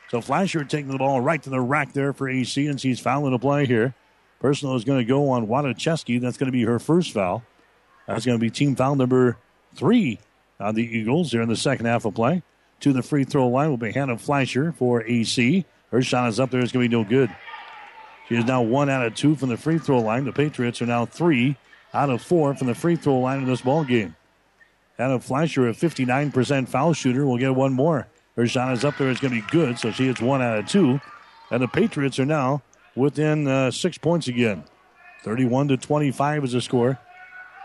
So 0.09 0.21
Fleischer 0.21 0.63
taking 0.63 0.91
the 0.91 0.97
ball 0.99 1.19
right 1.19 1.41
to 1.41 1.49
the 1.49 1.59
rack 1.59 1.93
there 1.93 2.13
for 2.13 2.29
AC, 2.29 2.67
and 2.67 2.79
she's 2.79 2.99
fouling 2.99 3.31
the 3.31 3.39
play 3.39 3.65
here. 3.65 3.95
Personal 4.43 4.75
is 4.75 4.83
going 4.83 4.99
to 4.99 5.05
go 5.05 5.29
on 5.29 5.47
Wadacheski. 5.47 6.19
That's 6.19 6.35
going 6.35 6.47
to 6.47 6.51
be 6.51 6.63
her 6.63 6.77
first 6.77 7.13
foul. 7.13 7.43
That's 8.05 8.25
going 8.25 8.37
to 8.37 8.41
be 8.41 8.49
team 8.49 8.75
foul 8.75 8.95
number 8.95 9.37
three 9.73 10.19
on 10.59 10.75
the 10.75 10.83
Eagles 10.83 11.31
here 11.31 11.41
in 11.41 11.47
the 11.47 11.55
second 11.55 11.85
half 11.85 12.03
of 12.03 12.13
play. 12.13 12.43
To 12.81 12.91
the 12.91 13.01
free 13.01 13.23
throw 13.23 13.47
line 13.47 13.69
will 13.69 13.77
be 13.77 13.93
Hannah 13.93 14.17
Fleischer 14.17 14.73
for 14.73 15.01
AC. 15.05 15.63
Her 15.91 16.01
shot 16.01 16.27
is 16.27 16.41
up 16.41 16.51
there. 16.51 16.59
It's 16.59 16.73
going 16.73 16.83
to 16.83 16.89
be 16.89 17.03
no 17.03 17.09
good. 17.09 17.33
She 18.27 18.35
is 18.35 18.43
now 18.43 18.61
one 18.61 18.89
out 18.89 19.05
of 19.05 19.15
two 19.15 19.35
from 19.35 19.47
the 19.47 19.55
free 19.55 19.79
throw 19.79 19.99
line. 19.99 20.25
The 20.25 20.33
Patriots 20.33 20.81
are 20.81 20.87
now 20.87 21.05
three 21.05 21.55
out 21.93 22.09
of 22.09 22.21
four 22.21 22.53
from 22.53 22.67
the 22.67 22.75
free 22.75 22.97
throw 22.97 23.19
line 23.19 23.39
in 23.39 23.45
this 23.45 23.61
ball 23.61 23.85
game. 23.85 24.13
Hannah 24.97 25.21
Fleischer, 25.21 25.69
a 25.69 25.71
59% 25.71 26.67
foul 26.67 26.91
shooter, 26.91 27.25
will 27.25 27.37
get 27.37 27.55
one 27.55 27.71
more. 27.71 28.07
Her 28.35 28.45
shot 28.45 28.73
is 28.73 28.83
up 28.83 28.97
there. 28.97 29.09
It's 29.09 29.21
going 29.21 29.33
to 29.33 29.41
be 29.41 29.51
good, 29.51 29.79
so 29.79 29.91
she 29.91 30.07
hits 30.07 30.19
one 30.19 30.41
out 30.41 30.59
of 30.59 30.67
two. 30.67 30.99
And 31.49 31.63
the 31.63 31.69
Patriots 31.69 32.19
are 32.19 32.25
now 32.25 32.61
within 32.95 33.47
uh, 33.47 33.71
six 33.71 33.97
points 33.97 34.27
again. 34.27 34.63
31 35.23 35.69
to 35.69 35.77
25 35.77 36.43
is 36.43 36.51
the 36.51 36.61
score. 36.61 36.99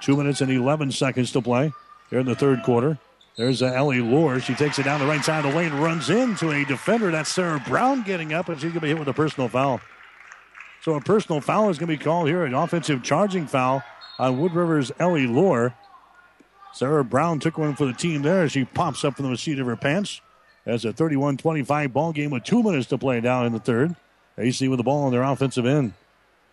Two 0.01 0.17
minutes 0.17 0.41
and 0.41 0.51
11 0.51 0.93
seconds 0.93 1.33
to 1.33 1.43
play 1.43 1.73
here 2.11 2.21
in 2.21 2.27
the 2.27 2.35
third 2.35 2.63
quarter. 2.63 2.99
There's 3.37 3.63
uh, 3.63 3.67
Ellie 3.67 4.01
Lohr. 4.01 4.41
She 4.41 4.55
takes 4.55 4.79
it 4.79 4.85
down 4.85 5.01
the 5.01 5.07
right 5.07 5.25
side 5.25 5.45
of 5.45 5.53
the 5.53 5.57
lane, 5.57 5.73
runs 5.75 6.11
into 6.11 6.51
a 6.51 6.65
defender. 6.65 7.11
That's 7.11 7.33
Sarah 7.33 7.63
Brown 7.69 8.03
getting 8.03 8.33
up, 8.33 8.49
and 8.49 8.57
she's 8.57 8.73
going 8.73 8.75
to 8.75 8.81
be 8.81 8.89
hit 8.89 8.99
with 8.99 9.09
a 9.09 9.13
personal 9.13 9.49
foul. 9.49 9.81
So 10.83 10.95
a 10.95 11.01
personal 11.01 11.41
foul 11.41 11.71
is 11.71 11.79
going 11.79 11.89
to 11.91 11.99
be 11.99 12.03
called 12.03 12.29
here, 12.29 12.45
an 12.45 12.55
offensive 12.55 13.03
charging 13.03 13.47
foul 13.47 13.83
on 14.19 14.41
Wood 14.41 14.55
River's 14.55 14.91
Ellie 14.99 15.27
Lohr. 15.27 15.75
Sarah 16.73 17.05
Brown 17.05 17.41
took 17.41 17.59
one 17.59 17.75
for 17.75 17.87
the 17.87 17.93
team 17.93 18.23
there 18.23 18.49
she 18.49 18.65
pops 18.65 19.05
up 19.05 19.17
from 19.17 19.31
the 19.31 19.37
seat 19.37 19.59
of 19.59 19.67
her 19.67 19.77
pants. 19.77 20.21
As 20.67 20.85
a 20.85 20.93
31 20.93 21.39
25 21.39 21.93
ball 21.95 22.13
game 22.13 22.31
with 22.31 22.45
two 22.45 22.63
minutes 22.63 22.89
to 22.89 22.99
play 22.99 23.21
down 23.21 23.47
in 23.47 23.53
the 23.53 23.59
third. 23.59 23.97
AC 24.39 24.69
with 24.69 24.79
the 24.79 24.85
ball 24.85 25.05
on 25.05 25.13
their 25.13 25.23
offensive 25.23 25.67
end. 25.67 25.93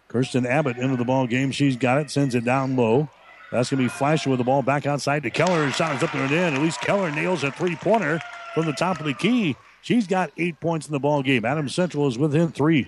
Kirsten 0.08 0.46
Abbott 0.46 0.78
into 0.78 0.98
the 0.98 1.06
ball 1.06 1.28
game. 1.28 1.52
She's 1.52 1.76
got 1.76 2.00
it, 2.00 2.12
sends 2.12 2.36
it 2.36 2.46
down 2.46 2.76
low. 2.76 3.10
That's 3.52 3.70
going 3.70 3.78
to 3.78 3.86
be 3.86 3.90
Fleischer 3.90 4.30
with 4.30 4.40
the 4.40 4.44
ball 4.44 4.62
back 4.62 4.86
outside 4.86 5.24
to 5.24 5.30
Keller. 5.30 5.70
Shot 5.72 5.96
is 5.96 6.04
up 6.04 6.12
there 6.12 6.24
and 6.24 6.32
in. 6.32 6.54
At 6.56 6.62
least 6.62 6.82
Keller 6.82 7.12
nails 7.12 7.44
a 7.44 7.52
three 7.52 7.76
pointer 7.76 8.20
from 8.54 8.66
the 8.66 8.74
top 8.74 9.00
of 9.00 9.06
the 9.06 9.14
key. 9.14 9.56
She's 9.82 10.08
got 10.08 10.32
eight 10.38 10.60
points 10.60 10.88
in 10.88 10.94
the 10.94 11.00
ball 11.00 11.22
game. 11.22 11.46
Adam 11.46 11.70
Central 11.70 12.08
is 12.08 12.18
within 12.18 12.52
three. 12.52 12.88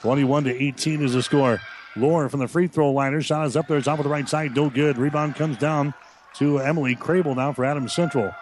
21 0.00 0.44
to 0.44 0.62
18 0.62 1.02
is 1.04 1.12
the 1.12 1.22
score. 1.22 1.60
Lohr 1.96 2.28
from 2.28 2.40
the 2.40 2.48
free 2.48 2.66
throw 2.66 2.90
liner. 2.92 3.20
Shot 3.20 3.46
is 3.46 3.56
up 3.56 3.68
there. 3.68 3.76
It's 3.76 3.88
off 3.88 3.98
of 3.98 4.04
the 4.04 4.10
right 4.10 4.28
side. 4.28 4.56
No 4.56 4.70
good. 4.70 4.96
Rebound 4.96 5.34
comes 5.36 5.58
down 5.58 5.92
to 6.36 6.58
Emily 6.58 6.96
Crable 6.96 7.36
now 7.36 7.52
for 7.52 7.64
Adam 7.64 7.88
Central. 7.88 8.32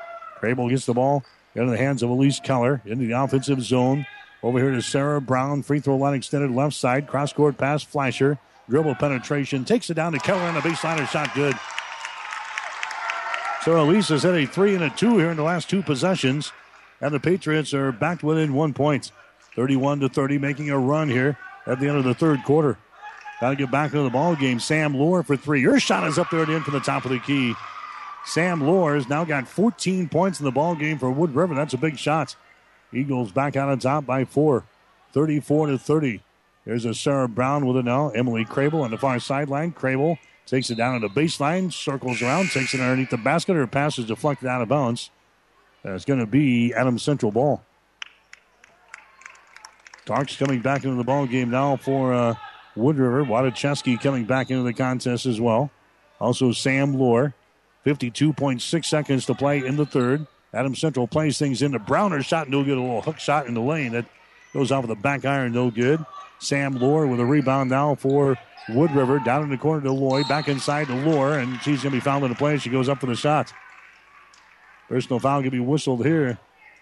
Crable 0.41 0.71
gets 0.71 0.87
the 0.87 0.95
ball 0.95 1.25
into 1.55 1.71
the 1.71 1.77
hands 1.77 2.03
of 2.03 2.11
Elise 2.11 2.39
Keller 2.41 2.81
into 2.85 3.07
the 3.07 3.21
offensive 3.21 3.63
zone. 3.63 4.07
Over 4.43 4.59
here 4.61 4.71
to 4.71 4.83
Sarah 4.83 5.21
Brown. 5.21 5.63
Free 5.63 5.81
throw 5.81 5.97
line 5.97 6.15
extended 6.15 6.51
left 6.51 6.75
side. 6.75 7.07
Cross 7.07 7.33
court 7.33 7.59
pass. 7.59 7.83
Flasher. 7.83 8.39
Dribble 8.69 8.97
penetration. 8.97 9.65
Takes 9.65 9.91
it 9.91 9.95
down 9.95 10.13
to 10.13 10.19
Keller 10.19 10.43
on 10.43 10.55
the 10.55 10.61
baseline. 10.61 11.07
Shot 11.09 11.35
good. 11.35 11.57
So 13.65 13.81
Elise 13.81 14.09
has 14.09 14.23
hit 14.23 14.35
a 14.35 14.47
three 14.47 14.75
and 14.75 14.85
a 14.85 14.91
two 14.91 15.19
here 15.19 15.31
in 15.31 15.37
the 15.37 15.43
last 15.43 15.69
two 15.69 15.83
possessions. 15.83 16.53
And 17.01 17.13
the 17.13 17.21
Patriots 17.21 17.75
are 17.75 17.93
back 17.93 18.23
within 18.23 18.55
one 18.55 18.75
point. 18.75 19.11
31 19.55 20.01
to 20.01 20.09
30, 20.09 20.39
making 20.39 20.71
a 20.71 20.79
run 20.79 21.09
here 21.09 21.37
at 21.67 21.81
the 21.81 21.89
end 21.89 21.99
of 21.99 22.05
the 22.05 22.15
third 22.15 22.45
quarter. 22.45 22.79
Got 23.41 23.51
to 23.51 23.57
get 23.57 23.71
back 23.71 23.93
into 23.93 24.05
the 24.05 24.11
ball 24.11 24.37
game. 24.37 24.61
Sam 24.61 24.95
Lohr 24.95 25.23
for 25.23 25.37
three. 25.37 25.61
Your 25.61 25.81
shot 25.81 26.07
is 26.07 26.19
up 26.19 26.31
there 26.31 26.43
at 26.43 26.49
the 26.49 26.55
end 26.55 26.65
from 26.65 26.75
the 26.75 26.81
top 26.81 27.05
of 27.05 27.11
the 27.11 27.19
key. 27.19 27.55
Sam 28.25 28.61
Lohr 28.61 28.95
has 28.95 29.09
now 29.09 29.25
got 29.25 29.49
14 29.49 30.09
points 30.09 30.41
in 30.41 30.45
the 30.45 30.53
ball 30.53 30.75
game 30.75 30.99
for 30.99 31.11
Wood 31.11 31.35
River. 31.35 31.55
That's 31.55 31.75
a 31.75 31.79
big 31.79 31.99
shot. 31.99 32.37
Eagles 32.93 33.33
back 33.33 33.57
out 33.57 33.69
on 33.69 33.79
top 33.79 34.07
by 34.07 34.25
four, 34.25 34.65
34 35.13 35.69
to 35.69 35.79
30. 35.79 36.23
There's 36.65 36.85
a 36.85 36.95
Sarah 36.95 37.29
Brown 37.29 37.67
with 37.67 37.77
it 37.79 37.85
now. 37.85 38.11
Emily 38.11 38.45
Crable 38.45 38.83
on 38.83 38.91
the 38.91 38.99
far 38.99 39.19
sideline. 39.19 39.73
Crable 39.73 40.19
takes 40.47 40.71
it 40.71 40.77
down 40.77 40.95
on 40.95 41.01
the 41.01 41.09
baseline, 41.09 41.73
circles 41.73 42.23
around, 42.23 42.51
takes 42.51 42.75
it 42.75 42.81
underneath 42.81 43.11
the 43.11 43.17
basket. 43.17 43.55
Her 43.55 43.67
pass 43.67 43.99
is 43.99 44.07
deflected 44.07 44.49
out 44.49 44.63
of 44.63 44.69
bounds. 44.69 45.11
That's 45.83 46.05
going 46.05 46.21
to 46.21 46.27
be 46.27 46.75
Adams 46.75 47.03
Central 47.03 47.33
ball. 47.33 47.63
Tarks 50.07 50.39
coming 50.39 50.61
back 50.61 50.85
into 50.85 50.97
the 50.97 51.05
ball 51.05 51.27
game 51.27 51.51
now 51.51 51.77
for 51.77 52.13
uh, 52.15 52.35
Wood 52.75 52.97
River. 52.97 53.25
Wadacheski 53.25 54.01
coming 54.01 54.25
back 54.25 54.51
into 54.51 54.63
the 54.63 54.73
contest 54.73 55.27
as 55.27 55.41
well. 55.41 55.71
Also 56.21 56.53
Sam 56.53 56.95
Lohr. 56.95 57.35
52.6 57.87 58.85
seconds 58.85 59.25
to 59.27 59.35
play 59.35 59.65
in 59.65 59.77
the 59.77 59.87
third. 59.87 60.27
Adam 60.53 60.75
Central 60.75 61.07
plays 61.07 61.39
things 61.39 61.63
into 61.63 61.79
Browner 61.79 62.23
shot, 62.23 62.49
no 62.49 62.65
good. 62.65 62.79
A 62.79 62.81
little 62.81 63.03
hook 63.03 63.19
shot 63.19 63.47
in 63.47 63.55
the 63.55 63.61
lane 63.61 63.93
that 63.93 64.07
goes 64.53 64.73
off 64.73 64.85
of 64.85 64.89
the 64.89 64.95
back 64.95 65.25
iron, 65.25 65.53
no 65.53 65.71
good. 65.71 66.05
Sam 66.39 66.79
Lohr 66.79 67.07
with 67.07 67.21
a 67.21 67.27
rebound 67.27 67.71
now 67.71 67.95
for 67.95 68.39
Wood 68.71 68.93
River. 68.93 69.19
Down 69.19 69.43
in 69.43 69.51
the 69.51 69.59
corner 69.59 69.83
to 69.83 69.93
Loy. 69.93 70.23
Back 70.25 70.49
inside 70.49 70.87
to 70.87 70.95
Lohr, 70.95 71.39
and 71.39 71.61
she's 71.63 71.83
going 71.83 71.93
to 71.93 71.97
be 71.97 72.01
fouled 72.01 72.25
in 72.25 72.31
the 72.31 72.37
play. 72.37 72.59
She 72.59 72.71
goes 72.71 72.89
up 72.89 73.01
for 73.01 73.07
the 73.07 73.15
shot. 73.15 73.53
Personal 74.89 75.19
foul 75.19 75.41
going 75.41 75.45
to 75.45 75.51
be 75.51 75.61
whistled 75.61 76.07
here 76.07 76.39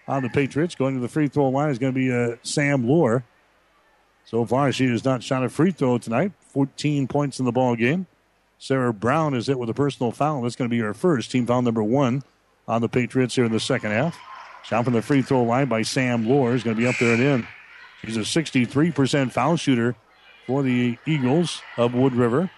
on 0.07 0.23
the 0.23 0.29
Patriots. 0.29 0.75
Going 0.75 0.95
to 0.95 1.01
the 1.01 1.09
free 1.09 1.27
throw 1.27 1.49
line 1.49 1.69
is 1.69 1.79
going 1.79 1.93
to 1.93 1.99
be 1.99 2.11
uh, 2.11 2.37
Sam 2.43 2.87
Lohr. 2.87 3.23
So 4.23 4.45
far, 4.45 4.71
she 4.71 4.87
has 4.87 5.03
not 5.03 5.23
shot 5.23 5.43
a 5.43 5.49
free 5.49 5.71
throw 5.71 5.97
tonight. 5.97 6.31
14 6.49 7.07
points 7.07 7.39
in 7.39 7.45
the 7.45 7.51
ball 7.51 7.75
game. 7.75 8.07
Sarah 8.59 8.93
Brown 8.93 9.33
is 9.33 9.47
hit 9.47 9.59
with 9.59 9.69
a 9.69 9.73
personal 9.73 10.11
foul. 10.11 10.41
That's 10.41 10.55
going 10.55 10.69
to 10.69 10.75
be 10.75 10.81
her 10.81 10.93
first 10.93 11.31
team 11.31 11.45
foul 11.45 11.61
number 11.61 11.83
one 11.83 12.23
on 12.67 12.81
the 12.81 12.89
Patriots 12.89 13.35
here 13.35 13.45
in 13.45 13.51
the 13.51 13.59
second 13.59 13.91
half. 13.91 14.17
Shot 14.63 14.83
from 14.83 14.93
the 14.93 15.01
free 15.01 15.21
throw 15.21 15.43
line 15.43 15.67
by 15.67 15.81
Sam 15.81 16.27
Lohr 16.27 16.53
is 16.53 16.63
going 16.63 16.75
to 16.75 16.81
be 16.81 16.87
up 16.87 16.97
there 16.99 17.13
and 17.13 17.23
in. 17.23 17.47
She's 18.03 18.17
a 18.17 18.21
63% 18.21 19.31
foul 19.31 19.55
shooter 19.55 19.95
for 20.45 20.61
the 20.63 20.97
Eagles 21.05 21.61
of 21.77 21.93
Wood 21.93 22.13
River. 22.13 22.49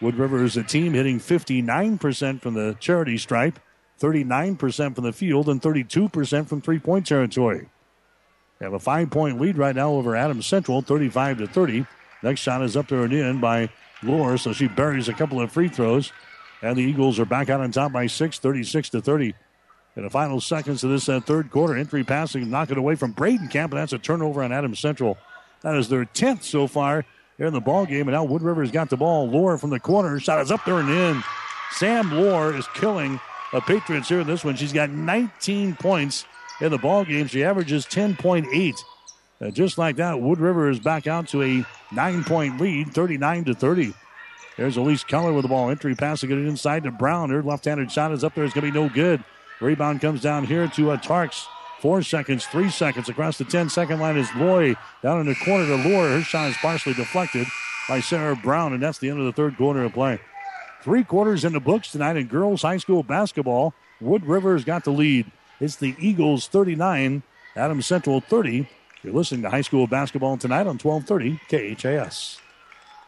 Wood 0.00 0.16
River 0.16 0.44
is 0.44 0.56
a 0.56 0.62
team 0.62 0.94
hitting 0.94 1.18
59% 1.18 2.40
from 2.40 2.54
the 2.54 2.76
charity 2.78 3.18
stripe, 3.18 3.58
39% 4.00 4.94
from 4.94 5.04
the 5.04 5.12
field, 5.12 5.48
and 5.48 5.60
32% 5.60 6.48
from 6.48 6.60
three 6.60 6.78
point 6.78 7.06
territory. 7.06 7.68
They 8.58 8.66
have 8.66 8.74
a 8.74 8.78
five 8.78 9.10
point 9.10 9.40
lead 9.40 9.58
right 9.58 9.74
now 9.74 9.90
over 9.90 10.16
Adams 10.16 10.46
Central, 10.46 10.82
35 10.82 11.38
to 11.38 11.46
30. 11.46 11.86
Next 12.22 12.40
shot 12.40 12.62
is 12.62 12.76
up 12.76 12.88
there 12.88 13.04
and 13.04 13.12
in 13.12 13.40
by 13.40 13.70
Lohr, 14.02 14.36
so 14.38 14.52
she 14.52 14.68
buries 14.68 15.08
a 15.08 15.12
couple 15.12 15.40
of 15.40 15.52
free 15.52 15.68
throws. 15.68 16.12
And 16.62 16.76
the 16.76 16.82
Eagles 16.82 17.18
are 17.18 17.24
back 17.24 17.48
out 17.48 17.60
on 17.60 17.70
top 17.70 17.92
by 17.92 18.06
six, 18.06 18.38
36 18.38 18.90
to 18.90 19.00
30. 19.00 19.34
In 19.96 20.04
the 20.04 20.10
final 20.10 20.40
seconds 20.40 20.84
of 20.84 20.90
this 20.90 21.08
uh, 21.08 21.20
third 21.20 21.50
quarter, 21.50 21.76
entry 21.76 22.04
passing, 22.04 22.50
knock 22.50 22.70
it 22.70 22.78
away 22.78 22.94
from 22.94 23.14
Bradenkamp, 23.14 23.64
and 23.64 23.72
that's 23.72 23.92
a 23.92 23.98
turnover 23.98 24.42
on 24.42 24.52
Adams 24.52 24.78
Central. 24.78 25.18
That 25.62 25.74
is 25.74 25.88
their 25.88 26.04
10th 26.04 26.44
so 26.44 26.66
far 26.66 27.04
here 27.36 27.46
in 27.46 27.52
the 27.52 27.60
ball 27.60 27.86
game. 27.86 28.02
And 28.02 28.12
now 28.12 28.24
Wood 28.24 28.42
River's 28.42 28.70
got 28.70 28.90
the 28.90 28.96
ball. 28.96 29.28
Lohr 29.28 29.58
from 29.58 29.70
the 29.70 29.80
corner. 29.80 30.20
Shot 30.20 30.40
is 30.40 30.52
up 30.52 30.64
there 30.64 30.78
and 30.78 30.88
in. 30.88 31.22
Sam 31.72 32.12
Lohr 32.12 32.54
is 32.54 32.66
killing 32.74 33.20
the 33.52 33.60
Patriots 33.60 34.08
here 34.08 34.20
in 34.20 34.26
this 34.26 34.44
one. 34.44 34.56
She's 34.56 34.72
got 34.72 34.90
19 34.90 35.76
points 35.76 36.26
in 36.60 36.70
the 36.70 36.78
ball 36.78 37.04
game. 37.04 37.26
She 37.26 37.44
averages 37.44 37.86
10.8. 37.86 38.74
Uh, 39.40 39.50
just 39.50 39.78
like 39.78 39.96
that, 39.96 40.20
Wood 40.20 40.40
River 40.40 40.68
is 40.68 40.80
back 40.80 41.06
out 41.06 41.28
to 41.28 41.42
a 41.42 41.64
nine 41.92 42.24
point 42.24 42.60
lead, 42.60 42.92
39 42.92 43.44
to 43.44 43.54
30. 43.54 43.94
There's 44.58 44.76
Elise 44.76 45.04
Keller 45.04 45.32
with 45.32 45.44
the 45.44 45.48
ball. 45.48 45.70
Entry 45.70 45.94
pass 45.94 46.20
to 46.20 46.26
get 46.26 46.36
it 46.36 46.44
inside 46.44 46.82
to 46.82 46.90
Brown. 46.90 47.30
Her 47.30 47.44
left 47.44 47.64
handed 47.64 47.92
shot 47.92 48.10
is 48.10 48.24
up 48.24 48.34
there. 48.34 48.44
It's 48.44 48.52
going 48.52 48.66
to 48.66 48.72
be 48.72 48.78
no 48.78 48.88
good. 48.88 49.22
Rebound 49.60 50.00
comes 50.00 50.20
down 50.20 50.44
here 50.44 50.66
to 50.66 50.90
uh, 50.90 50.96
Tarks. 50.96 51.46
Four 51.80 52.02
seconds, 52.02 52.44
three 52.44 52.68
seconds 52.68 53.08
across 53.08 53.38
the 53.38 53.44
10 53.44 53.68
second 53.70 54.00
line 54.00 54.16
is 54.16 54.28
Loy. 54.34 54.74
Down 55.00 55.20
in 55.20 55.26
the 55.26 55.36
corner 55.36 55.64
to 55.64 55.88
Lohr. 55.88 56.08
Her 56.08 56.22
shot 56.22 56.50
is 56.50 56.56
partially 56.56 56.94
deflected 56.94 57.46
by 57.88 58.00
Sarah 58.00 58.34
Brown, 58.34 58.72
and 58.72 58.82
that's 58.82 58.98
the 58.98 59.08
end 59.08 59.20
of 59.20 59.26
the 59.26 59.32
third 59.32 59.56
quarter 59.56 59.84
of 59.84 59.92
play. 59.92 60.18
Three 60.82 61.04
quarters 61.04 61.44
in 61.44 61.52
the 61.52 61.60
books 61.60 61.92
tonight 61.92 62.16
in 62.16 62.26
girls 62.26 62.62
high 62.62 62.78
school 62.78 63.04
basketball. 63.04 63.74
Wood 64.00 64.26
River's 64.26 64.64
got 64.64 64.82
the 64.82 64.90
lead. 64.90 65.30
It's 65.60 65.76
the 65.76 65.94
Eagles 66.00 66.48
39, 66.48 67.22
Adams 67.54 67.86
Central 67.86 68.20
30. 68.20 68.68
You're 69.04 69.14
listening 69.14 69.42
to 69.42 69.50
high 69.50 69.60
school 69.60 69.86
basketball 69.86 70.36
tonight 70.36 70.66
on 70.66 70.78
1230 70.78 71.76
KHAS. 71.76 72.40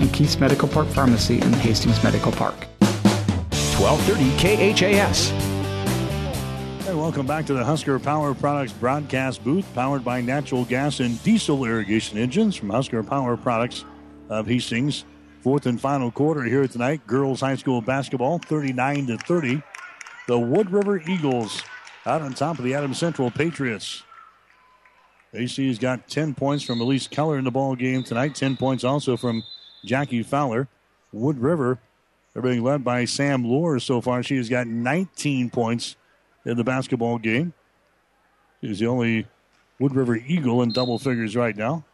and 0.00 0.12
Keith's 0.12 0.38
Medical 0.38 0.68
Park 0.68 0.88
Pharmacy 0.88 1.40
in 1.40 1.52
Hastings 1.54 2.02
Medical 2.02 2.32
Park. 2.32 2.54
1230 3.78 4.74
KHAS. 4.74 5.30
And 6.86 6.98
welcome 6.98 7.26
back 7.26 7.46
to 7.46 7.54
the 7.54 7.64
Husker 7.64 7.98
Power 7.98 8.34
Products 8.34 8.72
broadcast 8.72 9.42
booth, 9.42 9.66
powered 9.74 10.04
by 10.04 10.20
natural 10.20 10.64
gas 10.64 11.00
and 11.00 11.22
diesel 11.22 11.64
irrigation 11.64 12.18
engines 12.18 12.56
from 12.56 12.70
Husker 12.70 13.02
Power 13.02 13.36
Products 13.36 13.84
of 14.28 14.46
Hastings. 14.46 15.04
Fourth 15.40 15.66
and 15.66 15.80
final 15.80 16.10
quarter 16.10 16.42
here 16.42 16.66
tonight. 16.66 17.06
Girls 17.06 17.40
high 17.40 17.56
school 17.56 17.80
basketball, 17.80 18.38
39 18.38 19.08
to 19.08 19.18
30. 19.18 19.62
The 20.26 20.38
Wood 20.38 20.70
River 20.70 21.00
Eagles 21.06 21.62
out 22.06 22.22
on 22.22 22.32
top 22.32 22.58
of 22.58 22.64
the 22.64 22.74
Adams 22.74 22.98
Central 22.98 23.30
Patriots. 23.30 24.02
AC's 25.34 25.78
got 25.78 26.08
10 26.08 26.34
points 26.34 26.64
from 26.64 26.80
Elise 26.80 27.08
Keller 27.08 27.38
in 27.38 27.44
the 27.44 27.50
ball 27.50 27.74
game 27.74 28.02
tonight. 28.02 28.34
10 28.34 28.56
points 28.56 28.84
also 28.84 29.16
from 29.16 29.42
Jackie 29.84 30.22
Fowler. 30.22 30.68
Wood 31.12 31.38
River, 31.38 31.78
they're 32.32 32.42
being 32.42 32.62
led 32.62 32.82
by 32.82 33.04
Sam 33.04 33.44
Lohr 33.44 33.78
so 33.78 34.00
far. 34.00 34.22
She 34.22 34.36
has 34.36 34.48
got 34.48 34.66
19 34.66 35.50
points 35.50 35.96
in 36.44 36.56
the 36.56 36.64
basketball 36.64 37.18
game. 37.18 37.52
She's 38.60 38.80
the 38.80 38.86
only 38.86 39.26
Wood 39.78 39.94
River 39.94 40.16
Eagle 40.16 40.62
in 40.62 40.72
double 40.72 40.98
figures 40.98 41.36
right 41.36 41.56
now. 41.56 41.84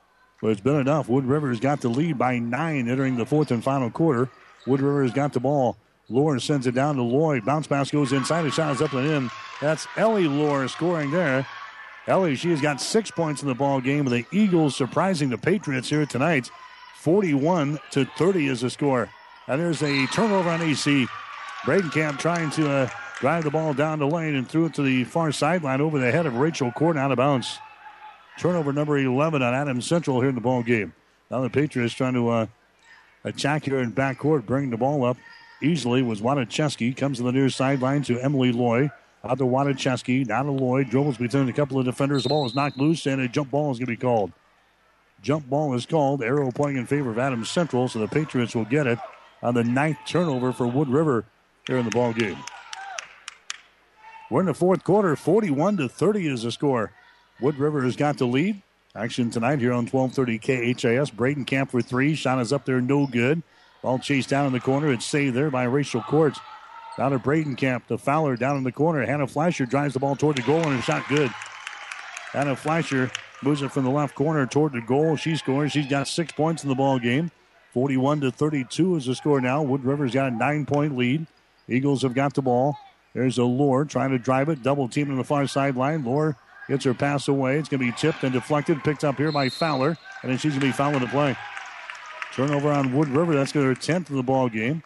But 0.40 0.52
it's 0.52 0.60
been 0.60 0.80
enough. 0.80 1.08
Wood 1.08 1.24
River's 1.24 1.60
got 1.60 1.82
the 1.82 1.88
lead 1.88 2.16
by 2.16 2.38
nine 2.38 2.88
entering 2.88 3.16
the 3.16 3.26
fourth 3.26 3.50
and 3.50 3.62
final 3.62 3.90
quarter. 3.90 4.30
Wood 4.66 4.80
River's 4.80 5.12
got 5.12 5.32
the 5.32 5.40
ball. 5.40 5.76
Lohr 6.08 6.38
sends 6.38 6.66
it 6.66 6.74
down 6.74 6.96
to 6.96 7.02
Loy. 7.02 7.40
Bounce 7.40 7.66
pass 7.66 7.90
goes 7.90 8.12
inside. 8.12 8.42
The 8.42 8.50
shot 8.50 8.74
is 8.74 8.82
up 8.82 8.94
and 8.94 9.06
in. 9.06 9.30
That's 9.60 9.86
Ellie 9.96 10.26
Lohr 10.26 10.66
scoring 10.68 11.10
there. 11.10 11.46
Ellie, 12.06 12.34
she 12.34 12.50
has 12.50 12.60
got 12.60 12.80
six 12.80 13.10
points 13.10 13.42
in 13.42 13.48
the 13.48 13.54
ball 13.54 13.80
game. 13.80 14.06
The 14.06 14.24
Eagles 14.32 14.74
surprising 14.74 15.28
the 15.28 15.38
Patriots 15.38 15.88
here 15.88 16.06
tonight. 16.06 16.50
41 17.00 17.78
to 17.92 18.04
30 18.04 18.48
is 18.48 18.60
the 18.60 18.68
score. 18.68 19.08
And 19.48 19.58
there's 19.58 19.82
a 19.82 20.06
turnover 20.08 20.50
on 20.50 20.60
AC. 20.60 21.06
Bradenkamp 21.62 22.18
trying 22.18 22.50
to 22.50 22.70
uh, 22.70 22.90
drive 23.18 23.44
the 23.44 23.50
ball 23.50 23.72
down 23.72 23.98
the 23.98 24.06
lane 24.06 24.34
and 24.34 24.46
threw 24.46 24.66
it 24.66 24.74
to 24.74 24.82
the 24.82 25.04
far 25.04 25.32
sideline 25.32 25.80
over 25.80 25.98
the 25.98 26.12
head 26.12 26.26
of 26.26 26.36
Rachel 26.36 26.70
Court 26.70 26.98
out 26.98 27.10
of 27.10 27.16
bounds. 27.16 27.58
Turnover 28.38 28.72
number 28.72 28.98
11 28.98 29.40
on 29.40 29.54
Adams 29.54 29.86
Central 29.86 30.20
here 30.20 30.28
in 30.28 30.34
the 30.34 30.42
ball 30.42 30.62
game. 30.62 30.92
Now 31.30 31.40
the 31.40 31.48
Patriots 31.48 31.94
trying 31.94 32.14
to 32.14 32.28
uh, 32.28 32.46
attack 33.24 33.64
here 33.64 33.78
in 33.78 33.92
backcourt, 33.92 34.44
bring 34.44 34.68
the 34.68 34.76
ball 34.76 35.02
up 35.04 35.16
easily 35.62 36.02
was 36.02 36.20
Wadacheski. 36.20 36.94
Comes 36.96 37.18
to 37.18 37.24
the 37.24 37.32
near 37.32 37.48
sideline 37.48 38.02
to 38.02 38.20
Emily 38.20 38.52
Loy. 38.52 38.90
Out 39.24 39.38
to 39.38 39.44
Wadacheski, 39.44 40.26
down 40.26 40.46
to 40.46 40.52
Loy. 40.52 40.84
Dribbles 40.84 41.18
between 41.18 41.48
a 41.48 41.52
couple 41.52 41.78
of 41.78 41.84
defenders. 41.84 42.22
The 42.22 42.28
ball 42.28 42.46
is 42.46 42.54
knocked 42.54 42.78
loose, 42.78 43.06
and 43.06 43.20
a 43.20 43.28
jump 43.28 43.50
ball 43.50 43.70
is 43.70 43.78
going 43.78 43.86
to 43.86 43.92
be 43.92 43.96
called. 43.96 44.32
Jump 45.22 45.48
ball 45.48 45.74
is 45.74 45.86
called. 45.86 46.22
Arrow 46.22 46.50
pointing 46.50 46.78
in 46.78 46.86
favor 46.86 47.10
of 47.10 47.18
Adams 47.18 47.50
Central, 47.50 47.88
so 47.88 47.98
the 47.98 48.08
Patriots 48.08 48.54
will 48.54 48.64
get 48.64 48.86
it 48.86 48.98
on 49.42 49.54
the 49.54 49.64
ninth 49.64 49.98
turnover 50.06 50.52
for 50.52 50.66
Wood 50.66 50.88
River 50.88 51.24
here 51.66 51.76
in 51.76 51.84
the 51.84 51.90
ball 51.90 52.12
game. 52.12 52.38
We're 54.30 54.40
in 54.40 54.46
the 54.46 54.54
fourth 54.54 54.84
quarter. 54.84 55.16
41 55.16 55.78
to 55.78 55.88
30 55.88 56.28
is 56.28 56.42
the 56.42 56.52
score. 56.52 56.92
Wood 57.40 57.58
River 57.58 57.82
has 57.82 57.96
got 57.96 58.18
the 58.18 58.26
lead. 58.26 58.62
Action 58.94 59.30
tonight 59.30 59.60
here 59.60 59.72
on 59.72 59.86
1230 59.86 60.74
KHAS. 60.74 61.10
Braden 61.10 61.44
Camp 61.44 61.70
for 61.70 61.82
three. 61.82 62.14
Shot 62.14 62.40
is 62.40 62.52
up 62.52 62.64
there, 62.64 62.80
no 62.80 63.06
good. 63.06 63.42
Ball 63.82 63.98
chased 63.98 64.28
down 64.28 64.46
in 64.46 64.52
the 64.52 64.60
corner. 64.60 64.92
It's 64.92 65.06
saved 65.06 65.34
there 65.34 65.50
by 65.50 65.64
Rachel 65.64 66.02
Courts. 66.02 66.38
Down 66.96 67.12
to 67.12 67.18
Bradenkamp. 67.18 67.86
The 67.86 67.98
Fowler 67.98 68.36
down 68.36 68.56
in 68.56 68.64
the 68.64 68.72
corner. 68.72 69.04
Hannah 69.06 69.26
Fleischer 69.26 69.64
drives 69.64 69.94
the 69.94 70.00
ball 70.00 70.16
toward 70.16 70.36
the 70.36 70.42
goal 70.42 70.60
and 70.60 70.78
a 70.78 70.82
shot 70.82 71.06
good. 71.08 71.30
Hannah 72.32 72.56
Fleischer 72.56 73.10
moves 73.42 73.62
it 73.62 73.72
from 73.72 73.84
the 73.84 73.90
left 73.90 74.14
corner 74.14 74.46
toward 74.46 74.72
the 74.72 74.80
goal. 74.80 75.16
She 75.16 75.36
scores. 75.36 75.72
She's 75.72 75.86
got 75.86 76.08
six 76.08 76.32
points 76.32 76.62
in 76.62 76.68
the 76.68 76.74
ball 76.74 76.98
game. 76.98 77.30
41 77.72 78.20
to 78.22 78.30
32 78.30 78.96
is 78.96 79.06
the 79.06 79.14
score 79.14 79.40
now. 79.40 79.62
Wood 79.62 79.84
River's 79.84 80.12
got 80.12 80.32
a 80.32 80.34
nine 80.34 80.66
point 80.66 80.96
lead. 80.96 81.26
Eagles 81.68 82.02
have 82.02 82.14
got 82.14 82.34
the 82.34 82.42
ball. 82.42 82.76
There's 83.14 83.38
a 83.38 83.44
Lohr 83.44 83.84
trying 83.84 84.10
to 84.10 84.18
drive 84.18 84.48
it. 84.48 84.62
Double 84.62 84.88
team 84.88 85.10
on 85.10 85.16
the 85.16 85.24
far 85.24 85.46
sideline. 85.46 86.04
Lohr 86.04 86.36
gets 86.68 86.84
her 86.84 86.94
pass 86.94 87.28
away. 87.28 87.58
It's 87.58 87.68
going 87.68 87.80
to 87.80 87.86
be 87.86 87.96
tipped 87.96 88.24
and 88.24 88.32
deflected. 88.32 88.82
Picked 88.82 89.04
up 89.04 89.16
here 89.16 89.32
by 89.32 89.48
Fowler. 89.48 89.96
And 90.22 90.30
then 90.30 90.38
she's 90.38 90.52
going 90.52 90.60
to 90.60 90.66
be 90.66 90.72
fouling 90.72 91.00
the 91.00 91.06
play. 91.06 91.36
Turnover 92.32 92.70
on 92.70 92.94
Wood 92.94 93.08
River. 93.08 93.34
That's 93.34 93.52
going 93.52 93.66
to 93.66 93.74
be 93.74 93.86
their 93.86 93.98
10th 94.00 94.10
of 94.10 94.16
the 94.16 94.22
ball 94.22 94.48
game. 94.48 94.82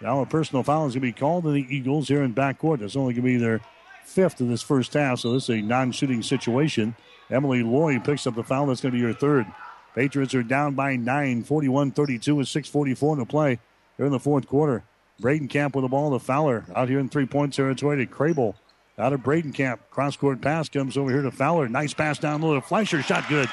Now 0.00 0.20
a 0.20 0.26
personal 0.26 0.62
foul 0.62 0.86
is 0.86 0.94
going 0.94 1.02
to 1.02 1.12
be 1.12 1.12
called 1.12 1.46
on 1.46 1.54
the 1.54 1.66
Eagles 1.74 2.08
here 2.08 2.22
in 2.22 2.34
backcourt. 2.34 2.80
That's 2.80 2.96
only 2.96 3.14
going 3.14 3.24
to 3.24 3.30
be 3.32 3.36
their 3.38 3.60
fifth 4.04 4.40
of 4.40 4.48
this 4.48 4.62
first 4.62 4.92
half, 4.94 5.20
so 5.20 5.32
this 5.32 5.44
is 5.44 5.50
a 5.50 5.62
non-shooting 5.62 6.22
situation. 6.22 6.94
Emily 7.30 7.62
Loy 7.62 7.98
picks 7.98 8.26
up 8.26 8.34
the 8.34 8.42
foul. 8.42 8.66
That's 8.66 8.80
going 8.80 8.92
to 8.92 8.96
be 8.96 9.02
your 9.02 9.14
third. 9.14 9.46
Patriots 9.94 10.34
are 10.34 10.42
down 10.42 10.74
by 10.74 10.96
nine, 10.96 11.42
41-32 11.42 12.36
with 12.36 12.46
6.44 12.46 13.18
to 13.18 13.24
play. 13.24 13.58
They're 13.96 14.06
in 14.06 14.12
the 14.12 14.20
fourth 14.20 14.46
quarter. 14.46 14.84
Bradenkamp 15.20 15.74
with 15.74 15.82
the 15.82 15.88
ball 15.88 16.10
to 16.12 16.18
Fowler. 16.18 16.66
Out 16.74 16.88
here 16.88 16.98
in 16.98 17.08
three-point 17.08 17.54
territory 17.54 18.04
to 18.04 18.12
Crable. 18.12 18.54
Out 18.98 19.14
of 19.14 19.20
Bradenkamp. 19.20 19.78
Cross-court 19.90 20.42
pass 20.42 20.68
comes 20.68 20.96
over 20.96 21.10
here 21.10 21.22
to 21.22 21.30
Fowler. 21.30 21.68
Nice 21.68 21.94
pass 21.94 22.18
down 22.18 22.42
low 22.42 22.54
to 22.54 22.60
Fleischer. 22.60 23.02
Shot 23.02 23.26
good. 23.28 23.48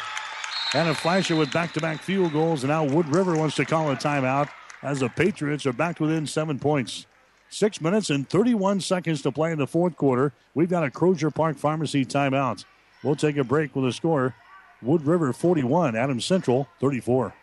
And 0.74 0.90
a 0.90 0.94
Fleischer 0.94 1.38
with 1.38 1.54
back-to-back 1.54 2.02
field 2.02 2.34
goals. 2.34 2.64
And 2.64 2.72
now 2.72 2.84
Wood 2.84 3.08
River 3.08 3.38
wants 3.38 3.56
to 3.56 3.66
call 3.66 3.90
a 3.92 3.96
timeout 3.96 4.50
as 4.82 5.00
the 5.00 5.08
Patriots 5.08 5.66
are 5.66 5.74
back 5.74 6.02
within 6.02 6.28
seven 6.28 6.60
points. 6.60 7.06
Six 7.50 7.80
minutes 7.80 8.10
and 8.10 8.28
31 8.28 8.82
seconds 8.82 9.22
to 9.22 9.32
play 9.32 9.52
in 9.52 9.60
the 9.60 9.68
fourth 9.68 9.96
quarter. 9.96 10.34
We've 10.54 10.70
got 10.70 10.84
a 10.84 10.92
Crozier 10.92 11.32
Park 11.32 11.58
Pharmacy 11.58 12.04
timeout. 12.04 12.66
We'll 13.04 13.16
take 13.16 13.38
a 13.38 13.44
break 13.44 13.76
with 13.76 13.86
a 13.86 13.94
score. 13.94 14.36
Wood 14.82 15.06
River 15.06 15.34
41, 15.34 15.96
Adams 15.96 16.26
Central 16.26 16.68
34. 16.80 17.34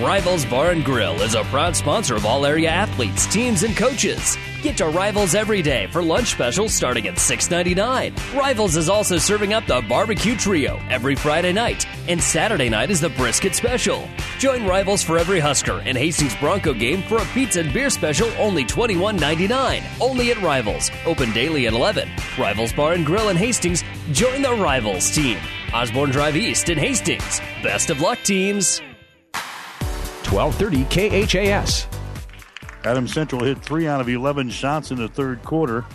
Rivals 0.00 0.44
Bar 0.46 0.72
and 0.72 0.84
Grill 0.84 1.14
is 1.22 1.36
a 1.36 1.44
proud 1.44 1.76
sponsor 1.76 2.16
of 2.16 2.26
all 2.26 2.44
area 2.44 2.68
athletes, 2.68 3.28
teams, 3.28 3.62
and 3.62 3.76
coaches. 3.76 4.36
Get 4.60 4.76
to 4.78 4.88
Rivals 4.88 5.36
every 5.36 5.62
day 5.62 5.86
for 5.86 6.02
lunch 6.02 6.32
specials 6.32 6.74
starting 6.74 7.06
at 7.06 7.14
$6.99. 7.14 8.34
Rivals 8.36 8.76
is 8.76 8.88
also 8.88 9.18
serving 9.18 9.52
up 9.52 9.66
the 9.66 9.84
barbecue 9.88 10.34
trio 10.34 10.80
every 10.90 11.14
Friday 11.14 11.52
night, 11.52 11.86
and 12.08 12.20
Saturday 12.20 12.68
night 12.68 12.90
is 12.90 13.00
the 13.00 13.10
brisket 13.10 13.54
special. 13.54 14.08
Join 14.38 14.66
Rivals 14.66 15.04
for 15.04 15.16
every 15.16 15.38
Husker 15.38 15.80
and 15.84 15.96
Hastings 15.96 16.34
Bronco 16.36 16.74
game 16.74 17.02
for 17.02 17.18
a 17.18 17.24
pizza 17.26 17.60
and 17.60 17.72
beer 17.72 17.88
special 17.88 18.28
only 18.36 18.64
$21.99. 18.64 19.84
Only 20.00 20.32
at 20.32 20.42
Rivals. 20.42 20.90
Open 21.06 21.32
daily 21.32 21.68
at 21.68 21.72
11. 21.72 22.10
Rivals 22.36 22.72
Bar 22.72 22.94
and 22.94 23.06
Grill 23.06 23.28
in 23.28 23.36
Hastings. 23.36 23.84
Join 24.12 24.42
the 24.42 24.52
Rivals 24.52 25.10
team. 25.10 25.38
Osborne 25.72 26.10
Drive 26.10 26.36
East 26.36 26.68
in 26.68 26.76
Hastings. 26.76 27.40
Best 27.62 27.88
of 27.88 28.02
luck, 28.02 28.18
teams. 28.22 28.82
1230 30.30 31.26
KHAS. 31.26 31.86
Adam 32.84 33.08
Central 33.08 33.42
hit 33.42 33.62
three 33.62 33.88
out 33.88 34.02
of 34.02 34.08
11 34.10 34.50
shots 34.50 34.90
in 34.90 34.98
the 34.98 35.08
third 35.08 35.42
quarter, 35.42 35.86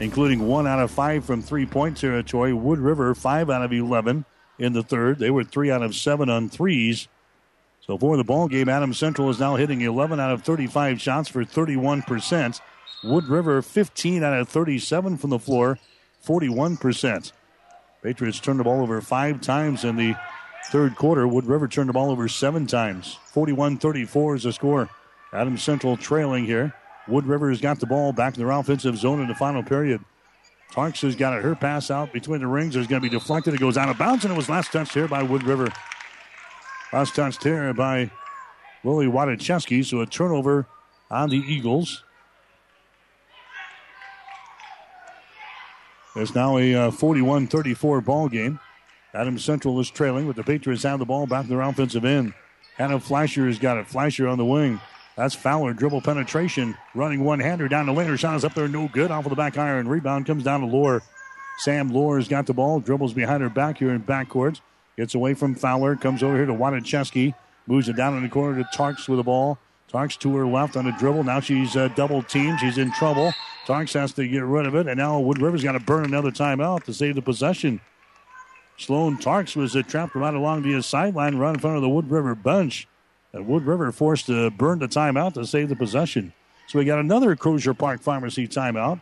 including 0.00 0.48
one 0.48 0.66
out 0.66 0.80
of 0.80 0.90
five 0.90 1.24
from 1.24 1.40
three 1.40 1.66
point 1.66 1.96
territory. 1.96 2.52
Wood 2.52 2.80
River, 2.80 3.14
five 3.14 3.48
out 3.48 3.62
of 3.62 3.72
11 3.72 4.24
in 4.58 4.72
the 4.72 4.82
third. 4.82 5.20
They 5.20 5.30
were 5.30 5.44
three 5.44 5.70
out 5.70 5.82
of 5.84 5.94
seven 5.94 6.28
on 6.28 6.48
threes. 6.48 7.06
So 7.80 7.96
for 7.96 8.16
the 8.16 8.24
ball 8.24 8.48
game, 8.48 8.68
Adam 8.68 8.92
Central 8.92 9.30
is 9.30 9.38
now 9.38 9.54
hitting 9.54 9.82
11 9.82 10.18
out 10.18 10.32
of 10.32 10.42
35 10.42 11.00
shots 11.00 11.28
for 11.28 11.44
31%. 11.44 12.60
Wood 13.04 13.28
River, 13.28 13.62
15 13.62 14.24
out 14.24 14.36
of 14.36 14.48
37 14.48 15.16
from 15.16 15.30
the 15.30 15.38
floor, 15.38 15.78
41%. 16.28 17.32
Patriots 18.02 18.38
turned 18.38 18.60
the 18.60 18.64
ball 18.64 18.82
over 18.82 19.00
five 19.00 19.40
times 19.40 19.84
in 19.84 19.96
the 19.96 20.14
third 20.66 20.94
quarter. 20.94 21.26
Wood 21.26 21.46
River 21.46 21.66
turned 21.66 21.88
the 21.88 21.94
ball 21.94 22.10
over 22.10 22.28
seven 22.28 22.66
times. 22.66 23.18
41 23.26 23.78
34 23.78 24.36
is 24.36 24.42
the 24.42 24.52
score. 24.52 24.90
Adams 25.32 25.62
Central 25.62 25.96
trailing 25.96 26.44
here. 26.44 26.74
Wood 27.08 27.26
River 27.26 27.48
has 27.48 27.60
got 27.60 27.80
the 27.80 27.86
ball 27.86 28.12
back 28.12 28.36
in 28.36 28.44
their 28.44 28.52
offensive 28.52 28.98
zone 28.98 29.20
in 29.20 29.28
the 29.28 29.34
final 29.34 29.62
period. 29.62 30.04
Tarks 30.72 31.00
has 31.00 31.16
got 31.16 31.36
it. 31.36 31.42
Her 31.42 31.54
pass 31.54 31.90
out 31.90 32.12
between 32.12 32.40
the 32.40 32.46
rings 32.46 32.76
is 32.76 32.86
going 32.86 33.00
to 33.00 33.08
be 33.08 33.14
deflected. 33.14 33.54
It 33.54 33.60
goes 33.60 33.78
out 33.78 33.88
of 33.88 33.96
bounds, 33.96 34.24
and 34.24 34.32
it 34.32 34.36
was 34.36 34.50
last 34.50 34.70
touched 34.70 34.92
here 34.92 35.08
by 35.08 35.22
Wood 35.22 35.42
River. 35.44 35.68
Last 36.92 37.14
touched 37.14 37.42
here 37.42 37.72
by 37.72 38.10
Willie 38.84 39.06
Wadacheski. 39.06 39.84
So 39.84 40.02
a 40.02 40.06
turnover 40.06 40.66
on 41.10 41.30
the 41.30 41.38
Eagles. 41.38 42.04
It's 46.16 46.34
now 46.34 46.58
a 46.58 46.90
41 46.90 47.44
uh, 47.44 47.46
34 47.48 48.00
ball 48.00 48.28
game. 48.28 48.58
Adams 49.14 49.44
Central 49.44 49.78
is 49.80 49.90
trailing, 49.90 50.26
but 50.26 50.36
the 50.36 50.42
Patriots 50.42 50.82
have 50.82 50.98
the 50.98 51.04
ball 51.04 51.26
back 51.26 51.44
in 51.44 51.50
their 51.50 51.60
offensive 51.60 52.04
end. 52.04 52.34
Hannah 52.76 53.00
Fleischer 53.00 53.46
has 53.46 53.58
got 53.58 53.76
it. 53.76 53.86
Fleischer 53.86 54.28
on 54.28 54.38
the 54.38 54.44
wing. 54.44 54.80
That's 55.16 55.34
Fowler. 55.34 55.72
Dribble 55.72 56.02
penetration. 56.02 56.76
Running 56.94 57.24
one 57.24 57.40
hander 57.40 57.66
down 57.66 57.86
the 57.86 57.92
lane. 57.92 58.08
Her 58.08 58.16
shot 58.16 58.36
is 58.36 58.44
up 58.44 58.54
there. 58.54 58.68
No 58.68 58.88
good. 58.88 59.10
Off 59.10 59.26
of 59.26 59.30
the 59.30 59.36
back 59.36 59.58
iron. 59.58 59.88
Rebound 59.88 60.26
comes 60.26 60.44
down 60.44 60.60
to 60.60 60.66
Lohr. 60.66 61.02
Sam 61.58 61.88
Lohr 61.88 62.18
has 62.18 62.28
got 62.28 62.46
the 62.46 62.54
ball. 62.54 62.78
Dribbles 62.78 63.14
behind 63.14 63.42
her 63.42 63.48
back 63.48 63.78
here 63.78 63.90
in 63.90 64.02
backcourt. 64.02 64.60
Gets 64.96 65.14
away 65.14 65.34
from 65.34 65.56
Fowler. 65.56 65.96
Comes 65.96 66.22
over 66.22 66.36
here 66.36 66.46
to 66.46 66.52
Wadacheski. 66.52 67.34
Moves 67.66 67.88
it 67.88 67.96
down 67.96 68.16
in 68.16 68.22
the 68.22 68.28
corner 68.28 68.62
to 68.62 68.68
Tarks 68.76 69.08
with 69.08 69.18
the 69.18 69.24
ball. 69.24 69.58
Tarks 69.92 70.18
to 70.18 70.36
her 70.36 70.46
left 70.46 70.76
on 70.76 70.86
a 70.86 70.98
dribble. 70.98 71.24
Now 71.24 71.40
she's 71.40 71.76
uh, 71.76 71.88
double 71.88 72.22
teamed. 72.22 72.60
She's 72.60 72.78
in 72.78 72.92
trouble. 72.92 73.32
Tarks 73.66 73.94
has 73.94 74.12
to 74.14 74.26
get 74.26 74.44
rid 74.44 74.66
of 74.66 74.74
it. 74.74 74.86
And 74.86 74.98
now 74.98 75.18
Wood 75.20 75.40
River's 75.40 75.64
got 75.64 75.72
to 75.72 75.80
burn 75.80 76.04
another 76.04 76.30
timeout 76.30 76.84
to 76.84 76.94
save 76.94 77.14
the 77.14 77.22
possession. 77.22 77.80
Sloan 78.76 79.16
Tarks 79.18 79.56
was 79.56 79.74
uh, 79.74 79.82
trapped 79.82 80.14
right 80.14 80.34
along 80.34 80.62
the 80.62 80.80
sideline, 80.82 81.36
right 81.36 81.54
in 81.54 81.60
front 81.60 81.76
of 81.76 81.82
the 81.82 81.88
Wood 81.88 82.10
River 82.10 82.34
bench. 82.34 82.86
And 83.32 83.46
Wood 83.46 83.64
River 83.64 83.90
forced 83.92 84.26
to 84.26 84.50
burn 84.50 84.78
the 84.78 84.88
timeout 84.88 85.34
to 85.34 85.46
save 85.46 85.68
the 85.68 85.76
possession. 85.76 86.32
So 86.68 86.78
we 86.78 86.84
got 86.84 86.98
another 86.98 87.34
Crozier 87.34 87.74
Park 87.74 88.02
Pharmacy 88.02 88.46
timeout. 88.46 89.00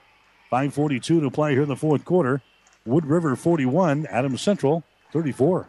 5.42 0.53 1.03
to 1.03 1.31
play 1.31 1.53
here 1.53 1.63
in 1.63 1.69
the 1.69 1.77
fourth 1.77 2.05
quarter. 2.05 2.43
Wood 2.85 3.07
River 3.07 3.35
41, 3.35 4.07
Adams 4.07 4.41
Central 4.41 4.85
34. 5.13 5.69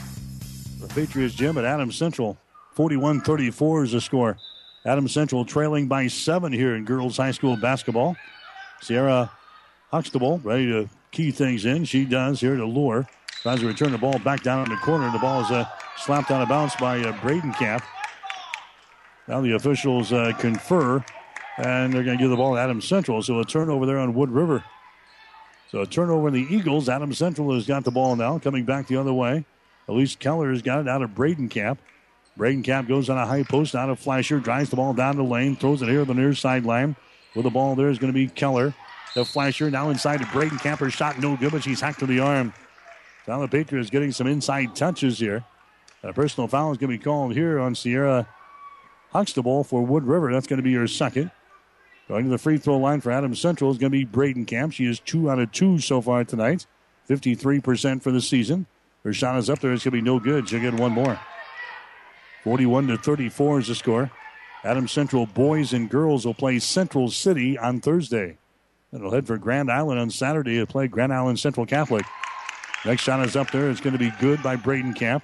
The 0.80 0.88
Patriots 0.88 1.36
Gym 1.36 1.58
at 1.58 1.66
Adams 1.66 1.98
Central, 1.98 2.38
41-34 2.78 3.84
is 3.84 3.92
the 3.92 4.02
score. 4.02 4.38
Adams 4.86 5.12
Central 5.12 5.44
trailing 5.44 5.88
by 5.88 6.08
seven 6.08 6.54
here 6.54 6.76
in 6.76 6.86
girls 6.86 7.18
high 7.18 7.32
school 7.32 7.58
basketball. 7.58 8.16
Sierra 8.82 9.30
Huxtable 9.92 10.40
ready 10.40 10.68
to 10.68 10.90
key 11.12 11.32
things 11.32 11.66
in. 11.66 11.84
She 11.84 12.06
does 12.06 12.40
here 12.40 12.56
to 12.56 12.66
Lohr. 12.66 13.06
Tries 13.42 13.60
to 13.60 13.68
return 13.68 13.92
the 13.92 13.98
ball 13.98 14.18
back 14.20 14.42
down 14.42 14.64
in 14.64 14.70
the 14.70 14.78
corner. 14.78 15.12
The 15.12 15.20
ball 15.20 15.42
is 15.42 15.52
uh, 15.52 15.66
slapped 15.98 16.32
out 16.32 16.42
of 16.42 16.50
bounds 16.50 16.76
by 16.76 17.00
uh, 17.00 17.14
Bradenkamp. 17.20 17.84
Now 19.28 19.42
the 19.42 19.54
officials 19.54 20.12
uh, 20.12 20.34
confer, 20.40 21.04
and 21.58 21.94
they're 21.94 22.04
going 22.04 22.18
to 22.18 22.24
give 22.24 22.30
the 22.30 22.38
ball 22.38 22.56
to 22.56 22.60
Adams 22.60 22.88
Central. 22.88 23.22
So 23.22 23.40
a 23.40 23.46
turnover 23.46 23.86
there 23.86 24.00
on 24.00 24.14
Wood 24.14 24.30
River. 24.30 24.64
So 25.70 25.82
a 25.82 25.88
turnover 25.88 26.28
in 26.28 26.34
the 26.34 26.48
Eagles. 26.50 26.90
Adams 26.90 27.18
Central 27.18 27.54
has 27.54 27.66
got 27.66 27.84
the 27.84 27.92
ball 27.92 28.16
now, 28.16 28.40
coming 28.40 28.66
back 28.66 28.88
the 28.88 28.98
other 28.98 29.14
way. 29.14 29.46
Elise 29.88 30.16
Keller 30.16 30.52
has 30.52 30.62
got 30.62 30.82
it 30.82 30.88
out 30.88 31.02
of 31.02 31.12
Bradenkamp. 31.12 31.78
Braden 32.38 32.64
Camp 32.64 32.88
goes 32.88 33.10
on 33.10 33.18
a 33.18 33.26
high 33.26 33.44
post 33.44 33.76
out 33.76 33.90
of 33.90 34.00
Fleischer, 34.00 34.40
drives 34.40 34.70
the 34.70 34.76
ball 34.76 34.94
down 34.94 35.18
the 35.18 35.24
lane, 35.24 35.56
throws 35.56 35.82
it 35.82 35.90
here 35.90 36.06
the 36.06 36.14
near 36.14 36.34
sideline. 36.34 36.96
With 37.36 37.44
the 37.44 37.50
ball 37.50 37.76
there 37.76 37.90
is 37.90 38.00
going 38.00 38.12
to 38.12 38.18
be 38.18 38.28
Keller. 38.28 38.74
The 39.16 39.26
Fleischer 39.26 39.70
now 39.70 39.90
inside 39.90 40.18
to 40.18 40.26
Bradenkamp. 40.26 40.78
Her 40.80 40.90
shot 40.90 41.20
no 41.20 41.36
good, 41.36 41.52
but 41.52 41.64
she's 41.64 41.82
hacked 41.82 42.00
to 42.00 42.06
the 42.06 42.20
arm. 42.20 42.54
Now 43.28 43.40
the 43.40 43.48
Patriots 43.48 43.90
getting 43.90 44.12
some 44.12 44.28
inside 44.28 44.76
touches 44.76 45.20
here. 45.20 45.44
A 46.04 46.14
personal 46.14 46.48
foul 46.48 46.72
is 46.72 46.78
going 46.78 46.92
to 46.92 46.98
be 46.98 47.04
called 47.04 47.34
here 47.34 47.60
on 47.60 47.76
Sierra 47.76 48.28
Huxtable 49.12 49.64
for 49.64 49.86
Wood 49.86 50.04
River. 50.04 50.34
That's 50.34 50.48
going 50.48 50.58
to 50.58 50.64
be 50.64 50.74
her 50.74 50.88
second. 50.88 51.32
Going 52.08 52.26
to 52.26 52.30
the 52.30 52.38
free 52.38 52.58
throw 52.58 52.78
line 52.78 53.02
for 53.02 53.12
Adams 53.12 53.40
Central 53.40 53.72
is 53.72 53.78
going 53.78 53.92
to 53.92 53.98
be 53.98 54.06
Bradenkamp. 54.06 54.74
She 54.74 54.86
is 54.86 55.00
two 55.00 55.30
out 55.30 55.40
of 55.40 55.52
two 55.52 55.80
so 55.80 56.02
far 56.02 56.24
tonight, 56.24 56.66
53% 57.08 58.02
for 58.02 58.12
the 58.12 58.22
season. 58.22 58.66
Her 59.04 59.14
shot 59.14 59.38
is 59.38 59.50
up 59.50 59.60
there. 59.60 59.72
It's 59.74 59.84
going 59.84 59.92
to 59.92 59.98
be 59.98 60.02
no 60.02 60.20
good. 60.20 60.50
She'll 60.50 60.60
get 60.60 60.74
one 60.74 60.92
more. 60.92 61.20
41 62.44 62.88
to 62.88 62.98
34 62.98 63.60
is 63.60 63.68
the 63.68 63.76
score. 63.76 64.12
Adams 64.64 64.92
Central 64.92 65.26
boys 65.26 65.74
and 65.74 65.90
girls 65.90 66.26
will 66.26 66.34
play 66.34 66.60
Central 66.60 67.10
City 67.10 67.58
on 67.58 67.80
Thursday. 67.80 68.38
And 68.92 69.02
they'll 69.02 69.12
head 69.12 69.28
for 69.28 69.38
Grand 69.38 69.72
Island 69.72 70.00
on 70.00 70.10
Saturday 70.10 70.58
to 70.58 70.66
play 70.66 70.88
Grand 70.88 71.14
Island 71.14 71.40
Central 71.40 71.66
Catholic. 71.66 72.06
Next 72.86 73.04
shot 73.04 73.26
is 73.26 73.36
up 73.36 73.52
there. 73.52 73.70
It's 73.70 73.82
going 73.82 73.94
to 73.94 74.00
be 74.00 74.12
good 74.20 74.42
by 74.44 74.56
Bradenkamp. 74.56 75.22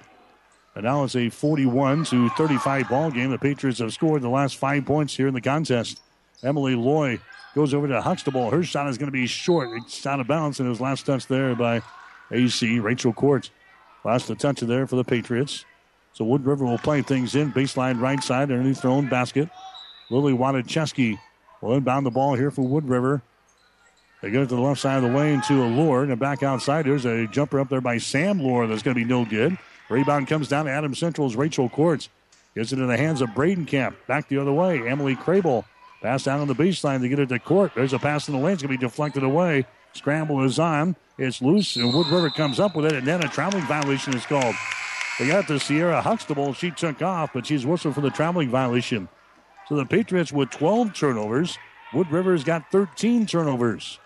And 0.74 0.84
now 0.84 1.04
it's 1.04 1.16
a 1.16 1.28
41 1.28 2.04
to 2.06 2.28
35 2.30 2.88
ball 2.88 3.10
game. 3.10 3.30
The 3.30 3.38
Patriots 3.38 3.80
have 3.80 3.92
scored 3.92 4.22
the 4.22 4.28
last 4.28 4.56
five 4.56 4.84
points 4.86 5.16
here 5.16 5.26
in 5.26 5.34
the 5.34 5.40
contest. 5.40 6.00
Emily 6.42 6.74
Loy 6.74 7.18
goes 7.54 7.74
over 7.74 7.88
to 7.88 8.00
Huxtable. 8.00 8.50
Her 8.50 8.62
shot 8.62 8.88
is 8.88 8.98
going 8.98 9.08
to 9.08 9.12
be 9.12 9.26
short. 9.26 9.70
It's 9.82 10.06
out 10.06 10.20
of 10.20 10.28
bounds, 10.28 10.60
and 10.60 10.66
it 10.66 10.70
was 10.70 10.80
last 10.80 11.06
touch 11.06 11.26
there 11.26 11.54
by 11.56 11.82
AC 12.30 12.78
Rachel 12.78 13.12
Court. 13.12 13.50
Last 14.04 14.30
touch 14.38 14.60
there 14.60 14.86
for 14.86 14.96
the 14.96 15.04
Patriots. 15.04 15.64
So 16.12 16.24
Wood 16.24 16.44
River 16.44 16.64
will 16.64 16.78
play 16.78 17.02
things 17.02 17.34
in. 17.34 17.52
Baseline 17.52 18.00
right 18.00 18.22
side 18.22 18.50
underneath 18.50 18.82
their 18.82 18.90
own 18.90 19.08
basket. 19.08 19.48
Lily 20.10 20.32
Wadacheski 20.32 21.18
will 21.60 21.74
inbound 21.74 22.06
the 22.06 22.10
ball 22.10 22.34
here 22.34 22.50
for 22.50 22.62
Wood 22.62 22.88
River. 22.88 23.22
They 24.22 24.30
go 24.30 24.40
to 24.40 24.46
the 24.46 24.60
left 24.60 24.80
side 24.80 24.96
of 24.96 25.10
the 25.10 25.16
lane 25.16 25.42
to 25.42 25.62
a 25.62 25.68
Lohr. 25.68 26.04
And 26.04 26.18
back 26.18 26.42
outside, 26.42 26.86
there's 26.86 27.04
a 27.04 27.26
jumper 27.28 27.60
up 27.60 27.68
there 27.68 27.80
by 27.80 27.98
Sam 27.98 28.40
Lohr 28.40 28.66
that's 28.66 28.82
going 28.82 28.96
to 28.96 29.00
be 29.00 29.08
no 29.08 29.24
good. 29.24 29.56
Rebound 29.88 30.28
comes 30.28 30.48
down 30.48 30.66
to 30.66 30.70
Adam 30.70 30.94
Central's 30.94 31.36
Rachel 31.36 31.68
Courts. 31.68 32.08
Gets 32.54 32.72
it 32.72 32.78
in 32.78 32.88
the 32.88 32.96
hands 32.96 33.20
of 33.20 33.30
Bradenkamp. 33.30 33.94
Back 34.06 34.28
the 34.28 34.38
other 34.38 34.52
way. 34.52 34.86
Emily 34.86 35.16
Crable. 35.16 35.64
Pass 36.02 36.24
down 36.24 36.40
on 36.40 36.48
the 36.48 36.54
baseline 36.54 37.00
to 37.00 37.08
get 37.08 37.18
it 37.18 37.28
to 37.28 37.38
court. 37.38 37.72
There's 37.74 37.92
a 37.92 37.98
pass 37.98 38.28
in 38.28 38.34
the 38.34 38.40
lane. 38.40 38.54
It's 38.54 38.62
going 38.62 38.72
to 38.72 38.78
be 38.78 38.86
deflected 38.86 39.22
away. 39.22 39.66
Scramble 39.94 40.44
is 40.44 40.58
on. 40.58 40.94
It's 41.18 41.42
loose, 41.42 41.74
and 41.76 41.92
Wood 41.92 42.06
River 42.06 42.30
comes 42.30 42.60
up 42.60 42.76
with 42.76 42.86
it, 42.86 42.92
and 42.92 43.06
then 43.06 43.24
a 43.24 43.28
traveling 43.28 43.64
violation 43.64 44.14
is 44.14 44.24
called. 44.24 44.54
They 45.18 45.26
got 45.26 45.48
the 45.48 45.58
Sierra 45.58 46.00
Huxtable. 46.00 46.52
She 46.52 46.70
took 46.70 47.02
off, 47.02 47.32
but 47.32 47.46
she's 47.46 47.66
whistled 47.66 47.96
for 47.96 48.00
the 48.00 48.10
traveling 48.10 48.50
violation. 48.50 49.08
So 49.68 49.74
the 49.74 49.84
Patriots 49.84 50.32
with 50.32 50.50
12 50.50 50.94
turnovers. 50.94 51.58
Wood 51.92 52.10
River's 52.12 52.44
got 52.44 52.70
13 52.70 53.26
turnovers. 53.26 53.98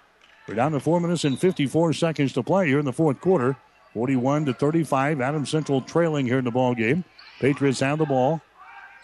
We're 0.48 0.54
down 0.54 0.72
to 0.72 0.80
four 0.80 1.00
minutes 1.00 1.24
and 1.24 1.38
54 1.38 1.92
seconds 1.92 2.32
to 2.32 2.42
play 2.42 2.68
here 2.68 2.78
in 2.78 2.84
the 2.84 2.92
fourth 2.92 3.20
quarter. 3.20 3.56
41 3.94 4.46
to 4.46 4.54
35. 4.54 5.20
Adam 5.20 5.46
Central 5.46 5.80
trailing 5.80 6.26
here 6.26 6.38
in 6.38 6.44
the 6.44 6.50
ball 6.50 6.74
game. 6.74 7.04
Patriots 7.40 7.80
have 7.80 7.98
the 7.98 8.06
ball. 8.06 8.40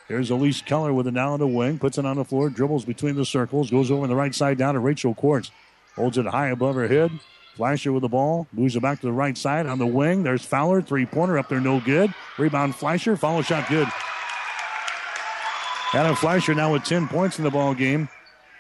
Here's 0.06 0.30
Elise 0.30 0.62
Keller 0.62 0.94
with 0.94 1.06
it 1.06 1.12
now 1.12 1.32
on 1.34 1.40
the 1.40 1.46
wing. 1.46 1.78
Puts 1.78 1.98
it 1.98 2.06
on 2.06 2.16
the 2.16 2.24
floor. 2.24 2.48
Dribbles 2.48 2.86
between 2.86 3.14
the 3.14 3.26
circles. 3.26 3.70
Goes 3.70 3.90
over 3.90 4.04
on 4.04 4.08
the 4.08 4.16
right 4.16 4.34
side 4.34 4.56
down 4.56 4.74
to 4.74 4.80
Rachel 4.80 5.14
Quartz. 5.14 5.50
Holds 5.96 6.16
it 6.16 6.24
high 6.24 6.48
above 6.48 6.76
her 6.76 6.88
head. 6.88 7.10
Fleischer 7.56 7.92
with 7.92 8.02
the 8.02 8.08
ball. 8.08 8.46
Moves 8.52 8.76
it 8.76 8.80
back 8.80 9.00
to 9.00 9.06
the 9.06 9.12
right 9.12 9.36
side 9.36 9.66
on 9.66 9.78
the 9.78 9.86
wing. 9.86 10.22
There's 10.22 10.44
Fowler. 10.44 10.80
Three 10.80 11.04
pointer 11.04 11.38
up 11.38 11.48
there. 11.48 11.60
No 11.60 11.80
good. 11.80 12.14
Rebound 12.38 12.74
Fleischer. 12.74 13.16
Follow 13.16 13.42
shot 13.42 13.68
good. 13.68 13.88
Adam 15.92 16.14
Fleischer 16.14 16.54
now 16.54 16.72
with 16.72 16.84
10 16.84 17.08
points 17.08 17.38
in 17.38 17.44
the 17.44 17.50
ball 17.50 17.74
game. 17.74 18.08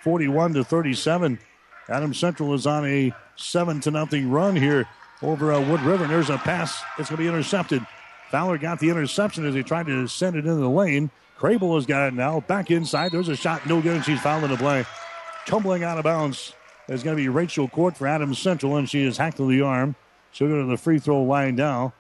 41 0.02 0.54
to 0.54 0.64
37. 0.64 1.38
Adam 1.88 2.12
Central 2.12 2.52
is 2.52 2.66
on 2.66 2.84
a 2.86 3.12
7 3.36 3.80
to 3.80 3.90
nothing 3.90 4.30
run 4.30 4.56
here 4.56 4.86
over 5.22 5.52
uh, 5.52 5.60
Wood 5.60 5.80
River. 5.82 6.04
And 6.04 6.12
there's 6.12 6.30
a 6.30 6.38
pass 6.38 6.82
that's 6.96 7.10
going 7.10 7.18
to 7.18 7.22
be 7.22 7.28
intercepted. 7.28 7.86
Fowler 8.30 8.58
got 8.58 8.78
the 8.78 8.90
interception 8.90 9.46
as 9.46 9.54
he 9.54 9.62
tried 9.62 9.86
to 9.86 10.06
send 10.06 10.36
it 10.36 10.40
into 10.40 10.56
the 10.56 10.68
lane. 10.68 11.10
Crable 11.38 11.76
has 11.76 11.86
got 11.86 12.08
it 12.08 12.14
now. 12.14 12.40
Back 12.40 12.70
inside. 12.70 13.12
There's 13.12 13.28
a 13.28 13.36
shot. 13.36 13.66
No 13.66 13.80
good. 13.80 13.96
And 13.96 14.04
she's 14.04 14.20
fouled 14.20 14.44
in 14.44 14.50
the 14.50 14.56
play. 14.56 14.84
Tumbling 15.46 15.84
out 15.84 15.98
of 15.98 16.04
bounds 16.04 16.54
is 16.88 17.02
going 17.02 17.16
to 17.16 17.22
be 17.22 17.28
Rachel 17.28 17.68
Court 17.68 17.96
for 17.96 18.06
Adams 18.06 18.38
Central. 18.38 18.76
And 18.76 18.88
she 18.88 19.02
is 19.02 19.16
hacked 19.16 19.38
to 19.38 19.48
the 19.48 19.62
arm. 19.62 19.94
She'll 20.32 20.48
go 20.48 20.60
to 20.60 20.66
the 20.66 20.76
free 20.76 20.98
throw 20.98 21.22
line 21.22 21.56
now. 21.56 21.94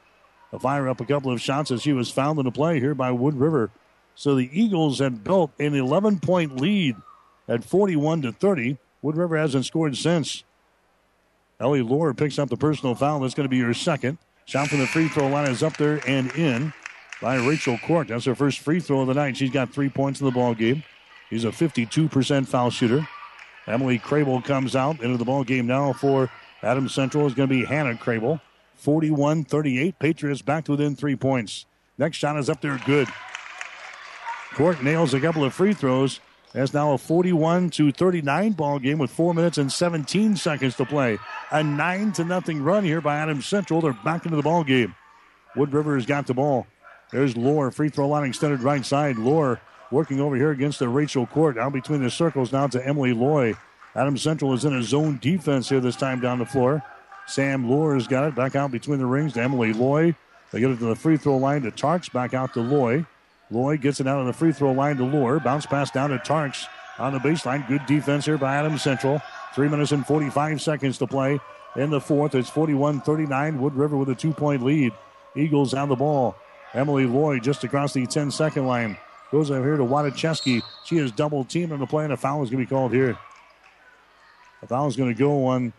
To 0.50 0.58
fire 0.58 0.88
up 0.88 1.00
a 1.00 1.04
couple 1.04 1.30
of 1.30 1.40
shots 1.42 1.70
as 1.70 1.82
she 1.82 1.92
was 1.92 2.10
fouled 2.10 2.38
in 2.38 2.44
the 2.46 2.50
play 2.50 2.80
here 2.80 2.94
by 2.94 3.10
Wood 3.10 3.34
River. 3.34 3.70
So 4.14 4.34
the 4.34 4.50
Eagles 4.52 4.98
had 4.98 5.22
built 5.22 5.52
an 5.60 5.74
11 5.74 6.20
point 6.20 6.60
lead 6.60 6.96
at 7.46 7.64
41 7.64 8.22
to 8.22 8.32
30. 8.32 8.78
Wood 9.02 9.16
River 9.16 9.36
hasn't 9.36 9.66
scored 9.66 9.96
since. 9.96 10.44
Ellie 11.60 11.82
Lohr 11.82 12.14
picks 12.14 12.38
up 12.38 12.48
the 12.48 12.56
personal 12.56 12.94
foul. 12.94 13.20
That's 13.20 13.34
going 13.34 13.44
to 13.44 13.50
be 13.50 13.60
her 13.60 13.74
second. 13.74 14.18
Shot 14.44 14.68
from 14.68 14.78
the 14.78 14.86
free 14.86 15.08
throw 15.08 15.28
line 15.28 15.50
is 15.50 15.62
up 15.62 15.76
there 15.76 16.00
and 16.06 16.30
in 16.36 16.72
by 17.20 17.36
Rachel 17.36 17.78
Court. 17.78 18.08
That's 18.08 18.24
her 18.26 18.34
first 18.34 18.60
free 18.60 18.80
throw 18.80 19.00
of 19.00 19.08
the 19.08 19.14
night. 19.14 19.36
She's 19.36 19.50
got 19.50 19.70
three 19.70 19.88
points 19.88 20.20
in 20.20 20.26
the 20.26 20.32
ball 20.32 20.54
game. 20.54 20.84
She's 21.30 21.44
a 21.44 21.48
52% 21.48 22.46
foul 22.46 22.70
shooter. 22.70 23.06
Emily 23.66 23.98
Crable 23.98 24.42
comes 24.42 24.74
out 24.74 25.02
into 25.02 25.18
the 25.18 25.24
ball 25.24 25.44
game 25.44 25.66
now 25.66 25.92
for 25.92 26.30
Adam 26.62 26.88
Central 26.88 27.26
is 27.26 27.34
going 27.34 27.48
to 27.48 27.54
be 27.54 27.64
Hannah 27.64 27.94
Crable. 27.94 28.40
41 28.76 29.44
38. 29.44 29.98
Patriots 29.98 30.40
back 30.40 30.64
to 30.64 30.70
within 30.70 30.94
three 30.94 31.16
points. 31.16 31.66
Next 31.98 32.16
shot 32.16 32.38
is 32.38 32.48
up 32.48 32.60
there, 32.60 32.80
good. 32.86 33.08
Court 34.54 34.82
nails 34.82 35.12
a 35.12 35.20
couple 35.20 35.44
of 35.44 35.52
free 35.52 35.74
throws. 35.74 36.20
That's 36.52 36.72
now 36.72 36.92
a 36.92 36.98
41 36.98 37.70
to 37.70 37.92
39 37.92 38.52
ball 38.52 38.78
game 38.78 38.98
with 38.98 39.10
four 39.10 39.34
minutes 39.34 39.58
and 39.58 39.70
17 39.70 40.36
seconds 40.36 40.76
to 40.76 40.86
play. 40.86 41.18
A 41.50 41.62
nine 41.62 42.12
to 42.12 42.24
nothing 42.24 42.62
run 42.62 42.84
here 42.84 43.00
by 43.00 43.16
Adams 43.16 43.46
Central. 43.46 43.80
They're 43.80 43.92
back 43.92 44.24
into 44.24 44.36
the 44.36 44.42
ball 44.42 44.64
game. 44.64 44.94
Wood 45.56 45.72
River 45.72 45.94
has 45.94 46.06
got 46.06 46.26
the 46.26 46.34
ball. 46.34 46.66
There's 47.12 47.36
Lohr, 47.36 47.70
free 47.70 47.90
throw 47.90 48.08
line 48.08 48.28
extended 48.28 48.60
right 48.60 48.84
side. 48.84 49.18
Lohr 49.18 49.60
working 49.90 50.20
over 50.20 50.36
here 50.36 50.50
against 50.50 50.78
the 50.78 50.88
Rachel 50.88 51.26
Court. 51.26 51.58
Out 51.58 51.72
between 51.72 52.02
the 52.02 52.10
circles 52.10 52.52
now 52.52 52.66
to 52.68 52.86
Emily 52.86 53.12
Loy. 53.12 53.54
Adams 53.94 54.22
Central 54.22 54.52
is 54.54 54.64
in 54.64 54.74
a 54.74 54.82
zone 54.82 55.18
defense 55.20 55.68
here 55.68 55.80
this 55.80 55.96
time 55.96 56.20
down 56.20 56.38
the 56.38 56.46
floor. 56.46 56.82
Sam 57.26 57.68
Lohr 57.68 57.94
has 57.94 58.06
got 58.06 58.24
it 58.24 58.34
back 58.34 58.56
out 58.56 58.70
between 58.70 58.98
the 58.98 59.06
rings 59.06 59.34
to 59.34 59.42
Emily 59.42 59.72
Loy. 59.72 60.14
They 60.50 60.60
get 60.60 60.70
it 60.70 60.78
to 60.78 60.86
the 60.86 60.96
free 60.96 61.18
throw 61.18 61.36
line 61.36 61.62
to 61.62 61.70
Tarks, 61.70 62.10
back 62.10 62.32
out 62.32 62.54
to 62.54 62.60
Loy. 62.60 63.04
Loy 63.50 63.76
gets 63.76 64.00
it 64.00 64.06
out 64.06 64.18
on 64.18 64.26
the 64.26 64.32
free 64.32 64.52
throw 64.52 64.72
line 64.72 64.96
to 64.98 65.04
Lohr. 65.04 65.40
Bounce 65.40 65.66
pass 65.66 65.90
down 65.90 66.10
to 66.10 66.18
Tarks 66.18 66.66
on 66.98 67.12
the 67.12 67.18
baseline. 67.18 67.66
Good 67.66 67.86
defense 67.86 68.26
here 68.26 68.38
by 68.38 68.56
Adams 68.56 68.82
Central. 68.82 69.22
Three 69.54 69.68
minutes 69.68 69.92
and 69.92 70.06
45 70.06 70.60
seconds 70.60 70.98
to 70.98 71.06
play 71.06 71.40
in 71.76 71.90
the 71.90 72.00
fourth. 72.00 72.34
It's 72.34 72.50
41 72.50 73.00
39. 73.00 73.60
Wood 73.60 73.74
River 73.74 73.96
with 73.96 74.10
a 74.10 74.14
two 74.14 74.32
point 74.32 74.62
lead. 74.62 74.92
Eagles 75.34 75.74
on 75.74 75.88
the 75.88 75.96
ball. 75.96 76.36
Emily 76.74 77.06
Loy 77.06 77.38
just 77.38 77.64
across 77.64 77.92
the 77.94 78.06
10 78.06 78.30
second 78.30 78.66
line. 78.66 78.96
Goes 79.30 79.50
over 79.50 79.64
here 79.64 79.76
to 79.76 79.84
Wadacheski. 79.84 80.62
She 80.84 80.98
is 80.98 81.12
double 81.12 81.44
teamed 81.44 81.72
on 81.72 81.80
the 81.80 81.86
play, 81.86 82.04
and 82.04 82.12
a 82.12 82.16
foul 82.16 82.42
is 82.42 82.50
going 82.50 82.64
to 82.64 82.68
be 82.68 82.74
called 82.74 82.92
here. 82.92 83.18
A 84.62 84.66
foul 84.66 84.88
is 84.88 84.96
going 84.96 85.12
to 85.12 85.18
go 85.18 85.46
on 85.46 85.72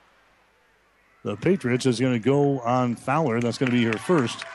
the 1.24 1.36
Patriots. 1.36 1.86
Is 1.86 2.00
going 2.00 2.14
to 2.14 2.20
go 2.20 2.60
on 2.60 2.96
Fowler. 2.96 3.40
That's 3.42 3.58
going 3.58 3.72
to 3.72 3.78
be 3.78 3.84
her 3.86 3.94
first. 3.94 4.46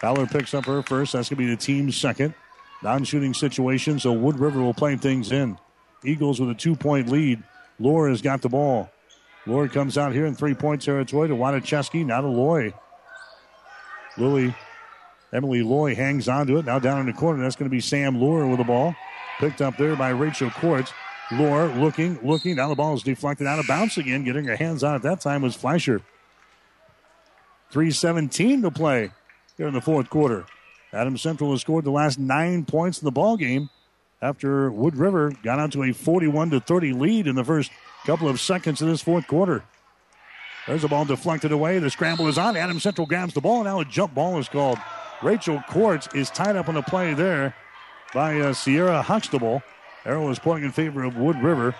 Fowler 0.00 0.26
picks 0.26 0.54
up 0.54 0.66
her 0.66 0.82
first. 0.82 1.12
That's 1.12 1.28
going 1.28 1.36
to 1.38 1.44
be 1.44 1.50
the 1.50 1.56
team's 1.56 1.96
second. 1.96 2.34
Non 2.82 3.04
shooting 3.04 3.32
situation, 3.32 3.98
so 3.98 4.12
Wood 4.12 4.38
River 4.38 4.60
will 4.60 4.74
play 4.74 4.96
things 4.96 5.32
in. 5.32 5.56
Eagles 6.04 6.40
with 6.40 6.50
a 6.50 6.54
two 6.54 6.76
point 6.76 7.08
lead. 7.08 7.42
Laura 7.78 8.10
has 8.10 8.20
got 8.20 8.42
the 8.42 8.48
ball. 8.48 8.90
Laura 9.46 9.68
comes 9.68 9.96
out 9.96 10.12
here 10.12 10.26
in 10.26 10.34
three 10.34 10.54
point 10.54 10.82
territory 10.82 11.28
to 11.28 11.34
Wadacheski, 11.34 12.04
now 12.04 12.20
to 12.20 12.28
Loy. 12.28 12.72
Lily, 14.16 14.54
Emily 15.32 15.62
Loy 15.62 15.94
hangs 15.94 16.28
onto 16.28 16.58
it. 16.58 16.66
Now 16.66 16.78
down 16.78 17.00
in 17.00 17.06
the 17.06 17.12
corner, 17.12 17.42
that's 17.42 17.56
going 17.56 17.68
to 17.68 17.74
be 17.74 17.80
Sam 17.80 18.20
Lohr 18.20 18.46
with 18.46 18.58
the 18.58 18.64
ball. 18.64 18.94
Picked 19.38 19.62
up 19.62 19.76
there 19.76 19.96
by 19.96 20.10
Rachel 20.10 20.50
Quartz. 20.50 20.92
Lohr 21.32 21.68
looking, 21.68 22.18
looking. 22.22 22.56
Now 22.56 22.68
the 22.68 22.74
ball 22.74 22.94
is 22.94 23.02
deflected 23.02 23.46
out 23.46 23.58
of 23.58 23.66
bounds 23.66 23.96
again. 23.96 24.24
Getting 24.24 24.44
her 24.44 24.56
hands 24.56 24.84
on 24.84 24.94
it 24.96 25.02
that 25.02 25.20
time 25.20 25.42
was 25.42 25.54
Fleischer. 25.56 26.02
3.17 27.72 28.62
to 28.62 28.70
play 28.70 29.10
here 29.56 29.68
in 29.68 29.74
the 29.74 29.80
fourth 29.80 30.10
quarter. 30.10 30.46
Adams 30.92 31.22
Central 31.22 31.50
has 31.50 31.60
scored 31.60 31.84
the 31.84 31.90
last 31.90 32.18
nine 32.18 32.64
points 32.64 33.00
in 33.00 33.04
the 33.04 33.12
ball 33.12 33.36
game 33.36 33.70
after 34.22 34.70
Wood 34.70 34.96
River 34.96 35.32
got 35.42 35.58
out 35.58 35.72
to 35.72 35.82
a 35.82 35.92
41 35.92 36.50
to 36.50 36.60
30 36.60 36.92
lead 36.92 37.26
in 37.26 37.34
the 37.34 37.44
first 37.44 37.70
couple 38.06 38.28
of 38.28 38.40
seconds 38.40 38.80
of 38.80 38.88
this 38.88 39.02
fourth 39.02 39.26
quarter. 39.26 39.64
There's 40.66 40.84
a 40.84 40.88
ball 40.88 41.04
deflected 41.04 41.52
away. 41.52 41.78
The 41.78 41.90
scramble 41.90 42.26
is 42.28 42.38
on. 42.38 42.56
Adams 42.56 42.82
Central 42.82 43.06
grabs 43.06 43.34
the 43.34 43.40
ball. 43.40 43.56
and 43.56 43.64
Now 43.64 43.80
a 43.80 43.84
jump 43.84 44.14
ball 44.14 44.38
is 44.38 44.48
called. 44.48 44.78
Rachel 45.22 45.62
Quartz 45.68 46.08
is 46.14 46.30
tied 46.30 46.56
up 46.56 46.68
on 46.68 46.74
the 46.74 46.82
play 46.82 47.12
there 47.12 47.54
by 48.14 48.40
uh, 48.40 48.52
Sierra 48.54 49.02
Huxtable. 49.02 49.62
Arrow 50.06 50.30
is 50.30 50.38
pointing 50.38 50.66
in 50.66 50.72
favor 50.72 51.04
of 51.04 51.16
Wood 51.16 51.42
River. 51.42 51.74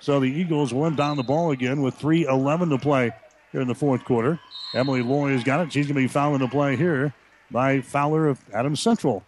So 0.00 0.20
the 0.20 0.26
Eagles 0.26 0.74
will 0.74 0.90
down 0.90 1.16
the 1.16 1.22
ball 1.22 1.50
again 1.50 1.80
with 1.80 1.98
3.11 1.98 2.70
to 2.70 2.78
play 2.78 3.12
here 3.58 3.62
in 3.62 3.68
the 3.68 3.74
fourth 3.74 4.04
quarter. 4.04 4.38
Emily 4.72 5.02
Loy 5.02 5.32
has 5.32 5.42
got 5.42 5.60
it. 5.60 5.72
She's 5.72 5.86
going 5.86 5.96
to 5.96 6.00
be 6.02 6.06
fouling 6.06 6.38
the 6.38 6.46
play 6.46 6.76
here 6.76 7.12
by 7.50 7.80
Fowler 7.80 8.28
of 8.28 8.38
Adams 8.54 8.78
Central. 8.78 9.24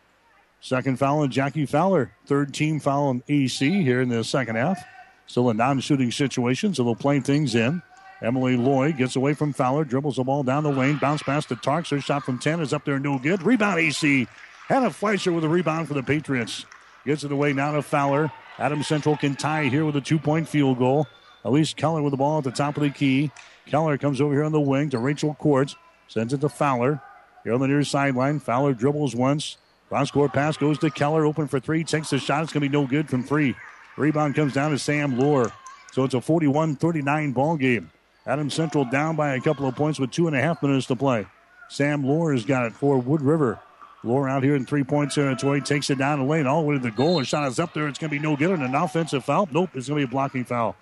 Second 0.61 1.01
foul 1.01 1.21
on 1.21 1.31
Jackie 1.33 1.67
Fowler. 1.67 2.13
Third 2.27 2.55
team 2.55 2.79
foul 2.79 3.09
on 3.09 3.25
AC 3.29 3.83
here 3.83 4.01
in 4.01 4.09
the 4.09 4.23
second 4.23 4.55
half. 4.55 4.79
Still 5.27 5.51
a 5.51 5.55
non 5.55 5.81
shooting 5.81 6.13
situation, 6.13 6.75
so 6.75 6.85
they'll 6.85 6.95
play 6.95 7.19
things 7.19 7.57
in. 7.57 7.83
Emily 8.23 8.57
Loy 8.57 8.93
gets 8.93 9.17
away 9.17 9.35
from 9.35 9.53
Fowler, 9.53 9.85
dribbles 9.85 10.17
the 10.17 10.25
ball 10.25 10.45
down 10.45 10.63
the 10.63 10.71
lane, 10.71 10.99
bounce 10.99 11.23
pass 11.25 11.47
to 11.47 11.57
Tarks. 11.57 11.91
Her 11.91 12.01
shot 12.01 12.23
from 12.23 12.39
10 12.39 12.61
is 12.61 12.73
up 12.73 12.85
there, 12.85 13.01
no 13.01 13.19
good. 13.19 13.43
Rebound 13.43 13.81
AC. 13.81 14.29
Hannah 14.69 14.91
Fleischer 14.91 15.33
with 15.33 15.43
a 15.43 15.49
rebound 15.49 15.89
for 15.89 15.95
the 15.95 16.03
Patriots. 16.03 16.67
Gets 17.05 17.25
it 17.25 17.33
away 17.33 17.53
now 17.53 17.73
to 17.73 17.83
Fowler. 17.83 18.31
Adams 18.59 18.87
Central 18.87 19.17
can 19.17 19.35
tie 19.35 19.65
here 19.65 19.85
with 19.85 19.97
a 19.97 20.01
two 20.01 20.19
point 20.21 20.47
field 20.47 20.79
goal. 20.79 21.09
Elise 21.45 21.75
Keller 21.75 22.03
with 22.03 22.11
the 22.13 22.19
ball 22.19 22.39
at 22.39 22.45
the 22.45 22.51
top 22.51 22.77
of 22.77 22.83
the 22.83 22.91
key. 22.91 23.33
Keller 23.71 23.97
comes 23.97 24.21
over 24.21 24.35
here 24.35 24.43
on 24.43 24.53
the 24.53 24.61
wing 24.61 24.91
to 24.91 24.99
Rachel 24.99 25.35
Quartz. 25.35 25.77
Sends 26.09 26.33
it 26.33 26.41
to 26.41 26.49
Fowler. 26.49 27.01
Here 27.45 27.55
on 27.55 27.61
the 27.61 27.69
near 27.69 27.85
sideline, 27.85 28.41
Fowler 28.41 28.75
dribbles 28.75 29.15
once. 29.15 29.59
Cross 29.89 30.11
court 30.11 30.33
pass 30.33 30.57
goes 30.57 30.79
to 30.79 30.91
Keller, 30.91 31.25
open 31.25 31.47
for 31.47 31.61
three. 31.61 31.85
Takes 31.85 32.11
the 32.11 32.19
shot. 32.19 32.43
It's 32.43 32.53
going 32.53 32.63
to 32.63 32.69
be 32.69 32.73
no 32.73 32.87
good 32.87 33.09
from 33.09 33.23
three. 33.23 33.55
Rebound 33.97 34.35
comes 34.35 34.53
down 34.53 34.73
to 34.73 34.79
Sam 34.79 35.19
Lohr. 35.19 35.53
So 35.93 36.05
it's 36.05 36.15
a 36.15 36.21
41 36.21 36.77
39 36.77 37.33
ball 37.33 37.57
game. 37.57 37.91
Adams 38.27 38.55
Central 38.55 38.85
down 38.85 39.17
by 39.17 39.35
a 39.35 39.41
couple 39.41 39.67
of 39.67 39.77
points 39.77 39.99
with 39.99 40.11
two 40.11 40.27
and 40.27 40.37
a 40.37 40.41
half 40.41 40.63
minutes 40.63 40.87
to 40.87 40.97
play. 40.97 41.27
Sam 41.69 42.05
Lohr 42.05 42.33
has 42.33 42.45
got 42.45 42.67
it 42.67 42.73
for 42.73 42.99
Wood 42.99 43.23
River. 43.23 43.61
Lohr 44.03 44.29
out 44.29 44.43
here 44.43 44.57
in 44.57 44.67
three 44.67 44.85
point 44.85 45.13
territory 45.13 45.61
takes 45.61 45.91
it 45.91 45.99
down 45.99 46.19
the 46.19 46.25
lane 46.25 46.47
all 46.47 46.63
the 46.63 46.69
way 46.69 46.75
to 46.75 46.81
the 46.81 46.91
goal. 46.91 47.19
The 47.19 47.25
shot 47.25 47.47
is 47.47 47.61
up 47.61 47.73
there. 47.75 47.87
It's 47.87 47.99
going 47.99 48.11
to 48.11 48.17
be 48.17 48.23
no 48.23 48.37
good. 48.37 48.51
And 48.51 48.63
an 48.63 48.75
offensive 48.75 49.25
foul. 49.25 49.49
Nope, 49.53 49.71
it's 49.75 49.89
going 49.89 50.01
to 50.01 50.07
be 50.07 50.11
a 50.11 50.13
blocking 50.13 50.45
foul. 50.45 50.77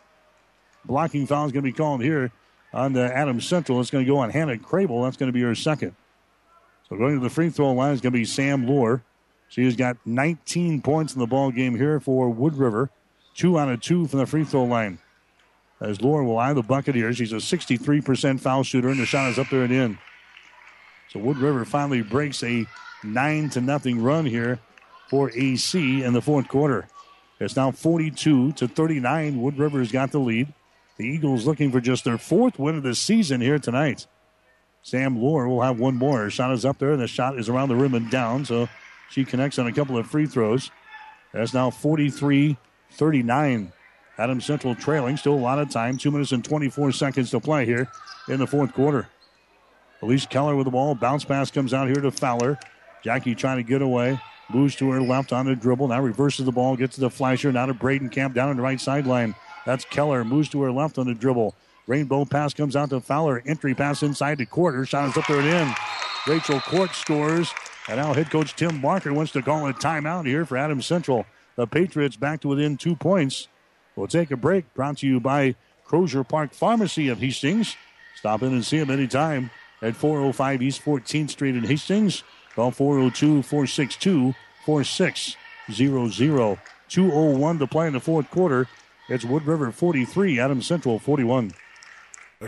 Blocking 0.84 1.26
foul 1.26 1.46
is 1.46 1.52
going 1.52 1.64
to 1.64 1.70
be 1.70 1.72
called 1.72 2.02
here 2.02 2.32
on 2.72 2.92
the 2.92 3.14
Adams 3.14 3.46
Central. 3.46 3.80
It's 3.80 3.90
going 3.90 4.04
to 4.04 4.10
go 4.10 4.18
on 4.18 4.30
Hannah 4.30 4.56
Crable. 4.56 5.04
That's 5.04 5.16
going 5.16 5.28
to 5.28 5.32
be 5.32 5.42
her 5.42 5.54
second. 5.54 5.94
So 6.88 6.96
going 6.96 7.14
to 7.14 7.20
the 7.20 7.30
free 7.30 7.50
throw 7.50 7.72
line 7.72 7.92
is 7.92 8.00
going 8.00 8.12
to 8.12 8.18
be 8.18 8.24
Sam 8.24 8.66
Lohr. 8.66 9.02
She 9.48 9.64
has 9.64 9.76
got 9.76 9.96
19 10.04 10.82
points 10.82 11.14
in 11.14 11.20
the 11.20 11.26
ball 11.26 11.50
game 11.50 11.76
here 11.76 12.00
for 12.00 12.28
Wood 12.30 12.54
River. 12.54 12.90
Two 13.34 13.58
out 13.58 13.70
of 13.70 13.80
two 13.80 14.06
from 14.06 14.18
the 14.18 14.26
free 14.26 14.44
throw 14.44 14.64
line. 14.64 14.98
As 15.80 16.00
Lohr 16.02 16.24
will 16.24 16.38
eye 16.38 16.52
the 16.52 16.62
bucket 16.62 16.94
here. 16.94 17.12
She's 17.12 17.32
a 17.32 17.36
63% 17.36 18.40
foul 18.40 18.62
shooter, 18.64 18.88
and 18.88 18.98
the 18.98 19.06
shot 19.06 19.30
is 19.30 19.38
up 19.38 19.48
there 19.48 19.62
and 19.62 19.72
in. 19.72 19.98
So 21.10 21.20
Wood 21.20 21.38
River 21.38 21.64
finally 21.64 22.02
breaks 22.02 22.42
a 22.42 22.66
9 23.04 23.50
to 23.50 23.60
nothing 23.60 24.02
run 24.02 24.26
here 24.26 24.58
for 25.08 25.30
AC 25.34 26.02
in 26.02 26.12
the 26.12 26.20
fourth 26.20 26.48
quarter. 26.48 26.88
It's 27.40 27.56
now 27.56 27.70
42 27.70 28.52
to 28.52 28.68
39. 28.68 29.40
Wood 29.40 29.58
River's 29.58 29.92
got 29.92 30.10
the 30.10 30.18
lead. 30.18 30.52
The 30.98 31.06
Eagles 31.06 31.46
looking 31.46 31.70
for 31.70 31.80
just 31.80 32.04
their 32.04 32.18
fourth 32.18 32.58
win 32.58 32.76
of 32.76 32.82
the 32.82 32.94
season 32.94 33.40
here 33.40 33.58
tonight. 33.60 34.06
Sam 34.82 35.16
Lohr 35.16 35.48
will 35.48 35.62
have 35.62 35.78
one 35.78 35.94
more. 35.94 36.18
Her 36.18 36.30
shot 36.30 36.52
is 36.52 36.64
up 36.64 36.78
there, 36.78 36.92
and 36.92 37.00
the 37.00 37.06
shot 37.06 37.38
is 37.38 37.48
around 37.48 37.68
the 37.68 37.76
rim 37.76 37.94
and 37.94 38.10
down, 38.10 38.44
so 38.44 38.68
she 39.10 39.24
connects 39.24 39.58
on 39.58 39.68
a 39.68 39.72
couple 39.72 39.96
of 39.96 40.08
free 40.08 40.26
throws. 40.26 40.70
That's 41.32 41.54
now 41.54 41.70
43 41.70 42.56
39. 42.90 43.72
Adam 44.18 44.40
Central 44.40 44.74
trailing. 44.74 45.16
Still 45.16 45.34
a 45.34 45.36
lot 45.36 45.60
of 45.60 45.70
time. 45.70 45.98
Two 45.98 46.10
minutes 46.10 46.32
and 46.32 46.44
24 46.44 46.90
seconds 46.92 47.30
to 47.30 47.38
play 47.38 47.64
here 47.64 47.88
in 48.28 48.40
the 48.40 48.46
fourth 48.46 48.72
quarter. 48.74 49.08
Elise 50.02 50.26
Keller 50.26 50.56
with 50.56 50.64
the 50.64 50.70
ball. 50.70 50.94
Bounce 50.94 51.24
pass 51.24 51.50
comes 51.50 51.72
out 51.72 51.86
here 51.86 52.00
to 52.00 52.10
Fowler. 52.10 52.58
Jackie 53.04 53.36
trying 53.36 53.58
to 53.58 53.62
get 53.62 53.82
away. 53.82 54.18
Moves 54.50 54.74
to 54.76 54.90
her 54.90 55.00
left 55.00 55.32
on 55.32 55.46
the 55.46 55.54
dribble. 55.54 55.88
Now 55.88 56.00
reverses 56.00 56.46
the 56.46 56.52
ball. 56.52 56.76
Gets 56.76 56.96
to 56.96 57.00
the 57.00 57.10
Fleischer. 57.10 57.52
Now 57.52 57.66
to 57.66 57.74
Bradenkamp 57.74 58.34
down 58.34 58.48
on 58.48 58.56
the 58.56 58.62
right 58.62 58.80
sideline. 58.80 59.34
That's 59.68 59.84
Keller. 59.84 60.24
Moves 60.24 60.48
to 60.48 60.62
her 60.62 60.72
left 60.72 60.96
on 60.96 61.08
the 61.08 61.14
dribble. 61.14 61.54
Rainbow 61.86 62.24
pass 62.24 62.54
comes 62.54 62.74
out 62.74 62.88
to 62.88 63.00
Fowler. 63.00 63.42
Entry 63.44 63.74
pass 63.74 64.02
inside 64.02 64.38
the 64.38 64.46
quarter. 64.46 64.86
Shot 64.86 65.10
is 65.10 65.16
up 65.18 65.26
there 65.26 65.40
and 65.40 65.46
in. 65.46 65.74
Rachel 66.26 66.58
Court 66.60 66.94
scores. 66.94 67.52
And 67.86 67.98
now 67.98 68.14
head 68.14 68.30
coach 68.30 68.56
Tim 68.56 68.80
Barker 68.80 69.12
wants 69.12 69.32
to 69.32 69.42
call 69.42 69.66
a 69.66 69.74
timeout 69.74 70.24
here 70.24 70.46
for 70.46 70.56
Adams 70.56 70.86
Central. 70.86 71.26
The 71.56 71.66
Patriots 71.66 72.16
back 72.16 72.40
to 72.40 72.48
within 72.48 72.78
two 72.78 72.96
points. 72.96 73.48
We'll 73.94 74.06
take 74.06 74.30
a 74.30 74.38
break. 74.38 74.72
Brought 74.72 74.96
to 74.98 75.06
you 75.06 75.20
by 75.20 75.54
Crozier 75.84 76.24
Park 76.24 76.54
Pharmacy 76.54 77.10
of 77.10 77.18
Hastings. 77.18 77.76
Stop 78.16 78.42
in 78.42 78.54
and 78.54 78.64
see 78.64 78.78
them 78.78 78.90
anytime 78.90 79.50
at 79.82 79.96
405 79.96 80.62
East 80.62 80.82
14th 80.82 81.28
Street 81.28 81.56
in 81.56 81.64
Hastings. 81.64 82.22
Call 82.54 82.70
402 82.70 83.42
462 83.42 84.34
4600. 84.64 86.58
201 86.88 87.58
to 87.58 87.66
play 87.66 87.86
in 87.86 87.92
the 87.92 88.00
fourth 88.00 88.30
quarter. 88.30 88.66
It's 89.10 89.24
Wood 89.24 89.46
River 89.46 89.72
43, 89.72 90.38
Adams 90.38 90.66
Central 90.66 90.98
41. 90.98 91.52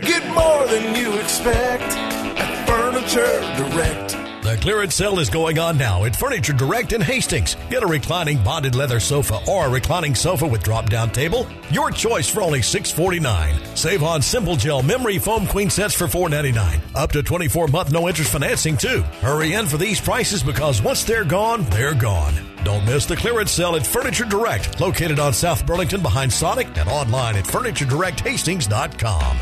Get 0.03 0.27
more 0.35 0.67
than 0.67 0.95
you 0.95 1.15
expect 1.15 1.85
at 1.85 2.67
Furniture 2.69 3.41
Direct. 3.57 4.10
The 4.51 4.57
clearance 4.57 4.97
sale 4.97 5.21
is 5.21 5.31
going 5.31 5.61
on 5.61 5.79
now 5.79 6.05
at 6.07 6.17
Furniture 6.17 6.53
Direct 6.53 6.93
in 6.93 7.01
Hastings. 7.01 7.57
Get 7.69 7.85
a 7.85 7.87
reclining 7.87 8.43
bonded 8.43 8.75
leather 8.75 8.99
sofa 8.99 9.39
or 9.47 9.67
a 9.67 9.71
reclining 9.71 10.17
sofa 10.17 10.45
with 10.45 10.65
drop 10.65 10.91
down 10.91 11.13
table. 11.13 11.47
Your 11.71 11.93
choice 11.93 12.29
for 12.29 12.43
only 12.43 12.61
649. 12.61 13.77
Save 13.77 14.03
on 14.03 14.21
Simple 14.21 14.57
Gel 14.57 14.83
memory 14.83 15.19
foam 15.19 15.47
queen 15.47 15.71
sets 15.71 15.95
for 15.95 16.09
499. 16.09 16.81
Up 16.97 17.13
to 17.13 17.23
24 17.23 17.69
month 17.69 17.93
no 17.93 18.09
interest 18.09 18.33
financing 18.33 18.77
too. 18.77 19.03
Hurry 19.23 19.55
in 19.55 19.67
for 19.67 19.77
these 19.77 20.01
prices 20.01 20.43
because 20.43 20.83
once 20.83 21.05
they're 21.05 21.25
gone, 21.25 21.63
they're 21.67 21.95
gone. 21.95 22.35
Don't 22.65 22.85
miss 22.85 23.07
the 23.07 23.15
clearance 23.15 23.53
sale 23.53 23.77
at 23.77 23.87
Furniture 23.87 24.25
Direct, 24.25 24.81
located 24.81 25.21
on 25.21 25.33
South 25.33 25.65
Burlington 25.65 26.03
behind 26.03 26.33
Sonic 26.33 26.77
and 26.77 26.89
online 26.89 27.37
at 27.37 27.45
FurnitureDirectHastings.com. 27.45 29.37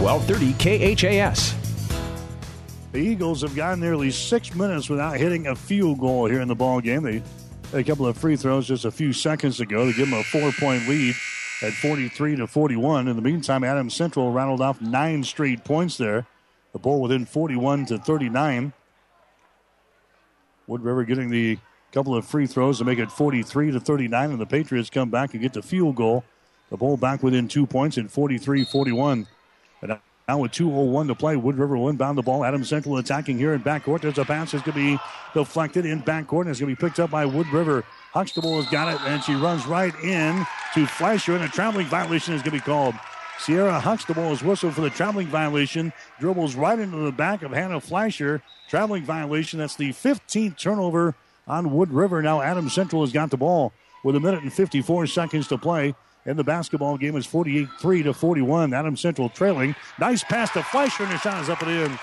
1230 0.00 0.96
KHAS. 0.96 1.61
The 2.92 2.98
Eagles 2.98 3.40
have 3.40 3.56
gone 3.56 3.80
nearly 3.80 4.10
six 4.10 4.54
minutes 4.54 4.90
without 4.90 5.16
hitting 5.16 5.46
a 5.46 5.56
field 5.56 5.98
goal 5.98 6.26
here 6.26 6.42
in 6.42 6.48
the 6.48 6.54
ball 6.54 6.78
game. 6.82 7.04
They 7.04 7.22
had 7.70 7.80
a 7.80 7.84
couple 7.84 8.06
of 8.06 8.18
free 8.18 8.36
throws 8.36 8.68
just 8.68 8.84
a 8.84 8.90
few 8.90 9.14
seconds 9.14 9.60
ago 9.60 9.86
to 9.90 9.96
give 9.96 10.10
them 10.10 10.18
a 10.18 10.22
four-point 10.22 10.86
lead 10.86 11.14
at 11.62 11.72
43 11.72 12.36
to 12.36 12.46
41. 12.46 13.08
In 13.08 13.16
the 13.16 13.22
meantime, 13.22 13.64
Adams 13.64 13.94
Central 13.94 14.30
rattled 14.30 14.60
off 14.60 14.82
nine 14.82 15.24
straight 15.24 15.64
points 15.64 15.96
there. 15.96 16.26
The 16.74 16.78
ball 16.78 17.00
within 17.00 17.24
41 17.24 17.86
to 17.86 17.98
39. 17.98 18.74
Wood 20.66 20.82
River 20.82 21.04
getting 21.04 21.30
the 21.30 21.58
couple 21.92 22.14
of 22.14 22.26
free 22.26 22.46
throws 22.46 22.78
to 22.78 22.84
make 22.84 22.98
it 22.98 23.10
43 23.10 23.72
to 23.72 23.80
39, 23.80 24.30
and 24.32 24.40
the 24.40 24.46
Patriots 24.46 24.90
come 24.90 25.08
back 25.08 25.32
and 25.32 25.42
get 25.42 25.54
the 25.54 25.62
field 25.62 25.96
goal. 25.96 26.24
The 26.68 26.76
ball 26.76 26.98
back 26.98 27.22
within 27.22 27.48
two 27.48 27.66
points 27.66 27.96
at 27.96 28.10
43 28.10 28.64
41. 28.64 29.26
Now 30.32 30.38
with 30.38 30.52
2.01 30.52 31.08
to 31.08 31.14
play, 31.14 31.36
Wood 31.36 31.58
River 31.58 31.76
will 31.76 31.90
inbound 31.90 32.16
the 32.16 32.22
ball. 32.22 32.42
Adams 32.42 32.66
Central 32.66 32.96
attacking 32.96 33.36
here 33.36 33.52
in 33.52 33.60
backcourt. 33.60 34.00
There's 34.00 34.16
a 34.16 34.24
pass 34.24 34.52
that's 34.52 34.64
going 34.64 34.78
to 34.78 34.96
be 34.96 34.98
deflected 35.34 35.84
in 35.84 36.02
backcourt, 36.02 36.42
and 36.42 36.48
it's 36.48 36.58
going 36.58 36.74
to 36.74 36.80
be 36.80 36.88
picked 36.88 36.98
up 36.98 37.10
by 37.10 37.26
Wood 37.26 37.46
River. 37.48 37.84
Huxtable 38.14 38.56
has 38.56 38.66
got 38.70 38.94
it, 38.94 38.98
and 39.02 39.22
she 39.22 39.34
runs 39.34 39.66
right 39.66 39.94
in 40.02 40.46
to 40.72 40.86
Fleischer, 40.86 41.34
and 41.34 41.44
a 41.44 41.48
traveling 41.48 41.84
violation 41.84 42.32
is 42.32 42.40
going 42.40 42.58
to 42.58 42.64
be 42.64 42.64
called. 42.64 42.94
Sierra 43.40 43.78
Huxtable 43.78 44.32
is 44.32 44.42
whistled 44.42 44.72
for 44.72 44.80
the 44.80 44.88
traveling 44.88 45.26
violation, 45.26 45.92
dribbles 46.18 46.54
right 46.54 46.78
into 46.78 46.96
the 46.96 47.12
back 47.12 47.42
of 47.42 47.50
Hannah 47.50 47.78
Fleischer. 47.78 48.40
Traveling 48.70 49.04
violation. 49.04 49.58
That's 49.58 49.76
the 49.76 49.90
15th 49.90 50.56
turnover 50.56 51.14
on 51.46 51.72
Wood 51.72 51.92
River. 51.92 52.22
Now 52.22 52.40
Adams 52.40 52.72
Central 52.72 53.02
has 53.02 53.12
got 53.12 53.28
the 53.28 53.36
ball 53.36 53.74
with 54.02 54.16
a 54.16 54.20
minute 54.20 54.42
and 54.42 54.50
54 54.50 55.08
seconds 55.08 55.48
to 55.48 55.58
play. 55.58 55.94
And 56.24 56.38
the 56.38 56.44
basketball 56.44 56.96
game 56.98 57.16
is 57.16 57.26
48 57.26 57.68
3 57.80 58.02
to 58.04 58.14
41. 58.14 58.72
Adams 58.72 59.00
Central 59.00 59.28
trailing. 59.28 59.74
Nice 59.98 60.22
pass 60.22 60.50
to 60.52 60.62
Fleischer, 60.62 61.02
and 61.02 61.12
the 61.12 61.18
shot 61.18 61.42
is 61.42 61.48
up 61.48 61.62
and 61.62 61.70
in. 61.70 61.98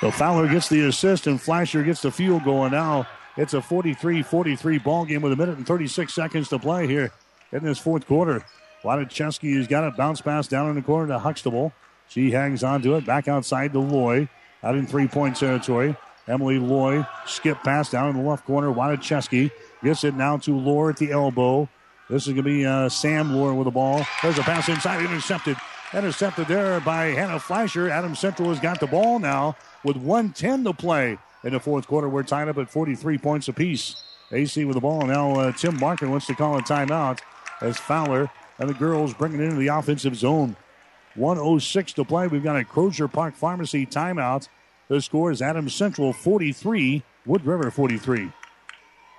So 0.00 0.10
Fowler 0.10 0.48
gets 0.48 0.68
the 0.68 0.86
assist, 0.86 1.26
and 1.26 1.40
Fleischer 1.40 1.82
gets 1.82 2.02
the 2.02 2.10
field. 2.10 2.46
And 2.46 2.72
now 2.72 3.06
it's 3.36 3.54
a 3.54 3.62
43 3.62 4.22
43 4.22 4.78
ball 4.78 5.04
game 5.04 5.22
with 5.22 5.32
a 5.32 5.36
minute 5.36 5.56
and 5.56 5.66
36 5.66 6.12
seconds 6.12 6.48
to 6.48 6.58
play 6.58 6.86
here 6.86 7.12
in 7.52 7.62
this 7.62 7.78
fourth 7.78 8.06
quarter. 8.06 8.44
Wadaczewski 8.82 9.56
has 9.56 9.66
got 9.66 9.84
it. 9.84 9.96
Bounce 9.96 10.20
pass 10.20 10.46
down 10.46 10.68
in 10.68 10.76
the 10.76 10.82
corner 10.82 11.08
to 11.08 11.18
Huxtable. 11.18 11.72
She 12.08 12.30
hangs 12.30 12.62
on 12.62 12.82
to 12.82 12.96
it. 12.96 13.06
Back 13.06 13.28
outside 13.28 13.72
to 13.72 13.80
Loy. 13.80 14.28
Out 14.62 14.76
in 14.76 14.86
three 14.86 15.08
point 15.08 15.36
territory. 15.36 15.96
Emily 16.26 16.58
Loy 16.58 17.06
skip 17.26 17.62
pass 17.62 17.90
down 17.90 18.10
in 18.10 18.22
the 18.22 18.28
left 18.28 18.46
corner. 18.46 18.68
Wadaczewski 18.68 19.50
gets 19.82 20.04
it 20.04 20.14
now 20.14 20.36
to 20.38 20.56
Lohr 20.56 20.90
at 20.90 20.96
the 20.96 21.12
elbow. 21.12 21.68
This 22.08 22.22
is 22.26 22.28
going 22.28 22.36
to 22.36 22.42
be 22.42 22.66
uh, 22.66 22.88
Sam 22.88 23.34
Lohr 23.34 23.54
with 23.54 23.66
the 23.66 23.70
ball. 23.70 24.04
There's 24.22 24.38
a 24.38 24.42
pass 24.42 24.68
inside, 24.68 25.04
intercepted. 25.04 25.56
Intercepted 25.92 26.48
there 26.48 26.80
by 26.80 27.06
Hannah 27.06 27.38
Fleischer. 27.38 27.88
Adam 27.88 28.14
Central 28.14 28.48
has 28.48 28.58
got 28.58 28.80
the 28.80 28.86
ball 28.86 29.18
now 29.18 29.56
with 29.84 29.96
110 29.96 30.64
to 30.64 30.72
play 30.72 31.18
in 31.44 31.52
the 31.52 31.60
fourth 31.60 31.86
quarter. 31.86 32.08
We're 32.08 32.24
tied 32.24 32.48
up 32.48 32.58
at 32.58 32.68
43 32.68 33.18
points 33.18 33.48
apiece. 33.48 34.02
AC 34.32 34.64
with 34.64 34.74
the 34.74 34.80
ball. 34.80 35.06
Now 35.06 35.32
uh, 35.38 35.52
Tim 35.52 35.76
Barker 35.76 36.08
wants 36.08 36.26
to 36.26 36.34
call 36.34 36.58
a 36.58 36.62
timeout 36.62 37.20
as 37.60 37.78
Fowler 37.78 38.30
and 38.58 38.68
the 38.68 38.74
girls 38.74 39.14
bring 39.14 39.34
it 39.34 39.40
into 39.40 39.56
the 39.56 39.68
offensive 39.68 40.16
zone. 40.16 40.56
106 41.14 41.92
to 41.92 42.04
play. 42.04 42.26
We've 42.26 42.42
got 42.42 42.56
a 42.56 42.64
Crozier 42.64 43.08
Park 43.08 43.36
Pharmacy 43.36 43.86
timeout. 43.86 44.48
The 44.94 45.02
score 45.02 45.32
is 45.32 45.42
Adams 45.42 45.74
Central 45.74 46.12
43, 46.12 47.02
Wood 47.26 47.44
River 47.44 47.68
43. 47.72 48.30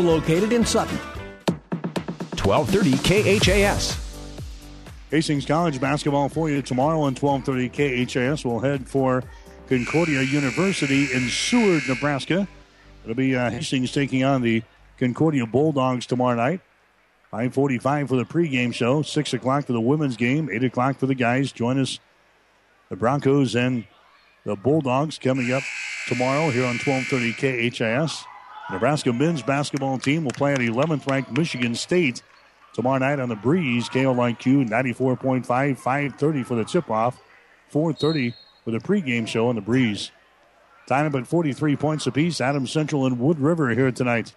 located 0.00 0.52
in 0.52 0.64
Sutton. 0.64 0.98
1230 2.42 3.38
KHAS. 3.38 4.08
Hastings 5.10 5.46
College 5.46 5.80
basketball 5.80 6.28
for 6.28 6.50
you 6.50 6.60
tomorrow 6.62 7.00
on 7.00 7.14
1230 7.14 8.06
KHAS. 8.06 8.44
We'll 8.44 8.60
head 8.60 8.88
for 8.88 9.24
Concordia 9.68 10.22
University 10.22 11.12
in 11.12 11.28
Seward, 11.28 11.82
Nebraska. 11.88 12.46
It'll 13.04 13.14
be 13.14 13.34
uh, 13.34 13.50
Hastings 13.50 13.92
taking 13.92 14.24
on 14.24 14.42
the 14.42 14.62
Concordia 14.98 15.46
Bulldogs 15.46 16.06
tomorrow 16.06 16.36
night. 16.36 16.60
545 17.30 18.08
for 18.08 18.16
the 18.16 18.24
pregame 18.24 18.72
show, 18.72 19.02
6 19.02 19.34
o'clock 19.34 19.66
for 19.66 19.74
the 19.74 19.80
women's 19.80 20.16
game, 20.16 20.48
8 20.50 20.64
o'clock 20.64 20.98
for 20.98 21.06
the 21.06 21.14
guys. 21.14 21.52
Join 21.52 21.78
us, 21.78 22.00
the 22.88 22.96
Broncos 22.96 23.54
and 23.54 23.84
the 24.44 24.56
Bulldogs 24.56 25.18
coming 25.18 25.52
up 25.52 25.62
tomorrow 26.06 26.48
here 26.48 26.64
on 26.64 26.78
1230 26.78 27.70
KHAS. 27.70 28.24
Nebraska 28.70 29.12
men's 29.12 29.42
basketball 29.42 29.98
team 29.98 30.24
will 30.24 30.32
play 30.32 30.52
at 30.52 30.58
11th 30.58 31.06
ranked 31.06 31.32
Michigan 31.32 31.74
State 31.74 32.22
tomorrow 32.74 32.98
night 32.98 33.18
on 33.18 33.30
the 33.30 33.36
breeze. 33.36 33.88
KLIQ 33.88 34.68
94.5, 34.68 35.46
530 35.46 36.42
for 36.42 36.54
the 36.54 36.64
tip 36.64 36.90
off, 36.90 37.18
430 37.70 38.34
for 38.64 38.70
the 38.70 38.78
pregame 38.78 39.26
show 39.26 39.48
on 39.48 39.54
the 39.54 39.62
breeze. 39.62 40.10
Time 40.86 41.06
up 41.06 41.14
at 41.14 41.26
43 41.26 41.76
points 41.76 42.06
apiece. 42.06 42.40
Adams 42.40 42.70
Central 42.70 43.06
and 43.06 43.18
Wood 43.18 43.38
River 43.38 43.70
here 43.70 43.90
tonight. 43.90 44.34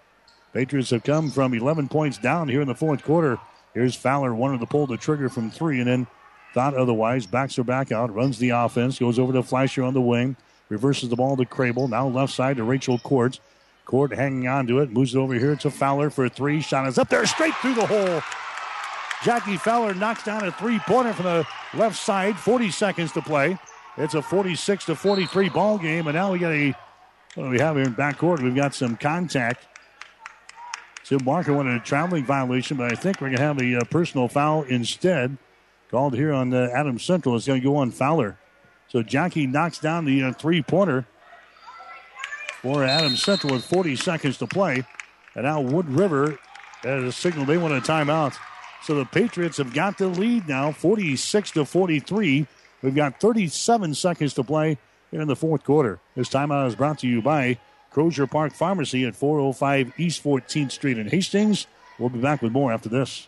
Patriots 0.54 0.90
have 0.90 1.04
come 1.04 1.30
from 1.30 1.54
11 1.54 1.90
points 1.90 2.18
down 2.18 2.48
here 2.48 2.62
in 2.62 2.68
the 2.68 2.76
fourth 2.76 3.04
quarter. 3.04 3.38
Here's 3.74 3.96
Fowler, 3.96 4.36
wanted 4.36 4.60
to 4.60 4.66
pull 4.66 4.88
the 4.88 4.98
trigger 4.98 5.30
from 5.30 5.50
three 5.50 5.80
and 5.80 5.88
then 5.88 6.08
thought 6.54 6.74
otherwise. 6.74 7.26
Backs 7.26 7.56
her 7.56 7.64
back 7.64 7.92
out, 7.92 8.14
runs 8.14 8.38
the 8.38 8.50
offense, 8.50 9.00
goes 9.00 9.18
over 9.18 9.32
to 9.32 9.44
Fleischer 9.44 9.84
on 9.84 9.94
the 9.94 10.02
wing, 10.02 10.36
reverses 10.68 11.10
the 11.10 11.16
ball 11.16 11.38
to 11.38 11.46
Crable. 11.46 11.90
Now 11.90 12.08
left 12.08 12.34
side 12.34 12.58
to 12.58 12.64
Rachel 12.64 13.00
Courts. 13.00 13.40
Court 13.92 14.14
hanging 14.14 14.48
on 14.48 14.68
to 14.68 14.80
it, 14.80 14.90
moves 14.90 15.14
it 15.14 15.18
over 15.18 15.34
here 15.34 15.54
to 15.58 15.70
Fowler 15.70 16.10
for 16.10 16.30
three. 16.30 16.62
Shot 16.62 16.88
is 16.88 16.98
up 16.98 17.10
there, 17.10 17.26
straight 17.26 17.54
through 17.56 17.74
the 17.74 17.86
hole. 17.86 18.22
Jackie 19.22 19.58
Fowler 19.58 19.94
knocks 19.94 20.24
down 20.24 20.46
a 20.46 20.52
three 20.54 20.80
pointer 20.80 21.12
from 21.12 21.26
the 21.26 21.48
left 21.74 21.98
side. 21.98 22.38
40 22.38 22.72
seconds 22.72 23.12
to 23.12 23.22
play. 23.22 23.60
It's 23.98 24.14
a 24.14 24.22
46 24.22 24.86
to 24.86 24.96
43 24.96 25.50
ball 25.50 25.78
game, 25.78 26.08
and 26.08 26.16
now 26.16 26.32
we 26.32 26.40
got 26.40 26.54
a 26.54 26.74
what 27.36 27.44
do 27.44 27.50
we 27.50 27.60
have 27.60 27.76
here 27.76 27.84
in 27.84 27.94
backcourt? 27.94 28.42
We've 28.42 28.56
got 28.56 28.74
some 28.74 28.96
contact. 28.96 29.68
Tim 31.04 31.20
Barker 31.20 31.54
wanted 31.54 31.76
a 31.76 31.84
traveling 31.84 32.24
violation, 32.24 32.78
but 32.78 32.94
I 32.94 32.96
think 32.96 33.20
we're 33.20 33.28
going 33.28 33.40
to 33.40 33.44
have 33.44 33.62
a 33.62 33.76
uh, 33.76 33.84
personal 33.92 34.30
foul 34.30 34.64
instead. 34.64 35.38
Called 35.90 36.16
here 36.16 36.32
on 36.32 36.54
uh, 36.54 36.70
Adams 36.74 37.04
Central. 37.04 37.36
It's 37.36 37.46
going 37.46 37.60
to 37.60 37.68
go 37.68 37.76
on 37.76 37.92
Fowler. 37.92 38.38
So 38.88 39.04
Jackie 39.04 39.48
knocks 39.48 39.80
down 39.80 40.06
the 40.06 40.24
uh, 40.24 40.32
three 40.32 40.62
pointer 40.62 41.06
for 42.62 42.84
Adams 42.84 43.24
Central 43.24 43.54
with 43.54 43.66
40 43.66 43.96
seconds 43.96 44.38
to 44.38 44.48
play. 44.48 44.84
And 45.36 45.46
now 45.46 45.62
Wood 45.62 45.90
River 45.90 46.38
has 46.84 47.04
a 47.04 47.12
signal 47.12 47.46
they 47.46 47.58
want 47.58 47.74
a 47.74 47.82
timeout. 47.82 48.38
So 48.84 48.96
the 48.96 49.06
Patriots 49.06 49.58
have 49.58 49.74
got 49.74 49.98
the 49.98 50.08
lead 50.08 50.48
now, 50.48 50.72
46 50.72 51.52
to 51.52 51.66
43. 51.66 52.48
We've 52.82 52.96
got 52.96 53.20
37 53.20 53.94
seconds 53.94 54.34
to 54.34 54.44
play 54.44 54.78
here 55.12 55.22
in 55.22 55.28
the 55.28 55.36
fourth 55.36 55.64
quarter. 55.64 56.00
This 56.16 56.30
timeout 56.30 56.68
is 56.68 56.76
brought 56.76 57.00
to 57.00 57.08
you 57.08 57.22
by 57.22 57.60
Crozier 57.92 58.28
Park 58.28 58.54
Pharmacy 58.54 59.06
at 59.06 59.16
405 59.16 59.94
East 59.98 60.24
14th 60.24 60.72
Street 60.72 60.98
in 60.98 61.08
Hastings. 61.08 61.68
We'll 62.00 62.10
be 62.10 62.20
back 62.20 62.42
with 62.42 62.52
more 62.52 62.72
after 62.72 62.90
this. 62.90 63.28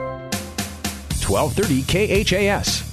1230 1.23 2.23
KHAS. 2.23 2.91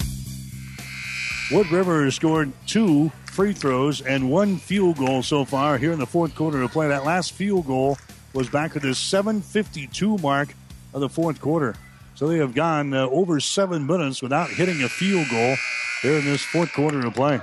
Wood 1.50 1.70
River 1.70 2.10
scored 2.10 2.52
two 2.66 3.10
free 3.26 3.52
throws 3.52 4.00
and 4.02 4.30
one 4.30 4.56
field 4.56 4.98
goal 4.98 5.22
so 5.22 5.44
far 5.44 5.78
here 5.78 5.92
in 5.92 5.98
the 5.98 6.06
fourth 6.06 6.34
quarter 6.34 6.60
of 6.62 6.72
play. 6.72 6.88
That 6.88 7.04
last 7.04 7.32
field 7.32 7.66
goal 7.66 7.96
was 8.34 8.48
back 8.48 8.76
at 8.76 8.82
the 8.82 8.94
7:52 8.94 10.20
mark 10.20 10.54
of 10.92 11.00
the 11.00 11.08
fourth 11.08 11.40
quarter. 11.40 11.74
So 12.14 12.26
they 12.26 12.38
have 12.38 12.54
gone 12.54 12.92
uh, 12.92 13.06
over 13.06 13.40
seven 13.40 13.86
minutes 13.86 14.20
without 14.20 14.50
hitting 14.50 14.82
a 14.82 14.88
field 14.88 15.28
goal 15.30 15.56
here 16.02 16.18
in 16.18 16.24
this 16.24 16.42
fourth 16.42 16.72
quarter 16.72 17.06
of 17.06 17.14
play. 17.14 17.40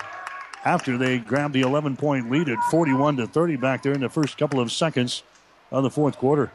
After 0.66 0.98
they 0.98 1.18
grabbed 1.18 1.54
the 1.54 1.62
11 1.62 1.96
point 1.96 2.30
lead 2.30 2.50
at 2.50 2.62
41 2.70 3.18
to 3.18 3.28
30 3.28 3.56
back 3.56 3.84
there 3.84 3.94
in 3.94 4.02
the 4.02 4.10
first 4.10 4.38
couple 4.38 4.60
of 4.60 4.72
seconds 4.72 5.24
of 5.72 5.84
the 5.84 5.90
fourth 5.90 6.18
quarter. 6.18 6.52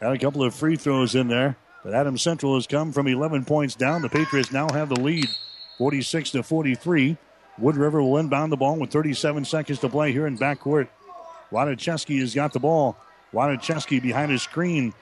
Got 0.00 0.14
a 0.14 0.18
couple 0.18 0.42
of 0.42 0.54
free 0.54 0.76
throws 0.76 1.14
in 1.14 1.28
there. 1.28 1.56
But 1.82 1.94
Adams 1.94 2.22
Central 2.22 2.54
has 2.54 2.66
come 2.66 2.92
from 2.92 3.08
11 3.08 3.44
points 3.44 3.74
down. 3.74 4.02
The 4.02 4.08
Patriots 4.08 4.52
now 4.52 4.68
have 4.70 4.88
the 4.88 5.00
lead, 5.00 5.28
46 5.78 6.32
to 6.32 6.42
43. 6.42 7.16
Wood 7.58 7.76
River 7.76 8.02
will 8.02 8.18
inbound 8.18 8.52
the 8.52 8.56
ball 8.56 8.76
with 8.76 8.90
37 8.90 9.44
seconds 9.44 9.78
to 9.80 9.88
play 9.88 10.12
here 10.12 10.26
in 10.26 10.36
backcourt. 10.38 10.88
Wadacheski 11.50 12.20
has 12.20 12.34
got 12.34 12.52
the 12.52 12.60
ball. 12.60 12.96
Wadacheski 13.32 14.00
behind 14.00 14.30
his 14.30 14.42
screen 14.42 14.92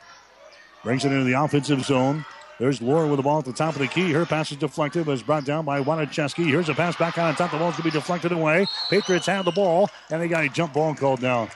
brings 0.83 1.05
it 1.05 1.13
into 1.13 1.25
the 1.25 1.41
offensive 1.41 1.85
zone. 1.85 2.25
There's 2.59 2.83
Laura 2.83 3.07
with 3.07 3.19
the 3.19 3.23
ball 3.23 3.39
at 3.39 3.45
the 3.45 3.53
top 3.53 3.75
of 3.75 3.81
the 3.81 3.87
key. 3.87 4.13
Her 4.13 4.27
pass 4.27 4.51
is 4.51 4.59
deflected, 4.59 5.07
but 5.07 5.13
is 5.13 5.23
brought 5.23 5.45
down 5.45 5.65
by 5.65 5.81
Wadacheski. 5.81 6.45
Here's 6.45 6.69
a 6.69 6.75
pass 6.75 6.97
back 6.97 7.17
on 7.17 7.35
top. 7.37 7.53
The 7.53 7.59
ball's 7.59 7.75
going 7.75 7.91
to 7.91 7.91
be 7.91 7.91
deflected 7.91 8.33
away. 8.33 8.67
Patriots 8.91 9.27
have 9.27 9.45
the 9.45 9.53
ball, 9.53 9.89
and 10.11 10.21
they 10.21 10.27
got 10.27 10.45
a 10.45 10.49
jump 10.49 10.73
ball 10.73 10.95
called 10.95 11.21
down. 11.21 11.49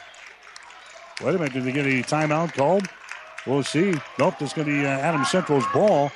Wait 1.21 1.35
a 1.35 1.39
minute, 1.39 1.53
did 1.53 1.65
they 1.65 1.73
get 1.73 1.87
a 1.87 2.03
timeout 2.03 2.53
called? 2.55 2.89
We'll 3.47 3.63
see. 3.65 3.95
Nope, 4.19 4.41
it's 4.41 4.53
going 4.53 4.69
to 4.69 4.73
be 4.73 4.87
uh, 4.87 4.91
Adam 4.91 5.25
Central's 5.25 5.67
ball 5.73 6.13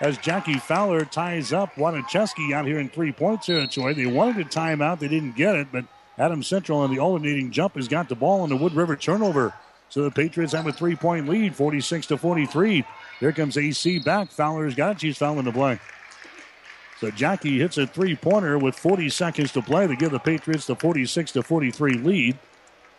as 0.00 0.16
Jackie 0.18 0.58
Fowler 0.58 1.04
ties 1.04 1.52
up 1.52 1.74
Wadacheski 1.74 2.52
out 2.52 2.66
here 2.66 2.78
in 2.78 2.88
three 2.88 3.12
point 3.12 3.42
territory. 3.42 3.94
They 3.94 4.06
wanted 4.06 4.46
a 4.46 4.48
timeout, 4.48 5.00
they 5.00 5.08
didn't 5.08 5.36
get 5.36 5.56
it, 5.56 5.68
but 5.72 5.84
Adam 6.16 6.42
Central 6.42 6.80
on 6.80 6.92
the 6.92 7.00
alternating 7.00 7.50
jump 7.50 7.74
has 7.74 7.88
got 7.88 8.08
the 8.08 8.14
ball 8.14 8.42
on 8.42 8.48
the 8.48 8.56
Wood 8.56 8.74
River 8.74 8.96
turnover. 8.96 9.52
So 9.88 10.02
the 10.02 10.10
Patriots 10.10 10.52
have 10.52 10.66
a 10.66 10.72
three 10.72 10.94
point 10.94 11.28
lead, 11.28 11.54
46 11.54 12.06
to 12.08 12.16
43. 12.16 12.84
Here 13.20 13.32
comes 13.32 13.56
AC 13.56 14.00
back. 14.00 14.30
Fowler's 14.30 14.74
got 14.74 14.92
it. 14.92 15.00
She's 15.00 15.18
fouling 15.18 15.44
the 15.44 15.52
play. 15.52 15.80
So 17.00 17.10
Jackie 17.10 17.58
hits 17.58 17.78
a 17.78 17.86
three 17.86 18.16
pointer 18.16 18.58
with 18.58 18.76
40 18.76 19.08
seconds 19.08 19.52
to 19.52 19.62
play 19.62 19.86
to 19.86 19.96
give 19.96 20.10
the 20.10 20.18
Patriots 20.18 20.66
the 20.66 20.76
46 20.76 21.32
to 21.32 21.42
43 21.42 21.94
lead. 21.94 22.38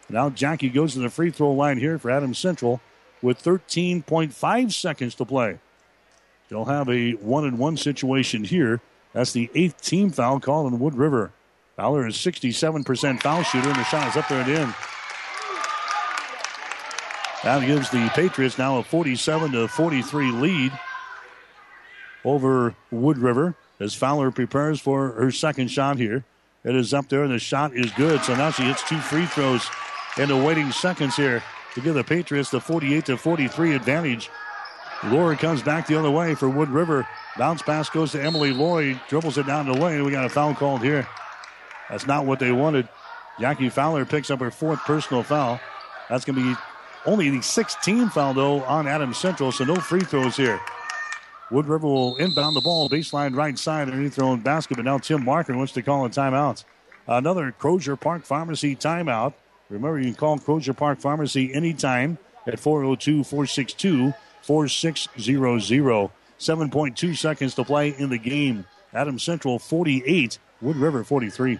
Now 0.10 0.30
Jackie 0.30 0.70
goes 0.70 0.94
to 0.94 1.00
the 1.00 1.10
free 1.10 1.32
throw 1.32 1.52
line 1.52 1.78
here 1.78 2.00
for 2.00 2.10
Adam 2.10 2.34
Central 2.34 2.82
with 3.22 3.42
13.5 3.42 4.72
seconds 4.72 5.16
to 5.16 5.26
play. 5.26 5.60
They'll 6.50 6.66
have 6.66 6.90
a 6.90 7.12
one 7.14 7.46
and 7.46 7.60
one 7.60 7.78
situation 7.78 8.44
here. 8.44 8.82
That's 9.14 9.34
the 9.34 9.50
eighth 9.54 9.82
team 9.82 10.10
foul 10.10 10.40
call 10.40 10.68
in 10.68 10.80
Wood 10.80 10.96
River. 10.96 11.32
Fowler 11.76 12.08
is 12.08 12.16
67% 12.16 13.22
foul 13.22 13.44
shooter, 13.44 13.70
and 13.70 13.78
the 13.78 13.84
shot 13.84 14.08
is 14.10 14.18
up 14.18 14.28
there 14.28 14.42
and 14.42 14.50
in. 14.50 14.74
That 17.44 17.66
gives 17.66 17.90
the 17.90 18.10
Patriots 18.14 18.58
now 18.58 18.80
a 18.80 18.84
47 18.84 19.54
to 19.54 19.68
43 19.68 20.32
lead 20.32 20.72
over 22.26 22.76
Wood 22.92 23.18
River 23.18 23.56
as 23.80 23.94
Fowler 23.94 24.30
prepares 24.30 24.82
for 24.82 25.12
her 25.12 25.32
second 25.32 25.70
shot 25.70 25.98
here. 25.98 26.26
It 26.66 26.76
is 26.76 26.94
up 26.94 27.08
there, 27.08 27.24
and 27.24 27.32
the 27.32 27.40
shot 27.40 27.74
is 27.74 27.92
good. 27.92 28.22
So 28.24 28.36
now 28.36 28.52
she 28.52 28.64
hits 28.64 28.84
two 28.84 28.98
free 28.98 29.26
throws 29.26 29.70
in 30.18 30.28
the 30.28 30.36
waiting 30.36 30.72
seconds 30.72 31.16
here 31.16 31.42
to 31.76 31.82
give 31.82 31.96
the 31.96 32.04
Patriots 32.04 32.50
the 32.50 32.60
48 32.60 33.06
to 33.06 33.18
43 33.18 33.76
advantage. 33.76 34.30
Laura 35.06 35.36
comes 35.38 35.62
back 35.62 35.88
the 35.88 35.98
other 35.98 36.12
way 36.12 36.36
for 36.36 36.50
Wood 36.50 36.70
River. 36.70 37.08
Bounce 37.38 37.62
pass 37.62 37.90
goes 37.90 38.12
to 38.12 38.22
Emily 38.22 38.52
Loy, 38.52 39.00
dribbles 39.08 39.38
it 39.38 39.48
down 39.48 39.66
the 39.66 39.74
lane. 39.74 40.04
We 40.04 40.12
got 40.12 40.26
a 40.26 40.30
foul 40.30 40.54
called 40.54 40.82
here. 40.82 41.08
That's 41.90 42.06
not 42.06 42.26
what 42.26 42.40
they 42.40 42.52
wanted. 42.52 42.90
Jackie 43.40 43.70
Fowler 43.70 44.06
picks 44.06 44.30
up 44.30 44.42
her 44.42 44.52
fourth 44.52 44.80
personal 44.80 45.24
foul. 45.24 45.60
That's 46.10 46.26
going 46.26 46.36
to 46.36 46.54
be 46.54 46.60
only 47.06 47.30
the 47.30 47.38
16th 47.38 48.12
foul, 48.12 48.34
though, 48.34 48.64
on 48.64 48.88
Adams 48.88 49.18
Central, 49.18 49.52
so 49.52 49.64
no 49.64 49.76
free 49.76 50.02
throws 50.02 50.36
here. 50.36 50.60
Wood 51.50 51.68
River 51.68 51.88
will 51.88 52.18
inbound 52.18 52.56
the 52.56 52.62
ball, 52.62 52.90
baseline 52.90 53.36
right 53.36 53.58
side 53.58 53.88
underneath 53.88 54.16
their 54.16 54.26
own 54.26 54.42
basket, 54.42 54.76
but 54.76 54.86
now 54.86 54.98
Tim 54.98 55.24
Marker 55.24 55.56
wants 55.56 55.74
to 55.74 55.82
call 55.82 56.06
a 56.06 56.10
timeout. 56.10 56.64
Another 57.08 57.52
Crozier 57.52 57.96
Park 57.96 58.24
Pharmacy 58.24 58.76
timeout. 58.76 59.34
Remember, 59.70 60.00
you 60.00 60.06
can 60.06 60.16
call 60.16 60.40
Crozier 60.40 60.74
Park 60.74 61.00
Pharmacy 61.00 61.54
anytime 61.54 62.18
at 62.48 62.60
402 62.60 63.24
462 63.24 64.14
4600. 64.42 66.10
7.2 66.40 67.18
seconds 67.18 67.54
to 67.56 67.64
play 67.66 67.90
in 67.90 68.10
the 68.10 68.18
game. 68.18 68.66
Adam 68.94 69.20
Central 69.20 69.60
48, 69.60 70.40
Wood 70.62 70.78
River 70.78 71.04
43. 71.04 71.60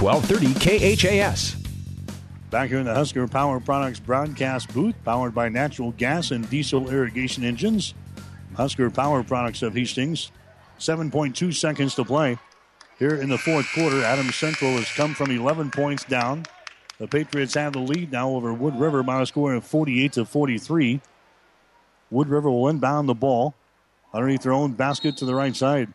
1230 0.00 0.96
KHAS. 0.98 1.56
Back 2.50 2.68
here 2.68 2.78
in 2.78 2.84
the 2.84 2.94
Husker 2.94 3.26
Power 3.26 3.60
Products 3.60 3.98
broadcast 3.98 4.72
booth, 4.74 4.94
powered 5.04 5.34
by 5.34 5.48
natural 5.48 5.92
gas 5.92 6.30
and 6.32 6.48
diesel 6.50 6.90
irrigation 6.90 7.44
engines. 7.44 7.94
Husker 8.54 8.90
Power 8.90 9.22
Products 9.22 9.62
of 9.62 9.74
Hastings. 9.74 10.30
7.2 10.78 11.54
seconds 11.54 11.94
to 11.94 12.04
play. 12.04 12.38
Here 12.98 13.14
in 13.14 13.30
the 13.30 13.38
fourth 13.38 13.66
quarter, 13.74 14.02
Adams 14.02 14.34
Central 14.34 14.72
has 14.72 14.90
come 14.92 15.14
from 15.14 15.30
11 15.30 15.70
points 15.70 16.04
down. 16.04 16.44
The 16.98 17.06
Patriots 17.06 17.54
have 17.54 17.72
the 17.72 17.78
lead 17.78 18.12
now 18.12 18.30
over 18.30 18.52
Wood 18.52 18.78
River 18.78 19.02
by 19.02 19.22
a 19.22 19.26
score 19.26 19.54
of 19.54 19.64
48 19.64 20.12
to 20.12 20.24
43. 20.26 21.00
Wood 22.10 22.28
River 22.28 22.50
will 22.50 22.68
inbound 22.68 23.08
the 23.08 23.14
ball 23.14 23.54
underneath 24.12 24.42
their 24.42 24.52
own 24.52 24.72
basket 24.72 25.16
to 25.18 25.24
the 25.24 25.34
right 25.34 25.56
side. 25.56 25.92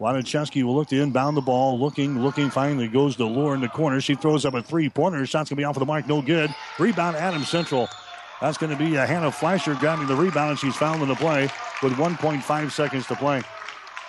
Wadacheski 0.00 0.62
will 0.62 0.74
look 0.74 0.88
to 0.88 1.00
inbound 1.00 1.36
the 1.36 1.42
ball, 1.42 1.78
looking, 1.78 2.22
looking, 2.22 2.48
finally 2.48 2.88
goes 2.88 3.16
to 3.16 3.26
Lohr 3.26 3.54
in 3.54 3.60
the 3.60 3.68
corner. 3.68 4.00
She 4.00 4.14
throws 4.14 4.46
up 4.46 4.54
a 4.54 4.62
three 4.62 4.88
pointer. 4.88 5.26
Shot's 5.26 5.50
going 5.50 5.56
to 5.56 5.60
be 5.60 5.64
off 5.64 5.76
of 5.76 5.80
the 5.80 5.86
mark, 5.86 6.08
no 6.08 6.22
good. 6.22 6.54
Rebound, 6.78 7.16
Adams 7.16 7.48
Central. 7.50 7.86
That's 8.40 8.56
going 8.56 8.72
to 8.72 8.78
be 8.82 8.96
a 8.96 9.04
Hannah 9.04 9.30
Fleischer 9.30 9.74
grabbing 9.74 10.06
the 10.06 10.16
rebound, 10.16 10.50
and 10.50 10.58
she's 10.58 10.74
fouled 10.74 11.02
in 11.02 11.08
the 11.08 11.14
play 11.14 11.50
with 11.82 11.92
1.5 11.92 12.70
seconds 12.70 13.06
to 13.08 13.14
play. 13.14 13.42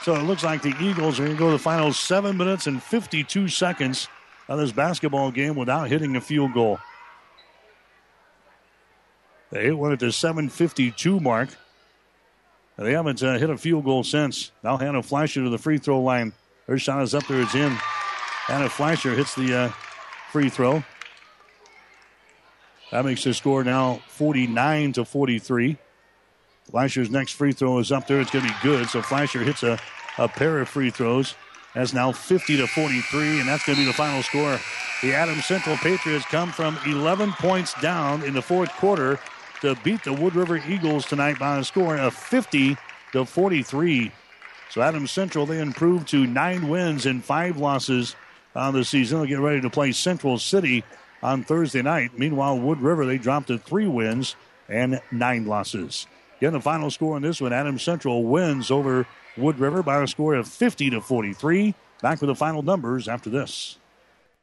So 0.03 0.15
it 0.15 0.23
looks 0.23 0.45
like 0.45 0.61
the 0.61 0.73
Eagles 0.79 1.19
are 1.19 1.25
going 1.25 1.35
to 1.35 1.39
go 1.39 1.47
to 1.47 1.57
the 1.57 1.59
final 1.59 1.91
seven 1.91 2.37
minutes 2.37 2.67
and 2.67 2.81
52 2.81 3.49
seconds 3.49 4.07
of 4.47 4.59
this 4.59 4.71
basketball 4.71 5.29
game 5.29 5.55
without 5.55 5.89
hitting 5.89 6.15
a 6.15 6.21
field 6.21 6.53
goal. 6.53 6.79
They 9.51 9.71
one 9.71 9.91
at 9.91 9.99
the 9.99 10.07
7:52 10.07 11.21
mark. 11.21 11.49
They 12.81 12.93
haven't 12.93 13.21
uh, 13.21 13.37
hit 13.37 13.49
a 13.49 13.57
field 13.57 13.85
goal 13.85 14.03
since. 14.03 14.51
Now 14.63 14.77
Hannah 14.77 15.03
Fleischer 15.03 15.43
to 15.43 15.49
the 15.49 15.59
free 15.59 15.77
throw 15.77 16.01
line. 16.01 16.33
Her 16.67 16.79
shot 16.79 17.03
is 17.03 17.13
up 17.13 17.27
there. 17.27 17.41
It's 17.41 17.53
in. 17.53 17.71
Hannah 18.47 18.69
Fleischer 18.69 19.13
hits 19.13 19.35
the 19.35 19.55
uh, 19.55 19.71
free 20.31 20.49
throw. 20.49 20.83
That 22.91 23.05
makes 23.05 23.23
the 23.23 23.35
score 23.35 23.63
now 23.63 24.01
49 24.07 24.93
to 24.93 25.05
43. 25.05 25.77
Fleischer's 26.71 27.11
next 27.11 27.33
free 27.33 27.51
throw 27.51 27.77
is 27.77 27.91
up 27.91 28.07
there. 28.07 28.19
It's 28.19 28.31
going 28.31 28.47
to 28.47 28.51
be 28.51 28.57
good. 28.63 28.89
So 28.89 29.01
Fleischer 29.03 29.43
hits 29.43 29.61
a, 29.61 29.79
a 30.17 30.27
pair 30.27 30.59
of 30.59 30.67
free 30.67 30.89
throws. 30.89 31.35
That's 31.75 31.93
now 31.93 32.11
50 32.11 32.57
to 32.57 32.67
43, 32.67 33.39
and 33.39 33.47
that's 33.47 33.65
going 33.65 33.77
to 33.77 33.81
be 33.83 33.85
the 33.85 33.93
final 33.93 34.23
score. 34.23 34.59
The 35.03 35.13
Adams 35.13 35.45
Central 35.45 35.77
Patriots 35.77 36.25
come 36.25 36.51
from 36.51 36.77
11 36.85 37.33
points 37.33 37.73
down 37.81 38.23
in 38.23 38.33
the 38.33 38.41
fourth 38.41 38.71
quarter 38.73 39.19
to 39.61 39.75
beat 39.83 40.03
the 40.03 40.13
Wood 40.13 40.35
River 40.35 40.57
Eagles 40.57 41.05
tonight 41.05 41.39
by 41.39 41.57
a 41.57 41.63
score 41.63 41.95
of 41.97 42.13
50 42.13 42.75
to 43.13 43.25
43. 43.25 44.11
So 44.69 44.81
Adams 44.81 45.11
Central 45.11 45.45
they 45.45 45.59
improved 45.59 46.07
to 46.09 46.25
nine 46.25 46.67
wins 46.67 47.05
and 47.05 47.23
five 47.23 47.57
losses 47.57 48.15
on 48.55 48.73
the 48.73 48.83
season. 48.83 49.19
They'll 49.19 49.27
get 49.27 49.39
ready 49.39 49.61
to 49.61 49.69
play 49.69 49.91
Central 49.91 50.37
City 50.37 50.83
on 51.21 51.43
Thursday 51.43 51.81
night. 51.81 52.17
Meanwhile, 52.17 52.59
Wood 52.59 52.81
River 52.81 53.05
they 53.05 53.17
dropped 53.17 53.47
to 53.47 53.57
three 53.57 53.87
wins 53.87 54.35
and 54.67 55.01
nine 55.11 55.45
losses. 55.45 56.07
Again, 56.37 56.53
the 56.53 56.61
final 56.61 56.89
score 56.89 57.17
in 57.17 57.23
this 57.23 57.41
one: 57.41 57.53
Adams 57.53 57.83
Central 57.83 58.23
wins 58.23 58.71
over 58.71 59.05
Wood 59.37 59.59
River 59.59 59.83
by 59.83 60.01
a 60.01 60.07
score 60.07 60.33
of 60.35 60.47
50 60.47 60.91
to 60.91 61.01
43. 61.01 61.75
Back 62.01 62.21
with 62.21 62.29
the 62.29 62.35
final 62.35 62.63
numbers 62.63 63.07
after 63.07 63.29
this. 63.29 63.77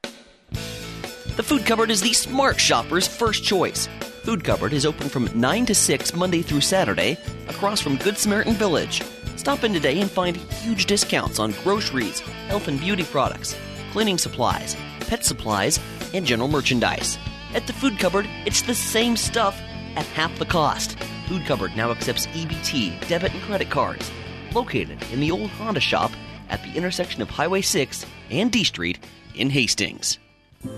The 0.02 1.42
Food 1.42 1.66
Cupboard 1.66 1.90
is 1.90 2.00
the 2.00 2.12
smart 2.12 2.60
shopper's 2.60 3.08
first 3.08 3.44
choice. 3.44 3.88
Food 4.28 4.44
Cupboard 4.44 4.74
is 4.74 4.84
open 4.84 5.08
from 5.08 5.30
9 5.32 5.64
to 5.64 5.74
6 5.74 6.14
Monday 6.14 6.42
through 6.42 6.60
Saturday 6.60 7.16
across 7.48 7.80
from 7.80 7.96
Good 7.96 8.18
Samaritan 8.18 8.52
Village. 8.52 9.02
Stop 9.36 9.64
in 9.64 9.72
today 9.72 10.02
and 10.02 10.10
find 10.10 10.36
huge 10.36 10.84
discounts 10.84 11.38
on 11.38 11.54
groceries, 11.64 12.20
health 12.48 12.68
and 12.68 12.78
beauty 12.78 13.04
products, 13.04 13.56
cleaning 13.90 14.18
supplies, 14.18 14.76
pet 15.00 15.24
supplies, 15.24 15.80
and 16.12 16.26
general 16.26 16.46
merchandise. 16.46 17.16
At 17.54 17.66
the 17.66 17.72
Food 17.72 17.98
Cupboard, 17.98 18.28
it's 18.44 18.60
the 18.60 18.74
same 18.74 19.16
stuff 19.16 19.58
at 19.96 20.04
half 20.04 20.38
the 20.38 20.44
cost. 20.44 20.98
Food 21.26 21.46
Cupboard 21.46 21.74
now 21.74 21.90
accepts 21.90 22.26
EBT, 22.26 23.08
debit, 23.08 23.32
and 23.32 23.42
credit 23.44 23.70
cards. 23.70 24.10
Located 24.52 25.02
in 25.10 25.20
the 25.20 25.30
old 25.30 25.48
Honda 25.52 25.80
shop 25.80 26.12
at 26.50 26.62
the 26.64 26.74
intersection 26.74 27.22
of 27.22 27.30
Highway 27.30 27.62
6 27.62 28.04
and 28.28 28.52
D 28.52 28.62
Street 28.62 28.98
in 29.34 29.48
Hastings. 29.48 30.18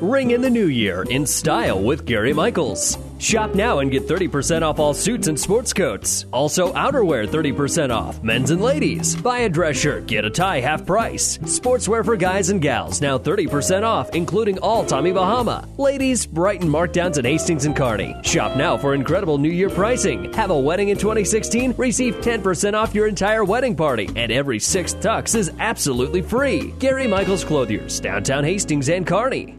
Ring 0.01 0.31
in 0.31 0.41
the 0.41 0.51
new 0.51 0.67
year 0.67 1.03
in 1.11 1.27
style 1.27 1.83
with 1.83 2.07
Gary 2.07 2.33
Michaels. 2.33 2.97
Shop 3.21 3.55
now 3.55 3.81
and 3.81 3.91
get 3.91 4.09
30% 4.09 4.63
off 4.63 4.79
all 4.79 4.95
suits 4.95 5.29
and 5.29 5.39
sports 5.39 5.75
coats. 5.75 6.25
Also, 6.33 6.73
outerwear 6.73 7.29
30% 7.29 7.95
off, 7.95 8.23
men's 8.23 8.51
and 8.51 8.63
ladies. 8.63 9.15
Buy 9.15 9.41
a 9.41 9.49
dress 9.49 9.77
shirt, 9.77 10.07
get 10.07 10.25
a 10.25 10.31
tie 10.31 10.59
half 10.61 10.87
price. 10.87 11.37
Sportswear 11.39 12.03
for 12.03 12.17
guys 12.17 12.49
and 12.49 12.63
gals 12.63 13.03
now 13.03 13.19
30% 13.19 13.83
off, 13.83 14.15
including 14.15 14.59
all 14.61 14.87
Tommy 14.87 15.13
Bahama. 15.13 15.69
Ladies, 15.77 16.25
Brighton 16.25 16.69
markdowns 16.69 17.19
and 17.19 17.27
Hastings 17.27 17.67
and 17.67 17.77
Kearney. 17.77 18.17
Shop 18.23 18.57
now 18.57 18.79
for 18.79 18.95
incredible 18.95 19.37
new 19.37 19.51
year 19.51 19.69
pricing. 19.69 20.33
Have 20.33 20.51
a 20.51 20.59
wedding 20.59 20.89
in 20.89 20.97
2016? 20.97 21.75
Receive 21.77 22.15
10% 22.17 22.73
off 22.73 22.95
your 22.95 23.07
entire 23.07 23.45
wedding 23.45 23.77
party, 23.77 24.09
and 24.17 24.33
every 24.33 24.59
sixth 24.59 24.99
tux 25.01 25.35
is 25.35 25.53
absolutely 25.59 26.23
free. 26.23 26.73
Gary 26.79 27.07
Michaels 27.07 27.45
Clothiers, 27.45 28.01
downtown 28.01 28.45
Hastings 28.45 28.89
and 28.89 29.07
Kearney. 29.07 29.59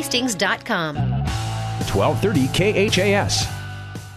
Hastings.com. 0.01 0.95
1230 0.95 2.89
KHAS. 2.89 3.45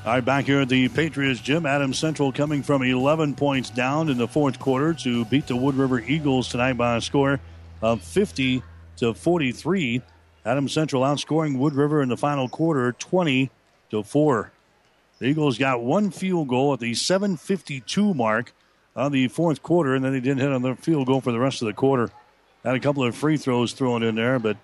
All 0.07 0.15
right, 0.15 0.25
back 0.25 0.47
here 0.47 0.63
at 0.63 0.71
the 0.71 0.89
Patriots 0.89 1.41
gym, 1.41 1.67
Adams 1.67 1.99
Central 1.99 2.33
coming 2.33 2.63
from 2.63 2.83
11 2.83 3.35
points 3.35 3.69
down 3.69 4.09
in 4.09 4.17
the 4.17 4.27
fourth 4.27 4.59
quarter 4.59 4.95
to 4.95 5.27
beat 5.27 5.47
the 5.47 5.55
Wood 5.55 5.75
River 5.75 6.01
Eagles 6.01 6.49
tonight 6.49 6.79
by 6.79 6.97
a 6.97 7.03
score 7.03 7.39
of 7.83 8.01
50 8.01 8.63
to 8.97 9.13
43. 9.13 10.01
Adams 10.47 10.73
Central 10.73 11.03
outscoring 11.03 11.59
Wood 11.59 11.75
River 11.75 12.01
in 12.01 12.09
the 12.09 12.17
final 12.17 12.49
quarter 12.49 12.93
20 12.93 13.51
to 13.91 14.03
4. 14.03 14.53
The 15.19 15.27
Eagles 15.27 15.59
got 15.59 15.83
one 15.83 16.11
field 16.11 16.49
goal 16.49 16.73
at 16.73 16.81
the 16.81 16.95
752 16.95 18.15
mark 18.15 18.55
on 18.97 19.13
the 19.13 19.29
fourth 19.29 19.63
quarter, 19.63 19.95
and 19.95 20.03
then 20.03 20.15
they 20.15 20.21
didn't 20.21 20.41
hit 20.41 20.51
on 20.51 20.63
their 20.63 20.77
field 20.77 21.09
goal 21.09 21.21
for 21.21 21.33
the 21.33 21.39
rest 21.39 21.61
of 21.61 21.67
the 21.67 21.75
quarter. 21.75 22.11
Had 22.65 22.75
a 22.75 22.81
couple 22.81 23.05
of 23.05 23.15
free 23.15 23.37
throws 23.37 23.75
thrown 23.75 24.03
in 24.03 24.15
there, 24.15 24.39
but 24.39 24.57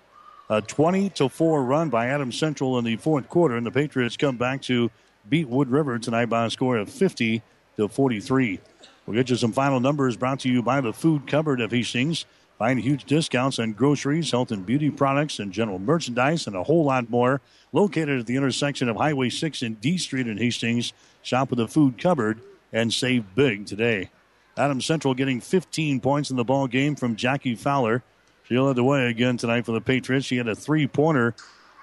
a 0.51 0.61
20 0.61 1.09
to 1.11 1.29
4 1.29 1.63
run 1.63 1.89
by 1.89 2.07
Adams 2.07 2.37
Central 2.37 2.77
in 2.77 2.83
the 2.83 2.97
fourth 2.97 3.29
quarter, 3.29 3.55
and 3.55 3.65
the 3.65 3.71
Patriots 3.71 4.17
come 4.17 4.35
back 4.35 4.61
to 4.63 4.91
beat 5.29 5.47
Wood 5.47 5.69
River 5.69 5.97
tonight 5.97 6.25
by 6.25 6.45
a 6.45 6.49
score 6.49 6.75
of 6.75 6.89
50 6.89 7.41
to 7.77 7.87
43. 7.87 8.59
We'll 9.05 9.15
get 9.15 9.29
you 9.29 9.37
some 9.37 9.53
final 9.53 9.79
numbers 9.79 10.17
brought 10.17 10.41
to 10.41 10.49
you 10.49 10.61
by 10.61 10.81
the 10.81 10.91
Food 10.91 11.25
Cupboard 11.25 11.61
of 11.61 11.71
Hastings. 11.71 12.25
Find 12.59 12.81
huge 12.81 13.05
discounts 13.05 13.59
on 13.59 13.71
groceries, 13.71 14.31
health 14.31 14.51
and 14.51 14.65
beauty 14.65 14.89
products, 14.89 15.39
and 15.39 15.53
general 15.53 15.79
merchandise, 15.79 16.45
and 16.47 16.55
a 16.57 16.63
whole 16.63 16.83
lot 16.83 17.09
more. 17.09 17.39
Located 17.71 18.19
at 18.19 18.25
the 18.25 18.35
intersection 18.35 18.89
of 18.89 18.97
Highway 18.97 19.29
6 19.29 19.61
and 19.61 19.79
D 19.79 19.97
Street 19.97 20.27
in 20.27 20.37
Hastings. 20.37 20.91
Shop 21.21 21.49
with 21.49 21.59
the 21.59 21.67
Food 21.69 21.97
Cupboard 21.97 22.41
and 22.73 22.93
save 22.93 23.35
big 23.35 23.67
today. 23.67 24.09
Adams 24.57 24.85
Central 24.85 25.13
getting 25.13 25.39
15 25.39 26.01
points 26.01 26.29
in 26.29 26.35
the 26.35 26.43
ball 26.43 26.67
game 26.67 26.97
from 26.97 27.15
Jackie 27.15 27.55
Fowler. 27.55 28.03
She 28.51 28.59
led 28.59 28.75
the 28.75 28.83
way 28.83 29.07
again 29.07 29.37
tonight 29.37 29.65
for 29.65 29.71
the 29.71 29.79
Patriots. 29.79 30.25
She 30.25 30.35
had 30.35 30.49
a 30.49 30.55
three 30.55 30.85
pointer 30.85 31.33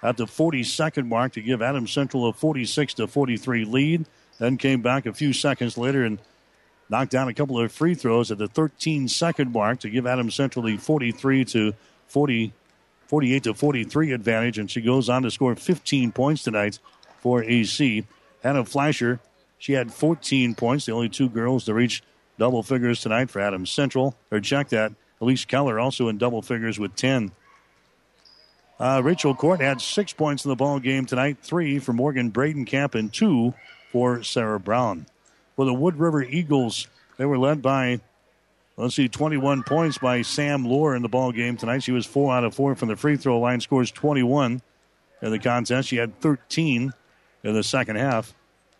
at 0.02 0.18
the 0.18 0.26
42nd 0.26 1.08
mark 1.08 1.32
to 1.32 1.40
give 1.40 1.62
Adams 1.62 1.90
Central 1.90 2.28
a 2.28 2.32
46 2.34 2.92
to 2.92 3.06
43 3.06 3.64
lead. 3.64 4.04
Then 4.38 4.58
came 4.58 4.82
back 4.82 5.06
a 5.06 5.14
few 5.14 5.32
seconds 5.32 5.78
later 5.78 6.04
and 6.04 6.18
knocked 6.90 7.10
down 7.10 7.26
a 7.26 7.32
couple 7.32 7.58
of 7.58 7.72
free 7.72 7.94
throws 7.94 8.30
at 8.30 8.36
the 8.36 8.48
13 8.48 9.08
second 9.08 9.50
mark 9.50 9.80
to 9.80 9.88
give 9.88 10.06
Adams 10.06 10.34
Central 10.34 10.62
the 10.62 10.76
43 10.76 11.46
to 11.46 11.72
40, 12.08 12.52
48 13.06 13.44
to 13.44 13.54
43 13.54 14.12
advantage. 14.12 14.58
And 14.58 14.70
she 14.70 14.82
goes 14.82 15.08
on 15.08 15.22
to 15.22 15.30
score 15.30 15.56
15 15.56 16.12
points 16.12 16.42
tonight 16.42 16.80
for 17.20 17.42
AC. 17.42 18.04
Hannah 18.42 18.66
Fleischer, 18.66 19.20
she 19.56 19.72
had 19.72 19.90
14 19.90 20.54
points. 20.54 20.84
The 20.84 20.92
only 20.92 21.08
two 21.08 21.30
girls 21.30 21.64
to 21.64 21.72
reach 21.72 22.02
double 22.38 22.62
figures 22.62 23.00
tonight 23.00 23.30
for 23.30 23.40
Adams 23.40 23.70
Central. 23.70 24.16
Or 24.30 24.38
check 24.38 24.68
that. 24.68 24.92
Elise 25.20 25.44
Keller 25.44 25.80
also 25.80 26.08
in 26.08 26.18
double 26.18 26.42
figures 26.42 26.78
with 26.78 26.94
10. 26.96 27.32
Uh, 28.78 29.00
Rachel 29.04 29.34
Court 29.34 29.60
had 29.60 29.80
six 29.80 30.12
points 30.12 30.44
in 30.44 30.50
the 30.50 30.56
ball 30.56 30.78
game 30.78 31.04
tonight, 31.04 31.38
three 31.42 31.78
for 31.78 31.92
Morgan 31.92 32.30
Bradenkamp 32.30 32.94
and 32.94 33.12
two 33.12 33.54
for 33.90 34.22
Sarah 34.22 34.60
Brown. 34.60 35.06
For 35.56 35.64
the 35.64 35.74
Wood 35.74 35.96
River 35.96 36.22
Eagles, 36.22 36.86
they 37.16 37.24
were 37.24 37.38
led 37.38 37.60
by, 37.60 38.00
let's 38.76 38.94
see, 38.94 39.08
21 39.08 39.64
points 39.64 39.98
by 39.98 40.22
Sam 40.22 40.64
Lohr 40.64 40.94
in 40.94 41.02
the 41.02 41.08
ball 41.08 41.32
game 41.32 41.56
tonight. 41.56 41.82
She 41.82 41.90
was 41.90 42.06
four 42.06 42.32
out 42.32 42.44
of 42.44 42.54
four 42.54 42.76
from 42.76 42.88
the 42.88 42.96
free 42.96 43.16
throw 43.16 43.40
line, 43.40 43.60
scores 43.60 43.90
21 43.90 44.62
in 45.22 45.30
the 45.32 45.38
contest. 45.40 45.88
She 45.88 45.96
had 45.96 46.20
13 46.20 46.92
in 47.42 47.54
the 47.54 47.64
second 47.64 47.96
half. 47.96 48.32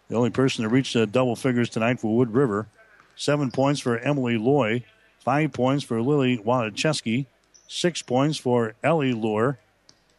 The 0.09 0.17
only 0.17 0.31
person 0.31 0.63
to 0.63 0.69
reach 0.69 0.93
the 0.93 1.07
double 1.07 1.35
figures 1.35 1.69
tonight 1.69 1.99
for 1.99 2.17
Wood 2.17 2.33
River. 2.33 2.69
Seven 3.17 3.51
points 3.51 3.81
for 3.81 3.99
Emily 3.99 4.39
Loy. 4.39 4.85
Five 5.29 5.53
points 5.53 5.85
for 5.85 6.01
Lily 6.01 6.39
Wanacheski. 6.39 7.27
Six 7.69 8.01
points 8.01 8.39
for 8.39 8.73
Ellie 8.83 9.13
Lohr. 9.13 9.59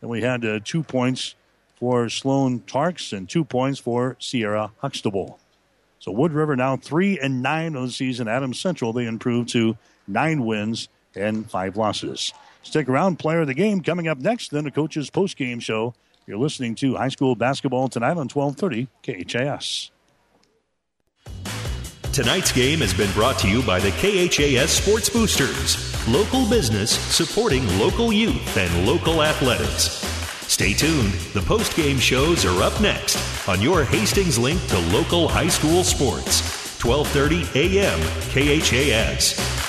And 0.01 0.09
we 0.11 0.21
had 0.21 0.45
uh, 0.45 0.59
two 0.63 0.83
points 0.83 1.33
for 1.79 2.09
Sloan 2.09 2.59
Tarks 2.67 3.11
and 3.11 3.27
two 3.27 3.43
points 3.43 3.79
for 3.79 4.17
Sierra 4.19 4.69
Huxtable. 4.77 5.39
So 5.97 6.11
Wood 6.11 6.31
River 6.31 6.55
now 6.55 6.77
three 6.77 7.17
and 7.17 7.41
nine 7.41 7.75
of 7.75 7.87
the 7.87 7.91
season. 7.91 8.27
Adams 8.27 8.59
Central 8.59 8.93
they 8.93 9.07
improved 9.07 9.49
to 9.49 9.75
nine 10.07 10.45
wins 10.45 10.89
and 11.15 11.49
five 11.49 11.75
losses. 11.75 12.31
Stick 12.61 12.87
around, 12.87 13.17
player 13.17 13.41
of 13.41 13.47
the 13.47 13.55
game 13.55 13.81
coming 13.81 14.07
up 14.07 14.19
next. 14.19 14.51
Then 14.51 14.65
the 14.65 14.69
coach's 14.69 15.09
post 15.09 15.37
game 15.37 15.59
show. 15.59 15.95
You're 16.27 16.37
listening 16.37 16.75
to 16.75 16.97
high 16.97 17.09
school 17.09 17.33
basketball 17.33 17.89
tonight 17.89 18.11
on 18.11 18.29
1230 18.29 18.89
KHAS. 19.01 19.89
Tonight's 22.13 22.51
game 22.51 22.79
has 22.79 22.91
been 22.91 23.11
brought 23.11 23.37
to 23.39 23.47
you 23.47 23.61
by 23.61 23.79
the 23.79 23.91
KHAS 23.91 24.71
Sports 24.71 25.09
Boosters, 25.09 26.07
local 26.07 26.49
business 26.49 26.91
supporting 26.91 27.65
local 27.77 28.11
youth 28.11 28.57
and 28.57 28.87
local 28.87 29.21
athletics. 29.21 30.03
Stay 30.47 30.73
tuned. 30.73 31.13
The 31.33 31.41
post 31.41 31.75
game 31.75 31.99
shows 31.99 32.45
are 32.45 32.63
up 32.63 32.81
next 32.81 33.17
on 33.47 33.61
your 33.61 33.83
Hastings 33.83 34.39
link 34.39 34.59
to 34.67 34.79
local 34.91 35.27
high 35.27 35.49
school 35.49 35.83
sports. 35.83 36.41
12:30 36.79 37.45
a.m. 37.55 37.99
KHAS. 38.33 39.68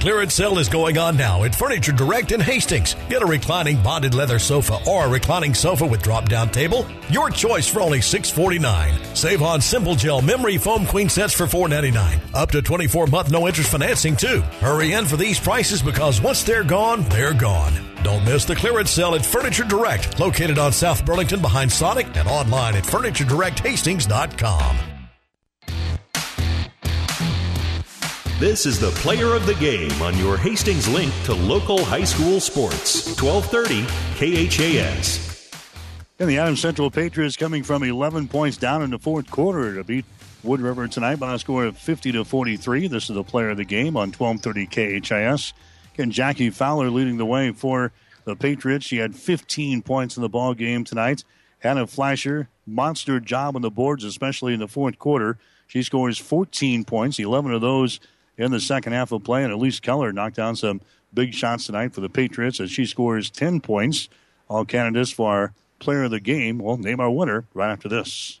Clearance 0.00 0.34
sale 0.34 0.58
is 0.58 0.68
going 0.68 0.96
on 0.96 1.16
now 1.16 1.44
at 1.44 1.54
Furniture 1.54 1.92
Direct 1.92 2.32
in 2.32 2.40
Hastings. 2.40 2.96
Get 3.08 3.22
a 3.22 3.26
reclining 3.26 3.80
bonded 3.82 4.14
leather 4.14 4.38
sofa 4.38 4.78
or 4.86 5.04
a 5.04 5.08
reclining 5.08 5.52
sofa 5.54 5.86
with 5.86 6.02
drop 6.02 6.26
down 6.28 6.48
table. 6.48 6.86
Your 7.10 7.28
choice 7.28 7.68
for 7.68 7.82
only 7.82 8.00
649. 8.00 9.14
Save 9.14 9.42
on 9.42 9.60
Simple 9.60 9.94
Gel 9.94 10.22
memory 10.22 10.56
foam 10.56 10.86
queen 10.86 11.10
sets 11.10 11.34
for 11.34 11.46
499. 11.46 12.20
Up 12.34 12.50
to 12.50 12.62
24 12.62 13.08
month 13.08 13.30
no 13.30 13.46
interest 13.46 13.70
financing 13.70 14.16
too. 14.16 14.40
Hurry 14.60 14.94
in 14.94 15.04
for 15.04 15.18
these 15.18 15.38
prices 15.38 15.82
because 15.82 16.22
once 16.22 16.42
they're 16.42 16.64
gone, 16.64 17.02
they're 17.10 17.34
gone. 17.34 17.74
Don't 18.02 18.24
miss 18.24 18.46
the 18.46 18.56
clearance 18.56 18.90
sale 18.90 19.14
at 19.14 19.26
Furniture 19.26 19.64
Direct, 19.64 20.18
located 20.18 20.58
on 20.58 20.72
South 20.72 21.04
Burlington 21.04 21.42
behind 21.42 21.70
Sonic 21.70 22.06
and 22.16 22.26
online 22.26 22.74
at 22.74 22.84
FurnitureDirectHastings.com. 22.84 24.99
This 28.40 28.64
is 28.64 28.80
the 28.80 28.90
player 28.92 29.34
of 29.34 29.44
the 29.44 29.52
game 29.56 30.00
on 30.00 30.16
your 30.16 30.38
Hastings 30.38 30.88
link 30.88 31.12
to 31.24 31.34
local 31.34 31.84
high 31.84 32.04
school 32.04 32.40
sports. 32.40 33.20
1230 33.20 33.84
KHAS. 34.16 35.50
And 36.18 36.26
the 36.26 36.38
Adams 36.38 36.62
Central 36.62 36.90
Patriots 36.90 37.36
coming 37.36 37.62
from 37.62 37.82
11 37.82 38.28
points 38.28 38.56
down 38.56 38.80
in 38.80 38.88
the 38.88 38.98
fourth 38.98 39.30
quarter 39.30 39.74
to 39.74 39.84
beat 39.84 40.06
Wood 40.42 40.62
River 40.62 40.88
tonight 40.88 41.16
by 41.16 41.34
a 41.34 41.38
score 41.38 41.66
of 41.66 41.76
50 41.76 42.12
to 42.12 42.24
43. 42.24 42.88
This 42.88 43.10
is 43.10 43.14
the 43.14 43.22
player 43.22 43.50
of 43.50 43.58
the 43.58 43.64
game 43.66 43.94
on 43.94 44.10
1230 44.10 45.00
KHAS. 45.02 45.52
Again, 45.92 46.10
Jackie 46.10 46.48
Fowler 46.48 46.88
leading 46.88 47.18
the 47.18 47.26
way 47.26 47.52
for 47.52 47.92
the 48.24 48.36
Patriots. 48.36 48.86
She 48.86 48.96
had 48.96 49.14
15 49.14 49.82
points 49.82 50.16
in 50.16 50.22
the 50.22 50.30
ball 50.30 50.54
game 50.54 50.84
tonight. 50.84 51.24
Hannah 51.58 51.86
Fleischer, 51.86 52.48
monster 52.66 53.20
job 53.20 53.54
on 53.54 53.60
the 53.60 53.70
boards, 53.70 54.02
especially 54.02 54.54
in 54.54 54.60
the 54.60 54.66
fourth 54.66 54.98
quarter. 54.98 55.36
She 55.66 55.82
scores 55.82 56.16
14 56.16 56.86
points, 56.86 57.18
11 57.18 57.52
of 57.52 57.60
those 57.60 58.00
in 58.40 58.50
the 58.50 58.60
second 58.60 58.94
half 58.94 59.12
of 59.12 59.22
play. 59.22 59.44
And 59.44 59.52
Elise 59.52 59.80
Keller 59.80 60.12
knocked 60.12 60.36
down 60.36 60.56
some 60.56 60.80
big 61.12 61.34
shots 61.34 61.66
tonight 61.66 61.92
for 61.92 62.00
the 62.00 62.08
Patriots 62.08 62.58
as 62.60 62.70
she 62.70 62.86
scores 62.86 63.30
10 63.30 63.60
points. 63.60 64.08
All 64.48 64.64
candidates 64.64 65.10
for 65.10 65.30
our 65.30 65.54
player 65.78 66.04
of 66.04 66.10
the 66.10 66.20
game. 66.20 66.58
We'll 66.58 66.76
name 66.76 67.00
our 67.00 67.10
winner 67.10 67.44
right 67.54 67.70
after 67.70 67.88
this. 67.88 68.40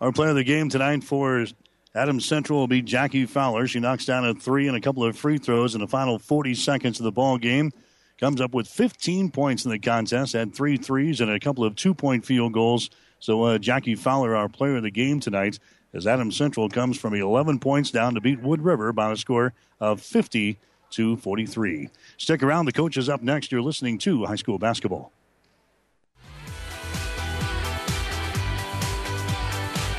Our 0.00 0.12
player 0.12 0.30
of 0.30 0.36
the 0.36 0.44
game 0.44 0.68
tonight 0.68 1.02
for 1.02 1.44
Adams 1.92 2.24
Central 2.24 2.60
will 2.60 2.68
be 2.68 2.82
Jackie 2.82 3.26
Fowler. 3.26 3.66
She 3.66 3.80
knocks 3.80 4.04
down 4.04 4.24
a 4.24 4.32
three 4.32 4.68
and 4.68 4.76
a 4.76 4.80
couple 4.80 5.02
of 5.02 5.18
free 5.18 5.38
throws 5.38 5.74
in 5.74 5.80
the 5.80 5.88
final 5.88 6.20
40 6.20 6.54
seconds 6.54 7.00
of 7.00 7.04
the 7.04 7.10
ball 7.10 7.36
game. 7.36 7.72
Comes 8.16 8.40
up 8.40 8.54
with 8.54 8.68
15 8.68 9.32
points 9.32 9.64
in 9.64 9.72
the 9.72 9.78
contest, 9.80 10.34
had 10.34 10.54
three 10.54 10.76
threes 10.76 11.20
and 11.20 11.30
a 11.30 11.40
couple 11.40 11.64
of 11.64 11.74
two 11.74 11.94
point 11.94 12.24
field 12.24 12.52
goals. 12.52 12.90
So 13.18 13.42
uh, 13.42 13.58
Jackie 13.58 13.96
Fowler, 13.96 14.36
our 14.36 14.48
player 14.48 14.76
of 14.76 14.84
the 14.84 14.92
game 14.92 15.18
tonight, 15.18 15.58
as 15.92 16.06
Adams 16.06 16.36
Central 16.36 16.68
comes 16.68 16.96
from 16.96 17.14
11 17.14 17.58
points 17.58 17.90
down 17.90 18.14
to 18.14 18.20
beat 18.20 18.40
Wood 18.40 18.62
River 18.62 18.92
by 18.92 19.10
a 19.10 19.16
score 19.16 19.52
of 19.80 20.00
50 20.00 20.58
to 20.90 21.16
43. 21.16 21.90
Stick 22.18 22.44
around. 22.44 22.66
The 22.66 22.72
coach 22.72 22.96
is 22.96 23.08
up 23.08 23.22
next. 23.22 23.50
You're 23.50 23.62
listening 23.62 23.98
to 23.98 24.26
high 24.26 24.36
school 24.36 24.60
basketball. 24.60 25.12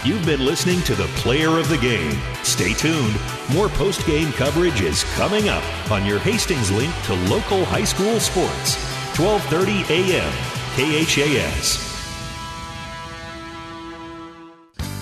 You've 0.05 0.25
been 0.25 0.45
listening 0.45 0.81
to 0.83 0.95
the 0.95 1.07
player 1.17 1.59
of 1.59 1.67
the 1.67 1.77
game. 1.77 2.17
Stay 2.43 2.73
tuned. 2.73 3.19
More 3.53 3.67
post 3.67 4.07
game 4.07 4.31
coverage 4.31 4.79
is 4.79 5.03
coming 5.15 5.49
up 5.49 5.91
on 5.91 6.05
your 6.05 6.19
Hastings 6.19 6.71
link 6.71 6.93
to 7.03 7.13
local 7.29 7.65
high 7.65 7.83
school 7.83 8.17
sports. 8.21 8.77
1230 9.19 10.13
a.m. 10.13 10.31
KHAS. 10.75 11.85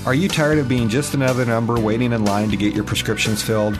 Are 0.07 0.15
you 0.15 0.27
tired 0.27 0.57
of 0.57 0.67
being 0.67 0.89
just 0.89 1.13
another 1.13 1.45
number 1.45 1.79
waiting 1.79 2.11
in 2.11 2.25
line 2.25 2.49
to 2.49 2.57
get 2.57 2.73
your 2.73 2.83
prescriptions 2.83 3.43
filled? 3.43 3.79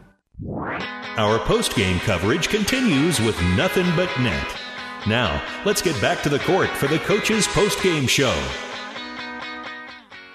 Our 1.17 1.39
post 1.39 1.75
game 1.75 1.99
coverage 1.99 2.47
continues 2.47 3.19
with 3.19 3.39
nothing 3.57 3.85
but 3.97 4.09
net. 4.21 4.47
Now, 5.05 5.43
let's 5.65 5.81
get 5.81 5.99
back 5.99 6.23
to 6.23 6.29
the 6.29 6.39
court 6.39 6.69
for 6.69 6.87
the 6.87 6.99
coach's 6.99 7.47
post 7.47 7.83
game 7.83 8.07
show. 8.07 8.33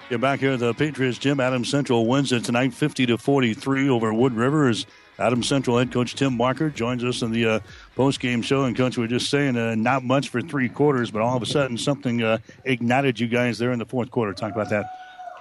Get 0.07 0.21
back 0.21 0.39
here 0.39 0.51
at 0.51 0.59
the 0.59 0.75
Patriots 0.75 1.17
gym. 1.17 1.39
Adams 1.39 1.71
Central 1.71 2.05
wins 2.05 2.31
it 2.31 2.45
tonight 2.45 2.75
50 2.75 3.07
to 3.07 3.17
43 3.17 3.89
over 3.89 4.13
Wood 4.13 4.33
River 4.33 4.67
as 4.67 4.85
Adams 5.17 5.47
Central 5.47 5.79
head 5.79 5.91
coach 5.91 6.13
Tim 6.13 6.37
Barker 6.37 6.69
joins 6.69 7.03
us 7.03 7.23
in 7.23 7.31
the 7.31 7.47
uh, 7.47 7.59
post 7.95 8.19
game 8.19 8.43
show. 8.43 8.65
And, 8.65 8.77
coach, 8.77 8.99
we 8.99 9.05
are 9.05 9.07
just 9.07 9.31
saying 9.31 9.57
uh, 9.57 9.73
not 9.73 10.03
much 10.03 10.29
for 10.29 10.41
three 10.43 10.69
quarters, 10.69 11.09
but 11.09 11.23
all 11.23 11.35
of 11.35 11.41
a 11.41 11.47
sudden 11.47 11.79
something 11.79 12.21
uh, 12.21 12.37
ignited 12.65 13.19
you 13.19 13.27
guys 13.27 13.57
there 13.57 13.71
in 13.71 13.79
the 13.79 13.85
fourth 13.85 14.11
quarter. 14.11 14.31
Talk 14.31 14.51
about 14.51 14.69
that. 14.69 14.85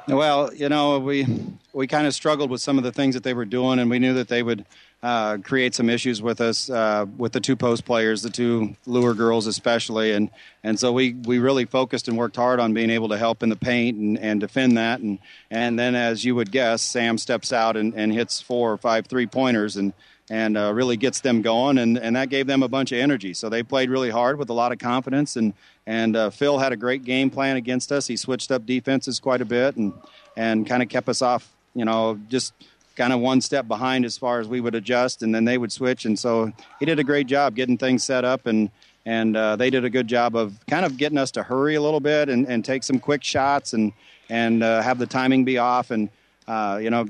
Well, 0.08 0.54
you 0.54 0.68
know, 0.68 1.00
we 1.00 1.26
we 1.72 1.86
kind 1.86 2.06
of 2.06 2.14
struggled 2.14 2.48
with 2.48 2.62
some 2.62 2.78
of 2.78 2.84
the 2.84 2.92
things 2.92 3.14
that 3.14 3.24
they 3.24 3.34
were 3.34 3.44
doing, 3.44 3.80
and 3.80 3.90
we 3.90 3.98
knew 3.98 4.14
that 4.14 4.28
they 4.28 4.42
would 4.42 4.64
uh, 5.02 5.36
create 5.38 5.74
some 5.74 5.90
issues 5.90 6.22
with 6.22 6.40
us 6.40 6.70
uh, 6.70 7.06
with 7.16 7.32
the 7.32 7.40
two 7.40 7.54
post 7.54 7.84
players, 7.84 8.22
the 8.22 8.30
two 8.30 8.74
Lohr 8.86 9.14
girls 9.14 9.46
especially, 9.46 10.12
and 10.12 10.30
and 10.64 10.80
so 10.80 10.92
we, 10.92 11.12
we 11.12 11.38
really 11.38 11.64
focused 11.64 12.08
and 12.08 12.16
worked 12.16 12.36
hard 12.36 12.58
on 12.58 12.74
being 12.74 12.90
able 12.90 13.08
to 13.10 13.18
help 13.18 13.42
in 13.42 13.48
the 13.48 13.56
paint 13.56 13.98
and, 13.98 14.18
and 14.18 14.40
defend 14.40 14.76
that, 14.78 15.00
and 15.00 15.18
and 15.50 15.78
then 15.78 15.94
as 15.94 16.24
you 16.24 16.34
would 16.34 16.50
guess, 16.50 16.82
Sam 16.82 17.18
steps 17.18 17.52
out 17.52 17.76
and, 17.76 17.94
and 17.94 18.12
hits 18.12 18.40
four 18.40 18.72
or 18.72 18.76
five 18.76 19.06
three 19.06 19.26
pointers 19.26 19.76
and. 19.76 19.92
And 20.28 20.58
uh, 20.58 20.72
really 20.74 20.96
gets 20.96 21.20
them 21.20 21.40
going, 21.40 21.78
and, 21.78 21.96
and 21.96 22.16
that 22.16 22.30
gave 22.30 22.48
them 22.48 22.64
a 22.64 22.68
bunch 22.68 22.90
of 22.90 22.98
energy. 22.98 23.32
So 23.32 23.48
they 23.48 23.62
played 23.62 23.90
really 23.90 24.10
hard 24.10 24.40
with 24.40 24.50
a 24.50 24.52
lot 24.52 24.72
of 24.72 24.80
confidence, 24.80 25.36
and 25.36 25.54
and 25.86 26.16
uh, 26.16 26.30
Phil 26.30 26.58
had 26.58 26.72
a 26.72 26.76
great 26.76 27.04
game 27.04 27.30
plan 27.30 27.56
against 27.56 27.92
us. 27.92 28.08
He 28.08 28.16
switched 28.16 28.50
up 28.50 28.66
defenses 28.66 29.20
quite 29.20 29.40
a 29.40 29.44
bit, 29.44 29.76
and 29.76 29.92
and 30.36 30.66
kind 30.66 30.82
of 30.82 30.88
kept 30.88 31.08
us 31.08 31.22
off, 31.22 31.54
you 31.76 31.84
know, 31.84 32.18
just 32.28 32.54
kind 32.96 33.12
of 33.12 33.20
one 33.20 33.40
step 33.40 33.68
behind 33.68 34.04
as 34.04 34.16
far 34.18 34.40
as 34.40 34.48
we 34.48 34.60
would 34.60 34.74
adjust, 34.74 35.22
and 35.22 35.34
then 35.34 35.44
they 35.44 35.58
would 35.58 35.70
switch. 35.70 36.06
And 36.06 36.18
so 36.18 36.52
he 36.80 36.86
did 36.86 36.98
a 36.98 37.04
great 37.04 37.26
job 37.26 37.54
getting 37.54 37.78
things 37.78 38.02
set 38.02 38.24
up, 38.24 38.46
and 38.46 38.70
and 39.04 39.36
uh, 39.36 39.54
they 39.54 39.70
did 39.70 39.84
a 39.84 39.90
good 39.90 40.08
job 40.08 40.34
of 40.34 40.58
kind 40.66 40.84
of 40.84 40.96
getting 40.96 41.18
us 41.18 41.30
to 41.32 41.42
hurry 41.42 41.76
a 41.76 41.80
little 41.80 42.00
bit 42.00 42.28
and, 42.28 42.48
and 42.48 42.64
take 42.64 42.82
some 42.82 42.98
quick 42.98 43.22
shots 43.22 43.72
and 43.72 43.92
and 44.28 44.62
uh, 44.64 44.82
have 44.82 44.98
the 44.98 45.06
timing 45.06 45.44
be 45.44 45.58
off. 45.58 45.92
And 45.92 46.08
uh, 46.48 46.80
you 46.82 46.90
know, 46.90 47.06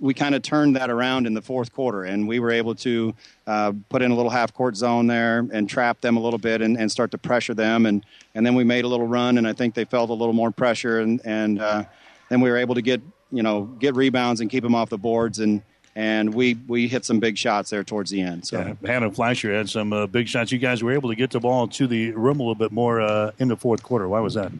we 0.00 0.12
kind 0.12 0.34
of 0.34 0.42
turned 0.42 0.76
that 0.76 0.90
around 0.90 1.26
in 1.26 1.34
the 1.34 1.42
fourth 1.42 1.72
quarter, 1.72 2.04
and 2.04 2.28
we 2.28 2.40
were 2.40 2.50
able 2.50 2.74
to 2.76 3.14
uh, 3.46 3.72
put 3.88 4.02
in 4.02 4.10
a 4.10 4.14
little 4.14 4.30
half 4.30 4.52
court 4.52 4.76
zone 4.76 5.06
there 5.06 5.46
and 5.52 5.68
trap 5.68 6.00
them 6.00 6.16
a 6.16 6.20
little 6.20 6.38
bit 6.38 6.60
and, 6.60 6.78
and 6.78 6.90
start 6.90 7.12
to 7.12 7.18
pressure 7.18 7.54
them. 7.54 7.86
And 7.86 8.04
and 8.34 8.44
then 8.44 8.54
we 8.54 8.64
made 8.64 8.84
a 8.84 8.88
little 8.88 9.06
run, 9.06 9.38
and 9.38 9.46
I 9.46 9.52
think 9.52 9.74
they 9.74 9.84
felt 9.84 10.10
a 10.10 10.14
little 10.14 10.34
more 10.34 10.50
pressure, 10.50 11.00
and 11.00 11.20
and 11.24 11.60
uh, 11.60 11.84
then 12.28 12.40
we 12.40 12.50
were 12.50 12.58
able 12.58 12.74
to 12.74 12.82
get 12.82 13.00
you 13.32 13.42
know 13.42 13.62
get 13.62 13.94
rebounds 13.94 14.40
and 14.40 14.50
keep 14.50 14.62
them 14.62 14.74
off 14.74 14.88
the 14.88 14.98
boards 14.98 15.38
and 15.38 15.62
and 15.96 16.32
we 16.32 16.54
we 16.66 16.88
hit 16.88 17.04
some 17.04 17.18
big 17.20 17.36
shots 17.36 17.70
there 17.70 17.84
towards 17.84 18.10
the 18.10 18.20
end. 18.20 18.46
So 18.46 18.58
yeah, 18.58 18.74
Hannah 18.86 19.10
Fleischer 19.10 19.52
had 19.52 19.68
some 19.68 19.92
uh, 19.92 20.06
big 20.06 20.28
shots. 20.28 20.52
You 20.52 20.58
guys 20.58 20.82
were 20.82 20.92
able 20.92 21.08
to 21.08 21.16
get 21.16 21.30
the 21.30 21.40
ball 21.40 21.66
to 21.68 21.86
the 21.86 22.12
rim 22.12 22.38
a 22.38 22.42
little 22.42 22.54
bit 22.54 22.72
more 22.72 23.00
uh, 23.00 23.32
in 23.38 23.48
the 23.48 23.56
fourth 23.56 23.82
quarter. 23.82 24.08
Why 24.08 24.20
was 24.20 24.34
that? 24.34 24.52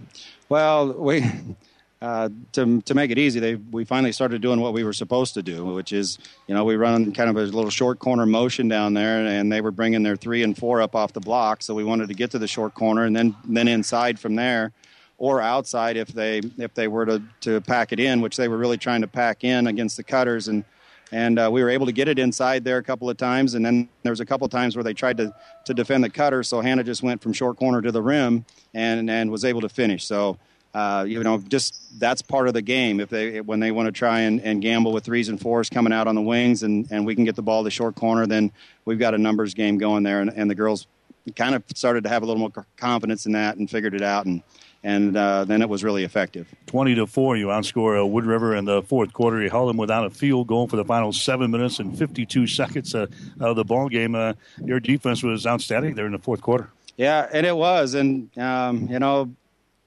Well, 0.48 0.92
we 0.92 1.24
uh, 2.02 2.30
to 2.52 2.80
to 2.82 2.94
make 2.94 3.10
it 3.10 3.18
easy, 3.18 3.40
they 3.40 3.54
we 3.54 3.84
finally 3.84 4.12
started 4.12 4.42
doing 4.42 4.60
what 4.60 4.72
we 4.72 4.82
were 4.82 4.92
supposed 4.92 5.34
to 5.34 5.42
do, 5.42 5.64
which 5.66 5.92
is 5.92 6.18
you 6.48 6.54
know 6.54 6.64
we 6.64 6.76
run 6.76 7.12
kind 7.12 7.30
of 7.30 7.36
a 7.36 7.42
little 7.42 7.70
short 7.70 8.00
corner 8.00 8.26
motion 8.26 8.68
down 8.68 8.94
there, 8.94 9.24
and 9.24 9.52
they 9.52 9.60
were 9.60 9.70
bringing 9.70 10.02
their 10.02 10.16
three 10.16 10.42
and 10.42 10.58
four 10.58 10.82
up 10.82 10.96
off 10.96 11.12
the 11.12 11.20
block, 11.20 11.62
so 11.62 11.74
we 11.74 11.84
wanted 11.84 12.08
to 12.08 12.14
get 12.14 12.30
to 12.32 12.38
the 12.38 12.48
short 12.48 12.74
corner 12.74 13.04
and 13.04 13.14
then 13.14 13.36
then 13.44 13.68
inside 13.68 14.18
from 14.18 14.34
there, 14.34 14.72
or 15.20 15.40
outside 15.40 15.96
if 15.96 16.08
they 16.08 16.40
if 16.58 16.74
they 16.74 16.88
were 16.88 17.06
to 17.06 17.22
to 17.42 17.60
pack 17.60 17.92
it 17.92 18.00
in, 18.00 18.20
which 18.20 18.36
they 18.36 18.48
were 18.48 18.56
really 18.58 18.78
trying 18.78 19.02
to 19.02 19.06
pack 19.06 19.44
in 19.44 19.68
against 19.68 19.96
the 19.96 20.02
cutters 20.02 20.48
and. 20.48 20.64
And 21.12 21.40
uh, 21.40 21.50
we 21.52 21.60
were 21.60 21.70
able 21.70 21.86
to 21.86 21.92
get 21.92 22.06
it 22.06 22.20
inside 22.20 22.62
there 22.62 22.78
a 22.78 22.84
couple 22.84 23.10
of 23.10 23.16
times, 23.16 23.54
and 23.54 23.66
then 23.66 23.88
there 24.04 24.12
was 24.12 24.20
a 24.20 24.24
couple 24.24 24.44
of 24.44 24.52
times 24.52 24.76
where 24.76 24.84
they 24.84 24.94
tried 24.94 25.16
to, 25.16 25.34
to 25.64 25.74
defend 25.74 26.04
the 26.04 26.08
cutter. 26.08 26.44
So 26.44 26.60
Hannah 26.60 26.84
just 26.84 27.02
went 27.02 27.20
from 27.20 27.32
short 27.32 27.56
corner 27.56 27.82
to 27.82 27.90
the 27.90 28.00
rim 28.00 28.44
and 28.74 29.10
and 29.10 29.28
was 29.28 29.44
able 29.44 29.60
to 29.62 29.68
finish. 29.68 30.04
So 30.04 30.38
uh, 30.72 31.04
you 31.06 31.22
know, 31.22 31.38
just 31.48 31.98
that's 31.98 32.22
part 32.22 32.46
of 32.46 32.54
the 32.54 32.62
game. 32.62 33.00
If 33.00 33.08
they 33.08 33.40
when 33.40 33.58
they 33.58 33.72
want 33.72 33.86
to 33.86 33.92
try 33.92 34.20
and, 34.20 34.40
and 34.40 34.62
gamble 34.62 34.92
with 34.92 35.04
threes 35.04 35.28
and 35.28 35.40
fours 35.40 35.68
coming 35.68 35.92
out 35.92 36.06
on 36.06 36.14
the 36.14 36.22
wings, 36.22 36.62
and, 36.62 36.86
and 36.90 37.04
we 37.04 37.14
can 37.14 37.24
get 37.24 37.34
the 37.34 37.42
ball 37.42 37.64
to 37.64 37.70
short 37.70 37.96
corner, 37.96 38.26
then 38.26 38.52
we've 38.84 38.98
got 38.98 39.14
a 39.14 39.18
numbers 39.18 39.52
game 39.52 39.78
going 39.78 40.04
there. 40.04 40.20
And, 40.20 40.30
and 40.30 40.48
the 40.48 40.54
girls 40.54 40.86
kind 41.34 41.54
of 41.54 41.64
started 41.74 42.04
to 42.04 42.10
have 42.10 42.22
a 42.22 42.26
little 42.26 42.40
more 42.40 42.66
confidence 42.76 43.26
in 43.26 43.32
that 43.32 43.56
and 43.56 43.68
figured 43.68 43.94
it 43.94 44.02
out, 44.02 44.26
and 44.26 44.42
and 44.82 45.16
uh, 45.16 45.44
then 45.44 45.62
it 45.62 45.68
was 45.68 45.84
really 45.84 46.04
effective. 46.04 46.48
Twenty 46.66 46.94
to 46.94 47.06
four, 47.06 47.36
you 47.36 47.48
outscore 47.48 48.00
uh, 48.00 48.06
Wood 48.06 48.24
River 48.24 48.54
in 48.54 48.64
the 48.64 48.82
fourth 48.82 49.12
quarter. 49.12 49.42
You 49.42 49.50
held 49.50 49.68
them 49.68 49.76
without 49.76 50.06
a 50.06 50.10
field 50.10 50.46
goal 50.46 50.68
for 50.68 50.76
the 50.76 50.84
final 50.84 51.12
seven 51.12 51.50
minutes 51.50 51.78
and 51.78 51.96
fifty-two 51.96 52.46
seconds 52.46 52.94
uh, 52.94 53.06
of 53.40 53.56
the 53.56 53.64
ball 53.64 53.88
game. 53.88 54.14
Uh, 54.14 54.34
your 54.64 54.80
defense 54.80 55.22
was 55.22 55.46
outstanding 55.46 55.94
there 55.94 56.06
in 56.06 56.12
the 56.12 56.18
fourth 56.18 56.40
quarter. 56.40 56.70
Yeah, 56.96 57.28
and 57.32 57.46
it 57.46 57.56
was, 57.56 57.94
and 57.94 58.36
um, 58.38 58.88
you 58.90 58.98
know 58.98 59.30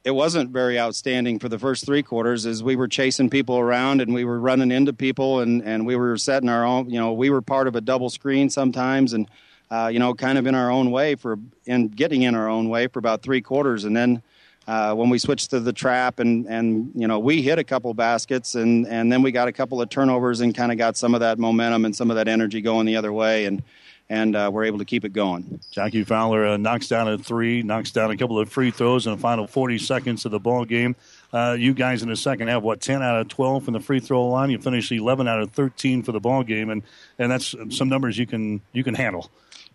it 0.03 0.11
wasn't 0.11 0.49
very 0.49 0.79
outstanding 0.79 1.39
for 1.39 1.47
the 1.47 1.57
first 1.57 1.85
three 1.85 2.03
quarters 2.03 2.45
as 2.45 2.61
we 2.61 2.75
were 2.75 2.87
chasing 2.87 3.29
people 3.29 3.57
around 3.57 4.01
and 4.01 4.13
we 4.13 4.25
were 4.25 4.39
running 4.39 4.71
into 4.71 4.91
people 4.91 5.39
and, 5.39 5.61
and 5.63 5.85
we 5.85 5.95
were 5.95 6.17
setting 6.17 6.49
our 6.49 6.65
own 6.65 6.89
you 6.89 6.99
know 6.99 7.13
we 7.13 7.29
were 7.29 7.41
part 7.41 7.67
of 7.67 7.75
a 7.75 7.81
double 7.81 8.09
screen 8.09 8.49
sometimes 8.49 9.13
and 9.13 9.29
uh, 9.71 9.89
you 9.91 9.99
know 9.99 10.13
kind 10.13 10.37
of 10.37 10.45
in 10.45 10.55
our 10.55 10.69
own 10.69 10.91
way 10.91 11.15
for 11.15 11.39
in 11.65 11.87
getting 11.87 12.23
in 12.23 12.35
our 12.35 12.49
own 12.49 12.69
way 12.69 12.87
for 12.87 12.99
about 12.99 13.21
three 13.21 13.41
quarters 13.41 13.85
and 13.85 13.95
then 13.95 14.21
uh, 14.67 14.93
when 14.93 15.09
we 15.09 15.17
switched 15.17 15.49
to 15.51 15.59
the 15.59 15.73
trap 15.73 16.19
and 16.19 16.45
and 16.47 16.91
you 16.95 17.07
know 17.07 17.19
we 17.19 17.41
hit 17.41 17.59
a 17.59 17.63
couple 17.63 17.93
baskets 17.93 18.55
and 18.55 18.87
and 18.87 19.11
then 19.11 19.21
we 19.21 19.31
got 19.31 19.47
a 19.47 19.51
couple 19.51 19.81
of 19.81 19.89
turnovers 19.89 20.41
and 20.41 20.55
kind 20.55 20.71
of 20.71 20.77
got 20.77 20.95
some 20.95 21.13
of 21.13 21.19
that 21.19 21.37
momentum 21.39 21.85
and 21.85 21.95
some 21.95 22.09
of 22.09 22.15
that 22.15 22.27
energy 22.27 22.61
going 22.61 22.85
the 22.85 22.95
other 22.95 23.11
way 23.11 23.45
and 23.45 23.63
and 24.09 24.35
uh, 24.35 24.49
we're 24.53 24.65
able 24.65 24.77
to 24.77 24.85
keep 24.85 25.05
it 25.05 25.13
going. 25.13 25.59
Jackie 25.71 26.03
Fowler 26.03 26.45
uh, 26.45 26.57
knocks 26.57 26.87
down 26.87 27.07
a 27.07 27.17
three, 27.17 27.63
knocks 27.63 27.91
down 27.91 28.11
a 28.11 28.17
couple 28.17 28.37
of 28.37 28.49
free 28.49 28.69
throws 28.69 29.07
in 29.07 29.13
the 29.13 29.17
final 29.17 29.47
40 29.47 29.77
seconds 29.77 30.25
of 30.25 30.31
the 30.31 30.39
ball 30.39 30.65
game. 30.65 30.95
Uh, 31.31 31.55
you 31.57 31.73
guys 31.73 32.03
in 32.03 32.09
the 32.09 32.15
second 32.15 32.47
have 32.49 32.63
what 32.63 32.81
10 32.81 33.01
out 33.01 33.19
of 33.19 33.27
12 33.29 33.63
from 33.63 33.73
the 33.73 33.79
free 33.79 33.99
throw 33.99 34.27
line. 34.27 34.49
You 34.49 34.59
finish 34.59 34.91
11 34.91 35.27
out 35.27 35.39
of 35.41 35.51
13 35.51 36.03
for 36.03 36.11
the 36.11 36.19
ball 36.19 36.43
game, 36.43 36.69
and 36.69 36.83
and 37.17 37.31
that's 37.31 37.55
some 37.69 37.89
numbers 37.89 38.17
you 38.17 38.27
can 38.27 38.61
you 38.71 38.83
can 38.83 38.93
handle. 38.93 39.31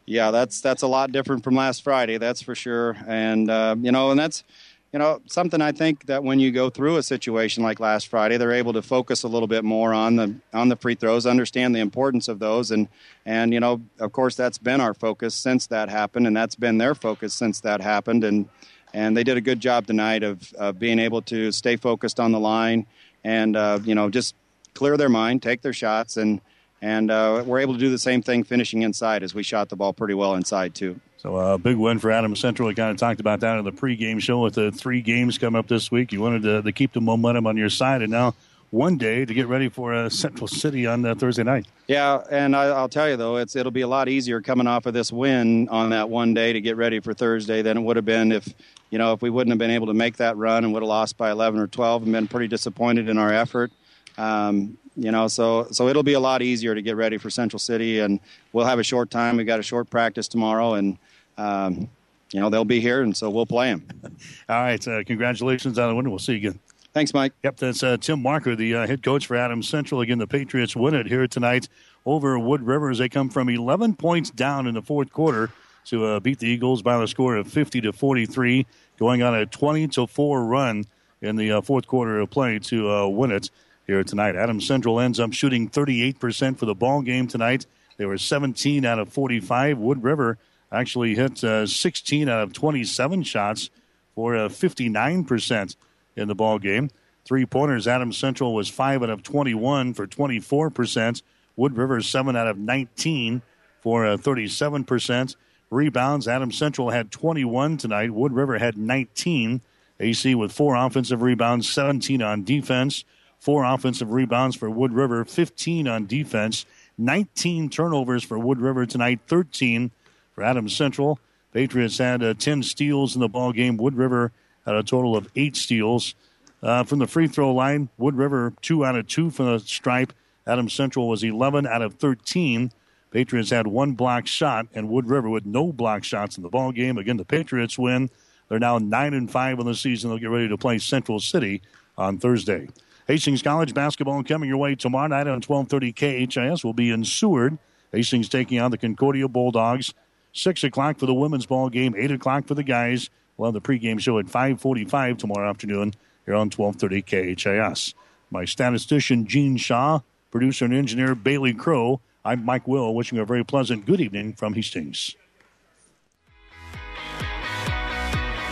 Yeah, 0.07 0.31
that's 0.31 0.61
that's 0.61 0.83
a 0.83 0.87
lot 0.87 1.11
different 1.11 1.43
from 1.43 1.55
last 1.55 1.83
Friday, 1.83 2.19
that's 2.19 2.41
for 2.41 2.55
sure. 2.55 2.97
And 3.07 3.51
uh, 3.51 3.77
you 3.79 3.93
know, 3.93 4.11
and 4.11 4.21
that's 4.21 4.45
you 4.93 4.99
know, 4.99 5.21
something 5.27 5.61
I 5.61 5.73
think 5.73 6.07
that 6.07 6.25
when 6.25 6.41
you 6.41 6.51
go 6.51 6.71
through 6.71 6.97
a 6.97 7.03
situation 7.03 7.63
like 7.63 7.79
last 7.79 8.09
Friday, 8.09 8.39
they're 8.39 8.53
able 8.53 8.73
to 8.73 8.81
focus 8.81 9.23
a 9.23 9.29
little 9.29 9.47
bit 9.47 9.63
more 9.63 9.93
on 9.93 10.17
the 10.17 10.35
on 10.55 10.71
the 10.71 10.77
free 10.77 10.95
throws, 10.95 11.27
understand 11.27 11.75
the 11.75 11.81
importance 11.81 12.27
of 12.27 12.39
those, 12.39 12.71
and 12.71 12.89
and 13.27 13.53
you 13.53 13.61
know, 13.61 13.83
of 14.01 14.13
course, 14.13 14.35
that's 14.35 14.57
been 14.57 14.81
our 14.81 14.95
focus 14.95 15.35
since 15.35 15.67
that 15.67 15.91
happened, 15.91 16.27
and 16.27 16.35
that's 16.35 16.55
been 16.55 16.79
their 16.79 16.95
focus 16.95 17.35
since 17.35 17.61
that 17.61 17.83
happened, 17.83 18.25
and 18.25 18.49
and 18.95 19.15
they 19.15 19.25
did 19.25 19.37
a 19.37 19.43
good 19.43 19.61
job 19.61 19.87
tonight 19.87 20.23
of, 20.23 20.53
of 20.55 20.79
being 20.79 20.99
able 20.99 21.21
to 21.21 21.53
stay 21.53 21.77
focused 21.77 22.19
on 22.19 22.33
the 22.33 22.41
line, 22.41 22.87
and 23.25 23.57
uh, 23.57 23.79
you 23.85 23.95
know, 23.95 24.09
just 24.09 24.35
clear 24.73 24.97
their 24.97 25.11
mind, 25.11 25.43
take 25.43 25.61
their 25.61 25.75
shots, 25.75 26.17
and 26.17 26.41
and 26.81 27.11
uh, 27.11 27.43
we're 27.45 27.59
able 27.59 27.75
to 27.75 27.81
do 27.81 27.91
the 27.91 27.99
same 27.99 28.23
thing 28.23 28.43
finishing 28.43 28.83
inside 28.83 29.23
as 29.23 29.35
we 29.35 29.43
shot 29.43 29.69
the 29.69 29.77
ball 29.77 29.93
pretty 29.93 30.15
well 30.15 30.35
inside 30.35 30.75
too. 30.75 30.99
So 31.19 31.37
a 31.37 31.55
uh, 31.55 31.59
big 31.59 31.77
win 31.77 31.99
for 31.99 32.13
Adams 32.13 32.39
Central. 32.39 32.69
We 32.69 32.77
kind 32.77 32.93
of 32.93 32.97
talked 32.97 33.19
about 33.19 33.41
that 33.41 33.59
in 33.59 33.65
the 33.65 33.73
pregame 33.73 34.21
show 34.23 34.41
with 34.41 34.55
the 34.55 34.71
three 34.71 35.03
games 35.03 35.37
coming 35.37 35.59
up 35.59 35.67
this 35.67 35.91
week. 35.91 36.13
You 36.13 36.21
wanted 36.21 36.43
to, 36.43 36.63
to 36.63 36.73
keep 36.73 36.93
the 36.93 37.01
momentum 37.01 37.45
on 37.45 37.57
your 37.57 37.71
side, 37.71 38.03
and 38.03 38.11
now 38.13 38.37
one 38.71 38.99
day 38.99 39.25
to 39.25 39.35
get 39.35 39.49
ready 39.49 39.69
for 39.69 39.93
uh, 39.93 40.09
Central 40.09 40.47
City 40.47 40.87
on 40.87 41.05
uh, 41.05 41.17
Thursday 41.17 41.43
night. 41.43 41.67
Yeah, 41.89 42.23
and 42.31 42.55
I, 42.55 42.81
will 42.81 42.89
tell 42.89 43.09
you 43.09 43.17
though, 43.17 43.37
it's 43.37 43.57
it'll 43.57 43.73
be 43.73 43.81
a 43.81 43.89
lot 43.89 44.09
easier 44.09 44.41
coming 44.41 44.69
off 44.69 44.87
of 44.87 44.95
this 44.95 45.11
win 45.11 45.69
on 45.71 45.91
that 45.91 46.09
one 46.09 46.35
day 46.35 46.53
to 46.53 46.61
get 46.61 46.77
ready 46.77 47.01
for 47.01 47.15
Thursday 47.15 47.63
than 47.63 47.79
it 47.79 47.81
would 47.81 47.97
have 47.97 48.05
been 48.05 48.31
if 48.31 48.55
you 48.91 48.99
know 48.99 49.13
if 49.13 49.21
we 49.21 49.29
wouldn't 49.29 49.51
have 49.51 49.59
been 49.59 49.73
able 49.73 49.89
to 49.89 49.95
make 49.95 50.19
that 50.19 50.37
run 50.37 50.63
and 50.63 50.73
would 50.73 50.83
have 50.83 50.89
lost 50.89 51.17
by 51.17 51.33
11 51.33 51.59
or 51.59 51.67
12 51.67 52.05
and 52.05 52.13
been 52.13 52.29
pretty 52.29 52.47
disappointed 52.47 53.09
in 53.09 53.19
our 53.19 53.33
effort. 53.33 53.73
Um, 54.19 54.79
you 54.95 55.11
know, 55.11 55.29
so 55.29 55.67
so 55.73 55.89
it'll 55.89 56.03
be 56.05 56.15
a 56.15 56.21
lot 56.21 56.43
easier 56.43 56.77
to 56.77 56.83
get 56.83 56.95
ready 56.95 57.19
for 57.19 57.31
Central 57.31 57.59
City, 57.59 58.01
and 58.01 58.21
we'll 58.53 58.67
have 58.67 58.79
a 58.79 58.85
short 58.85 59.11
time. 59.11 59.37
We've 59.37 59.47
got 59.47 59.59
a 59.59 59.65
short 59.65 59.91
practice 59.91 60.29
tomorrow, 60.29 60.75
and 60.75 60.99
um, 61.39 61.89
you 62.33 62.41
know, 62.41 62.51
they'll 62.51 62.65
be 62.65 62.81
here, 62.81 63.03
and 63.03 63.17
so 63.17 63.31
we'll 63.31 63.47
play 63.47 63.71
them. 63.71 63.87
All 64.49 64.63
right. 64.63 64.87
Uh, 64.87 65.03
congratulations 65.05 65.79
on 65.79 65.89
the 65.89 65.95
win. 65.95 66.11
We'll 66.11 66.19
see 66.19 66.33
you 66.33 66.39
again. 66.49 66.61
Thanks, 66.93 67.15
Mike. 67.15 67.33
Yep, 67.45 67.57
that's 67.59 67.83
uh, 67.83 67.97
Tim 67.99 68.21
Marker, 68.21 68.57
the 68.57 68.75
uh, 68.75 68.87
head 68.87 69.03
coach 69.03 69.27
for 69.27 69.37
Adams 69.37 69.69
Central. 69.69 70.01
Again, 70.01 70.19
the 70.19 70.27
Patriots 70.27 70.75
win 70.75 70.95
it 70.95 71.07
here 71.07 71.27
tonight 71.27 71.69
over 72.05 72.39
Wood 72.39 72.63
River 72.63 72.91
as 72.91 72.99
they 72.99 73.09
come 73.09 73.29
from 73.29 73.49
11 73.49 73.95
points 73.97 74.31
down 74.31 74.67
in 74.67 74.75
the 74.75 74.83
fourth 74.83 75.13
quarter 75.13 75.51
to 75.87 76.05
uh, 76.05 76.21
beat 76.21 76.39
the 76.39 76.49
Eagles 76.49 76.83
by 76.83 76.99
the 76.99 77.07
score 77.07 77.37
of 77.37 77.47
50 77.47 77.83
to 77.83 77.93
43, 77.93 78.67
going 78.99 79.23
on 79.23 79.35
a 79.35 79.47
20 79.47 79.89
to 79.89 80.07
4 80.07 80.45
run 80.45 80.85
in 81.21 81.37
the 81.37 81.53
uh, 81.53 81.61
fourth 81.61 81.87
quarter 81.87 82.19
of 82.21 82.31
play 82.31 82.59
to 82.59 82.91
uh, 82.91 83.07
win 83.07 83.31
it 83.31 83.51
here 83.87 84.03
tonight. 84.05 84.37
Adams 84.37 84.67
Central 84.67 85.01
ends 85.01 85.19
up 85.19 85.33
shooting 85.33 85.69
38% 85.69 86.59
for 86.59 86.67
the 86.67 86.75
ball 86.75 87.03
game 87.03 87.27
tonight. 87.27 87.67
They 87.97 88.07
were 88.07 88.19
17 88.19 88.85
out 88.85 88.99
of 88.99 89.09
45. 89.09 89.79
Wood 89.79 90.03
River 90.03 90.39
actually 90.71 91.15
hit 91.15 91.43
uh, 91.43 91.67
16 91.67 92.29
out 92.29 92.43
of 92.43 92.53
27 92.53 93.23
shots 93.23 93.71
for 94.15 94.37
uh, 94.37 94.49
59% 94.49 95.77
in 96.17 96.29
the 96.29 96.35
ball 96.35 96.59
game. 96.59 96.91
Three 97.25 97.47
pointers, 97.47 97.87
Adams 97.87 98.17
Central 98.17 98.55
was 98.55 98.69
5 98.69 99.03
out 99.03 99.11
of 99.11 99.23
21 99.23 99.95
for 99.95 100.07
24%. 100.07 101.23
Wood 101.57 101.77
River 101.77 102.01
7 102.01 102.37
out 102.37 102.47
of 102.47 102.59
19 102.59 103.43
for 103.81 104.07
uh, 104.07 104.17
37%. 104.17 105.37
Rebounds, 105.71 106.27
Adams 106.27 106.57
Central 106.57 106.91
had 106.91 107.11
21 107.11 107.77
tonight. 107.77 108.11
Wood 108.13 108.33
River 108.33 108.59
had 108.59 108.77
19. 108.77 109.61
AC 110.01 110.35
with 110.35 110.53
four 110.53 110.77
offensive 110.77 111.23
rebounds, 111.23 111.69
17 111.69 112.23
on 112.23 112.45
defense. 112.45 113.05
Four 113.41 113.65
offensive 113.65 114.13
rebounds 114.13 114.57
for 114.57 114.71
Wood 114.71 114.93
River, 114.93 115.25
15 115.25 115.87
on 115.87 116.07
defense. 116.07 116.65
19 116.97 117.69
turnovers 117.69 118.25
for 118.25 118.39
Wood 118.39 118.61
River 118.61 118.87
tonight, 118.87 119.21
13 119.27 119.91
for 120.39 120.45
Adams 120.45 120.77
Central. 120.77 121.19
Patriots 121.53 121.99
had 121.99 122.23
uh, 122.23 122.33
10 122.33 122.63
steals 122.63 123.17
in 123.17 123.21
the 123.21 123.29
ball 123.29 123.53
game. 123.53 123.77
Wood 123.77 123.97
River 123.97 124.31
had 124.65 124.77
a 124.77 124.85
total 124.85 125.17
of 125.17 125.29
eight 125.35 125.57
steals. 125.57 126.15
Uh, 126.63 126.85
from 126.85 127.01
the 127.01 127.09
free 127.09 127.27
throw 127.27 127.53
line, 127.53 127.89
Wood 127.99 128.15
River 128.15 128.53
two 128.63 128.85
out 128.85 128.95
of 128.95 129.09
two 129.09 129.31
from 129.31 129.47
the 129.47 129.59
stripe. 129.59 130.13
Adams 130.47 130.75
Central 130.75 131.09
was 131.09 131.25
11 131.25 131.67
out 131.67 131.83
of 131.83 131.95
13. 131.95 132.71
Patriots 133.11 133.51
had 133.51 133.67
one 133.67 133.93
block 133.93 134.29
shot, 134.29 134.69
and 134.75 134.89
Wood 134.89 135.09
River 135.09 135.29
with 135.29 135.45
no 135.45 135.73
block 135.73 136.05
shots 136.05 136.37
in 136.37 136.45
the 136.45 136.49
ball 136.49 136.71
game. 136.71 136.99
Again, 136.99 137.17
the 137.17 137.25
Patriots 137.25 137.77
win. 137.77 138.09
They're 138.49 138.61
now 138.61 138.79
nine 138.79 139.15
and 139.15 139.29
five 139.29 139.59
in 139.59 139.67
the 139.67 139.75
season. 139.75 140.11
They'll 140.11 140.21
get 140.21 140.31
ready 140.31 140.49
to 140.49 140.57
play 140.57 140.79
Central 140.79 141.19
City 141.19 141.63
on 141.97 142.19
Thursday. 142.19 142.69
Hastings 143.09 143.43
College 143.43 143.75
basketball 143.75 144.23
coming 144.23 144.49
your 144.49 144.59
way 144.59 144.77
tomorrow 144.77 145.09
night 145.09 145.27
on 145.27 145.41
12:30 145.41 145.93
KHAS. 145.93 146.63
will 146.63 146.75
be 146.75 146.91
in 146.91 147.05
Seward. 147.05 147.59
Hastings 147.91 148.29
taking 148.29 148.61
on 148.61 148.71
the 148.71 148.79
Concordia 148.79 149.27
Bulldogs. 149.27 149.95
6 150.39 150.65
o'clock 150.65 150.99
for 150.99 151.07
the 151.07 151.15
women's 151.15 151.47
ball 151.47 151.69
game, 151.69 151.95
8 151.97 152.13
o'clock 152.13 152.47
for 152.47 152.55
the 152.55 152.63
guys. 152.63 153.11
We'll 153.37 153.53
have 153.53 153.55
the 153.55 153.61
pregame 153.61 154.01
show 154.01 154.19
at 154.19 154.27
5.45 154.27 155.19
tomorrow 155.19 155.49
afternoon 155.49 155.95
here 156.25 156.35
on 156.35 156.51
1230 156.51 157.35
KHAS. 157.35 157.95
My 158.31 158.45
statistician, 158.45 159.27
Gene 159.27 159.57
Shaw, 159.57 160.01
producer 160.31 160.65
and 160.65 160.75
engineer, 160.75 161.15
Bailey 161.15 161.55
Crow. 161.55 162.01
I'm 162.25 162.45
Mike 162.45 162.69
Will, 162.69 162.95
wishing 162.95 163.17
you 163.17 163.23
a 163.23 163.27
very 163.27 163.45
pleasant 163.45 163.87
good 163.87 164.01
evening 164.01 164.35
from 164.35 164.55
Hastings. 164.55 165.17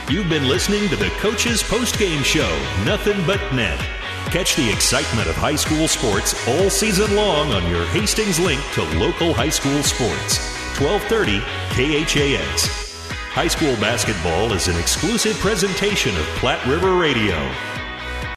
You've 0.08 0.28
been 0.28 0.48
listening 0.48 0.88
to 0.88 0.96
the 0.96 1.10
Coach's 1.18 1.62
Postgame 1.62 2.24
Show, 2.24 2.48
Nothing 2.84 3.24
But 3.26 3.40
Net. 3.52 3.78
Catch 4.30 4.54
the 4.56 4.70
excitement 4.72 5.28
of 5.28 5.34
high 5.34 5.56
school 5.56 5.88
sports 5.88 6.46
all 6.48 6.70
season 6.70 7.14
long 7.16 7.52
on 7.52 7.68
your 7.68 7.84
Hastings 7.86 8.38
link 8.38 8.60
to 8.74 8.82
local 8.98 9.34
high 9.34 9.48
school 9.48 9.82
sports. 9.82 10.55
1230 10.80 11.40
KHAS. 11.74 12.86
High 13.32 13.48
school 13.48 13.74
basketball 13.76 14.52
is 14.52 14.68
an 14.68 14.78
exclusive 14.78 15.36
presentation 15.36 16.16
of 16.16 16.24
Platte 16.36 16.64
River 16.66 16.94
Radio. 16.96 17.36